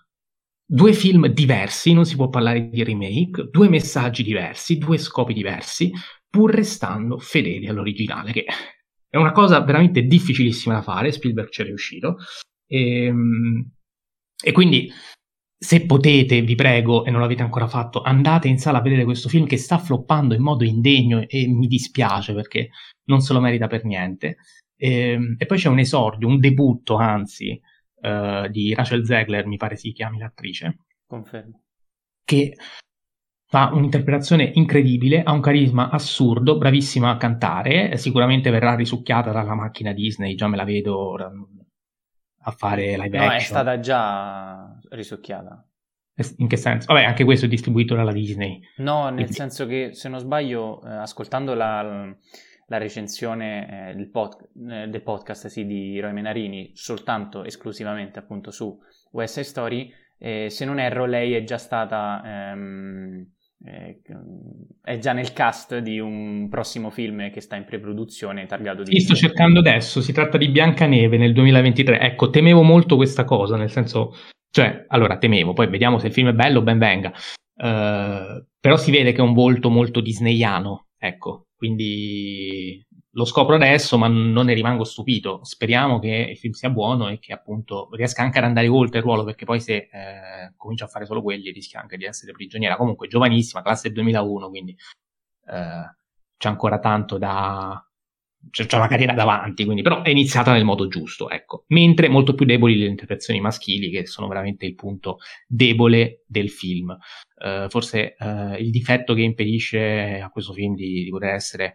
Due 0.65 0.93
film 0.93 1.27
diversi, 1.27 1.93
non 1.93 2.07
si 2.07 2.15
può 2.15 2.29
parlare 2.29 2.69
di 2.69 2.85
remake, 2.85 3.49
due 3.51 3.69
messaggi 3.69 4.23
diversi, 4.23 4.79
due 4.79 4.99
scopi 4.99 5.33
diversi, 5.33 5.91
pur 6.29 6.53
restando 6.53 7.19
fedeli 7.19 7.67
all'originale, 7.67 8.31
che 8.31 8.45
è 9.09 9.17
una 9.17 9.33
cosa 9.33 9.61
veramente 9.63 10.03
difficilissima 10.03 10.77
da 10.77 10.83
fare, 10.83 11.11
Spielberg 11.11 11.51
ci 11.51 11.63
è 11.63 11.65
riuscito. 11.65 12.19
E, 12.67 13.05
ehm, 13.07 13.69
e 14.43 14.53
quindi 14.53 14.91
se 15.63 15.85
potete, 15.85 16.41
vi 16.41 16.55
prego, 16.55 17.05
e 17.05 17.11
non 17.11 17.21
l'avete 17.21 17.43
ancora 17.43 17.69
fatto, 17.69 18.01
andate 18.01 18.49
in 18.49 18.57
sala 18.57 18.79
a 18.79 18.81
vedere 18.81 19.05
questo 19.05 19.29
film 19.29 19.47
che 19.47 19.59
sta 19.59 19.77
floppando 19.77 20.33
in 20.33 20.41
modo 20.41 20.65
indegno 20.65 21.23
e 21.29 21.47
mi 21.49 21.67
dispiace 21.67 22.33
perché 22.33 22.71
non 23.05 23.21
se 23.21 23.35
lo 23.35 23.41
merita 23.41 23.67
per 23.67 23.85
niente. 23.85 24.39
E, 24.75 25.11
ehm, 25.11 25.35
e 25.39 25.45
poi 25.45 25.59
c'è 25.59 25.69
un 25.69 25.79
esordio, 25.79 26.27
un 26.29 26.41
debutto, 26.41 26.97
anzi, 26.97 27.61
uh, 28.01 28.49
di 28.49 28.73
Rachel 28.73 29.05
Zegler, 29.05 29.47
mi 29.47 29.59
pare 29.59 29.77
si 29.77 29.93
chiami 29.93 30.19
l'attrice. 30.19 30.79
Confermo. 31.07 31.61
Che 32.25 32.57
fa 33.47 33.71
un'interpretazione 33.75 34.53
incredibile, 34.55 35.23
ha 35.23 35.33
un 35.33 35.43
carisma 35.43 35.91
assurdo, 35.91 36.57
bravissima 36.57 37.11
a 37.11 37.17
cantare, 37.19 37.99
sicuramente 37.99 38.49
verrà 38.49 38.75
risucchiata 38.75 39.31
dalla 39.31 39.55
macchina 39.55 39.93
Disney, 39.93 40.37
già 40.37 40.49
me 40.49 40.57
la 40.57 40.65
vedo 40.65 41.17
a 42.43 42.51
fare 42.53 42.97
live 42.97 43.19
no, 43.19 43.25
action. 43.25 43.29
No, 43.29 43.35
è 43.35 43.41
stata 43.41 43.81
già 43.81 44.79
risucchiata. 44.91 45.65
In 46.37 46.49
che 46.49 46.57
senso? 46.57 46.93
Vabbè, 46.93 47.07
anche 47.07 47.25
questo 47.25 47.47
è 47.47 47.49
distribuito 47.49 47.95
dalla 47.95 48.13
Disney. 48.13 48.61
No, 48.79 49.05
nel 49.05 49.15
Quindi... 49.15 49.33
senso 49.33 49.67
che, 49.67 49.91
se 49.95 50.09
non 50.09 50.19
sbaglio, 50.19 50.83
eh, 50.83 50.91
ascoltando 50.91 51.55
la, 51.55 52.15
la 52.67 52.79
recensione 52.79 53.91
eh, 53.91 53.95
del, 53.95 54.11
pod, 54.11 54.37
eh, 54.71 54.89
del, 54.89 55.03
podcast 55.03 55.47
sì, 55.47 55.65
di 55.65 55.99
Roy 55.99 56.13
Menarini, 56.13 56.73
soltanto 56.75 57.45
esclusivamente 57.45 58.19
appunto 58.19 58.51
su 58.51 58.79
West 59.13 59.35
Side 59.35 59.47
Story, 59.47 59.93
eh, 60.19 60.51
se 60.51 60.65
non 60.67 60.79
erro 60.79 61.07
lei 61.07 61.35
è 61.35 61.43
già 61.45 61.59
stata... 61.59 62.23
Ehm, 62.25 63.33
eh, 63.65 64.01
è 64.83 64.99
già 64.99 65.13
nel 65.13 65.33
cast 65.33 65.79
di 65.79 65.99
un 65.99 66.49
prossimo 66.49 66.91
film 66.91 67.31
che 67.31 67.41
sta 67.41 67.57
in 67.57 67.65
pre-produzione 67.65 68.47
targato 68.47 68.83
di... 68.83 68.93
Sì, 68.93 69.01
sto 69.01 69.15
cercando 69.15 69.59
adesso, 69.59 70.01
si 70.01 70.13
tratta 70.13 70.39
di 70.39 70.49
Biancaneve 70.49 71.19
nel 71.19 71.33
2023. 71.33 72.01
Ecco, 72.01 72.31
temevo 72.31 72.63
molto 72.63 72.97
questa 72.97 73.25
cosa, 73.25 73.57
nel 73.57 73.71
senso, 73.71 74.15
cioè, 74.51 74.85
allora 74.89 75.19
temevo, 75.19 75.53
poi 75.53 75.69
vediamo 75.69 75.99
se 75.99 76.07
il 76.07 76.13
film 76.13 76.29
è 76.29 76.35
bello, 76.35 76.63
ben 76.63 76.79
venga. 76.79 77.13
Uh, 77.55 78.43
però 78.59 78.77
si 78.79 78.91
vede 78.91 79.13
che 79.13 79.19
è 79.19 79.25
un 79.25 79.35
volto 79.35 79.69
molto 79.69 80.01
disneyano, 80.01 80.87
ecco, 80.97 81.49
quindi 81.55 82.83
lo 83.13 83.25
scopro 83.25 83.57
adesso, 83.57 83.99
ma 83.99 84.07
non 84.09 84.47
ne 84.47 84.55
rimango 84.55 84.85
stupito. 84.85 85.41
Speriamo 85.45 85.99
che 85.99 86.29
il 86.31 86.37
film 86.37 86.53
sia 86.53 86.71
buono 86.71 87.09
e 87.09 87.19
che 87.19 87.33
appunto 87.33 87.89
riesca 87.93 88.23
anche 88.23 88.39
ad 88.39 88.45
andare 88.45 88.69
oltre 88.69 88.99
il 88.99 89.05
ruolo, 89.05 89.25
perché 89.25 89.45
poi 89.45 89.61
se 89.61 89.89
eh, 89.91 90.53
comincia 90.57 90.85
a 90.85 90.89
fare 90.89 91.07
solo 91.07 91.23
quelli 91.23 91.51
rischia 91.51 91.81
anche 91.81 91.97
di 91.97 92.05
essere 92.05 92.33
prigioniera. 92.33 92.77
Comunque 92.77 93.09
giovanissima, 93.09 93.63
classe 93.63 93.91
2001, 93.91 94.49
quindi 94.49 94.77
eh, 95.47 95.97
c'è 96.37 96.49
ancora 96.49 96.79
tanto 96.79 97.19
da, 97.19 97.85
c'è, 98.49 98.67
c'è 98.67 98.77
una 98.77 98.87
carriera 98.87 99.13
davanti, 99.13 99.65
quindi, 99.65 99.83
però 99.83 100.03
è 100.03 100.11
iniziata 100.11 100.53
nel 100.53 100.65
modo 100.65 100.87
giusto, 100.89 101.29
ecco. 101.29 101.65
Mentre 101.69 102.09
molto 102.09 102.35
più 102.35 102.47
deboli 102.47 102.79
le 102.79 102.87
interpretazioni 102.87 103.41
maschili, 103.41 103.91
che 103.91 104.07
sono 104.07 104.29
veramente 104.29 104.65
il 104.67 104.75
punto 104.75 105.19
debole 105.47 106.23
del 106.27 106.51
film. 106.51 106.97
Uh, 107.37 107.69
forse 107.69 108.17
uh, 108.19 108.55
il 108.55 108.71
difetto 108.71 109.15
che 109.15 109.23
impedisce 109.23 110.21
a 110.23 110.29
questo 110.31 110.53
film 110.53 110.75
di, 110.75 111.05
di 111.05 111.11
poter 111.11 111.31
essere 111.31 111.75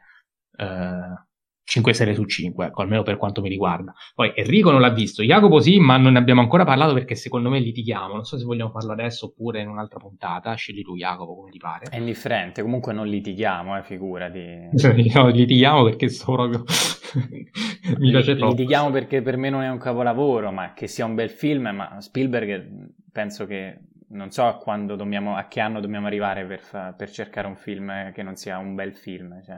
uh, 0.58 1.26
5 1.66 1.94
serie 1.94 2.14
su 2.14 2.24
5, 2.26 2.68
ecco, 2.68 2.82
almeno 2.84 3.02
per 3.02 3.18
quanto 3.18 3.42
mi 3.42 3.50
riguarda. 3.50 3.92
Poi 4.14 4.32
Enrico 4.36 4.70
non 4.70 4.82
l'ha 4.82 4.92
visto, 4.92 5.24
Jacopo 5.24 5.60
sì, 5.60 5.80
ma 5.80 5.98
non 5.98 6.14
ne 6.14 6.20
abbiamo 6.20 6.42
ancora 6.42 6.64
parlato 6.64 6.94
perché 6.94 7.16
secondo 7.16 7.50
me 7.50 7.60
litighiamo. 7.60 8.14
Non 8.14 8.24
so 8.24 8.38
se 8.38 8.46
vogliamo 8.46 8.70
farlo 8.70 8.92
adesso 8.92 9.26
oppure 9.26 9.62
in 9.62 9.68
un'altra 9.68 9.98
puntata. 9.98 10.54
Scegli 10.54 10.84
tu, 10.84 10.96
Jacopo, 10.96 11.36
come 11.36 11.50
ti 11.50 11.58
pare. 11.58 11.88
È 11.90 11.98
indifferente, 11.98 12.62
comunque 12.62 12.94
non 12.94 13.08
litighiamo, 13.08 13.78
eh, 13.78 13.84
figurati. 13.84 14.70
no, 15.16 15.28
litighiamo 15.30 15.84
perché 15.84 16.08
sto 16.08 16.34
proprio. 16.34 16.64
mi 17.98 18.12
piace 18.12 18.36
troppo. 18.36 18.52
Litighiamo 18.52 18.92
perché 18.92 19.24
per 19.24 19.36
me 19.38 19.50
non 19.50 19.64
è 19.64 19.70
un 19.70 19.80
capolavoro, 19.80 20.52
ma 20.52 20.74
che 20.74 20.86
sia 20.86 21.06
un 21.06 21.16
bel 21.16 21.32
film. 21.32 21.68
Ma 21.74 22.00
Spielberg 22.00 22.94
penso 23.12 23.48
che 23.48 23.80
non 24.10 24.30
so 24.30 24.44
a, 24.44 24.78
dobbiamo, 24.78 25.36
a 25.36 25.48
che 25.48 25.62
anno 25.62 25.80
dobbiamo 25.80 26.06
arrivare 26.06 26.46
per, 26.46 26.60
fa, 26.60 26.94
per 26.94 27.10
cercare 27.10 27.48
un 27.48 27.56
film 27.56 28.12
che 28.12 28.22
non 28.22 28.36
sia 28.36 28.60
un 28.60 28.76
bel 28.76 28.94
film. 28.94 29.42
Cioè. 29.44 29.58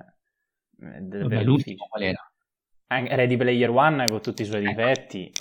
Vabbè, 0.78 1.44
l'ultimo 1.44 1.88
qual 1.90 2.04
era? 2.04 2.32
Ready 2.88 3.36
Player 3.36 3.70
One 3.70 4.08
con 4.10 4.22
tutti 4.22 4.44
i 4.44 4.46
suoi 4.46 4.64
ecco. 4.64 4.70
difetti, 4.70 5.32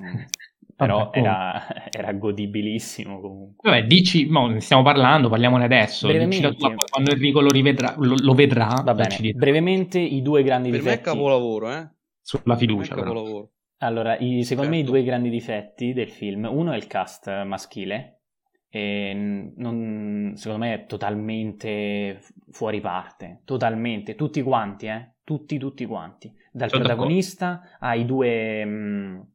mm, 0.00 0.20
però 0.76 1.12
era, 1.12 1.90
era, 1.90 2.12
godibilissimo 2.12 3.20
comunque. 3.20 3.70
Vabbè, 3.70 3.86
dici, 3.86 4.26
mo, 4.26 4.46
ne 4.46 4.60
stiamo 4.60 4.82
parlando, 4.82 5.28
parliamone 5.28 5.64
adesso. 5.64 6.08
Tua, 6.08 6.74
quando 6.90 7.10
Enrico 7.10 7.40
lo, 7.40 7.50
rivedrà, 7.50 7.94
lo, 7.98 8.14
lo 8.16 8.32
vedrà. 8.32 8.80
Va 8.82 8.94
bene, 8.94 9.32
brevemente 9.32 9.98
i 9.98 10.22
due 10.22 10.42
grandi 10.42 10.70
per 10.70 10.78
difetti. 10.80 11.02
Per 11.02 11.04
me 11.04 11.12
è 11.12 11.14
capolavoro, 11.14 11.72
eh? 11.72 11.88
Sulla 12.22 12.56
fiducia, 12.56 12.94
capolavoro. 12.94 13.50
Allora, 13.78 14.16
i, 14.18 14.44
secondo 14.44 14.70
certo. 14.70 14.76
me 14.76 14.78
i 14.78 14.84
due 14.84 15.04
grandi 15.04 15.28
difetti 15.28 15.92
del 15.92 16.08
film, 16.08 16.48
uno 16.50 16.72
è 16.72 16.76
il 16.76 16.86
cast 16.86 17.42
maschile, 17.44 18.13
non, 18.82 20.32
secondo 20.34 20.64
me 20.64 20.74
è 20.74 20.86
totalmente 20.86 22.20
fuori 22.50 22.80
parte, 22.80 23.42
totalmente, 23.44 24.16
tutti 24.16 24.42
quanti, 24.42 24.86
eh? 24.86 25.12
tutti, 25.22 25.58
tutti 25.58 25.86
quanti, 25.86 26.32
dal 26.52 26.68
Sono 26.68 26.82
protagonista 26.82 27.76
ai 27.78 28.04
due, 28.04 28.64
mh, 28.64 29.26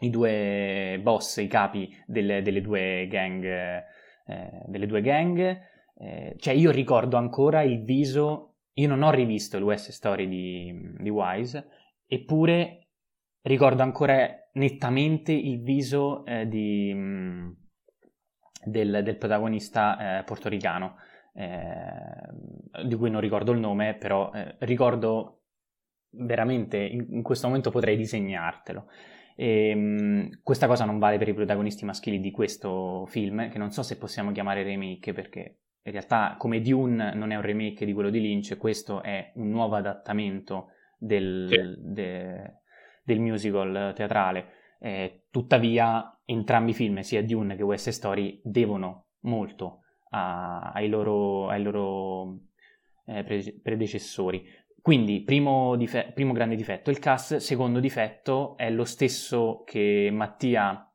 i 0.00 0.10
due 0.10 0.98
boss, 1.02 1.36
i 1.36 1.46
capi 1.46 1.88
delle, 2.06 2.42
delle 2.42 2.60
due 2.60 3.06
gang, 3.08 3.44
eh, 3.44 4.62
delle 4.66 4.86
due 4.86 5.00
gang. 5.00 5.60
Eh, 6.00 6.34
cioè 6.38 6.54
io 6.54 6.70
ricordo 6.70 7.16
ancora 7.16 7.62
il 7.62 7.82
viso, 7.82 8.56
io 8.74 8.88
non 8.88 9.02
ho 9.02 9.10
rivisto 9.10 9.58
l'US 9.58 9.90
Story 9.90 10.28
di, 10.28 10.72
di 10.98 11.08
Wise, 11.10 11.66
eppure 12.06 12.88
ricordo 13.42 13.82
ancora 13.82 14.28
nettamente 14.54 15.32
il 15.32 15.62
viso 15.62 16.24
eh, 16.24 16.48
di... 16.48 16.92
Mh, 16.92 17.56
del, 18.70 19.00
del 19.02 19.16
protagonista 19.16 20.18
eh, 20.18 20.22
portoricano, 20.24 20.96
eh, 21.34 22.84
di 22.84 22.94
cui 22.94 23.10
non 23.10 23.20
ricordo 23.20 23.52
il 23.52 23.58
nome, 23.58 23.94
però 23.94 24.30
eh, 24.32 24.56
ricordo 24.60 25.42
veramente, 26.10 26.78
in, 26.78 27.06
in, 27.10 27.22
questo 27.22 27.46
momento 27.46 27.70
potrei 27.70 27.96
disegnartelo. 27.96 28.86
E, 29.36 29.74
mh, 29.74 30.40
questa 30.42 30.66
cosa 30.66 30.84
non 30.84 30.98
vale 30.98 31.18
per 31.18 31.28
i 31.28 31.34
protagonisti 31.34 31.84
maschili 31.84 32.20
di 32.20 32.30
questo 32.30 33.06
film, 33.06 33.48
che 33.50 33.58
non 33.58 33.70
so 33.70 33.82
se 33.82 33.96
possiamo 33.96 34.32
chiamare 34.32 34.62
remake 34.62 35.12
perché 35.12 35.58
in 35.82 35.92
realtà 35.92 36.34
come 36.38 36.60
Dune 36.60 37.14
non 37.14 37.30
è 37.30 37.36
un 37.36 37.42
remake 37.42 37.86
di 37.86 37.92
quello 37.92 38.10
di 38.10 38.20
Lynch, 38.20 38.56
questo 38.58 39.02
è 39.02 39.32
un 39.36 39.48
nuovo 39.48 39.76
adattamento 39.76 40.72
del, 40.98 41.46
sì. 41.48 41.92
de, 41.92 42.60
del 43.02 43.20
musical 43.20 43.92
teatrale. 43.94 44.56
Eh, 44.78 45.24
tuttavia, 45.30 46.20
entrambi 46.24 46.70
i 46.70 46.74
film, 46.74 47.00
sia 47.00 47.24
Dune 47.24 47.56
che 47.56 47.62
West 47.62 47.90
Story, 47.90 48.40
devono 48.42 49.06
molto 49.20 49.82
a, 50.10 50.70
ai 50.72 50.88
loro, 50.88 51.48
ai 51.48 51.62
loro 51.62 52.38
eh, 53.06 53.24
pre- 53.24 53.58
predecessori. 53.62 54.44
Quindi, 54.80 55.22
primo, 55.22 55.76
dife- 55.76 56.12
primo, 56.14 56.32
grande 56.32 56.56
difetto 56.56 56.90
il 56.90 56.98
cast, 56.98 57.36
secondo 57.36 57.80
difetto 57.80 58.56
è 58.56 58.70
lo 58.70 58.84
stesso 58.84 59.62
che 59.66 60.08
Mattia 60.12 60.90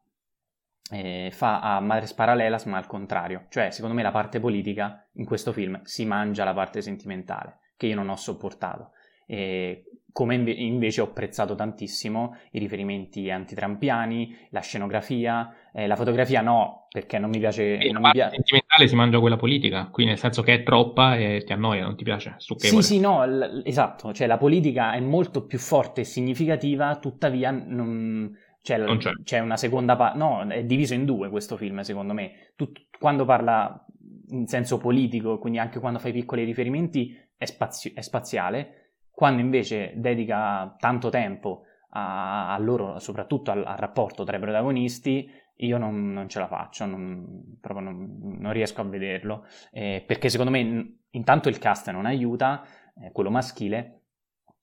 eh, 0.91 1.29
fa 1.31 1.59
a 1.59 1.79
Madres 1.79 2.13
Paralelas, 2.13 2.65
ma 2.65 2.77
al 2.77 2.87
contrario. 2.87 3.45
Cioè, 3.49 3.71
secondo 3.71 3.95
me 3.95 4.01
la 4.01 4.11
parte 4.11 4.39
politica 4.39 5.07
in 5.13 5.25
questo 5.25 5.51
film 5.51 5.81
si 5.83 6.05
mangia 6.05 6.43
la 6.43 6.53
parte 6.53 6.81
sentimentale, 6.81 7.59
che 7.77 7.87
io 7.87 7.95
non 7.95 8.09
ho 8.09 8.15
sopportato. 8.15 8.91
E 9.25 9.85
come 10.13 10.35
inve- 10.35 10.51
invece 10.51 11.01
ho 11.01 11.05
apprezzato 11.05 11.55
tantissimo 11.55 12.37
i 12.51 12.59
riferimenti 12.59 13.31
antitrampiani, 13.31 14.47
la 14.51 14.59
scenografia, 14.59 15.53
eh, 15.73 15.87
la 15.87 15.95
fotografia 15.95 16.41
no, 16.41 16.85
perché 16.89 17.17
non 17.17 17.31
mi 17.31 17.39
piace... 17.39 17.77
E 17.77 17.91
non 17.91 18.03
la 18.03 18.11
mi 18.11 18.19
parte 18.19 18.35
sentimentale 18.35 18.87
si 18.87 18.95
mangia 18.95 19.19
quella 19.19 19.37
politica, 19.37 19.89
qui 19.89 20.05
nel 20.05 20.19
senso 20.19 20.43
che 20.43 20.53
è 20.53 20.63
troppa 20.63 21.17
e 21.17 21.43
ti 21.43 21.51
annoia, 21.51 21.83
non 21.83 21.95
ti 21.95 22.03
piace, 22.03 22.35
Sì, 22.37 22.81
sì, 22.83 22.99
no, 22.99 23.25
l- 23.25 23.63
esatto, 23.65 24.13
cioè 24.13 24.27
la 24.27 24.37
politica 24.37 24.93
è 24.93 24.99
molto 24.99 25.45
più 25.47 25.57
forte 25.57 26.01
e 26.01 26.05
significativa, 26.05 26.97
tuttavia 26.97 27.49
non... 27.49 28.37
Cioè, 28.61 28.77
non 28.77 28.97
c'è. 28.97 29.11
c'è 29.23 29.39
una 29.39 29.57
seconda 29.57 29.97
parte, 29.97 30.17
no, 30.17 30.47
è 30.47 30.63
diviso 30.63 30.93
in 30.93 31.03
due 31.03 31.29
questo 31.29 31.57
film 31.57 31.81
secondo 31.81 32.13
me. 32.13 32.53
Tut- 32.55 32.85
quando 32.97 33.25
parla 33.25 33.85
in 34.29 34.47
senso 34.47 34.77
politico, 34.77 35.37
quindi 35.37 35.59
anche 35.59 35.79
quando 35.79 35.99
fai 35.99 36.13
piccoli 36.13 36.45
riferimenti, 36.45 37.13
è, 37.35 37.43
spazio- 37.43 37.91
è 37.93 37.99
spaziale, 37.99 38.82
quando 39.13 39.41
invece 39.41 39.93
dedica 39.95 40.75
tanto 40.79 41.09
tempo 41.09 41.65
a, 41.89 42.53
a 42.53 42.57
loro, 42.57 42.97
soprattutto 42.99 43.51
al, 43.51 43.63
al, 43.63 43.77
rapporto 43.77 44.23
tra 44.23 44.37
i 44.37 44.39
protagonisti, 44.39 45.29
io 45.57 45.77
non, 45.77 46.11
non 46.11 46.27
ce 46.27 46.39
la 46.39 46.47
faccio, 46.47 46.85
non, 46.85 47.57
proprio 47.61 47.85
non, 47.85 48.37
non 48.39 48.51
riesco 48.51 48.81
a 48.81 48.85
vederlo, 48.85 49.45
eh, 49.71 50.03
perché 50.05 50.29
secondo 50.29 50.51
me 50.51 50.97
intanto 51.11 51.47
il 51.47 51.59
cast 51.59 51.91
non 51.91 52.07
aiuta, 52.07 52.63
eh, 53.01 53.11
quello 53.11 53.29
maschile, 53.29 54.01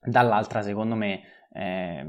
dall'altra 0.01 0.61
secondo 0.61 0.95
me 0.95 1.21
eh, 1.53 2.05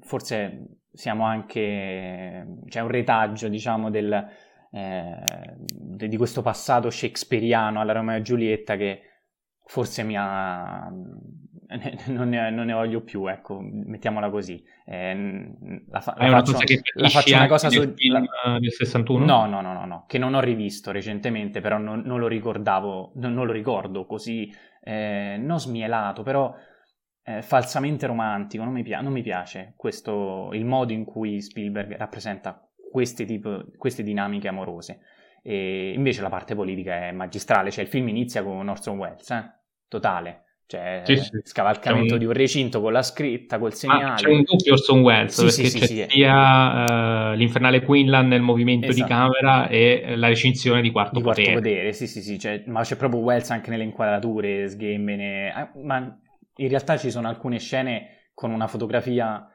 forse 0.00 0.78
siamo 0.90 1.24
anche, 1.24 2.60
c'è 2.66 2.80
un 2.80 2.88
retaggio 2.88 3.48
diciamo 3.48 3.90
del, 3.90 4.26
eh, 4.70 5.54
di 5.56 6.16
questo 6.16 6.40
passato 6.40 6.88
shakespeariano 6.88 7.80
alla 7.80 7.92
Romeo 7.92 8.16
e 8.16 8.22
Giulietta 8.22 8.76
che 8.76 9.02
forse 9.66 10.02
mi 10.02 10.16
ha 10.16 10.90
non 12.08 12.28
ne, 12.28 12.50
non 12.50 12.66
ne, 12.66 12.72
voglio 12.72 13.02
più, 13.02 13.26
ecco, 13.26 13.60
mettiamola 13.60 14.30
così. 14.30 14.62
Eh, 14.84 15.56
la, 15.88 16.00
fa, 16.00 16.14
la, 16.18 16.28
faccio, 16.30 16.58
la 16.94 17.08
faccio 17.08 17.34
una 17.34 17.46
cosa 17.46 17.70
su, 17.70 17.92
film 17.94 18.26
la... 18.44 18.58
del 18.58 18.72
61? 18.72 19.24
No, 19.24 19.46
no, 19.46 19.60
no, 19.60 19.72
no, 19.72 19.84
no, 19.86 20.04
che 20.06 20.18
non 20.18 20.34
ho 20.34 20.40
rivisto 20.40 20.90
recentemente, 20.90 21.60
però 21.60 21.78
non, 21.78 22.02
non 22.04 22.18
lo 22.18 22.28
ricordavo, 22.28 23.12
non, 23.16 23.34
non, 23.34 23.46
lo 23.46 23.52
ricordo 23.52 24.06
così, 24.06 24.52
eh, 24.82 25.36
non 25.38 25.58
smielato, 25.58 26.22
però 26.22 26.54
eh, 27.24 27.42
falsamente 27.42 28.06
romantico, 28.06 28.64
non 28.64 28.72
mi, 28.72 28.82
pia- 28.82 29.00
non 29.00 29.12
mi 29.12 29.22
piace 29.22 29.74
questo, 29.76 30.50
il 30.52 30.64
modo 30.64 30.92
in 30.92 31.04
cui 31.04 31.40
Spielberg 31.40 31.96
rappresenta 31.96 32.68
queste, 32.90 33.24
tipo, 33.24 33.64
queste 33.76 34.02
dinamiche 34.02 34.48
amorose. 34.48 35.00
E 35.42 35.92
invece 35.92 36.22
la 36.22 36.30
parte 36.30 36.54
politica 36.54 37.08
è 37.08 37.12
magistrale, 37.12 37.70
cioè 37.70 37.84
il 37.84 37.90
film 37.90 38.08
inizia 38.08 38.42
con 38.42 38.66
Orson 38.66 38.96
Welles, 38.96 39.30
eh? 39.30 39.44
totale 39.88 40.43
cioè 40.66 41.02
sì, 41.04 41.16
sì. 41.16 41.30
scavalcamento 41.42 42.14
un... 42.14 42.18
di 42.18 42.24
un 42.24 42.32
recinto 42.32 42.80
con 42.80 42.92
la 42.92 43.02
scritta, 43.02 43.58
col 43.58 43.74
segnale. 43.74 44.04
Ah, 44.04 44.14
c'è 44.14 44.28
un 44.28 44.42
doppio 44.42 44.72
Orson 44.72 45.00
Welles 45.00 45.46
sì, 45.46 45.62
perché 45.62 45.78
c'è 45.78 46.06
sia 46.08 47.30
uh, 47.30 47.34
l'infernale 47.34 47.82
Quinlan 47.82 48.26
nel 48.28 48.40
movimento 48.40 48.86
esatto. 48.86 49.06
di 49.06 49.12
camera 49.12 49.68
e 49.68 50.14
la 50.16 50.28
recinzione 50.28 50.80
di 50.80 50.90
Quarto, 50.90 51.16
di 51.16 51.22
quarto 51.22 51.42
potere. 51.42 51.60
potere. 51.60 51.92
Sì, 51.92 52.06
sì, 52.06 52.22
sì, 52.22 52.38
cioè, 52.38 52.62
ma 52.66 52.82
c'è 52.82 52.96
proprio 52.96 53.20
Wells 53.20 53.50
anche 53.50 53.70
nelle 53.70 53.84
inquadrature, 53.84 54.68
sghemmene. 54.68 55.52
Ah, 55.52 55.72
ma 55.82 56.18
in 56.56 56.68
realtà 56.68 56.96
ci 56.96 57.10
sono 57.10 57.28
alcune 57.28 57.58
scene 57.58 58.30
con 58.32 58.50
una 58.50 58.66
fotografia 58.66 59.46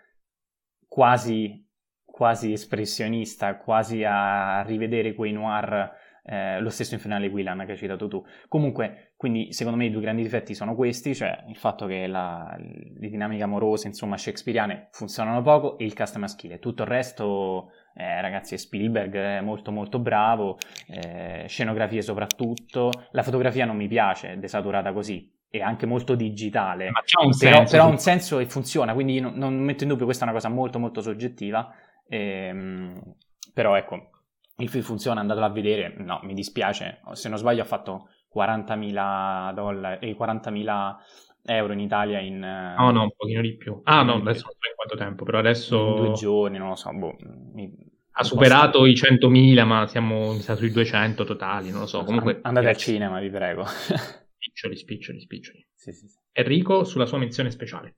quasi, 0.87 1.65
quasi 2.05 2.51
espressionista, 2.51 3.57
quasi 3.57 4.03
a 4.03 4.61
rivedere 4.63 5.13
quei 5.13 5.31
noir 5.31 5.91
eh, 6.23 6.59
lo 6.59 6.69
stesso 6.69 6.93
infernale 6.93 7.27
Willan 7.27 7.63
che 7.65 7.71
hai 7.71 7.77
citato 7.77 8.07
tu. 8.07 8.23
Comunque, 8.47 9.08
quindi 9.19 9.51
secondo 9.51 9.77
me 9.77 9.87
i 9.87 9.91
due 9.91 9.99
grandi 9.99 10.23
difetti 10.23 10.55
sono 10.55 10.75
questi, 10.75 11.13
cioè 11.13 11.43
il 11.49 11.57
fatto 11.57 11.85
che 11.87 12.07
la, 12.07 12.55
le 12.57 13.09
dinamiche 13.09 13.43
amorose, 13.43 13.87
insomma, 13.87 14.15
shakespeariane 14.15 14.87
funzionano 14.91 15.41
poco 15.41 15.77
e 15.77 15.83
il 15.83 15.91
cast 15.91 16.15
maschile. 16.15 16.59
Tutto 16.59 16.83
il 16.83 16.87
resto, 16.87 17.71
eh, 17.95 18.21
ragazzi, 18.21 18.53
è 18.53 18.57
Spielberg, 18.57 19.13
è 19.13 19.41
molto 19.41 19.73
molto 19.73 19.99
bravo, 19.99 20.57
eh, 20.87 21.43
scenografie 21.49 22.01
soprattutto. 22.01 22.91
La 23.11 23.21
fotografia 23.21 23.65
non 23.65 23.75
mi 23.75 23.89
piace, 23.89 24.31
è 24.31 24.37
desaturata 24.37 24.93
così, 24.93 25.29
è 25.49 25.59
anche 25.59 25.85
molto 25.85 26.15
digitale, 26.15 26.89
Ma 26.89 27.01
c'ha 27.03 27.21
un 27.21 27.37
però, 27.37 27.57
senso, 27.57 27.71
però 27.71 27.83
ha 27.83 27.89
un 27.89 27.99
senso 27.99 28.39
e 28.39 28.45
funziona, 28.45 28.93
quindi 28.93 29.19
non, 29.19 29.33
non, 29.33 29.53
metto 29.53 29.83
in 29.83 29.89
dubbio, 29.89 30.05
questa 30.05 30.23
è 30.23 30.29
una 30.29 30.37
cosa 30.37 30.47
molto 30.47 30.79
molto 30.79 31.01
soggettiva, 31.01 31.69
ehm, 32.07 33.15
però 33.53 33.75
ecco, 33.75 34.11
il 34.59 34.69
film 34.69 34.83
funziona, 34.83 35.19
andatelo 35.19 35.45
a 35.45 35.49
vedere, 35.49 35.93
no, 35.97 36.21
mi 36.23 36.33
dispiace, 36.33 37.01
se 37.11 37.27
non 37.27 37.37
sbaglio 37.37 37.63
ha 37.63 37.65
fatto 37.65 38.07
40.000 38.33 39.53
dollari, 39.53 40.15
40.000 40.17 40.95
euro 41.43 41.73
in 41.73 41.79
Italia 41.79 42.19
in... 42.19 42.39
No, 42.39 42.91
no, 42.91 43.03
un 43.03 43.11
pochino 43.15 43.41
di 43.41 43.55
più. 43.55 43.79
Ah, 43.83 44.03
no, 44.03 44.15
adesso 44.15 44.45
non 44.45 44.53
so 44.59 44.69
in 44.69 44.75
quanto 44.75 44.95
tempo, 44.95 45.23
però 45.23 45.39
adesso... 45.39 45.87
In 45.87 45.95
due 45.95 46.13
giorni, 46.13 46.57
non 46.57 46.69
lo 46.69 46.75
so, 46.75 46.93
boh, 46.93 47.15
mi... 47.53 47.87
Ha 48.11 48.23
superato 48.23 48.85
i 48.85 48.93
100.000, 48.93 49.65
ma 49.65 49.87
siamo 49.87 50.33
mi 50.33 50.41
sa, 50.41 50.55
sui 50.55 50.71
200 50.71 51.23
totali, 51.23 51.71
non 51.71 51.81
lo 51.81 51.85
so. 51.85 52.03
Comunque, 52.03 52.39
Andate 52.43 52.67
al 52.67 52.75
cinema, 52.75 53.19
vi 53.19 53.29
prego. 53.29 53.63
spiccioli, 54.35 54.75
spiccioli, 54.75 55.21
spiccioli. 55.21 55.67
Sì, 55.73 55.93
sì, 55.93 56.07
sì. 56.07 56.17
Enrico, 56.33 56.83
sulla 56.83 57.05
sua 57.05 57.17
menzione 57.17 57.49
speciale. 57.49 57.95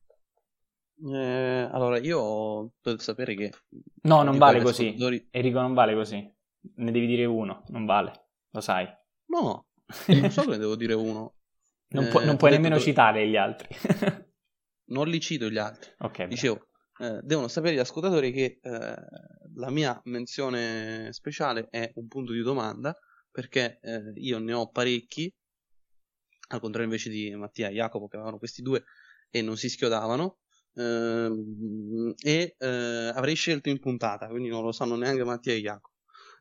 Eh, 1.03 1.67
allora, 1.71 1.97
io 1.97 2.73
dovete 2.81 3.01
sapere 3.01 3.33
che... 3.33 3.51
No, 4.03 4.21
non 4.21 4.37
vale 4.37 4.61
così. 4.61 4.89
Ascoltatori... 4.89 5.27
Enrico, 5.31 5.59
non 5.59 5.73
vale 5.73 5.95
così. 5.95 6.33
Ne 6.75 6.91
devi 6.91 7.07
dire 7.07 7.25
uno, 7.25 7.63
non 7.69 7.85
vale. 7.85 8.27
Lo 8.51 8.61
sai. 8.61 8.87
No, 9.25 9.65
non 10.07 10.31
so 10.31 10.41
che 10.43 10.49
ne 10.49 10.57
devo 10.57 10.75
dire 10.75 10.93
uno. 10.93 11.35
Non, 11.89 12.07
pu- 12.09 12.19
eh, 12.19 12.25
non 12.25 12.37
puoi 12.37 12.51
nemmeno 12.51 12.75
do... 12.75 12.81
citare 12.81 13.27
gli 13.27 13.35
altri. 13.35 13.67
non 14.91 15.07
li 15.07 15.19
cito 15.19 15.49
gli 15.49 15.57
altri. 15.57 15.91
Ok. 15.99 16.25
Dicevo, 16.25 16.67
eh, 16.99 17.19
devono 17.23 17.47
sapere 17.47 17.75
gli 17.75 17.79
ascoltatori 17.79 18.31
che 18.31 18.59
eh, 18.61 18.95
la 19.55 19.69
mia 19.69 19.99
menzione 20.05 21.11
speciale 21.11 21.67
è 21.69 21.91
un 21.95 22.07
punto 22.07 22.31
di 22.31 22.41
domanda 22.41 22.97
perché 23.29 23.79
eh, 23.81 24.11
io 24.15 24.39
ne 24.39 24.53
ho 24.53 24.69
parecchi, 24.69 25.33
al 26.49 26.59
contrario 26.59 26.89
invece 26.89 27.09
di 27.09 27.33
Mattia 27.35 27.69
e 27.69 27.73
Jacopo 27.73 28.07
che 28.07 28.17
avevano 28.17 28.37
questi 28.37 28.61
due 28.61 28.83
e 29.29 29.41
non 29.41 29.57
si 29.57 29.69
schiodavano. 29.69 30.39
Ehm, 30.75 32.13
e 32.21 32.55
eh, 32.57 33.11
avrei 33.13 33.35
scelto 33.35 33.69
in 33.69 33.79
puntata, 33.79 34.27
quindi 34.27 34.49
non 34.49 34.63
lo 34.63 34.71
sanno 34.71 34.95
neanche 34.95 35.23
Mattia 35.23 35.53
e 35.53 35.61
Jacopo. 35.61 35.95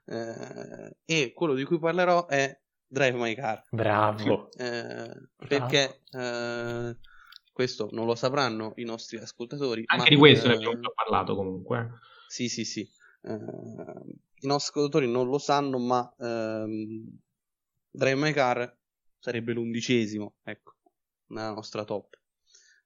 Eh, 0.06 0.96
e 1.04 1.32
quello 1.32 1.54
di 1.54 1.64
cui 1.64 1.78
parlerò 1.78 2.26
è 2.26 2.58
Drive 2.92 3.16
My 3.16 3.34
Car. 3.36 3.64
Bravo. 3.70 4.50
Eh, 4.52 5.28
perché 5.46 6.00
eh, 6.10 6.96
questo 7.52 7.88
non 7.92 8.06
lo 8.06 8.16
sapranno 8.16 8.72
i 8.76 8.84
nostri 8.84 9.16
ascoltatori. 9.18 9.84
Anche 9.86 10.02
ma, 10.02 10.08
di 10.08 10.16
questo 10.16 10.48
ne 10.48 10.54
abbiamo 10.54 10.80
già 10.80 10.90
parlato 10.90 11.36
comunque. 11.36 11.90
Sì, 12.26 12.48
sì, 12.48 12.64
sì. 12.64 12.80
I 13.22 14.46
nostri 14.46 14.70
ascoltatori 14.70 15.08
non 15.08 15.28
lo 15.28 15.38
sanno, 15.38 15.78
ma 15.78 16.12
ehm, 16.18 17.18
Drive 17.90 18.20
My 18.20 18.32
Car 18.32 18.76
sarebbe 19.18 19.52
l'undicesimo, 19.52 20.36
ecco, 20.42 20.74
nella 21.26 21.52
nostra 21.52 21.84
top. 21.84 22.18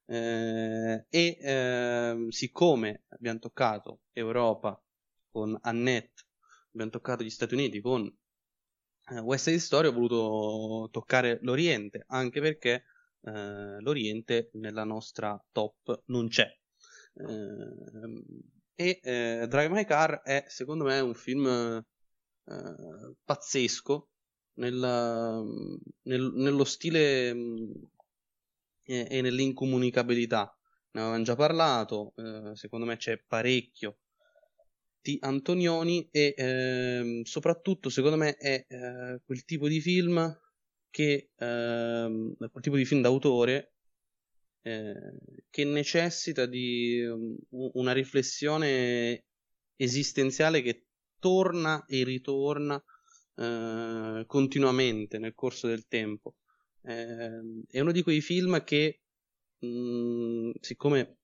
Eh, 0.07 1.05
e 1.09 1.37
eh, 1.41 2.25
siccome 2.29 3.05
abbiamo 3.09 3.39
toccato 3.39 4.01
Europa 4.11 4.79
con 5.31 5.57
Annette, 5.61 6.25
abbiamo 6.73 6.91
toccato 6.91 7.23
gli 7.23 7.29
Stati 7.29 7.55
Uniti 7.55 7.81
con 7.81 8.05
eh, 8.05 8.24
West 9.21 9.45
Side 9.45 9.59
Story, 9.59 9.87
ho 9.87 9.91
voluto 9.91 10.89
toccare 10.91 11.39
l'Oriente, 11.41 12.05
anche 12.07 12.41
perché 12.41 12.85
eh, 13.21 13.79
l'Oriente 13.79 14.49
nella 14.53 14.83
nostra 14.83 15.39
top 15.51 16.03
non 16.05 16.27
c'è. 16.27 16.47
Eh, 17.13 18.23
e 18.75 18.99
eh, 19.03 19.45
Drive 19.47 19.69
My 19.69 19.85
Car 19.85 20.21
è 20.21 20.43
secondo 20.47 20.85
me 20.85 20.99
un 20.99 21.13
film 21.13 21.83
pazzesco 23.23 24.09
nel, 24.55 24.75
nel, 26.03 26.31
nello 26.35 26.63
stile 26.63 27.29
e, 27.29 29.07
e 29.09 29.21
nell'incomunicabilità. 29.21 30.55
Ne 30.91 31.01
avevamo 31.01 31.23
già 31.23 31.35
parlato, 31.35 32.13
eh, 32.15 32.55
secondo 32.55 32.85
me 32.85 32.97
c'è 32.97 33.21
parecchio 33.25 33.99
di 35.05 35.19
Antonioni 35.21 36.09
e 36.09 36.33
ehm, 36.35 37.21
soprattutto 37.21 37.89
secondo 37.89 38.17
me 38.17 38.35
è 38.37 38.65
eh, 38.67 39.21
quel 39.23 39.45
tipo 39.45 39.67
di 39.67 39.79
film 39.79 40.35
che 40.89 41.29
ehm, 41.35 42.35
quel 42.37 42.63
tipo 42.63 42.75
di 42.75 42.85
film 42.85 43.01
d'autore 43.01 43.73
eh, 44.63 45.19
che 45.51 45.63
necessita 45.63 46.47
di 46.47 47.03
um, 47.03 47.37
una 47.51 47.91
riflessione 47.93 49.25
esistenziale 49.75 50.63
che 50.63 50.87
torna 51.19 51.85
e 51.85 52.03
ritorna 52.03 52.83
eh, 53.35 54.23
continuamente 54.25 55.19
nel 55.19 55.35
corso 55.35 55.67
del 55.67 55.85
tempo. 55.87 56.37
Eh, 56.81 57.65
è 57.69 57.79
uno 57.79 57.91
di 57.91 58.01
quei 58.01 58.21
film 58.21 58.63
che, 58.63 59.01
mh, 59.59 59.67
mm, 59.67 60.51
siccome 60.61 61.17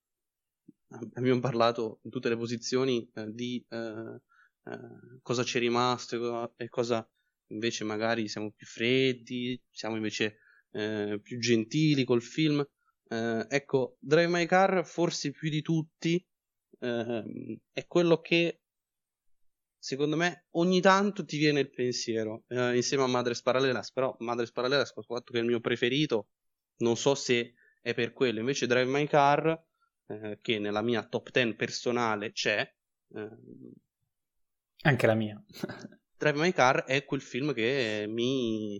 abbiamo 1.14 1.40
parlato 1.40 2.00
in 2.04 2.12
tutte 2.12 2.30
le 2.30 2.38
posizioni 2.38 3.10
eh, 3.14 3.32
di 3.32 3.64
eh, 3.70 4.22
eh 4.64 5.20
cosa 5.22 5.44
ci 5.44 5.58
è 5.58 5.60
rimasto 5.60 6.56
e 6.56 6.70
cosa 6.70 7.08
invece 7.48 7.84
magari 7.84 8.28
siamo 8.28 8.52
più 8.52 8.66
freddi, 8.66 9.62
siamo 9.70 9.96
invece 9.96 10.38
eh, 10.72 11.20
più 11.22 11.40
gentili 11.40 12.04
col 12.04 12.22
film. 12.22 12.66
Ecco, 13.14 13.98
Drive 14.00 14.28
My 14.28 14.46
Car 14.46 14.86
forse 14.86 15.32
più 15.32 15.50
di 15.50 15.62
tutti 15.62 16.26
è 16.80 17.86
quello 17.86 18.22
che 18.22 18.62
secondo 19.78 20.16
me 20.16 20.46
ogni 20.52 20.80
tanto 20.80 21.26
ti 21.26 21.38
viene 21.38 21.60
il 21.60 21.72
pensiero 21.72 22.44
eh, 22.48 22.76
insieme 22.76 23.04
a 23.04 23.08
Madres 23.08 23.42
Parallelas 23.42 23.92
però 23.92 24.16
Madres 24.20 24.52
Parallelas 24.52 24.94
fatto 24.94 25.32
che 25.32 25.40
è 25.40 25.42
il 25.42 25.48
mio 25.48 25.60
preferito 25.60 26.28
non 26.78 26.96
so 26.96 27.16
se 27.16 27.56
è 27.82 27.96
per 27.96 28.14
quello 28.14 28.40
invece 28.40 28.68
Drive 28.68 28.90
My 28.90 29.08
Car 29.08 29.60
eh, 30.12 30.40
che 30.42 30.60
nella 30.60 30.82
mia 30.82 31.04
top 31.04 31.32
10 31.32 31.56
personale 31.56 32.32
c'è 32.32 32.70
eh, 33.14 33.30
anche 34.84 35.08
la 35.08 35.16
mia 35.16 35.42
Drive 36.18 36.40
My 36.40 36.52
Car 36.52 36.84
è 36.84 37.04
quel 37.06 37.22
film 37.22 37.54
che 37.54 38.06
mi 38.08 38.76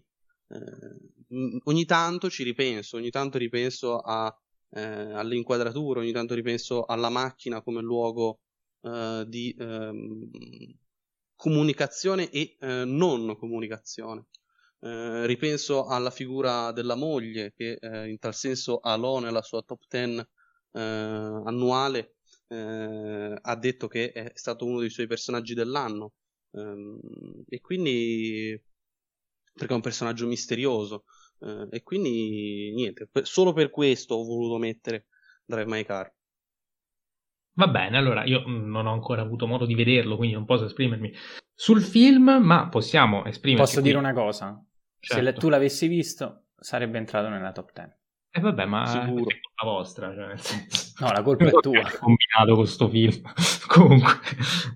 eh, 0.48 1.60
ogni 1.64 1.86
tanto 1.86 2.30
ci 2.30 2.44
ripenso 2.44 2.98
ogni 2.98 3.10
tanto 3.10 3.38
ripenso 3.38 3.98
a, 3.98 4.36
eh, 4.72 4.82
all'inquadratura 4.82 6.02
ogni 6.02 6.12
tanto 6.12 6.36
ripenso 6.36 6.86
alla 6.86 7.10
macchina 7.10 7.62
come 7.62 7.82
luogo 7.82 8.40
di 8.82 9.56
um, 9.60 10.28
comunicazione 11.42 12.30
e 12.30 12.56
eh, 12.60 12.84
non 12.86 13.36
comunicazione. 13.36 14.28
Eh, 14.80 15.26
ripenso 15.26 15.88
alla 15.88 16.12
figura 16.12 16.72
della 16.72 16.94
moglie 16.94 17.52
che 17.56 17.80
eh, 17.82 18.10
in 18.10 18.20
tal 18.20 18.36
senso 18.36 18.80
Alò 18.80 19.20
nella 19.20 19.42
sua 19.42 19.64
top 19.64 19.82
10 19.90 20.20
eh, 20.20 20.28
annuale 20.80 22.16
eh, 22.48 23.38
ha 23.42 23.56
detto 23.56 23.88
che 23.88 24.12
è 24.12 24.32
stato 24.34 24.66
uno 24.66 24.80
dei 24.80 24.90
suoi 24.90 25.08
personaggi 25.08 25.54
dell'anno 25.54 26.14
ehm, 26.52 27.00
e 27.48 27.62
quindi 27.62 28.62
perché 29.54 29.74
è 29.74 29.76
un 29.76 29.82
personaggio 29.82 30.28
misterioso 30.28 31.06
eh, 31.40 31.68
e 31.70 31.84
quindi 31.84 32.72
niente, 32.74 33.10
solo 33.24 33.54
per 33.54 33.70
questo 33.70 34.16
ho 34.16 34.24
voluto 34.24 34.58
mettere 34.58 35.08
Drive 35.46 35.70
My 35.70 35.84
Car. 35.84 36.14
Va 37.54 37.68
bene, 37.68 37.98
allora 37.98 38.24
io 38.24 38.48
mm, 38.48 38.70
non 38.70 38.86
ho 38.86 38.94
ancora 38.94 39.22
avuto 39.22 39.46
modo 39.46 39.66
di 39.66 39.76
vederlo, 39.76 40.16
quindi 40.16 40.36
non 40.36 40.46
posso 40.46 40.66
esprimermi 40.66 41.14
sul 41.54 41.82
film, 41.82 42.38
ma 42.42 42.70
possiamo 42.70 43.26
esprimerci. 43.26 43.66
Posso 43.66 43.82
qui. 43.82 43.90
dire 43.90 43.98
una 43.98 44.14
cosa? 44.14 44.64
Certo. 45.00 45.26
Se 45.26 45.34
tu 45.34 45.50
l'avessi 45.50 45.88
visto, 45.88 46.46
sarebbe 46.56 46.98
entrato 46.98 47.28
nella 47.28 47.52
top 47.52 47.72
10. 47.74 48.01
E 48.34 48.40
eh 48.40 48.42
vabbè, 48.42 48.66
ma 48.66 48.86
Sicuro. 48.86 49.30
è 49.30 49.40
colpa 49.42 49.66
vostra, 49.66 50.14
cioè. 50.14 50.36
No, 51.00 51.12
la 51.12 51.22
colpa 51.22 51.46
è 51.46 51.50
tua. 51.50 51.80
Ho 51.80 51.98
combinato 52.00 52.56
con 52.56 52.66
sto 52.66 52.88
film. 52.88 53.22
Comunque, 53.68 54.20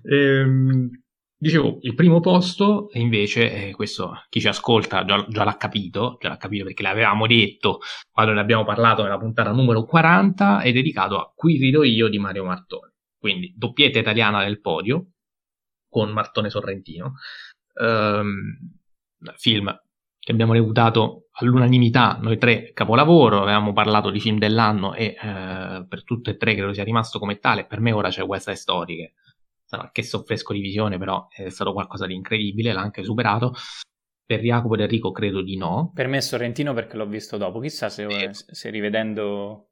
ehm, 0.04 0.90
Dicevo, 1.38 1.78
il 1.82 1.94
primo 1.94 2.20
posto, 2.20 2.88
invece, 2.94 3.68
eh, 3.68 3.72
questo 3.72 4.24
chi 4.30 4.40
ci 4.40 4.48
ascolta 4.48 5.04
già, 5.04 5.22
già, 5.28 5.44
l'ha 5.44 5.56
capito, 5.58 6.16
già 6.18 6.30
l'ha 6.30 6.38
capito 6.38 6.64
perché 6.64 6.82
l'avevamo 6.82 7.26
detto 7.26 7.80
quando 8.10 8.32
ne 8.32 8.40
abbiamo 8.40 8.64
parlato 8.64 9.02
nella 9.02 9.18
puntata 9.18 9.52
numero 9.52 9.84
40, 9.84 10.60
è 10.60 10.72
dedicato 10.72 11.18
a 11.18 11.30
Qui 11.34 11.58
rido 11.58 11.82
io 11.84 12.08
di 12.08 12.18
Mario 12.18 12.44
Martone. 12.44 12.94
Quindi 13.18 13.52
doppietta 13.54 13.98
italiana 13.98 14.42
del 14.44 14.60
podio 14.62 15.10
con 15.90 16.10
Martone 16.10 16.48
Sorrentino. 16.48 17.16
Um, 17.74 18.56
film 19.36 19.78
che 20.18 20.32
abbiamo 20.32 20.54
reputato 20.54 21.25
all'unanimità 21.38 22.18
noi 22.20 22.38
tre 22.38 22.72
capolavoro, 22.72 23.42
avevamo 23.42 23.72
parlato 23.72 24.10
di 24.10 24.20
film 24.20 24.38
dell'anno 24.38 24.94
e 24.94 25.16
eh, 25.20 25.86
per 25.88 26.04
tutte 26.04 26.30
e 26.30 26.36
tre 26.36 26.54
credo 26.54 26.72
sia 26.72 26.84
rimasto 26.84 27.18
come 27.18 27.38
tale, 27.38 27.66
per 27.66 27.80
me 27.80 27.92
ora 27.92 28.08
c'è 28.08 28.24
questa 28.24 28.54
storia 28.54 28.96
che 28.96 29.12
sarà 29.64 29.90
che 29.92 30.02
soffresco 30.02 30.52
di 30.52 30.60
visione, 30.60 30.96
però 30.98 31.26
è 31.28 31.48
stato 31.48 31.72
qualcosa 31.72 32.06
di 32.06 32.14
incredibile, 32.14 32.72
l'ha 32.72 32.80
anche 32.80 33.02
superato. 33.02 33.54
Per 34.24 34.40
Jacopo 34.40 34.74
ed 34.74 34.80
Enrico 34.80 35.12
credo 35.12 35.40
di 35.40 35.56
no. 35.56 35.92
Per 35.94 36.08
me 36.08 36.16
è 36.16 36.20
Sorrentino 36.20 36.74
perché 36.74 36.96
l'ho 36.96 37.06
visto 37.06 37.36
dopo, 37.36 37.60
chissà 37.60 37.88
se, 37.88 38.08
sì. 38.32 38.44
se 38.48 38.70
rivedendo 38.70 39.68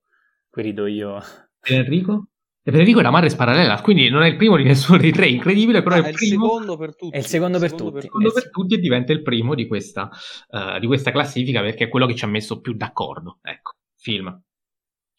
qui 0.49 0.63
rido 0.63 0.87
io. 0.87 1.19
Per 1.59 1.73
Enrico? 1.73 2.29
E 2.67 2.71
per 2.71 2.81
Enrico 2.81 3.01
è 3.01 3.03
la 3.03 3.11
Madres 3.11 3.35
Parallela, 3.35 3.79
quindi 3.83 4.09
non 4.09 4.23
è 4.23 4.29
il 4.29 4.37
primo 4.37 4.57
di 4.57 4.63
nessuno 4.65 4.97
dei 4.97 5.13
tre, 5.13 5.29
incredibile, 5.29 5.83
però 5.83 5.97
ah, 5.97 6.03
è, 6.03 6.09
il, 6.09 6.15
primo... 6.15 6.47
secondo 6.47 6.77
per 6.79 6.97
tutti. 6.97 7.15
È 7.15 7.19
il 7.19 7.27
secondo, 7.27 7.59
per, 7.59 7.69
secondo 7.69 7.91
tutti. 7.91 8.07
secondo 8.07 8.33
per 8.33 8.51
tutti 8.51 8.75
e 8.75 8.79
diventa 8.79 9.13
il 9.13 9.23
primo 9.23 9.55
di 9.55 9.67
questa, 9.67 10.11
uh, 10.49 10.79
di 10.79 10.87
questa 10.87 11.11
classifica 11.11 11.61
perché 11.61 11.85
è 11.85 11.89
quello 11.91 12.07
che 12.07 12.15
ci 12.15 12.25
ha 12.25 12.29
messo 12.29 12.61
più 12.61 12.73
d'accordo. 12.73 13.39
Ecco, 13.43 13.73
film 13.97 14.43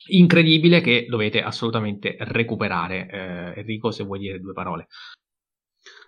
incredibile 0.08 0.82
che 0.82 1.06
dovete 1.08 1.42
assolutamente 1.42 2.16
recuperare. 2.20 3.08
Eh, 3.10 3.60
Enrico, 3.60 3.92
se 3.92 4.04
vuoi 4.04 4.20
dire 4.20 4.40
due 4.40 4.54
parole. 4.54 4.88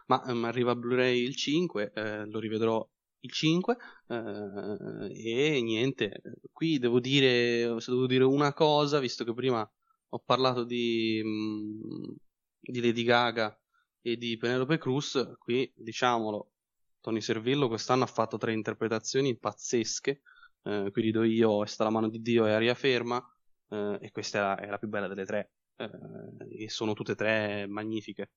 Ma 0.07 0.21
um, 0.25 0.45
arriva 0.45 0.75
Blu-ray 0.75 1.21
il 1.21 1.35
5, 1.35 1.91
eh, 1.93 2.25
lo 2.25 2.39
rivedrò 2.39 2.87
il 3.19 3.31
5 3.31 3.77
eh, 4.07 5.55
e 5.55 5.61
niente, 5.61 6.21
qui 6.51 6.77
devo 6.77 6.99
dire, 6.99 7.79
se 7.79 7.91
devo 7.91 8.07
dire 8.07 8.23
una 8.23 8.53
cosa, 8.53 8.99
visto 8.99 9.23
che 9.23 9.33
prima 9.33 9.69
ho 10.09 10.19
parlato 10.19 10.63
di, 10.63 11.21
mh, 11.23 12.15
di 12.59 12.81
Lady 12.81 13.03
Gaga 13.03 13.57
e 14.01 14.15
di 14.17 14.37
Penelope 14.37 14.77
Cruz, 14.77 15.35
qui 15.37 15.71
diciamolo, 15.75 16.51
Tony 17.01 17.21
Servillo 17.21 17.67
quest'anno 17.67 18.03
ha 18.03 18.07
fatto 18.07 18.37
tre 18.37 18.53
interpretazioni 18.53 19.37
pazzesche, 19.37 20.21
eh, 20.63 20.89
qui 20.91 21.01
rido 21.01 21.23
io, 21.23 21.63
è 21.63 21.67
sta 21.67 21.83
la 21.83 21.89
mano 21.89 22.09
di 22.09 22.21
Dio 22.21 22.45
e 22.45 22.51
aria 22.51 22.73
ferma, 22.73 23.21
eh, 23.69 23.97
e 24.01 24.11
questa 24.11 24.37
è 24.37 24.41
la, 24.41 24.55
è 24.57 24.69
la, 24.69 24.77
più 24.77 24.87
bella 24.87 25.07
delle 25.07 25.25
tre, 25.25 25.51
eh, 25.75 26.63
e 26.63 26.69
sono 26.69 26.93
tutte 26.93 27.13
e 27.13 27.15
tre 27.15 27.67
magnifiche. 27.67 28.31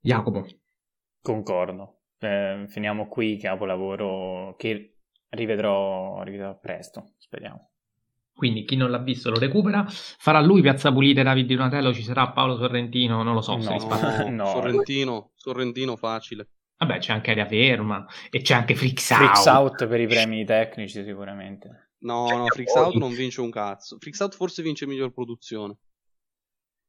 Jacopo. 0.00 0.46
Concordo. 1.20 2.02
Eh, 2.18 2.66
finiamo 2.68 3.08
qui, 3.08 3.36
capolavoro 3.38 4.54
che 4.56 4.98
rivedrò, 5.30 6.22
rivedrò 6.22 6.58
presto, 6.58 7.14
speriamo. 7.18 7.70
Quindi 8.36 8.64
chi 8.64 8.76
non 8.76 8.90
l'ha 8.90 8.98
visto 8.98 9.30
lo 9.30 9.38
recupera. 9.38 9.86
Farà 9.88 10.42
lui 10.42 10.60
Piazza 10.60 10.92
Pulita 10.92 11.22
Davide 11.22 11.54
Donatello, 11.54 11.94
ci 11.94 12.02
sarà 12.02 12.28
Paolo 12.32 12.58
Sorrentino, 12.58 13.22
non 13.22 13.32
lo 13.32 13.40
so. 13.40 13.56
No, 13.56 13.78
no. 14.28 14.46
Sorrentino, 14.46 15.30
Sorrentino 15.34 15.96
facile. 15.96 16.50
Vabbè, 16.76 16.98
c'è 16.98 17.14
anche 17.14 17.30
Aria 17.30 17.46
Ferma 17.46 18.04
e 18.30 18.42
c'è 18.42 18.52
anche 18.52 18.74
Freaks 18.74 19.08
Out. 19.10 19.20
Freaks 19.20 19.46
Out 19.46 19.86
per 19.86 20.00
i 20.00 20.06
premi 20.06 20.44
tecnici 20.44 21.02
sicuramente. 21.02 21.92
No, 22.00 22.28
no, 22.28 22.46
Freaks 22.48 22.74
Out 22.74 22.94
non 22.96 23.14
vince 23.14 23.40
un 23.40 23.50
cazzo. 23.50 23.96
Freaks 23.98 24.20
Out 24.20 24.34
forse 24.34 24.62
vince 24.62 24.86
miglior 24.86 25.14
produzione. 25.14 25.78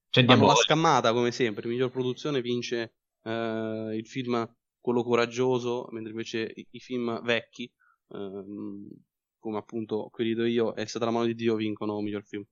C'è 0.09 0.23
la 0.23 0.53
scammata 0.55 1.13
come 1.13 1.31
sempre, 1.31 1.69
miglior 1.69 1.91
produzione 1.91 2.41
vince 2.41 2.95
eh, 3.23 3.95
il 3.95 4.05
film 4.05 4.45
quello 4.81 5.01
coraggioso, 5.03 5.87
mentre 5.91 6.11
invece 6.11 6.51
i, 6.53 6.67
i 6.71 6.79
film 6.79 7.21
vecchi, 7.23 7.71
ehm, 8.09 8.89
come 9.39 9.57
appunto 9.57 10.09
quelli 10.11 10.33
do 10.33 10.45
io 10.45 10.75
e 10.75 10.83
È 10.83 10.99
la 10.99 11.11
mano 11.11 11.25
di 11.25 11.35
Dio, 11.35 11.55
vincono 11.55 11.99
miglior 12.01 12.23
film. 12.23 12.43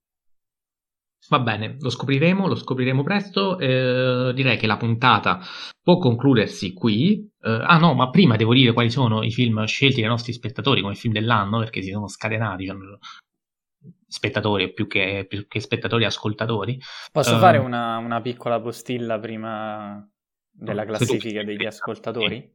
Va 1.28 1.40
bene, 1.40 1.78
lo 1.80 1.90
scopriremo, 1.90 2.48
lo 2.48 2.56
scopriremo 2.56 3.02
presto. 3.02 3.58
Eh, 3.58 4.32
direi 4.34 4.58
che 4.58 4.68
la 4.68 4.78
puntata 4.78 5.40
può 5.82 5.98
concludersi 5.98 6.74
qui. 6.74 7.28
Eh, 7.42 7.50
ah 7.50 7.78
no, 7.78 7.94
ma 7.96 8.10
prima 8.12 8.36
devo 8.36 8.54
dire 8.54 8.74
quali 8.74 8.92
sono 8.92 9.24
i 9.24 9.32
film 9.32 9.64
scelti 9.66 10.02
dai 10.02 10.10
nostri 10.10 10.34
spettatori 10.34 10.82
come 10.82 10.94
film 10.94 11.14
dell'anno, 11.14 11.60
perché 11.60 11.82
si 11.82 11.90
sono 11.90 12.08
scatenati. 12.08 12.66
Cioè, 12.68 12.76
spettatori 14.08 14.72
più 14.72 14.88
che, 14.88 15.26
più 15.28 15.48
che 15.48 15.60
spettatori 15.60 16.06
ascoltatori. 16.06 16.80
Posso 17.12 17.36
uh, 17.36 17.40
fare 17.40 17.58
una, 17.58 17.98
una, 17.98 18.22
piccola 18.22 18.62
postilla 18.62 19.20
prima 19.20 20.08
della 20.52 20.86
classifica 20.86 21.44
degli 21.44 21.66
ascoltatori? 21.66 22.54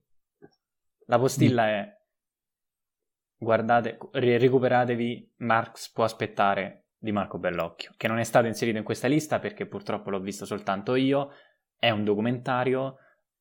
La 1.06 1.18
postilla 1.18 1.66
è 1.66 1.99
guardate, 3.40 3.98
recuperatevi 4.12 5.32
Marx 5.38 5.90
può 5.92 6.04
aspettare 6.04 6.88
di 6.98 7.10
Marco 7.10 7.38
Bellocchio, 7.38 7.92
che 7.96 8.06
non 8.06 8.18
è 8.18 8.24
stato 8.24 8.46
inserito 8.46 8.76
in 8.76 8.84
questa 8.84 9.08
lista 9.08 9.38
perché 9.38 9.66
purtroppo 9.66 10.10
l'ho 10.10 10.20
visto 10.20 10.44
soltanto 10.44 10.94
io, 10.94 11.30
è 11.78 11.88
un 11.88 12.04
documentario, 12.04 12.96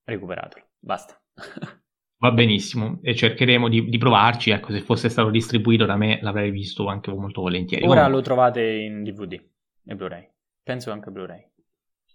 recuperatelo, 0.06 0.66
basta. 0.80 1.22
Va 2.22 2.32
benissimo, 2.32 3.00
e 3.02 3.16
cercheremo 3.16 3.70
di, 3.70 3.88
di, 3.88 3.98
provarci, 3.98 4.50
ecco, 4.50 4.74
se 4.74 4.82
fosse 4.82 5.08
stato 5.08 5.30
distribuito 5.30 5.86
da 5.86 5.96
me 5.96 6.20
l'avrei 6.22 6.52
visto 6.52 6.88
anche 6.88 7.14
molto 7.14 7.42
volentieri. 7.42 7.86
Ora 7.86 8.04
Comunque. 8.04 8.18
lo 8.18 8.22
trovate 8.22 8.62
in 8.62 9.04
DVD 9.04 9.42
e 9.86 9.96
Blu-ray, 9.96 10.30
penso 10.62 10.92
anche 10.92 11.12
Blu-ray. 11.12 11.50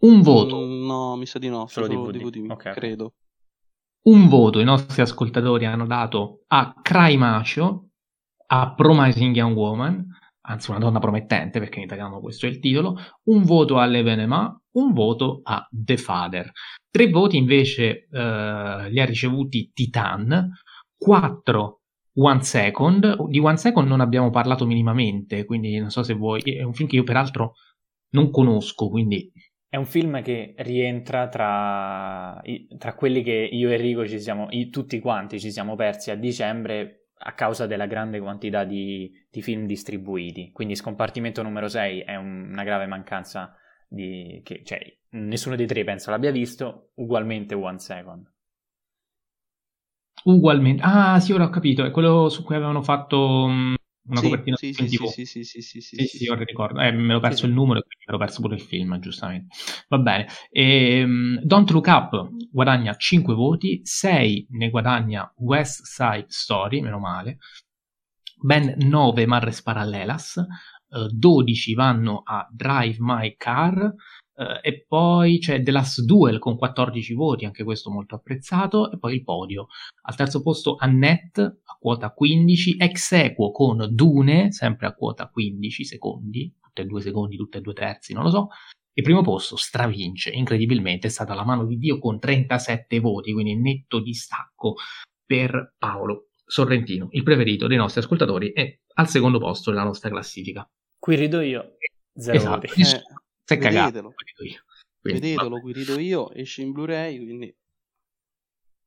Un 0.01 0.21
voto. 0.21 0.61
Mm, 0.61 0.87
no, 0.87 1.17
mi 1.17 1.25
sa 1.25 1.39
di 1.39 1.49
no, 1.49 1.67
solo, 1.69 1.87
solo 1.87 2.11
DVD, 2.11 2.23
DVD 2.23 2.51
okay, 2.51 2.75
credo. 2.75 3.15
Un 4.07 4.29
voto 4.29 4.61
i 4.61 4.65
nostri 4.65 5.01
ascoltatori 5.01 5.65
hanno 5.65 5.87
dato 5.87 6.43
a 6.49 6.75
Cry 6.83 7.17
Macio, 7.17 7.89
a 8.49 8.75
Promising 8.75 9.35
Young 9.35 9.57
Woman, 9.57 10.07
anzi 10.43 10.69
una 10.69 10.79
donna 10.79 10.99
promettente 10.99 11.59
perché 11.59 11.79
in 11.79 11.87
italiano 11.87 12.21
questo 12.21 12.45
è 12.45 12.51
il 12.51 12.59
titolo, 12.59 12.99
un 13.31 13.45
voto 13.45 13.79
a 13.79 13.87
L'Evenema, 13.87 14.61
un 14.73 14.93
voto 14.93 15.41
a 15.43 15.67
The 15.71 15.97
Father. 15.97 16.53
Tre 16.91 17.09
voti 17.09 17.39
invece 17.39 18.07
eh, 18.11 18.91
li 18.91 19.01
ha 19.01 19.05
ricevuti 19.07 19.71
Titan, 19.73 20.51
quattro 20.95 21.81
One 22.17 22.43
Second, 22.43 23.27
di 23.29 23.39
One 23.39 23.57
Second 23.57 23.89
non 23.89 24.01
abbiamo 24.01 24.29
parlato 24.29 24.67
minimamente, 24.67 25.47
quindi 25.47 25.79
non 25.79 25.91
so 25.91 26.03
se 26.03 26.13
vuoi, 26.13 26.43
è 26.43 26.63
un 26.63 26.75
film 26.75 26.91
che 26.91 26.97
io 26.97 27.05
peraltro 27.05 27.55
non 28.11 28.31
conosco, 28.31 28.91
quindi 28.91 29.33
è 29.75 29.77
un 29.77 29.87
film 29.87 30.23
che 30.23 30.55
rientra 30.59 31.27
tra, 31.27 32.41
tra 32.79 32.95
quelli 32.95 33.25
che 33.25 33.33
io 33.33 33.71
e 33.71 33.75
Enrico 33.75 34.07
ci 34.07 34.21
siamo, 34.21 34.47
tutti 34.71 35.01
quanti 35.01 35.41
ci 35.41 35.51
siamo 35.51 35.75
persi 35.75 36.13
a 36.13 36.15
dicembre 36.15 37.09
a 37.19 37.33
causa 37.33 37.67
della 37.67 37.87
grande 37.87 38.21
quantità 38.21 38.63
di, 38.63 39.11
di 39.29 39.43
film 39.43 39.67
distribuiti. 39.67 40.53
Quindi 40.53 40.77
Scompartimento 40.77 41.43
numero 41.43 41.67
6 41.67 42.03
è 42.03 42.15
un, 42.15 42.51
una 42.53 42.63
grave 42.63 42.87
mancanza 42.87 43.53
di, 43.89 44.41
che 44.45 44.63
cioè, 44.63 44.79
nessuno 45.11 45.57
dei 45.57 45.67
tre 45.67 45.83
penso 45.83 46.13
l'abbia 46.13 46.31
visto, 46.31 46.93
ugualmente 46.95 47.57
One 47.57 47.81
Second. 47.81 48.33
Ugualmente. 50.23 50.83
Ah, 50.85 51.19
sì, 51.19 51.33
ora 51.33 51.47
ho 51.47 51.51
capito, 51.51 51.85
è 51.85 51.91
quello 51.91 52.29
su 52.29 52.45
cui 52.45 52.55
avevano 52.55 52.81
fatto 52.81 53.49
mm, 53.49 53.75
una 54.07 54.21
sì, 54.21 54.25
copertina 54.27 54.57
sì, 54.57 54.73
sì, 54.73 54.85
TV. 54.85 55.07
Sì, 55.07 55.25
sì, 55.25 55.45
sì, 55.45 55.61
sì, 55.63 55.81
sì, 55.81 55.97
sì, 55.97 56.07
sì, 56.07 56.25
io 56.25 56.35
ricordo. 56.35 56.81
Eh, 56.81 56.93
me 56.93 57.15
l'ho 57.15 57.21
perso 57.21 57.47
il 57.47 57.53
numero 57.53 57.79
e 57.79 57.83
quindi 57.83 58.05
me 58.07 58.13
l'ho 58.13 58.19
perso 58.19 58.41
pure 58.41 58.55
il 58.55 58.61
film, 58.61 58.99
giustamente. 58.99 59.55
Va 59.89 59.99
bene. 59.99 60.27
E, 60.51 61.03
um, 61.03 61.41
Don't 61.43 61.71
Look 61.71 61.87
Up 61.87 62.29
guadagna 62.51 62.95
5 62.95 63.35
voti, 63.35 63.81
6 63.83 64.47
ne 64.51 64.71
guadagna 64.71 65.33
West 65.39 65.85
Side 65.85 66.27
Story, 66.29 66.81
meno 66.81 66.99
male. 66.99 67.39
Ben 68.41 68.75
9 68.79 69.27
Marres 69.27 69.63
Parallelas, 69.63 70.45
uh, 70.89 71.09
12 71.09 71.75
vanno 71.75 72.23
a 72.25 72.47
Drive 72.51 72.97
My 72.99 73.35
Car, 73.37 73.95
Uh, 74.37 74.59
e 74.63 74.85
poi 74.87 75.39
c'è 75.39 75.63
The 75.63 75.71
Last 75.71 76.01
Duel 76.03 76.41
con 76.41 76.57
14 76.57 77.15
voti, 77.15 77.45
anche 77.45 77.63
questo 77.63 77.91
molto 77.91 78.17
apprezzato, 78.17 78.91
e 78.91 78.99
poi 78.99 79.15
il 79.15 79.23
podio. 79.23 79.69
Al 80.03 80.17
terzo 80.17 80.43
posto 80.43 80.77
Annette 80.77 81.43
a 81.43 81.77
quota 81.79 82.11
15, 82.11 82.77
ex 82.79 83.13
equo 83.13 83.53
con 83.53 83.87
Dune, 83.91 84.51
sempre 84.51 84.87
a 84.87 84.95
quota 84.95 85.29
15 85.29 85.85
secondi, 85.85 86.53
tutte 86.61 86.83
e 86.83 86.85
due 86.87 87.01
secondi, 87.01 87.37
tutte 87.37 87.59
e 87.59 87.61
due 87.61 87.75
terzi, 87.75 88.13
non 88.13 88.25
lo 88.25 88.31
so. 88.31 88.49
E 88.93 89.03
primo 89.03 89.23
posto 89.23 89.57
stravince, 89.57 90.31
incredibilmente, 90.31 91.07
è 91.09 91.11
stata 91.11 91.35
la 91.35 91.45
mano 91.45 91.65
di 91.65 91.79
Dio 91.79 91.99
con 91.99 92.19
37 92.19 93.01
voti, 93.01 93.33
quindi 93.33 93.57
netto 93.57 94.01
distacco 94.01 94.75
per 95.25 95.75
Paolo 95.79 96.29
Sorrentino, 96.45 97.09
il 97.11 97.23
preferito 97.23 97.67
dei 97.67 97.77
nostri 97.77 98.01
ascoltatori, 98.01 98.53
e 98.53 98.83
al 98.95 99.09
secondo 99.09 99.39
posto 99.39 99.71
della 99.71 99.85
nostra 99.85 100.11
classifica. 100.11 100.69
Qui 100.99 101.17
rido 101.17 101.41
io, 101.41 101.77
zero 102.15 102.37
esatto. 102.37 102.69
voti. 102.69 102.81
Eh. 102.83 103.03
Si 103.45 103.55
è 103.55 103.59
cagato. 103.59 104.13
Quindi, 105.01 105.21
Vedetelo, 105.21 105.61
qui 105.61 105.73
rido 105.73 105.99
io, 105.99 106.33
esce 106.33 106.63
in 106.63 106.73
Blu-ray, 106.73 107.23
quindi... 107.23 107.57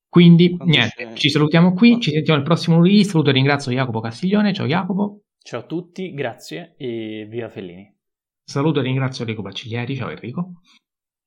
Quindi, 0.09 0.55
Quando 0.55 0.73
niente, 0.73 1.05
c'è... 1.05 1.13
ci 1.13 1.29
salutiamo 1.29 1.73
qui, 1.73 1.99
ci 1.99 2.11
sentiamo 2.11 2.39
al 2.39 2.45
prossimo 2.45 2.77
lunedì. 2.77 3.03
Saluto 3.03 3.29
e 3.29 3.33
ringrazio 3.33 3.71
Jacopo 3.71 3.99
Castiglione. 3.99 4.53
Ciao 4.53 4.65
Jacopo. 4.65 5.25
Ciao 5.37 5.59
a 5.59 5.65
tutti, 5.65 6.13
grazie 6.13 6.75
e 6.77 7.27
viva 7.29 7.49
Fellini. 7.49 7.95
Saluto 8.43 8.79
e 8.79 8.83
ringrazio 8.83 9.25
Enrico 9.25 9.43
Baciglieri. 9.43 9.95
Ciao 9.95 10.09
Enrico. 10.09 10.61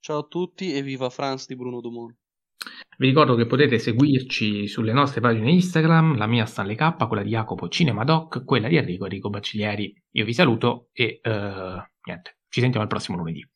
Ciao 0.01 0.19
a 0.20 0.27
tutti 0.27 0.73
e 0.73 0.82
viva 0.82 1.11
France 1.11 1.44
di 1.47 1.57
Bruno 1.57 1.81
Domone. 1.81 2.16
Vi 2.98 3.07
ricordo 3.07 3.36
che 3.36 3.47
potete 3.47 3.78
seguirci 3.78 4.66
sulle 4.66 4.93
nostre 4.93 5.20
pagine 5.20 5.51
Instagram, 5.51 6.16
la 6.16 6.27
mia 6.27 6.47
Stanley 6.47 6.74
K, 6.74 7.07
quella 7.07 7.23
di 7.23 7.31
Jacopo 7.31 7.69
Cinemadoc, 7.69 8.44
quella 8.44 8.69
di 8.69 8.77
Enrico 8.77 9.05
Enrico 9.05 9.31
Baciglieri. 9.31 9.94
Io 10.12 10.24
vi 10.24 10.35
saluto 10.35 10.89
e 10.93 11.20
uh, 11.23 11.81
niente, 12.05 12.40
ci 12.51 12.60
sentiamo 12.60 12.85
al 12.85 12.90
prossimo 12.90 13.16
lunedì. 13.16 13.49